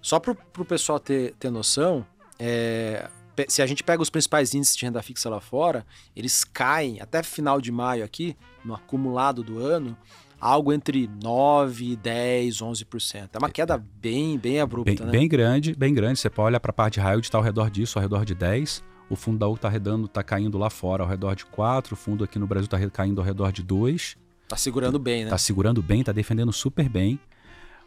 Só 0.00 0.20
para 0.20 0.32
o 0.32 0.64
pessoal 0.64 1.00
ter, 1.00 1.34
ter 1.38 1.50
noção, 1.50 2.06
é, 2.38 3.08
se 3.48 3.62
a 3.62 3.66
gente 3.66 3.82
pega 3.82 4.02
os 4.02 4.10
principais 4.10 4.54
índices 4.54 4.76
de 4.76 4.84
renda 4.84 5.02
fixa 5.02 5.28
lá 5.28 5.40
fora, 5.40 5.86
eles 6.14 6.44
caem 6.44 7.00
até 7.00 7.22
final 7.22 7.60
de 7.60 7.72
maio 7.72 8.04
aqui, 8.04 8.36
no 8.64 8.74
acumulado 8.74 9.42
do 9.42 9.58
ano, 9.58 9.96
algo 10.40 10.72
entre 10.72 11.08
9, 11.22 11.96
10, 11.96 12.56
11%. 12.58 13.30
É 13.32 13.38
uma 13.38 13.50
queda 13.50 13.78
bem, 13.78 14.38
bem 14.38 14.60
abrupta, 14.60 14.92
bem, 14.92 15.06
né? 15.06 15.12
Bem 15.12 15.28
grande, 15.28 15.74
bem 15.74 15.94
grande. 15.94 16.18
Você 16.18 16.28
pode 16.28 16.48
olhar 16.48 16.60
para 16.60 16.70
a 16.70 16.74
parte 16.74 16.94
de 16.94 17.00
raio 17.00 17.20
está 17.20 17.38
ao 17.38 17.44
redor 17.44 17.70
disso, 17.70 17.98
ao 17.98 18.02
redor 18.02 18.24
de 18.24 18.34
10. 18.34 18.84
O 19.12 19.16
fundo 19.16 19.36
da 19.36 19.46
U 19.46 19.56
está 19.56 19.68
redando, 19.68 20.08
tá 20.08 20.22
caindo 20.22 20.56
lá 20.56 20.70
fora 20.70 21.02
ao 21.02 21.08
redor 21.08 21.34
de 21.34 21.44
4. 21.44 21.92
O 21.92 21.96
fundo 21.98 22.24
aqui 22.24 22.38
no 22.38 22.46
Brasil 22.46 22.64
está 22.64 22.78
caindo 22.88 23.20
ao 23.20 23.24
redor 23.26 23.52
de 23.52 23.62
2. 23.62 24.16
Tá 24.48 24.56
segurando 24.56 24.98
bem, 24.98 25.18
né? 25.18 25.24
Está 25.24 25.36
segurando 25.36 25.82
bem, 25.82 26.00
está 26.00 26.12
defendendo 26.12 26.50
super 26.50 26.88
bem. 26.88 27.20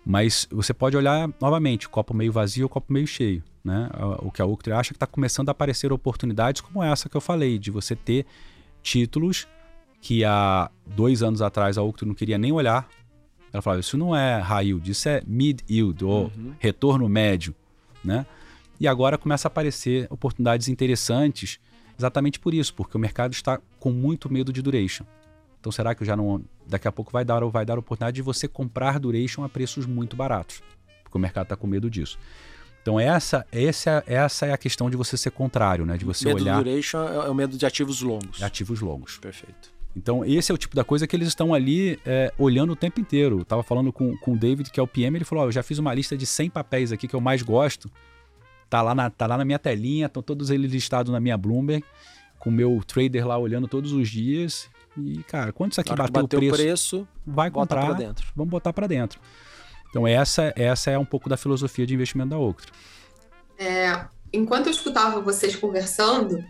Mas 0.05 0.47
você 0.51 0.71
pode 0.71 0.95
olhar 0.95 1.27
novamente, 1.41 1.89
copo 1.89 2.13
meio 2.13 2.31
vazio 2.31 2.65
ou 2.65 2.69
copo 2.69 2.93
meio 2.93 3.07
cheio. 3.07 3.41
Né? 3.63 3.89
O 4.19 4.31
que 4.31 4.39
a 4.39 4.45
Uctre 4.45 4.71
acha 4.71 4.89
que 4.89 4.97
está 4.97 5.07
começando 5.07 5.49
a 5.49 5.51
aparecer 5.51 5.91
oportunidades 5.91 6.61
como 6.61 6.83
essa 6.83 7.09
que 7.09 7.17
eu 7.17 7.21
falei, 7.21 7.57
de 7.57 7.71
você 7.71 7.95
ter 7.95 8.27
títulos 8.83 9.47
que 9.99 10.23
há 10.23 10.69
dois 10.85 11.23
anos 11.23 11.41
atrás 11.41 11.75
a 11.75 11.81
Octo 11.81 12.05
não 12.05 12.13
queria 12.13 12.37
nem 12.37 12.51
olhar. 12.51 12.87
Ela 13.51 13.63
falava, 13.63 13.79
isso 13.79 13.97
não 13.97 14.15
é 14.15 14.39
high 14.41 14.67
yield, 14.67 14.91
isso 14.91 15.09
é 15.09 15.23
mid 15.25 15.61
yield, 15.67 16.05
ou 16.05 16.25
uhum. 16.25 16.53
retorno 16.59 17.09
médio, 17.09 17.55
né? 18.03 18.27
E 18.79 18.87
agora 18.87 19.17
começa 19.17 19.47
a 19.47 19.49
aparecer 19.49 20.07
oportunidades 20.09 20.67
interessantes 20.67 21.59
exatamente 21.97 22.39
por 22.39 22.53
isso, 22.53 22.73
porque 22.73 22.97
o 22.97 22.99
mercado 22.99 23.31
está 23.31 23.59
com 23.79 23.91
muito 23.91 24.31
medo 24.31 24.51
de 24.51 24.61
duration. 24.61 25.05
Então 25.59 25.71
será 25.71 25.95
que 25.95 26.03
já 26.05 26.15
não 26.15 26.43
daqui 26.67 26.87
a 26.87 26.91
pouco 26.91 27.11
vai 27.11 27.23
dar 27.23 27.43
ou 27.43 27.49
vai 27.49 27.65
dar 27.65 27.75
a 27.75 27.79
oportunidade 27.79 28.15
de 28.15 28.21
você 28.21 28.47
comprar 28.47 28.99
duration 28.99 29.43
a 29.43 29.49
preços 29.49 29.85
muito 29.85 30.15
baratos, 30.15 30.61
porque 31.03 31.17
o 31.17 31.21
mercado 31.21 31.45
está 31.45 31.55
com 31.55 31.67
medo 31.67 31.89
disso. 31.89 32.19
Então 32.81 32.99
essa, 32.99 33.47
essa, 33.51 34.03
essa 34.05 34.45
é 34.45 34.53
a 34.53 34.57
questão 34.57 34.89
de 34.89 34.97
você 34.97 35.17
ser 35.17 35.31
contrário, 35.31 35.85
né? 35.85 35.97
De 35.97 36.05
você 36.05 36.25
medo 36.25 36.41
olhar. 36.41 36.57
Medo 36.57 36.69
duration 36.69 37.07
é 37.07 37.29
o 37.29 37.33
medo 37.33 37.57
de 37.57 37.65
ativos 37.65 38.01
longos. 38.01 38.37
De 38.37 38.43
ativos 38.43 38.81
longos. 38.81 39.17
Perfeito. 39.17 39.73
Então, 39.95 40.25
esse 40.25 40.51
é 40.51 40.55
o 40.55 40.57
tipo 40.57 40.75
da 40.75 40.83
coisa 40.83 41.07
que 41.07 41.15
eles 41.15 41.29
estão 41.29 41.53
ali 41.53 41.97
é, 42.05 42.31
olhando 42.37 42.73
o 42.73 42.75
tempo 42.75 42.99
inteiro. 42.99 43.39
Eu 43.39 43.45
tava 43.45 43.63
falando 43.63 43.93
com, 43.93 44.15
com 44.17 44.33
o 44.33 44.37
David, 44.37 44.69
que 44.69 44.77
é 44.77 44.83
o 44.83 44.87
PM, 44.87 45.17
ele 45.17 45.23
falou: 45.23 45.45
oh, 45.45 45.47
eu 45.47 45.51
já 45.53 45.63
fiz 45.63 45.79
uma 45.79 45.93
lista 45.93 46.17
de 46.17 46.25
100 46.25 46.49
papéis 46.49 46.91
aqui 46.91 47.07
que 47.07 47.15
eu 47.15 47.21
mais 47.21 47.41
gosto. 47.41 47.89
Tá 48.69 48.81
lá 48.81 48.95
na, 48.95 49.09
tá 49.09 49.27
lá 49.27 49.37
na 49.37 49.45
minha 49.45 49.59
telinha, 49.59 50.07
estão 50.07 50.23
todos 50.23 50.49
eles 50.49 50.71
listados 50.71 51.11
na 51.11 51.19
minha 51.19 51.37
Bloomberg, 51.37 51.83
com 52.39 52.49
o 52.49 52.53
meu 52.53 52.81
trader 52.85 53.27
lá 53.27 53.37
olhando 53.37 53.67
todos 53.67 53.91
os 53.91 54.09
dias. 54.09 54.69
E, 54.97 55.23
cara, 55.23 55.51
quando 55.51 55.71
isso 55.71 55.81
aqui 55.81 55.93
bater 55.95 56.23
o 56.23 56.27
preço, 56.27 56.53
o 56.53 56.57
preço, 56.57 57.07
vai 57.25 57.51
comprar, 57.51 57.93
dentro. 57.93 58.25
vamos 58.35 58.49
botar 58.49 58.71
para 58.71 58.87
dentro. 58.87 59.19
Então, 59.89 60.07
essa, 60.07 60.53
essa 60.55 60.91
é 60.91 60.97
um 60.97 61.05
pouco 61.05 61.29
da 61.29 61.37
filosofia 61.37 61.85
de 61.85 61.93
investimento 61.93 62.29
da 62.29 62.37
Octra. 62.37 62.71
É, 63.57 64.05
enquanto 64.33 64.67
eu 64.67 64.71
escutava 64.71 65.21
vocês 65.21 65.55
conversando, 65.55 66.43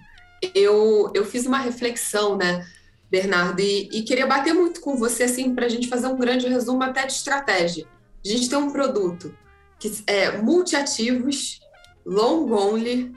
eu, 0.54 1.12
eu 1.14 1.26
fiz 1.26 1.46
uma 1.46 1.60
reflexão, 1.60 2.36
né? 2.38 2.66
Bernardo, 3.10 3.62
e, 3.62 3.88
e 3.94 4.02
queria 4.02 4.26
bater 4.26 4.54
muito 4.54 4.82
com 4.82 4.96
você 4.96 5.24
assim 5.24 5.54
para 5.54 5.68
a 5.68 5.70
gente 5.70 5.88
fazer 5.88 6.08
um 6.08 6.18
grande 6.18 6.48
resumo 6.48 6.82
até 6.84 7.06
de 7.06 7.14
estratégia. 7.14 7.86
A 8.24 8.28
gente 8.28 8.50
tem 8.50 8.58
um 8.58 8.72
produto 8.72 9.34
que 9.80 10.04
é 10.08 10.38
multiativos, 10.38 11.60
long 12.06 12.52
only, 12.52 13.14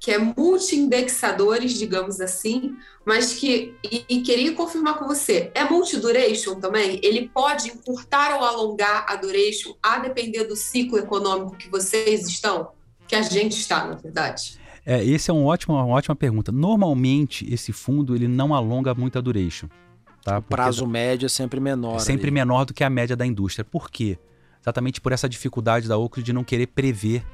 que 0.00 0.12
é 0.12 0.18
multi-indexadores, 0.18 1.74
digamos 1.74 2.20
assim, 2.20 2.76
mas 3.04 3.34
que, 3.34 3.74
e, 3.82 4.04
e, 4.08 4.20
queria 4.20 4.54
confirmar 4.54 4.98
com 4.98 5.06
você, 5.06 5.50
é 5.54 5.64
multi-duration 5.64 6.60
também? 6.60 7.00
Ele 7.02 7.28
pode 7.32 7.68
encurtar 7.68 8.36
ou 8.36 8.44
alongar 8.44 9.06
a 9.08 9.16
duration 9.16 9.74
a 9.82 9.98
depender 9.98 10.44
do 10.44 10.54
ciclo 10.54 10.98
econômico 10.98 11.56
que 11.56 11.68
vocês 11.68 12.28
estão? 12.28 12.70
Que 13.06 13.16
a 13.16 13.22
gente 13.22 13.58
está, 13.58 13.86
na 13.86 13.96
verdade. 13.96 14.58
É, 14.84 15.04
esse 15.04 15.30
é 15.30 15.34
um 15.34 15.44
ótimo, 15.46 15.74
uma 15.74 15.86
ótima 15.86 16.14
pergunta. 16.14 16.52
Normalmente, 16.52 17.52
esse 17.52 17.72
fundo 17.72 18.14
ele 18.14 18.28
não 18.28 18.54
alonga 18.54 18.94
muito 18.94 19.18
a 19.18 19.20
duration. 19.20 19.68
Tá? 20.22 20.38
O 20.38 20.42
prazo 20.42 20.86
médio 20.86 21.26
é 21.26 21.28
sempre 21.28 21.58
menor. 21.60 21.96
É 21.96 21.98
sempre 22.00 22.26
ali. 22.26 22.34
menor 22.34 22.64
do 22.64 22.74
que 22.74 22.84
a 22.84 22.90
média 22.90 23.16
da 23.16 23.26
indústria. 23.26 23.64
Por 23.64 23.90
quê? 23.90 24.18
Exatamente 24.60 25.00
por 25.00 25.12
essa 25.12 25.28
dificuldade 25.28 25.88
da 25.88 25.96
Ocre 25.96 26.22
de 26.22 26.32
não 26.32 26.44
querer 26.44 26.66
prever 26.66 27.24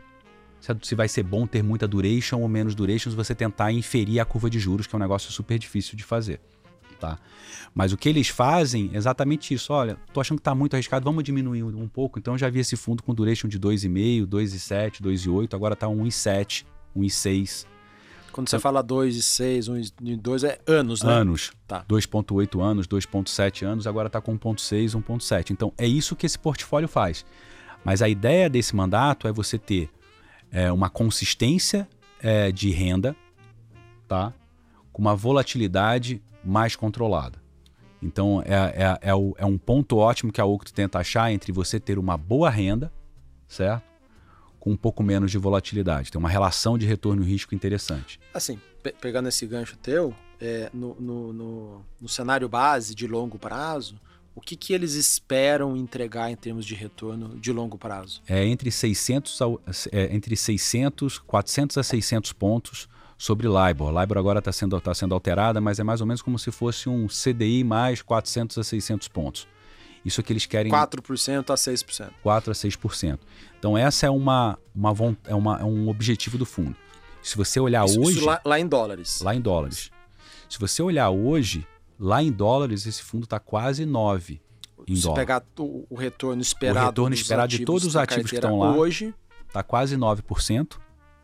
se 0.82 0.94
vai 0.94 1.08
ser 1.08 1.22
bom 1.22 1.46
ter 1.46 1.62
muita 1.62 1.86
duration 1.86 2.40
ou 2.40 2.48
menos 2.48 2.74
duration 2.74 3.10
se 3.10 3.16
você 3.16 3.34
tentar 3.34 3.72
inferir 3.72 4.20
a 4.20 4.24
curva 4.24 4.48
de 4.48 4.58
juros, 4.58 4.86
que 4.86 4.94
é 4.94 4.96
um 4.96 5.00
negócio 5.00 5.30
super 5.30 5.58
difícil 5.58 5.96
de 5.96 6.04
fazer. 6.04 6.40
Tá? 6.98 7.18
Mas 7.74 7.92
o 7.92 7.96
que 7.96 8.08
eles 8.08 8.28
fazem 8.28 8.90
é 8.94 8.96
exatamente 8.96 9.52
isso. 9.52 9.72
Olha, 9.72 9.96
tô 10.12 10.20
achando 10.20 10.38
que 10.38 10.42
está 10.42 10.54
muito 10.54 10.74
arriscado, 10.74 11.04
vamos 11.04 11.24
diminuir 11.24 11.62
um 11.62 11.88
pouco. 11.88 12.18
Então 12.18 12.34
eu 12.34 12.38
já 12.38 12.48
vi 12.48 12.60
esse 12.60 12.76
fundo 12.76 13.02
com 13.02 13.12
duration 13.12 13.48
de 13.48 13.58
2,5, 13.58 14.26
2,7, 14.26 15.02
2,8, 15.02 15.54
agora 15.54 15.74
está 15.74 15.86
1,7. 15.86 16.64
1,6. 16.96 17.66
Quando 18.32 18.48
você 18.48 18.56
então, 18.56 18.62
fala 18.62 18.82
2,6, 18.82 19.92
1,2 20.00 20.44
é 20.44 20.58
anos, 20.66 21.02
né? 21.02 21.12
Anos. 21.12 21.52
Tá. 21.68 21.84
2,8 21.88 22.60
anos, 22.60 22.86
2,7 22.88 23.64
anos, 23.64 23.86
agora 23.86 24.08
está 24.08 24.20
com 24.20 24.36
1,6, 24.36 25.00
1,7. 25.00 25.50
Então 25.50 25.72
é 25.78 25.86
isso 25.86 26.16
que 26.16 26.26
esse 26.26 26.38
portfólio 26.38 26.88
faz. 26.88 27.24
Mas 27.84 28.02
a 28.02 28.08
ideia 28.08 28.48
desse 28.48 28.74
mandato 28.74 29.28
é 29.28 29.32
você 29.32 29.58
ter 29.58 29.88
é, 30.50 30.70
uma 30.70 30.88
consistência 30.88 31.88
é, 32.20 32.50
de 32.52 32.70
renda, 32.70 33.16
tá? 34.06 34.32
Com 34.92 35.02
uma 35.02 35.16
volatilidade 35.16 36.22
mais 36.44 36.76
controlada. 36.76 37.42
Então 38.02 38.42
é, 38.44 38.54
é, 38.54 38.98
é, 39.10 39.14
o, 39.14 39.34
é 39.38 39.46
um 39.46 39.58
ponto 39.58 39.96
ótimo 39.96 40.30
que 40.30 40.40
a 40.40 40.44
Octo 40.44 40.72
tenta 40.72 40.98
achar 40.98 41.32
entre 41.32 41.52
você 41.52 41.80
ter 41.80 41.98
uma 41.98 42.16
boa 42.16 42.50
renda, 42.50 42.92
certo? 43.48 43.94
com 44.64 44.70
um 44.70 44.76
pouco 44.78 45.02
menos 45.02 45.30
de 45.30 45.36
volatilidade. 45.36 46.10
Tem 46.10 46.18
uma 46.18 46.28
relação 46.28 46.78
de 46.78 46.86
retorno 46.86 47.22
e 47.22 47.26
risco 47.26 47.54
interessante. 47.54 48.18
Assim, 48.32 48.58
pe 48.82 48.94
pegando 48.98 49.28
esse 49.28 49.46
gancho 49.46 49.76
teu, 49.76 50.14
é, 50.40 50.70
no, 50.72 50.94
no, 50.98 51.32
no, 51.34 51.86
no, 52.00 52.08
cenário 52.08 52.48
base 52.48 52.94
de 52.94 53.06
longo 53.06 53.38
prazo, 53.38 54.00
o 54.34 54.40
que, 54.40 54.56
que 54.56 54.72
eles 54.72 54.94
esperam 54.94 55.76
entregar 55.76 56.30
em 56.30 56.36
termos 56.36 56.66
de 56.66 56.74
retorno 56.74 57.38
de 57.38 57.52
longo 57.52 57.78
prazo? 57.78 58.20
É 58.28 58.44
entre 58.44 58.70
600, 58.70 59.40
a, 59.40 59.46
é, 59.92 60.14
entre 60.14 60.36
600 60.36 61.18
400 61.18 61.78
a 61.78 61.82
600 61.82 62.32
pontos 62.32 62.88
sobre 63.16 63.46
LIBOR. 63.46 63.90
LIBOR 64.00 64.18
agora 64.18 64.38
está 64.40 64.52
sendo, 64.52 64.80
tá 64.80 64.94
sendo 64.94 65.14
alterada, 65.14 65.60
mas 65.60 65.78
é 65.78 65.84
mais 65.84 66.00
ou 66.00 66.06
menos 66.06 66.20
como 66.20 66.38
se 66.38 66.50
fosse 66.50 66.88
um 66.88 67.06
CDI 67.06 67.62
mais 67.62 68.02
400 68.02 68.58
a 68.58 68.64
600 68.64 69.08
pontos. 69.08 69.46
Isso 70.04 70.20
é 70.20 70.24
que 70.24 70.32
eles 70.32 70.44
querem. 70.44 70.70
4% 70.70 71.50
a 71.50 71.54
6%. 71.54 72.10
4 72.22 72.50
a 72.50 72.54
6%. 72.54 73.18
Então, 73.58 73.78
essa 73.78 74.06
é, 74.06 74.10
uma, 74.10 74.58
uma, 74.74 75.16
é, 75.26 75.34
uma, 75.34 75.60
é 75.60 75.64
um 75.64 75.88
objetivo 75.88 76.36
do 76.36 76.44
fundo. 76.44 76.76
Se 77.22 77.36
você 77.36 77.58
olhar 77.58 77.86
isso, 77.86 78.00
hoje. 78.00 78.18
Isso 78.18 78.26
lá, 78.26 78.40
lá, 78.44 78.60
em 78.60 78.66
dólares. 78.66 79.22
Lá 79.22 79.34
em 79.34 79.40
dólares. 79.40 79.90
Se 80.48 80.58
você 80.58 80.82
olhar 80.82 81.08
hoje, 81.08 81.66
lá 81.98 82.22
em 82.22 82.32
dólares, 82.32 82.86
esse 82.86 83.02
fundo 83.02 83.24
está 83.24 83.38
quase 83.38 83.84
9 83.84 84.40
em 84.86 84.96
Se 84.96 85.02
dólar. 85.02 85.16
pegar 85.16 85.42
o, 85.58 85.86
o 85.88 85.94
retorno 85.94 86.42
esperado. 86.42 86.84
O 86.86 86.88
retorno 86.90 87.14
esperado 87.14 87.48
de 87.48 87.64
todos 87.64 87.84
os 87.84 87.96
ativos 87.96 88.30
que 88.30 88.36
estão 88.36 88.58
lá. 88.58 88.74
Hoje. 88.74 89.14
Está 89.46 89.62
quase 89.62 89.96
9%. 89.96 90.78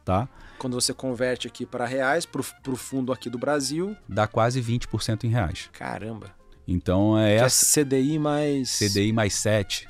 Tá? 0.04 0.28
Quando 0.58 0.74
você 0.74 0.94
converte 0.94 1.46
aqui 1.46 1.66
para 1.66 1.84
reais, 1.86 2.24
para 2.26 2.40
o 2.40 2.76
fundo 2.76 3.12
aqui 3.12 3.28
do 3.28 3.38
Brasil. 3.38 3.96
Dá 4.08 4.26
quase 4.26 4.60
20% 4.62 5.24
em 5.24 5.28
reais. 5.28 5.68
Caramba. 5.72 6.34
Então 6.66 7.18
é 7.18 7.38
que 7.38 7.44
essa. 7.44 7.80
É 7.80 7.84
CDI 7.84 8.18
mais. 8.18 8.78
CDI 8.78 9.12
mais 9.12 9.34
7. 9.34 9.88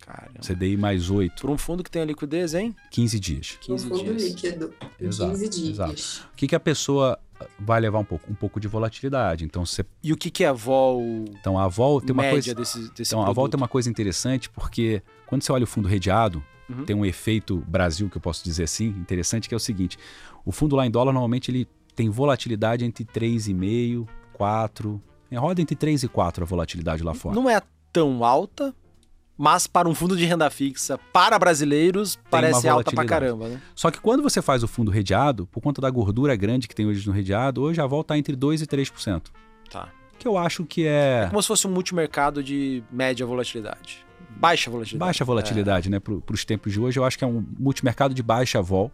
Caramba. 0.00 0.40
CDI 0.40 0.76
mais 0.76 1.10
8. 1.10 1.40
Para 1.40 1.50
um 1.50 1.58
fundo 1.58 1.84
que 1.84 1.90
tem 1.90 2.02
a 2.02 2.04
liquidez, 2.04 2.54
hein? 2.54 2.74
15 2.90 3.20
dias. 3.20 3.58
15 3.60 3.86
um 3.86 3.88
fundo 3.90 4.04
dias. 4.04 4.22
líquido. 4.22 4.74
Exato, 4.98 5.32
15 5.32 5.48
dias. 5.48 5.68
Exato. 5.68 6.28
O 6.32 6.36
que, 6.36 6.48
que 6.48 6.54
a 6.54 6.60
pessoa 6.60 7.18
vai 7.58 7.80
levar 7.80 7.98
um 7.98 8.04
pouco? 8.04 8.30
Um 8.30 8.34
pouco 8.34 8.58
de 8.60 8.68
volatilidade. 8.68 9.44
Então, 9.44 9.64
você... 9.64 9.84
E 10.02 10.12
o 10.12 10.16
que, 10.16 10.30
que 10.30 10.44
é 10.44 10.48
a 10.48 10.52
vol? 10.52 11.02
Então, 11.40 11.58
a 11.58 11.68
vol 11.68 12.00
tem 12.00 12.12
uma 12.12 12.22
média 12.22 12.54
coisa. 12.54 12.54
Desse, 12.54 12.78
desse 12.94 13.10
então, 13.14 13.20
produto? 13.20 13.30
a 13.30 13.32
vol 13.32 13.48
tem 13.48 13.58
uma 13.58 13.68
coisa 13.68 13.88
interessante 13.90 14.48
porque 14.50 15.02
quando 15.26 15.42
você 15.42 15.52
olha 15.52 15.64
o 15.64 15.66
fundo 15.66 15.88
redeado, 15.88 16.42
Uhum. 16.68 16.84
tem 16.84 16.94
um 16.94 17.02
efeito 17.02 17.64
Brasil, 17.66 18.10
que 18.10 18.18
eu 18.18 18.20
posso 18.20 18.44
dizer 18.44 18.64
assim, 18.64 18.88
interessante, 18.88 19.48
que 19.48 19.54
é 19.54 19.56
o 19.56 19.60
seguinte: 19.60 19.96
o 20.44 20.52
fundo 20.52 20.76
lá 20.76 20.86
em 20.86 20.90
dólar, 20.90 21.12
normalmente, 21.14 21.50
ele 21.50 21.66
tem 21.94 22.10
volatilidade 22.10 22.84
entre 22.84 23.04
3,5, 23.04 24.06
4. 24.34 25.02
Em 25.30 25.36
roda 25.36 25.60
entre 25.60 25.74
3 25.74 26.02
e 26.02 26.08
4 26.08 26.44
a 26.44 26.46
volatilidade 26.46 27.02
lá 27.02 27.14
fora. 27.14 27.34
Não 27.34 27.48
é 27.48 27.60
tão 27.92 28.22
alta, 28.24 28.74
mas 29.38 29.68
para 29.68 29.88
um 29.88 29.94
fundo 29.94 30.16
de 30.16 30.24
renda 30.24 30.50
fixa, 30.50 30.98
para 31.12 31.38
brasileiros, 31.38 32.18
parece 32.28 32.68
alta 32.68 32.90
pra 32.90 33.04
caramba, 33.04 33.48
né? 33.48 33.62
Só 33.74 33.88
que 33.90 34.00
quando 34.00 34.22
você 34.22 34.42
faz 34.42 34.64
o 34.64 34.68
fundo 34.68 34.90
redeado, 34.90 35.46
por 35.46 35.60
conta 35.60 35.80
da 35.80 35.88
gordura 35.88 36.34
grande 36.34 36.66
que 36.66 36.74
tem 36.74 36.84
hoje 36.86 37.06
no 37.06 37.12
redeado, 37.12 37.62
hoje 37.62 37.80
a 37.80 37.86
volta 37.86 38.14
está 38.14 38.18
entre 38.18 38.36
2% 38.36 38.60
e 38.62 38.66
3%. 38.66 39.22
Tá. 39.70 39.88
Que 40.18 40.26
eu 40.26 40.36
acho 40.36 40.64
que 40.64 40.84
é 40.84 41.26
Como 41.30 41.40
se 41.40 41.46
fosse 41.46 41.66
um 41.68 41.70
multimercado 41.70 42.42
de 42.42 42.82
média 42.90 43.24
volatilidade. 43.24 44.04
Baixa 44.30 44.68
volatilidade. 44.70 45.08
baixa 45.08 45.24
volatilidade, 45.24 45.88
né? 45.88 46.00
Para 46.00 46.34
os 46.34 46.44
tempos 46.44 46.72
de 46.72 46.80
hoje, 46.80 46.98
eu 46.98 47.04
acho 47.04 47.16
que 47.16 47.22
é 47.22 47.26
um 47.26 47.44
multimercado 47.58 48.12
de 48.12 48.22
baixa 48.22 48.60
vol, 48.60 48.90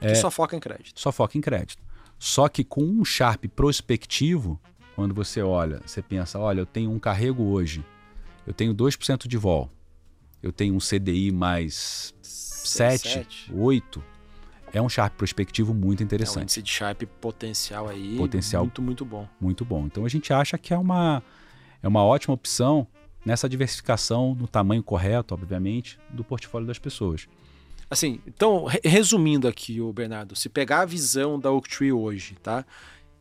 É, 0.00 0.08
que 0.08 0.14
só 0.16 0.30
foca 0.30 0.56
em 0.56 0.60
crédito. 0.60 1.00
só 1.00 1.12
foca 1.12 1.38
em 1.38 1.40
crédito. 1.40 1.80
Só 2.18 2.48
que 2.48 2.64
com 2.64 2.82
um 2.82 3.04
Sharp 3.04 3.44
prospectivo, 3.54 4.60
quando 4.96 5.14
você 5.14 5.40
olha, 5.42 5.80
você 5.86 6.02
pensa, 6.02 6.38
olha, 6.38 6.60
eu 6.60 6.66
tenho 6.66 6.90
um 6.90 6.98
carrego 6.98 7.44
hoje, 7.44 7.84
eu 8.46 8.52
tenho 8.52 8.74
2% 8.74 9.26
de 9.28 9.36
vol, 9.36 9.70
eu 10.42 10.52
tenho 10.52 10.74
um 10.74 10.78
CDI 10.78 11.30
mais 11.32 12.14
7, 12.22 13.08
sete. 13.08 13.52
8, 13.54 14.02
é 14.72 14.80
um 14.80 14.88
Sharp 14.88 15.14
prospectivo 15.16 15.74
muito 15.74 16.00
É 16.00 16.04
um 16.04 16.06
interessante. 16.06 16.42
índice 16.44 16.62
de 16.62 16.70
Sharpe 16.70 17.06
potencial 17.06 17.88
aí. 17.88 18.16
Potencial. 18.16 18.64
Muito, 18.64 18.80
muito 18.82 19.04
bom. 19.04 19.28
muito 19.40 19.64
bom. 19.64 19.86
Então 19.86 20.04
a 20.04 20.08
gente 20.08 20.32
acha 20.32 20.56
que 20.56 20.72
é 20.72 20.78
uma, 20.78 21.22
é 21.82 21.88
uma 21.88 22.02
ótima 22.02 22.34
opção 22.34 22.86
nessa 23.24 23.48
diversificação 23.48 24.34
no 24.34 24.48
tamanho 24.48 24.82
correto, 24.82 25.34
obviamente, 25.34 25.98
do 26.10 26.24
portfólio 26.24 26.66
das 26.66 26.78
pessoas. 26.78 27.28
Assim, 27.90 28.20
então, 28.26 28.64
re- 28.64 28.80
resumindo 28.82 29.46
aqui, 29.46 29.80
o 29.80 29.92
Bernardo, 29.92 30.34
se 30.34 30.48
pegar 30.48 30.80
a 30.80 30.84
visão 30.86 31.38
da 31.38 31.50
Oaktree 31.52 31.92
hoje, 31.92 32.34
tá? 32.42 32.64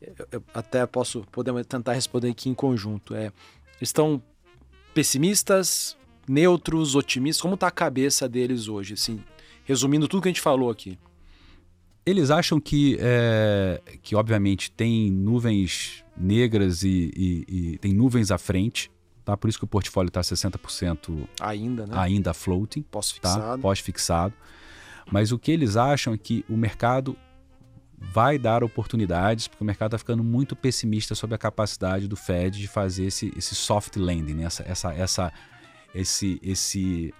Eu- 0.01 0.27
eu 0.31 0.43
até 0.53 0.85
posso 0.87 1.23
podemos 1.31 1.63
tentar 1.67 1.93
responder 1.93 2.29
aqui 2.29 2.49
em 2.49 2.53
conjunto. 2.55 3.13
É, 3.13 3.31
estão 3.81 4.23
pessimistas, 4.93 5.97
neutros, 6.27 6.95
otimistas? 6.95 7.41
Como 7.41 7.57
tá 7.57 7.67
a 7.67 7.71
cabeça 7.71 8.27
deles 8.27 8.67
hoje, 8.67 8.93
assim? 8.93 9.23
Resumindo 9.65 10.07
tudo 10.07 10.21
que 10.21 10.27
a 10.29 10.31
gente 10.31 10.41
falou 10.41 10.69
aqui. 10.69 10.97
Eles 12.05 12.31
acham 12.31 12.59
que, 12.59 12.97
é, 12.99 13.79
que 14.01 14.15
obviamente, 14.15 14.71
tem 14.71 15.11
nuvens 15.11 16.03
negras 16.17 16.83
e, 16.83 17.11
e- 17.15 17.45
e 17.73 17.77
tem 17.77 17.93
nuvens 17.93 18.31
à 18.31 18.37
frente, 18.39 18.89
tá? 19.23 19.37
Por 19.37 19.47
isso 19.49 19.59
que 19.59 19.65
o 19.65 19.67
portfólio 19.67 20.07
está 20.07 20.21
60% 20.21 21.27
Ainda, 21.39 21.85
né? 21.85 21.93
ainda 21.95 22.33
floating, 22.33 22.81
tá? 22.81 23.01
fixado. 23.01 23.61
Pós-fixado. 23.61 24.33
Mas 25.11 25.31
o 25.31 25.37
que 25.37 25.51
eles 25.51 25.75
acham 25.77 26.13
é 26.13 26.17
que 26.17 26.43
o 26.49 26.57
mercado 26.57 27.15
vai 28.03 28.37
dar 28.39 28.63
oportunidades, 28.63 29.47
porque 29.47 29.63
o 29.63 29.65
mercado 29.67 29.89
está 29.89 29.97
ficando 29.99 30.23
muito 30.23 30.55
pessimista 30.55 31.13
sobre 31.13 31.35
a 31.35 31.37
capacidade 31.37 32.07
do 32.07 32.15
Fed 32.15 32.59
de 32.59 32.67
fazer 32.67 33.05
esse, 33.05 33.31
esse 33.37 33.53
soft 33.53 33.95
landing, 33.95 34.33
né? 34.33 34.43
essa, 34.45 34.63
essa, 34.63 34.93
essa, 34.93 35.33
esse, 35.93 36.39
esse, 36.41 37.13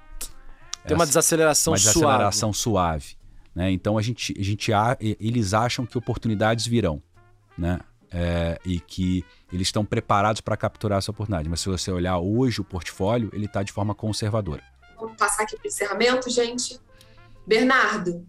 Tem 0.87 0.95
uma 0.97 1.05
desaceleração 1.05 1.73
uma 1.73 1.77
suave. 1.77 1.93
desaceleração 1.99 2.51
suave. 2.53 3.15
né? 3.53 3.71
Então 3.71 3.97
a 3.97 4.01
gente, 4.01 4.33
a 4.37 4.43
gente 4.43 4.73
a- 4.73 4.97
eles 4.99 5.53
acham 5.53 5.85
que 5.85 5.97
oportunidades 5.97 6.65
virão, 6.65 7.01
né? 7.57 7.79
É, 8.13 8.59
e 8.65 8.77
que 8.77 9.23
eles 9.53 9.67
estão 9.69 9.85
preparados 9.85 10.41
para 10.41 10.57
capturar 10.57 10.97
essa 10.97 11.11
oportunidade. 11.11 11.47
Mas 11.47 11.61
se 11.61 11.69
você 11.69 11.89
olhar 11.91 12.17
hoje 12.17 12.59
o 12.59 12.63
portfólio, 12.63 13.29
ele 13.31 13.45
está 13.45 13.63
de 13.63 13.71
forma 13.71 13.95
conservadora. 13.95 14.61
Vamos 14.99 15.15
passar 15.15 15.43
aqui 15.43 15.55
para 15.55 15.63
o 15.63 15.67
encerramento, 15.69 16.29
gente. 16.29 16.77
Bernardo, 17.47 18.27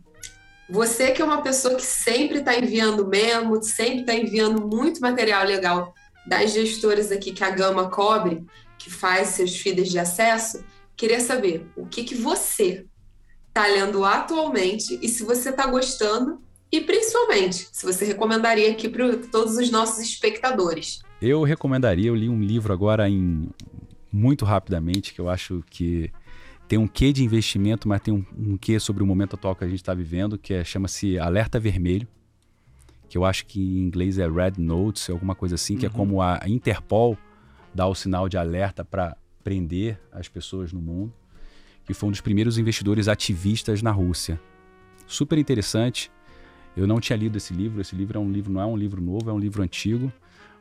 você 0.72 1.10
que 1.10 1.20
é 1.20 1.24
uma 1.24 1.42
pessoa 1.42 1.74
que 1.74 1.84
sempre 1.84 2.38
está 2.38 2.58
enviando 2.58 3.06
memo, 3.06 3.62
sempre 3.62 4.00
está 4.00 4.14
enviando 4.14 4.66
muito 4.66 5.02
material 5.02 5.44
legal 5.44 5.92
das 6.26 6.54
gestoras 6.54 7.12
aqui 7.12 7.30
que 7.30 7.44
a 7.44 7.50
Gama 7.50 7.90
cobre, 7.90 8.42
que 8.78 8.90
faz 8.90 9.28
seus 9.28 9.54
feeds 9.54 9.90
de 9.90 9.98
acesso, 9.98 10.64
queria 10.96 11.20
saber 11.20 11.66
o 11.76 11.84
que, 11.84 12.04
que 12.04 12.14
você 12.14 12.86
está 13.48 13.66
lendo 13.66 14.02
atualmente 14.02 14.98
e 15.02 15.08
se 15.08 15.24
você 15.24 15.50
está 15.50 15.66
gostando 15.66 16.40
e 16.70 16.80
principalmente 16.80 17.68
se 17.70 17.84
você 17.84 18.06
recomendaria 18.06 18.70
aqui 18.70 18.88
para 18.88 19.18
todos 19.30 19.58
os 19.58 19.70
nossos 19.70 19.98
espectadores. 19.98 21.02
Eu 21.20 21.42
recomendaria, 21.42 22.08
eu 22.08 22.14
li 22.14 22.30
um 22.30 22.40
livro 22.40 22.72
agora 22.72 23.10
em 23.10 23.50
muito 24.10 24.46
rapidamente, 24.46 25.12
que 25.12 25.20
eu 25.20 25.28
acho 25.28 25.62
que 25.68 26.10
tem 26.72 26.78
um 26.78 26.88
quê 26.88 27.12
de 27.12 27.22
investimento, 27.22 27.86
mas 27.86 28.00
tem 28.00 28.14
um, 28.14 28.24
um 28.34 28.56
quê 28.56 28.80
sobre 28.80 29.02
o 29.02 29.06
momento 29.06 29.36
atual 29.36 29.54
que 29.54 29.62
a 29.62 29.68
gente 29.68 29.82
está 29.82 29.92
vivendo, 29.92 30.38
que 30.38 30.54
é, 30.54 30.64
chama-se 30.64 31.18
Alerta 31.18 31.60
Vermelho, 31.60 32.08
que 33.10 33.18
eu 33.18 33.26
acho 33.26 33.44
que 33.44 33.60
em 33.60 33.80
inglês 33.80 34.18
é 34.18 34.26
Red 34.26 34.54
Notes, 34.56 35.10
alguma 35.10 35.34
coisa 35.34 35.56
assim, 35.56 35.76
que 35.76 35.84
é 35.84 35.90
Uhum. 35.90 35.94
como 35.94 36.22
a 36.22 36.40
Interpol 36.46 37.18
dá 37.74 37.86
o 37.86 37.94
sinal 37.94 38.26
de 38.26 38.38
alerta 38.38 38.82
para 38.82 39.14
prender 39.44 40.00
as 40.10 40.28
pessoas 40.28 40.72
no 40.72 40.80
mundo, 40.80 41.12
que 41.84 41.92
foi 41.92 42.08
um 42.08 42.10
dos 42.10 42.22
primeiros 42.22 42.56
investidores 42.56 43.06
ativistas 43.06 43.82
na 43.82 43.90
Rússia. 43.90 44.40
Super 45.06 45.36
interessante. 45.36 46.10
Eu 46.74 46.86
não 46.86 47.00
tinha 47.00 47.18
lido 47.18 47.36
esse 47.36 47.52
livro, 47.52 47.82
esse 47.82 47.94
livro 47.94 48.16
é 48.16 48.20
um 48.22 48.32
livro, 48.32 48.50
não 48.50 48.62
é 48.62 48.64
um 48.64 48.78
livro 48.78 49.02
novo, 49.02 49.28
é 49.28 49.32
um 49.34 49.38
livro 49.38 49.62
antigo 49.62 50.10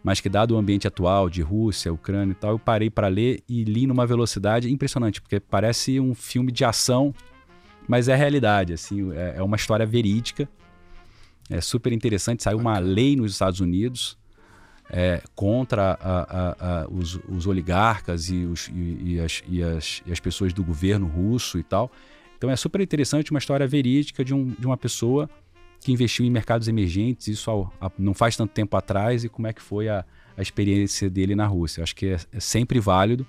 mas 0.03 0.19
que 0.19 0.29
dado 0.29 0.55
o 0.55 0.57
ambiente 0.57 0.87
atual 0.87 1.29
de 1.29 1.41
Rússia, 1.41 1.93
Ucrânia 1.93 2.31
e 2.31 2.35
tal, 2.35 2.51
eu 2.51 2.59
parei 2.59 2.89
para 2.89 3.07
ler 3.07 3.43
e 3.47 3.63
li 3.63 3.85
numa 3.85 4.05
velocidade 4.05 4.71
impressionante, 4.71 5.21
porque 5.21 5.39
parece 5.39 5.99
um 5.99 6.15
filme 6.15 6.51
de 6.51 6.65
ação, 6.65 7.13
mas 7.87 8.07
é 8.07 8.15
realidade, 8.15 8.73
assim, 8.73 9.11
é, 9.13 9.35
é 9.37 9.43
uma 9.43 9.55
história 9.55 9.85
verídica, 9.85 10.49
é 11.49 11.59
super 11.59 11.91
interessante. 11.91 12.43
Saiu 12.43 12.57
uma 12.57 12.79
lei 12.79 13.15
nos 13.15 13.31
Estados 13.33 13.59
Unidos 13.59 14.17
é, 14.93 15.21
contra 15.35 15.97
a- 16.01 16.21
a- 16.21 16.81
a- 16.83 16.87
os, 16.89 17.17
os 17.29 17.47
oligarcas 17.47 18.29
e, 18.29 18.45
os- 18.45 18.67
e- 18.69 19.13
e 19.13 19.19
as, 19.19 19.41
e 19.47 19.63
as- 19.63 20.01
e 20.05 20.11
as 20.11 20.19
pessoas 20.19 20.51
do 20.53 20.63
governo 20.63 21.07
russo 21.07 21.57
e 21.57 21.63
tal. 21.63 21.89
Então 22.37 22.49
é 22.49 22.55
super 22.55 22.81
interessante, 22.81 23.31
uma 23.31 23.37
história 23.37 23.65
verídica 23.67 24.23
de, 24.25 24.33
um- 24.33 24.47
de 24.57 24.65
uma 24.65 24.75
pessoa 24.75 25.29
que 25.81 25.91
investiu 25.91 26.23
em 26.23 26.29
mercados 26.29 26.67
emergentes, 26.67 27.27
isso 27.27 27.69
não 27.97 28.13
faz 28.13 28.37
tanto 28.37 28.51
tempo 28.53 28.77
atrás, 28.77 29.23
e 29.23 29.29
como 29.29 29.47
é 29.47 29.53
que 29.53 29.61
foi 29.61 29.89
a, 29.89 30.05
a 30.37 30.41
experiência 30.41 31.09
dele 31.09 31.35
na 31.35 31.47
Rússia. 31.47 31.83
Acho 31.83 31.95
que 31.95 32.07
é, 32.07 32.19
é 32.31 32.39
sempre 32.39 32.79
válido 32.79 33.25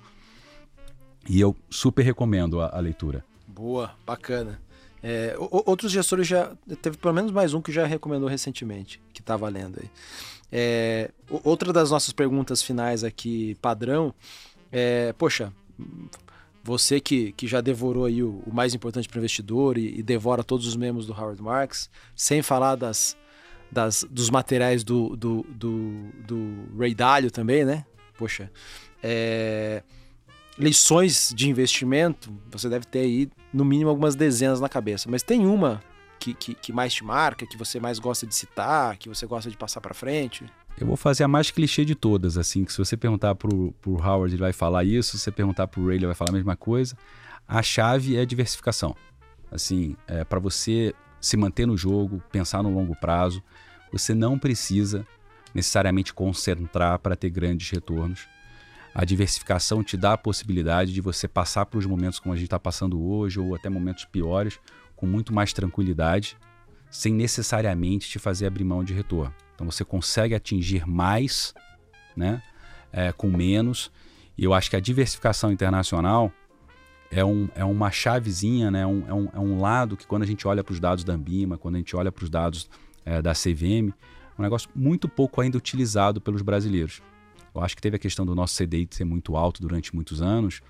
e 1.27 1.39
eu 1.41 1.55
super 1.69 2.03
recomendo 2.03 2.61
a, 2.61 2.69
a 2.77 2.79
leitura. 2.79 3.25
Boa, 3.47 3.91
bacana. 4.05 4.61
É, 5.01 5.35
outros 5.37 5.91
gestores 5.91 6.27
já. 6.27 6.55
Teve 6.81 6.95
pelo 6.97 7.13
menos 7.13 7.31
mais 7.31 7.53
um 7.53 7.61
que 7.61 7.71
já 7.71 7.85
recomendou 7.85 8.29
recentemente, 8.29 9.01
que 9.13 9.21
tá 9.21 9.35
valendo 9.35 9.79
aí. 9.81 9.89
É, 10.51 11.11
outra 11.43 11.73
das 11.73 11.89
nossas 11.91 12.13
perguntas 12.13 12.61
finais 12.61 13.03
aqui, 13.03 13.57
padrão, 13.61 14.13
é, 14.71 15.11
poxa, 15.13 15.51
você 16.63 16.99
que, 16.99 17.33
que 17.33 17.45
já 17.45 17.59
devorou 17.59 18.05
aí 18.05 18.23
o, 18.23 18.41
o 18.45 18.53
mais 18.53 18.73
importante 18.73 19.07
para 19.09 19.17
o 19.17 19.19
investidor 19.19 19.77
e, 19.77 19.99
e 19.99 20.03
devora 20.03 20.43
todos 20.43 20.65
os 20.65 20.75
membros 20.75 21.05
do 21.05 21.13
Howard 21.13 21.41
Marks, 21.41 21.89
sem 22.15 22.41
falar 22.41 22.75
das, 22.75 23.17
das, 23.69 24.05
dos 24.09 24.29
materiais 24.29 24.83
do, 24.83 25.15
do, 25.15 25.45
do, 25.49 25.93
do 26.25 26.77
Ray 26.79 26.95
Dalio 26.95 27.29
também, 27.29 27.65
né? 27.65 27.85
Poxa, 28.17 28.49
é, 29.01 29.83
lições 30.57 31.33
de 31.35 31.49
investimento, 31.49 32.33
você 32.49 32.69
deve 32.69 32.85
ter 32.85 32.99
aí 32.99 33.29
no 33.53 33.65
mínimo 33.65 33.89
algumas 33.89 34.15
dezenas 34.15 34.61
na 34.61 34.69
cabeça, 34.69 35.09
mas 35.09 35.21
tem 35.21 35.45
uma 35.45 35.83
que, 36.23 36.33
que, 36.33 36.53
que 36.53 36.71
mais 36.71 36.93
te 36.93 37.03
marca, 37.03 37.45
que 37.45 37.57
você 37.57 37.81
mais 37.81 37.99
gosta 37.99 38.25
de 38.25 38.33
citar, 38.33 38.95
que 38.95 39.09
você 39.09 39.25
gosta 39.25 39.51
de 39.51 39.57
passar 39.57 39.81
para 39.81 39.93
frente? 39.93 40.45
Eu 40.79 40.87
vou 40.87 40.95
fazer 40.95 41.25
a 41.25 41.27
mais 41.27 41.51
clichê 41.51 41.83
de 41.83 41.95
todas, 41.95 42.37
assim, 42.37 42.63
que 42.63 42.71
se 42.71 42.77
você 42.77 42.95
perguntar 42.95 43.35
pro, 43.35 43.73
pro 43.81 44.01
Howard, 44.01 44.33
ele 44.33 44.41
vai 44.41 44.53
falar 44.53 44.85
isso, 44.85 45.17
se 45.17 45.23
você 45.23 45.31
perguntar 45.31 45.67
pro 45.67 45.85
Ray, 45.85 45.97
ele 45.97 46.05
vai 46.05 46.15
falar 46.15 46.29
a 46.29 46.33
mesma 46.33 46.55
coisa. 46.55 46.95
A 47.45 47.61
chave 47.61 48.15
é 48.15 48.21
a 48.21 48.25
diversificação. 48.25 48.95
Assim, 49.51 49.97
é, 50.07 50.23
para 50.23 50.39
você 50.39 50.95
se 51.19 51.35
manter 51.35 51.65
no 51.65 51.75
jogo, 51.75 52.23
pensar 52.31 52.63
no 52.63 52.73
longo 52.73 52.95
prazo, 52.95 53.43
você 53.91 54.15
não 54.15 54.39
precisa 54.39 55.05
necessariamente 55.53 56.13
concentrar 56.13 56.99
para 56.99 57.17
ter 57.17 57.29
grandes 57.29 57.69
retornos. 57.69 58.27
A 58.95 59.03
diversificação 59.03 59.83
te 59.83 59.97
dá 59.97 60.13
a 60.13 60.17
possibilidade 60.17 60.93
de 60.93 61.01
você 61.01 61.27
passar 61.27 61.65
por 61.65 61.79
os 61.79 61.85
momentos 61.85 62.17
como 62.17 62.33
a 62.33 62.37
gente 62.37 62.45
está 62.45 62.59
passando 62.59 63.03
hoje, 63.03 63.39
ou 63.39 63.53
até 63.53 63.67
momentos 63.67 64.05
piores, 64.05 64.59
com 65.03 65.07
muito 65.07 65.33
mais 65.33 65.51
tranquilidade, 65.51 66.37
sem 66.89 67.13
necessariamente 67.13 68.07
te 68.07 68.17
fazer 68.17 68.45
abrir 68.45 68.63
mão 68.63 68.85
de 68.85 68.93
retorno. 68.93 69.35
Então 69.53 69.69
você 69.69 69.83
consegue 69.83 70.33
atingir 70.33 70.87
mais, 70.87 71.53
né, 72.15 72.41
é, 72.89 73.11
com 73.11 73.27
menos. 73.27 73.91
E 74.37 74.45
eu 74.45 74.53
acho 74.53 74.69
que 74.69 74.77
a 74.77 74.79
diversificação 74.79 75.51
internacional 75.51 76.31
é, 77.11 77.23
um, 77.25 77.49
é 77.53 77.65
uma 77.65 77.91
chavezinha, 77.91 78.71
né, 78.71 78.87
um, 78.87 79.05
é, 79.05 79.13
um, 79.13 79.29
é 79.33 79.39
um 79.41 79.59
lado 79.59 79.97
que 79.97 80.07
quando 80.07 80.23
a 80.23 80.25
gente 80.25 80.47
olha 80.47 80.63
para 80.63 80.71
os 80.71 80.79
dados 80.79 81.03
da 81.03 81.11
Ambima, 81.11 81.57
quando 81.57 81.75
a 81.75 81.79
gente 81.79 81.93
olha 81.97 82.09
para 82.09 82.23
os 82.23 82.29
dados 82.29 82.69
é, 83.03 83.21
da 83.21 83.33
CVM, 83.33 83.89
é 83.89 84.39
um 84.39 84.43
negócio 84.43 84.69
muito 84.73 85.09
pouco 85.09 85.41
ainda 85.41 85.57
utilizado 85.57 86.21
pelos 86.21 86.41
brasileiros. 86.41 87.01
Eu 87.53 87.61
acho 87.61 87.75
que 87.75 87.81
teve 87.81 87.97
a 87.97 87.99
questão 87.99 88.25
do 88.25 88.33
nosso 88.33 88.55
CDI 88.55 88.87
ser 88.89 89.03
muito 89.03 89.35
alto 89.35 89.61
durante 89.61 89.93
muitos 89.93 90.21
anos, 90.21 90.61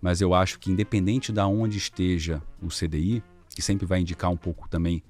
mas 0.00 0.22
eu 0.22 0.32
acho 0.32 0.58
que 0.58 0.70
independente 0.70 1.30
de 1.30 1.40
onde 1.42 1.76
esteja 1.76 2.42
o 2.62 2.68
CDI, 2.68 3.22
que 3.56 3.62
sempre 3.62 3.86
vai 3.86 4.00
indicar 4.00 4.30
um 4.30 4.36
pouco 4.36 4.68
também 4.68 5.02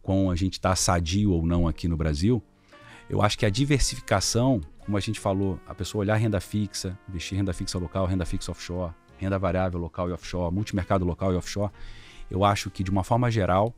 com 0.00 0.30
a 0.30 0.34
gente 0.34 0.54
está 0.54 0.74
sadio 0.74 1.30
ou 1.30 1.44
não 1.44 1.68
aqui 1.68 1.86
no 1.86 1.94
Brasil, 1.94 2.42
eu 3.08 3.20
acho 3.20 3.38
que 3.38 3.44
a 3.44 3.50
diversificação, 3.50 4.62
como 4.78 4.96
a 4.96 5.00
gente 5.00 5.20
falou, 5.20 5.60
a 5.66 5.74
pessoa 5.74 6.00
olhar 6.00 6.16
renda 6.16 6.40
fixa, 6.40 6.98
investir 7.06 7.36
renda 7.36 7.52
fixa 7.52 7.78
local, 7.78 8.06
renda 8.06 8.24
fixa 8.24 8.50
offshore, 8.50 8.94
renda 9.18 9.38
variável 9.38 9.78
local 9.78 10.08
e 10.08 10.12
offshore, 10.12 10.52
multimercado 10.52 11.04
local 11.04 11.34
e 11.34 11.36
offshore, 11.36 11.70
eu 12.30 12.42
acho 12.42 12.70
que 12.70 12.82
de 12.82 12.90
uma 12.90 13.04
forma 13.04 13.30
geral, 13.30 13.74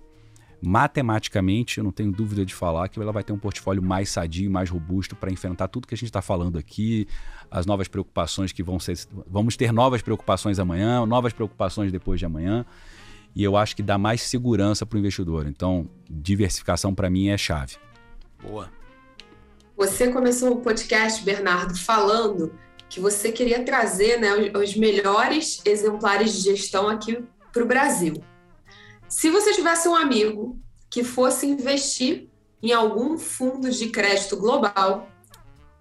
matematicamente, 0.62 1.78
eu 1.78 1.84
não 1.84 1.90
tenho 1.90 2.12
dúvida 2.12 2.46
de 2.46 2.54
falar 2.54 2.88
que 2.88 3.00
ela 3.00 3.10
vai 3.10 3.24
ter 3.24 3.32
um 3.32 3.38
portfólio 3.38 3.82
mais 3.82 4.10
sadio, 4.10 4.48
mais 4.48 4.70
robusto 4.70 5.16
para 5.16 5.32
enfrentar 5.32 5.66
tudo 5.66 5.88
que 5.88 5.94
a 5.94 5.98
gente 5.98 6.08
está 6.08 6.22
falando 6.22 6.56
aqui, 6.56 7.08
as 7.50 7.66
novas 7.66 7.88
preocupações 7.88 8.52
que 8.52 8.62
vão 8.62 8.78
ser. 8.78 8.96
Vamos 9.26 9.56
ter 9.56 9.72
novas 9.72 10.02
preocupações 10.02 10.60
amanhã, 10.60 11.04
novas 11.04 11.32
preocupações 11.32 11.90
depois 11.90 12.20
de 12.20 12.26
amanhã. 12.26 12.64
E 13.34 13.42
eu 13.42 13.56
acho 13.56 13.74
que 13.74 13.82
dá 13.82 13.98
mais 13.98 14.22
segurança 14.22 14.86
para 14.86 14.96
o 14.96 14.98
investidor. 15.00 15.46
Então, 15.46 15.88
diversificação 16.08 16.94
para 16.94 17.10
mim 17.10 17.28
é 17.28 17.36
chave. 17.36 17.76
Boa. 18.40 18.70
Você 19.76 20.12
começou 20.12 20.52
o 20.52 20.60
podcast, 20.60 21.24
Bernardo, 21.24 21.76
falando 21.76 22.54
que 22.88 23.00
você 23.00 23.32
queria 23.32 23.64
trazer 23.64 24.20
né, 24.20 24.30
os 24.56 24.76
melhores 24.76 25.60
exemplares 25.64 26.32
de 26.32 26.40
gestão 26.42 26.88
aqui 26.88 27.24
para 27.52 27.62
o 27.62 27.66
Brasil. 27.66 28.14
Se 29.08 29.30
você 29.30 29.52
tivesse 29.52 29.88
um 29.88 29.96
amigo 29.96 30.60
que 30.88 31.02
fosse 31.02 31.46
investir 31.46 32.28
em 32.62 32.72
algum 32.72 33.18
fundo 33.18 33.68
de 33.68 33.88
crédito 33.88 34.36
global, 34.36 35.08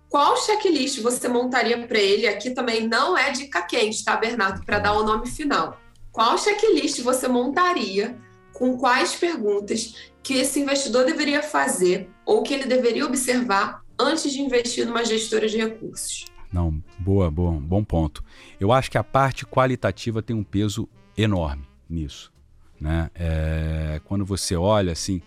qual 0.10 0.38
checklist 0.38 1.02
você 1.02 1.28
montaria 1.28 1.88
para 1.88 2.00
ele? 2.00 2.28
Aqui 2.28 2.52
também 2.52 2.88
não 2.88 3.18
é 3.18 3.32
dica 3.32 3.62
quente, 3.62 4.04
tá, 4.04 4.16
Bernardo? 4.18 4.66
Para 4.66 4.80
dar 4.80 4.94
o 4.94 5.04
nome 5.04 5.28
final. 5.28 5.80
Qual 6.14 6.38
checklist 6.38 7.02
você 7.02 7.28
montaria? 7.28 8.16
Com 8.54 8.78
quais 8.78 9.16
perguntas 9.16 10.12
que 10.22 10.36
esse 10.36 10.60
investidor 10.60 11.06
deveria 11.06 11.42
fazer 11.42 12.08
ou 12.24 12.44
que 12.44 12.54
ele 12.54 12.66
deveria 12.66 13.04
observar 13.04 13.84
antes 14.00 14.32
de 14.32 14.40
investir 14.40 14.86
numa 14.86 15.04
gestora 15.04 15.50
de 15.50 15.58
recursos? 15.58 16.26
Não, 16.52 16.84
boa, 17.00 17.32
boa, 17.32 17.54
bom 17.54 17.84
ponto. 17.84 18.24
Eu 18.60 18.72
acho 18.72 18.92
que 18.92 18.98
a 18.98 19.04
parte 19.04 19.44
qualitativa 19.44 20.22
tem 20.22 20.36
um 20.36 20.44
peso 20.44 20.88
enorme 21.18 21.68
nisso. 21.90 22.32
Né? 22.80 23.10
É, 23.16 24.00
quando 24.06 24.24
você 24.24 24.56
olha 24.56 24.92
assim, 24.92 25.20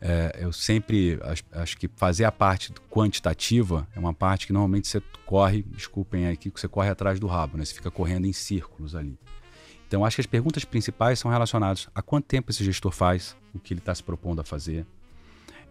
é, 0.00 0.36
eu 0.40 0.52
sempre 0.52 1.20
acho, 1.22 1.44
acho, 1.52 1.78
que 1.78 1.88
fazer 1.94 2.24
a 2.24 2.32
parte 2.32 2.72
quantitativa 2.90 3.86
é 3.94 4.00
uma 4.00 4.12
parte 4.12 4.48
que 4.48 4.52
normalmente 4.52 4.88
você 4.88 5.00
corre, 5.24 5.62
desculpem 5.62 6.26
aqui, 6.26 6.50
que 6.50 6.60
você 6.60 6.66
corre 6.66 6.88
atrás 6.88 7.20
do 7.20 7.28
rabo, 7.28 7.56
né? 7.56 7.64
Você 7.64 7.74
fica 7.74 7.90
correndo 7.90 8.26
em 8.26 8.32
círculos 8.32 8.96
ali. 8.96 9.16
Então, 9.88 10.04
acho 10.04 10.16
que 10.16 10.20
as 10.20 10.26
perguntas 10.26 10.66
principais 10.66 11.18
são 11.18 11.30
relacionadas 11.30 11.88
a 11.94 12.02
quanto 12.02 12.26
tempo 12.26 12.50
esse 12.50 12.62
gestor 12.62 12.92
faz 12.92 13.34
o 13.54 13.58
que 13.58 13.72
ele 13.72 13.80
está 13.80 13.94
se 13.94 14.02
propondo 14.02 14.38
a 14.38 14.44
fazer, 14.44 14.86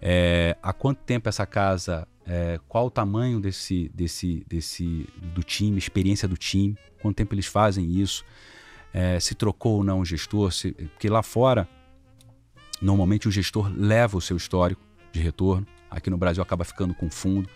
é, 0.02 0.58
há 0.62 0.74
quanto 0.74 0.98
tempo 1.04 1.30
essa 1.30 1.46
casa, 1.46 2.08
é, 2.26 2.60
qual 2.68 2.88
o 2.88 2.92
tamanho 2.92 3.40
desse, 3.40 3.90
desse, 3.94 4.44
desse 4.48 5.08
do 5.36 5.44
time, 5.44 5.78
experiência 5.78 6.28
do 6.28 6.36
time, 6.36 6.76
quanto 7.00 7.16
tempo 7.16 7.36
eles 7.36 7.46
fazem 7.46 7.86
isso, 7.92 8.26
é, 8.92 9.20
se 9.20 9.36
trocou 9.36 9.78
ou 9.78 9.84
não 9.84 10.00
o 10.00 10.06
gestor, 10.06 10.52
se, 10.52 10.72
porque 10.72 11.10
lá 11.10 11.22
fora, 11.22 11.70
normalmente 12.82 13.28
o 13.28 13.32
gestor 13.32 13.72
leva 13.76 14.18
o 14.18 14.22
seu 14.22 14.36
histórico 14.36 14.82
de 15.12 15.20
retorno, 15.20 15.66
aqui 15.92 16.10
no 16.10 16.18
Brasil 16.18 16.42
acaba 16.42 16.64
ficando 16.64 16.94
com 16.96 17.10
fundo. 17.10 17.48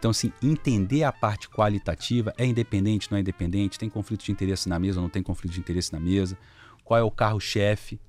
Então, 0.00 0.12
assim, 0.12 0.32
entender 0.42 1.04
a 1.04 1.12
parte 1.12 1.46
qualitativa, 1.46 2.32
é 2.38 2.46
independente, 2.46 3.10
não 3.10 3.18
é 3.18 3.20
independente, 3.20 3.78
tem 3.78 3.90
conflito 3.90 4.24
de 4.24 4.32
interesse 4.32 4.66
na 4.66 4.78
mesa, 4.78 4.98
não 4.98 5.10
tem 5.10 5.22
conflito 5.22 5.52
de 5.52 5.60
interesse 5.60 5.92
na 5.92 6.00
mesa, 6.00 6.38
qual 6.82 6.98
é 6.98 7.02
o 7.02 7.10
carro-chefe, 7.10 8.00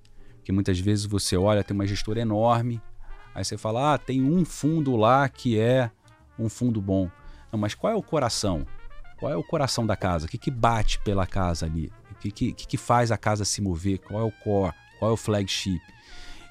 que 0.41 0.53
muitas 0.53 0.79
vezes 0.79 1.03
você 1.03 1.35
olha, 1.35 1.65
tem 1.65 1.75
uma 1.75 1.85
gestora 1.85 2.21
enorme, 2.21 2.81
aí 3.35 3.43
você 3.43 3.57
fala, 3.57 3.93
ah, 3.93 3.97
tem 3.97 4.23
um 4.23 4.45
fundo 4.45 4.95
lá 4.95 5.27
que 5.27 5.59
é 5.59 5.91
um 6.39 6.47
fundo 6.47 6.81
bom. 6.81 7.11
Não, 7.51 7.59
mas 7.59 7.75
qual 7.75 7.91
é 7.91 7.95
o 7.97 8.01
coração? 8.01 8.65
Qual 9.19 9.29
é 9.29 9.35
o 9.35 9.43
coração 9.43 9.85
da 9.85 9.97
casa? 9.97 10.27
O 10.27 10.29
que, 10.29 10.37
que 10.37 10.49
bate 10.49 10.97
pela 11.03 11.27
casa 11.27 11.65
ali? 11.65 11.91
que, 12.21 12.31
que, 12.31 12.53
que 12.53 12.77
faz 12.77 13.11
a 13.11 13.17
casa 13.17 13.43
se 13.43 13.61
mover, 13.61 13.99
qual 13.99 14.21
é 14.21 14.23
o 14.23 14.31
core, 14.31 14.73
qual 14.97 15.11
é 15.11 15.13
o 15.13 15.17
flagship. 15.17 15.81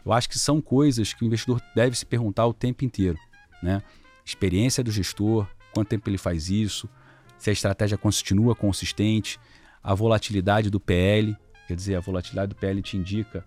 Eu 0.05 0.13
acho 0.13 0.29
que 0.29 0.39
são 0.39 0.61
coisas 0.61 1.15
que 1.15 1.25
o 1.25 1.27
investidor 1.27 1.63
deve 1.75 1.97
se 1.97 2.05
perguntar 2.05 2.47
o 2.47 2.53
tempo 2.53 2.85
inteiro. 2.85 3.19
Né? 3.63 3.83
Experiência 4.31 4.85
do 4.85 4.93
gestor, 4.93 5.45
quanto 5.75 5.89
tempo 5.89 6.09
ele 6.09 6.17
faz 6.17 6.49
isso, 6.49 6.89
se 7.37 7.51
a 7.51 7.53
estratégia 7.53 7.99
continua 7.99 8.55
consistente, 8.55 9.41
a 9.83 9.93
volatilidade 9.93 10.71
do 10.71 10.79
PL, 10.79 11.37
quer 11.67 11.75
dizer, 11.75 11.97
a 11.97 12.01
volatilidade 12.01 12.51
do 12.51 12.55
PL 12.55 12.81
te 12.81 12.97
indica 12.97 13.45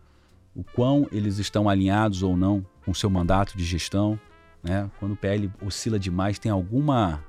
o 0.53 0.61
quão 0.61 1.07
eles 1.09 1.37
estão 1.37 1.69
alinhados 1.69 2.21
ou 2.21 2.35
não 2.35 2.65
com 2.83 2.91
o 2.91 2.95
seu 2.95 3.09
mandato 3.09 3.55
de 3.57 3.63
gestão. 3.63 4.19
Né? 4.61 4.91
Quando 4.99 5.13
o 5.13 5.15
PL 5.15 5.49
oscila 5.61 5.97
demais, 5.97 6.37
tem 6.37 6.51
alguma 6.51 7.23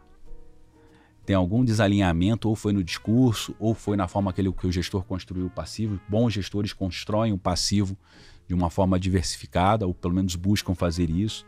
tem 1.25 1.37
algum 1.37 1.65
desalinhamento, 1.65 2.49
ou 2.49 2.57
foi 2.57 2.73
no 2.73 2.83
discurso, 2.83 3.55
ou 3.61 3.73
foi 3.73 3.97
na 3.97 4.09
forma 4.09 4.33
que, 4.33 4.41
ele, 4.41 4.53
que 4.53 4.67
o 4.67 4.73
gestor 4.73 5.05
construiu 5.05 5.47
o 5.47 5.51
passivo. 5.51 6.01
Bons 6.09 6.33
gestores 6.33 6.73
constroem 6.73 7.33
o 7.33 7.39
passivo 7.39 7.97
de 8.49 8.53
uma 8.53 8.69
forma 8.69 8.99
diversificada, 8.99 9.87
ou 9.87 9.95
pelo 9.95 10.13
menos 10.13 10.35
buscam 10.35 10.75
fazer 10.75 11.09
isso. 11.09 11.47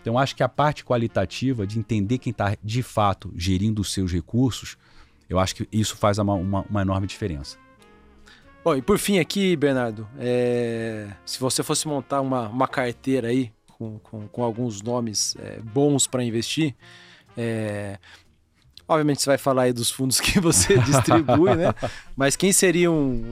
Então, 0.00 0.18
acho 0.18 0.34
que 0.34 0.42
a 0.42 0.48
parte 0.48 0.84
qualitativa 0.84 1.66
de 1.66 1.78
entender 1.78 2.18
quem 2.18 2.30
está 2.30 2.56
de 2.62 2.82
fato 2.82 3.32
gerindo 3.36 3.82
os 3.82 3.92
seus 3.92 4.12
recursos, 4.12 4.76
eu 5.28 5.38
acho 5.38 5.54
que 5.54 5.68
isso 5.70 5.96
faz 5.96 6.18
uma, 6.18 6.34
uma, 6.34 6.62
uma 6.62 6.82
enorme 6.82 7.06
diferença. 7.06 7.58
Bom, 8.64 8.76
e 8.76 8.82
por 8.82 8.98
fim 8.98 9.18
aqui, 9.18 9.56
Bernardo, 9.56 10.06
é... 10.18 11.08
se 11.24 11.40
você 11.40 11.62
fosse 11.62 11.88
montar 11.88 12.20
uma, 12.20 12.48
uma 12.48 12.68
carteira 12.68 13.28
aí 13.28 13.50
com, 13.78 13.98
com, 13.98 14.28
com 14.28 14.42
alguns 14.42 14.82
nomes 14.82 15.34
é, 15.38 15.58
bons 15.60 16.06
para 16.06 16.22
investir, 16.22 16.74
é... 17.36 17.98
Obviamente 18.86 19.22
você 19.22 19.30
vai 19.30 19.38
falar 19.38 19.62
aí 19.62 19.72
dos 19.72 19.90
fundos 19.90 20.18
que 20.20 20.40
você 20.40 20.76
distribui, 20.78 21.54
né? 21.54 21.72
Mas 22.16 22.36
quem 22.36 22.52
seriam 22.52 23.22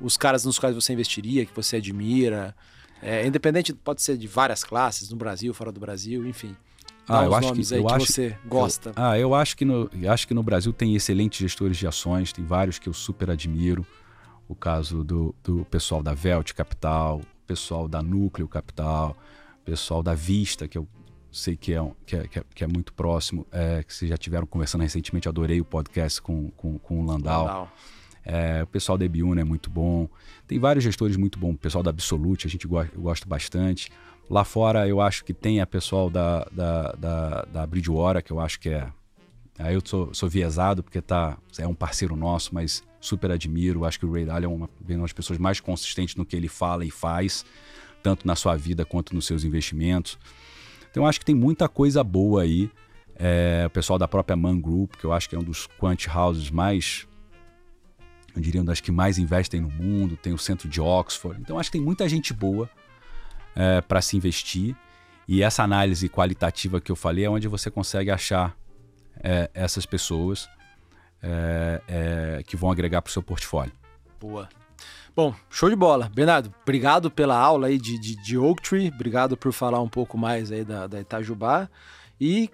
os 0.00 0.16
caras 0.16 0.44
nos 0.44 0.58
quais 0.58 0.74
você 0.74 0.92
investiria, 0.92 1.46
que 1.46 1.56
você 1.56 1.76
admira? 1.76 2.54
É, 3.02 3.26
independente, 3.26 3.72
pode 3.72 4.02
ser 4.02 4.16
de 4.16 4.26
várias 4.26 4.64
classes, 4.64 5.10
no 5.10 5.16
Brasil, 5.16 5.52
fora 5.52 5.70
do 5.70 5.78
Brasil, 5.80 6.26
enfim. 6.26 6.56
Ah, 7.08 7.24
eu 7.24 7.34
acho 7.34 7.52
que, 7.52 7.74
eu 7.74 7.86
que 7.86 7.94
acho, 7.94 8.06
você 8.06 8.36
gosta. 8.46 8.88
Eu, 8.90 8.94
ah, 8.96 9.18
eu 9.18 9.34
acho 9.34 9.56
que, 9.56 9.64
no, 9.64 9.88
acho 10.08 10.26
que 10.26 10.34
no 10.34 10.42
Brasil 10.42 10.72
tem 10.72 10.94
excelentes 10.96 11.38
gestores 11.38 11.76
de 11.76 11.86
ações, 11.86 12.32
tem 12.32 12.44
vários 12.44 12.78
que 12.78 12.88
eu 12.88 12.92
super 12.92 13.30
admiro. 13.30 13.86
O 14.48 14.54
caso 14.54 15.02
do, 15.04 15.34
do 15.42 15.64
pessoal 15.66 16.02
da 16.02 16.14
Velt 16.14 16.52
Capital, 16.52 17.18
o 17.18 17.46
pessoal 17.46 17.88
da 17.88 18.02
Núcleo 18.02 18.48
Capital, 18.48 19.16
o 19.60 19.64
pessoal 19.64 20.02
da 20.02 20.14
Vista, 20.14 20.66
que 20.66 20.78
eu 20.78 20.86
sei 21.30 21.56
que 21.56 21.74
é, 21.74 21.92
que 22.04 22.16
é, 22.16 22.26
que 22.26 22.38
é, 22.38 22.44
que 22.54 22.64
é 22.64 22.66
muito 22.66 22.92
próximo, 22.92 23.46
é, 23.52 23.82
que 23.82 23.92
vocês 23.92 24.08
já 24.08 24.16
tiveram 24.16 24.46
conversando 24.46 24.82
recentemente, 24.82 25.28
adorei 25.28 25.60
o 25.60 25.64
podcast 25.64 26.22
com, 26.22 26.50
com, 26.52 26.78
com 26.78 27.00
o 27.00 27.06
Landau. 27.06 27.44
Landau. 27.44 27.72
É, 28.26 28.64
o 28.64 28.66
pessoal 28.66 28.98
da 28.98 29.04
Ebiuna 29.04 29.40
é 29.40 29.44
muito 29.44 29.70
bom. 29.70 30.08
Tem 30.48 30.58
vários 30.58 30.84
gestores 30.84 31.16
muito 31.16 31.38
bons. 31.38 31.54
O 31.54 31.58
pessoal 31.58 31.84
da 31.84 31.90
Absolute, 31.90 32.46
a 32.46 32.50
gente 32.50 32.66
go 32.66 32.82
eu 32.82 33.00
gosto 33.00 33.28
bastante. 33.28 33.88
Lá 34.28 34.42
fora, 34.42 34.88
eu 34.88 35.00
acho 35.00 35.24
que 35.24 35.32
tem 35.32 35.60
a 35.60 35.66
pessoal 35.66 36.10
da, 36.10 36.44
da, 36.50 36.92
da, 36.92 37.42
da 37.42 37.66
Bridgewater, 37.66 38.24
que 38.24 38.32
eu 38.32 38.40
acho 38.40 38.58
que 38.58 38.70
é. 38.70 38.88
Aí 39.58 39.74
eu 39.74 39.80
sou, 39.82 40.12
sou 40.12 40.28
viesado, 40.28 40.82
porque 40.82 41.00
tá, 41.00 41.38
é 41.56 41.66
um 41.66 41.74
parceiro 41.74 42.16
nosso, 42.16 42.52
mas 42.52 42.82
super 43.00 43.30
admiro. 43.30 43.84
Acho 43.84 44.00
que 44.00 44.04
o 44.04 44.12
Ray 44.12 44.24
Dalio 44.24 44.46
é 44.46 44.48
uma, 44.48 44.68
uma 44.88 45.02
das 45.02 45.12
pessoas 45.12 45.38
mais 45.38 45.60
consistentes 45.60 46.16
no 46.16 46.26
que 46.26 46.34
ele 46.34 46.48
fala 46.48 46.84
e 46.84 46.90
faz 46.90 47.44
tanto 48.02 48.26
na 48.26 48.36
sua 48.36 48.56
vida 48.56 48.84
quanto 48.84 49.14
nos 49.14 49.24
seus 49.24 49.44
investimentos. 49.44 50.18
Então 50.90 51.06
acho 51.06 51.20
que 51.20 51.24
tem 51.24 51.34
muita 51.34 51.68
coisa 51.68 52.02
boa 52.02 52.42
aí. 52.42 52.70
É, 53.18 53.64
o 53.66 53.70
pessoal 53.70 53.98
da 53.98 54.06
própria 54.06 54.36
Man 54.36 54.60
Group, 54.60 54.96
que 54.96 55.04
eu 55.04 55.12
acho 55.12 55.28
que 55.28 55.34
é 55.34 55.38
um 55.38 55.42
dos 55.42 55.66
quant 55.78 56.06
houses 56.14 56.50
mais, 56.50 57.06
eu 58.36 58.42
diria, 58.42 58.60
um 58.60 58.64
das 58.64 58.80
que 58.80 58.92
mais 58.92 59.18
investem 59.18 59.60
no 59.60 59.70
mundo, 59.70 60.16
tem 60.16 60.32
o 60.32 60.38
centro 60.38 60.68
de 60.68 60.80
Oxford. 60.80 61.40
Então 61.40 61.58
acho 61.58 61.70
que 61.70 61.78
tem 61.78 61.84
muita 61.84 62.08
gente 62.08 62.32
boa 62.34 62.68
é, 63.54 63.80
para 63.80 64.02
se 64.02 64.16
investir. 64.16 64.76
E 65.26 65.42
essa 65.42 65.62
análise 65.62 66.08
qualitativa 66.08 66.80
que 66.80 66.92
eu 66.92 66.96
falei 66.96 67.24
é 67.24 67.30
onde 67.30 67.48
você 67.48 67.70
consegue 67.70 68.10
achar 68.10 68.54
é, 69.22 69.50
essas 69.54 69.86
pessoas 69.86 70.48
é, 71.22 71.80
é, 71.88 72.42
que 72.46 72.56
vão 72.56 72.70
agregar 72.70 73.02
para 73.02 73.08
o 73.08 73.12
seu 73.12 73.22
portfólio. 73.22 73.72
Boa. 74.20 74.48
Bom, 75.16 75.34
show 75.48 75.70
de 75.70 75.74
bola. 75.74 76.10
Bernardo, 76.14 76.52
obrigado 76.62 77.10
pela 77.10 77.36
aula 77.38 77.68
aí 77.68 77.78
de, 77.78 77.98
de, 77.98 78.22
de 78.22 78.36
Oaktree, 78.36 78.92
obrigado 78.94 79.34
por 79.34 79.50
falar 79.50 79.80
um 79.80 79.88
pouco 79.88 80.18
mais 80.18 80.52
aí 80.52 80.62
da, 80.62 80.86
da 80.86 81.00
Itajubá 81.00 81.70
e 82.20 82.50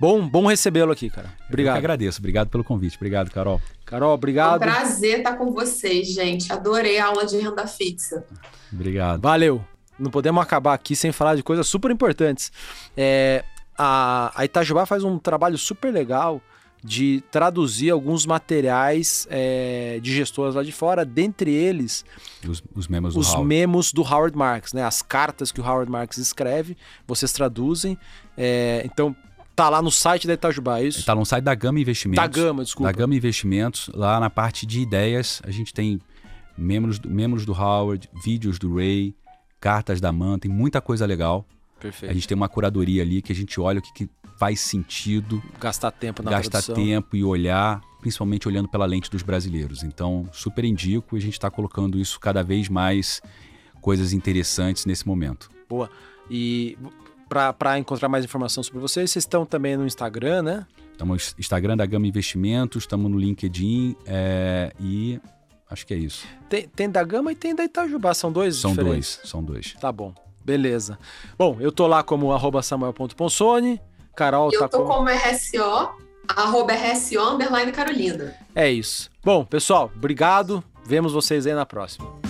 bom, 0.00 0.26
bom 0.26 0.46
recebê-lo 0.46 0.92
aqui, 0.92 1.10
cara. 1.10 1.28
Obrigado. 1.48 1.74
Eu 1.74 1.80
que 1.80 1.84
agradeço, 1.86 2.20
obrigado 2.20 2.48
pelo 2.48 2.62
convite. 2.62 2.96
Obrigado, 2.96 3.32
Carol. 3.32 3.60
Carol, 3.86 4.12
obrigado. 4.12 4.62
É 4.62 4.66
um 4.66 4.70
prazer 4.72 5.18
estar 5.18 5.36
com 5.36 5.52
vocês, 5.52 6.08
gente. 6.08 6.52
Adorei 6.52 6.98
a 6.98 7.06
aula 7.06 7.24
de 7.24 7.38
renda 7.38 7.66
fixa. 7.68 8.26
Obrigado. 8.72 9.22
Valeu. 9.22 9.64
Não 9.96 10.10
podemos 10.10 10.42
acabar 10.42 10.74
aqui 10.74 10.94
sem 10.96 11.12
falar 11.12 11.36
de 11.36 11.42
coisas 11.42 11.66
super 11.66 11.90
importantes. 11.90 12.52
É, 12.96 13.44
a, 13.78 14.32
a 14.34 14.44
Itajubá 14.44 14.84
faz 14.86 15.04
um 15.04 15.18
trabalho 15.18 15.56
super 15.56 15.92
legal 15.92 16.42
de 16.82 17.22
traduzir 17.30 17.90
alguns 17.90 18.26
materiais 18.26 19.26
é, 19.30 19.98
de 20.02 20.14
gestoras 20.14 20.54
lá 20.54 20.62
de 20.62 20.72
fora, 20.72 21.04
dentre 21.04 21.52
eles 21.52 22.04
os, 22.46 22.62
os 22.74 22.86
memos 22.86 23.14
do 23.14 23.20
os 23.20 23.34
memos 23.40 23.92
do 23.92 24.02
Howard 24.02 24.36
Marks, 24.36 24.72
né? 24.72 24.84
As 24.84 25.00
cartas 25.02 25.50
que 25.50 25.60
o 25.60 25.64
Howard 25.64 25.90
Marks 25.90 26.18
escreve, 26.18 26.76
vocês 27.06 27.32
traduzem. 27.32 27.98
É, 28.36 28.82
então 28.84 29.16
tá 29.56 29.70
lá 29.70 29.80
no 29.80 29.90
site 29.90 30.26
da 30.26 30.34
Itajubá, 30.34 30.80
é 30.80 30.84
isso? 30.84 31.04
Tá 31.04 31.14
no 31.14 31.24
site 31.24 31.42
da 31.42 31.54
Gama 31.54 31.80
Investimentos. 31.80 32.22
Da 32.22 32.28
Gama, 32.28 32.62
desculpa. 32.62 32.92
Da 32.92 32.96
Gama 32.96 33.14
Investimentos, 33.14 33.90
lá 33.94 34.20
na 34.20 34.28
parte 34.28 34.66
de 34.66 34.80
ideias, 34.80 35.40
a 35.44 35.50
gente 35.50 35.72
tem 35.72 35.98
membros, 36.56 37.00
membros 37.00 37.46
do 37.46 37.52
Howard, 37.52 38.08
vídeos 38.22 38.58
do 38.58 38.76
Ray, 38.76 39.14
cartas 39.58 39.98
da 40.00 40.12
Man, 40.12 40.38
tem 40.38 40.50
muita 40.50 40.80
coisa 40.82 41.06
legal. 41.06 41.46
Perfeito. 41.80 42.10
A 42.10 42.14
gente 42.14 42.28
tem 42.28 42.36
uma 42.36 42.48
curadoria 42.48 43.02
ali 43.02 43.22
que 43.22 43.32
a 43.32 43.34
gente 43.34 43.58
olha 43.58 43.78
o 43.78 43.82
que, 43.82 43.92
que 43.92 44.10
faz 44.38 44.60
sentido. 44.60 45.42
Gastar 45.58 45.90
tempo 45.90 46.22
na 46.22 46.30
Gastar 46.30 46.62
tradução. 46.62 46.74
tempo 46.74 47.16
e 47.16 47.24
olhar, 47.24 47.80
principalmente 48.00 48.46
olhando 48.46 48.68
pela 48.68 48.84
lente 48.84 49.10
dos 49.10 49.22
brasileiros. 49.22 49.82
Então, 49.82 50.28
super 50.32 50.64
indico 50.64 51.16
e 51.16 51.18
a 51.18 51.22
gente 51.22 51.34
está 51.34 51.50
colocando 51.50 51.98
isso 51.98 52.20
cada 52.20 52.42
vez 52.42 52.68
mais 52.68 53.22
coisas 53.80 54.12
interessantes 54.12 54.84
nesse 54.84 55.06
momento. 55.06 55.50
Boa. 55.68 55.90
E 56.30 56.76
para 57.28 57.78
encontrar 57.78 58.08
mais 58.08 58.24
informação 58.24 58.62
sobre 58.62 58.80
vocês, 58.80 59.10
vocês 59.10 59.24
estão 59.24 59.44
também 59.44 59.76
no 59.76 59.86
Instagram, 59.86 60.42
né? 60.42 60.66
Estamos 60.92 61.34
no 61.34 61.40
Instagram 61.40 61.76
da 61.76 61.84
Gama 61.84 62.06
Investimentos, 62.06 62.84
estamos 62.84 63.10
no 63.10 63.18
LinkedIn 63.18 63.96
é, 64.06 64.72
e 64.80 65.20
acho 65.70 65.86
que 65.86 65.92
é 65.92 65.96
isso. 65.96 66.26
Tem, 66.48 66.68
tem, 66.68 66.88
da 66.88 67.02
Gama 67.04 67.32
e 67.32 67.34
tem 67.34 67.54
da 67.54 67.64
Itajubá, 67.64 68.14
são 68.14 68.32
dois 68.32 68.56
São 68.56 68.70
diferentes. 68.70 69.16
dois, 69.16 69.30
são 69.30 69.42
dois. 69.42 69.74
Tá 69.80 69.92
bom, 69.92 70.14
beleza. 70.44 70.98
Bom, 71.36 71.56
eu 71.60 71.70
tô 71.70 71.86
lá 71.86 72.02
como 72.02 72.32
arroba 72.32 72.62
samuel.ponsone, 72.62 73.80
Carol 74.14 74.50
Eu 74.52 74.60
tá 74.60 74.68
tô 74.68 74.84
como... 74.84 74.94
como 74.94 75.10
RSO, 75.10 75.90
arroba 76.28 76.72
RSO, 76.72 77.20
underline 77.20 77.72
Carolina. 77.72 78.34
É 78.54 78.70
isso. 78.70 79.10
Bom, 79.22 79.44
pessoal, 79.44 79.90
obrigado. 79.94 80.64
Vemos 80.86 81.12
vocês 81.12 81.46
aí 81.46 81.52
na 81.54 81.66
próxima. 81.66 82.25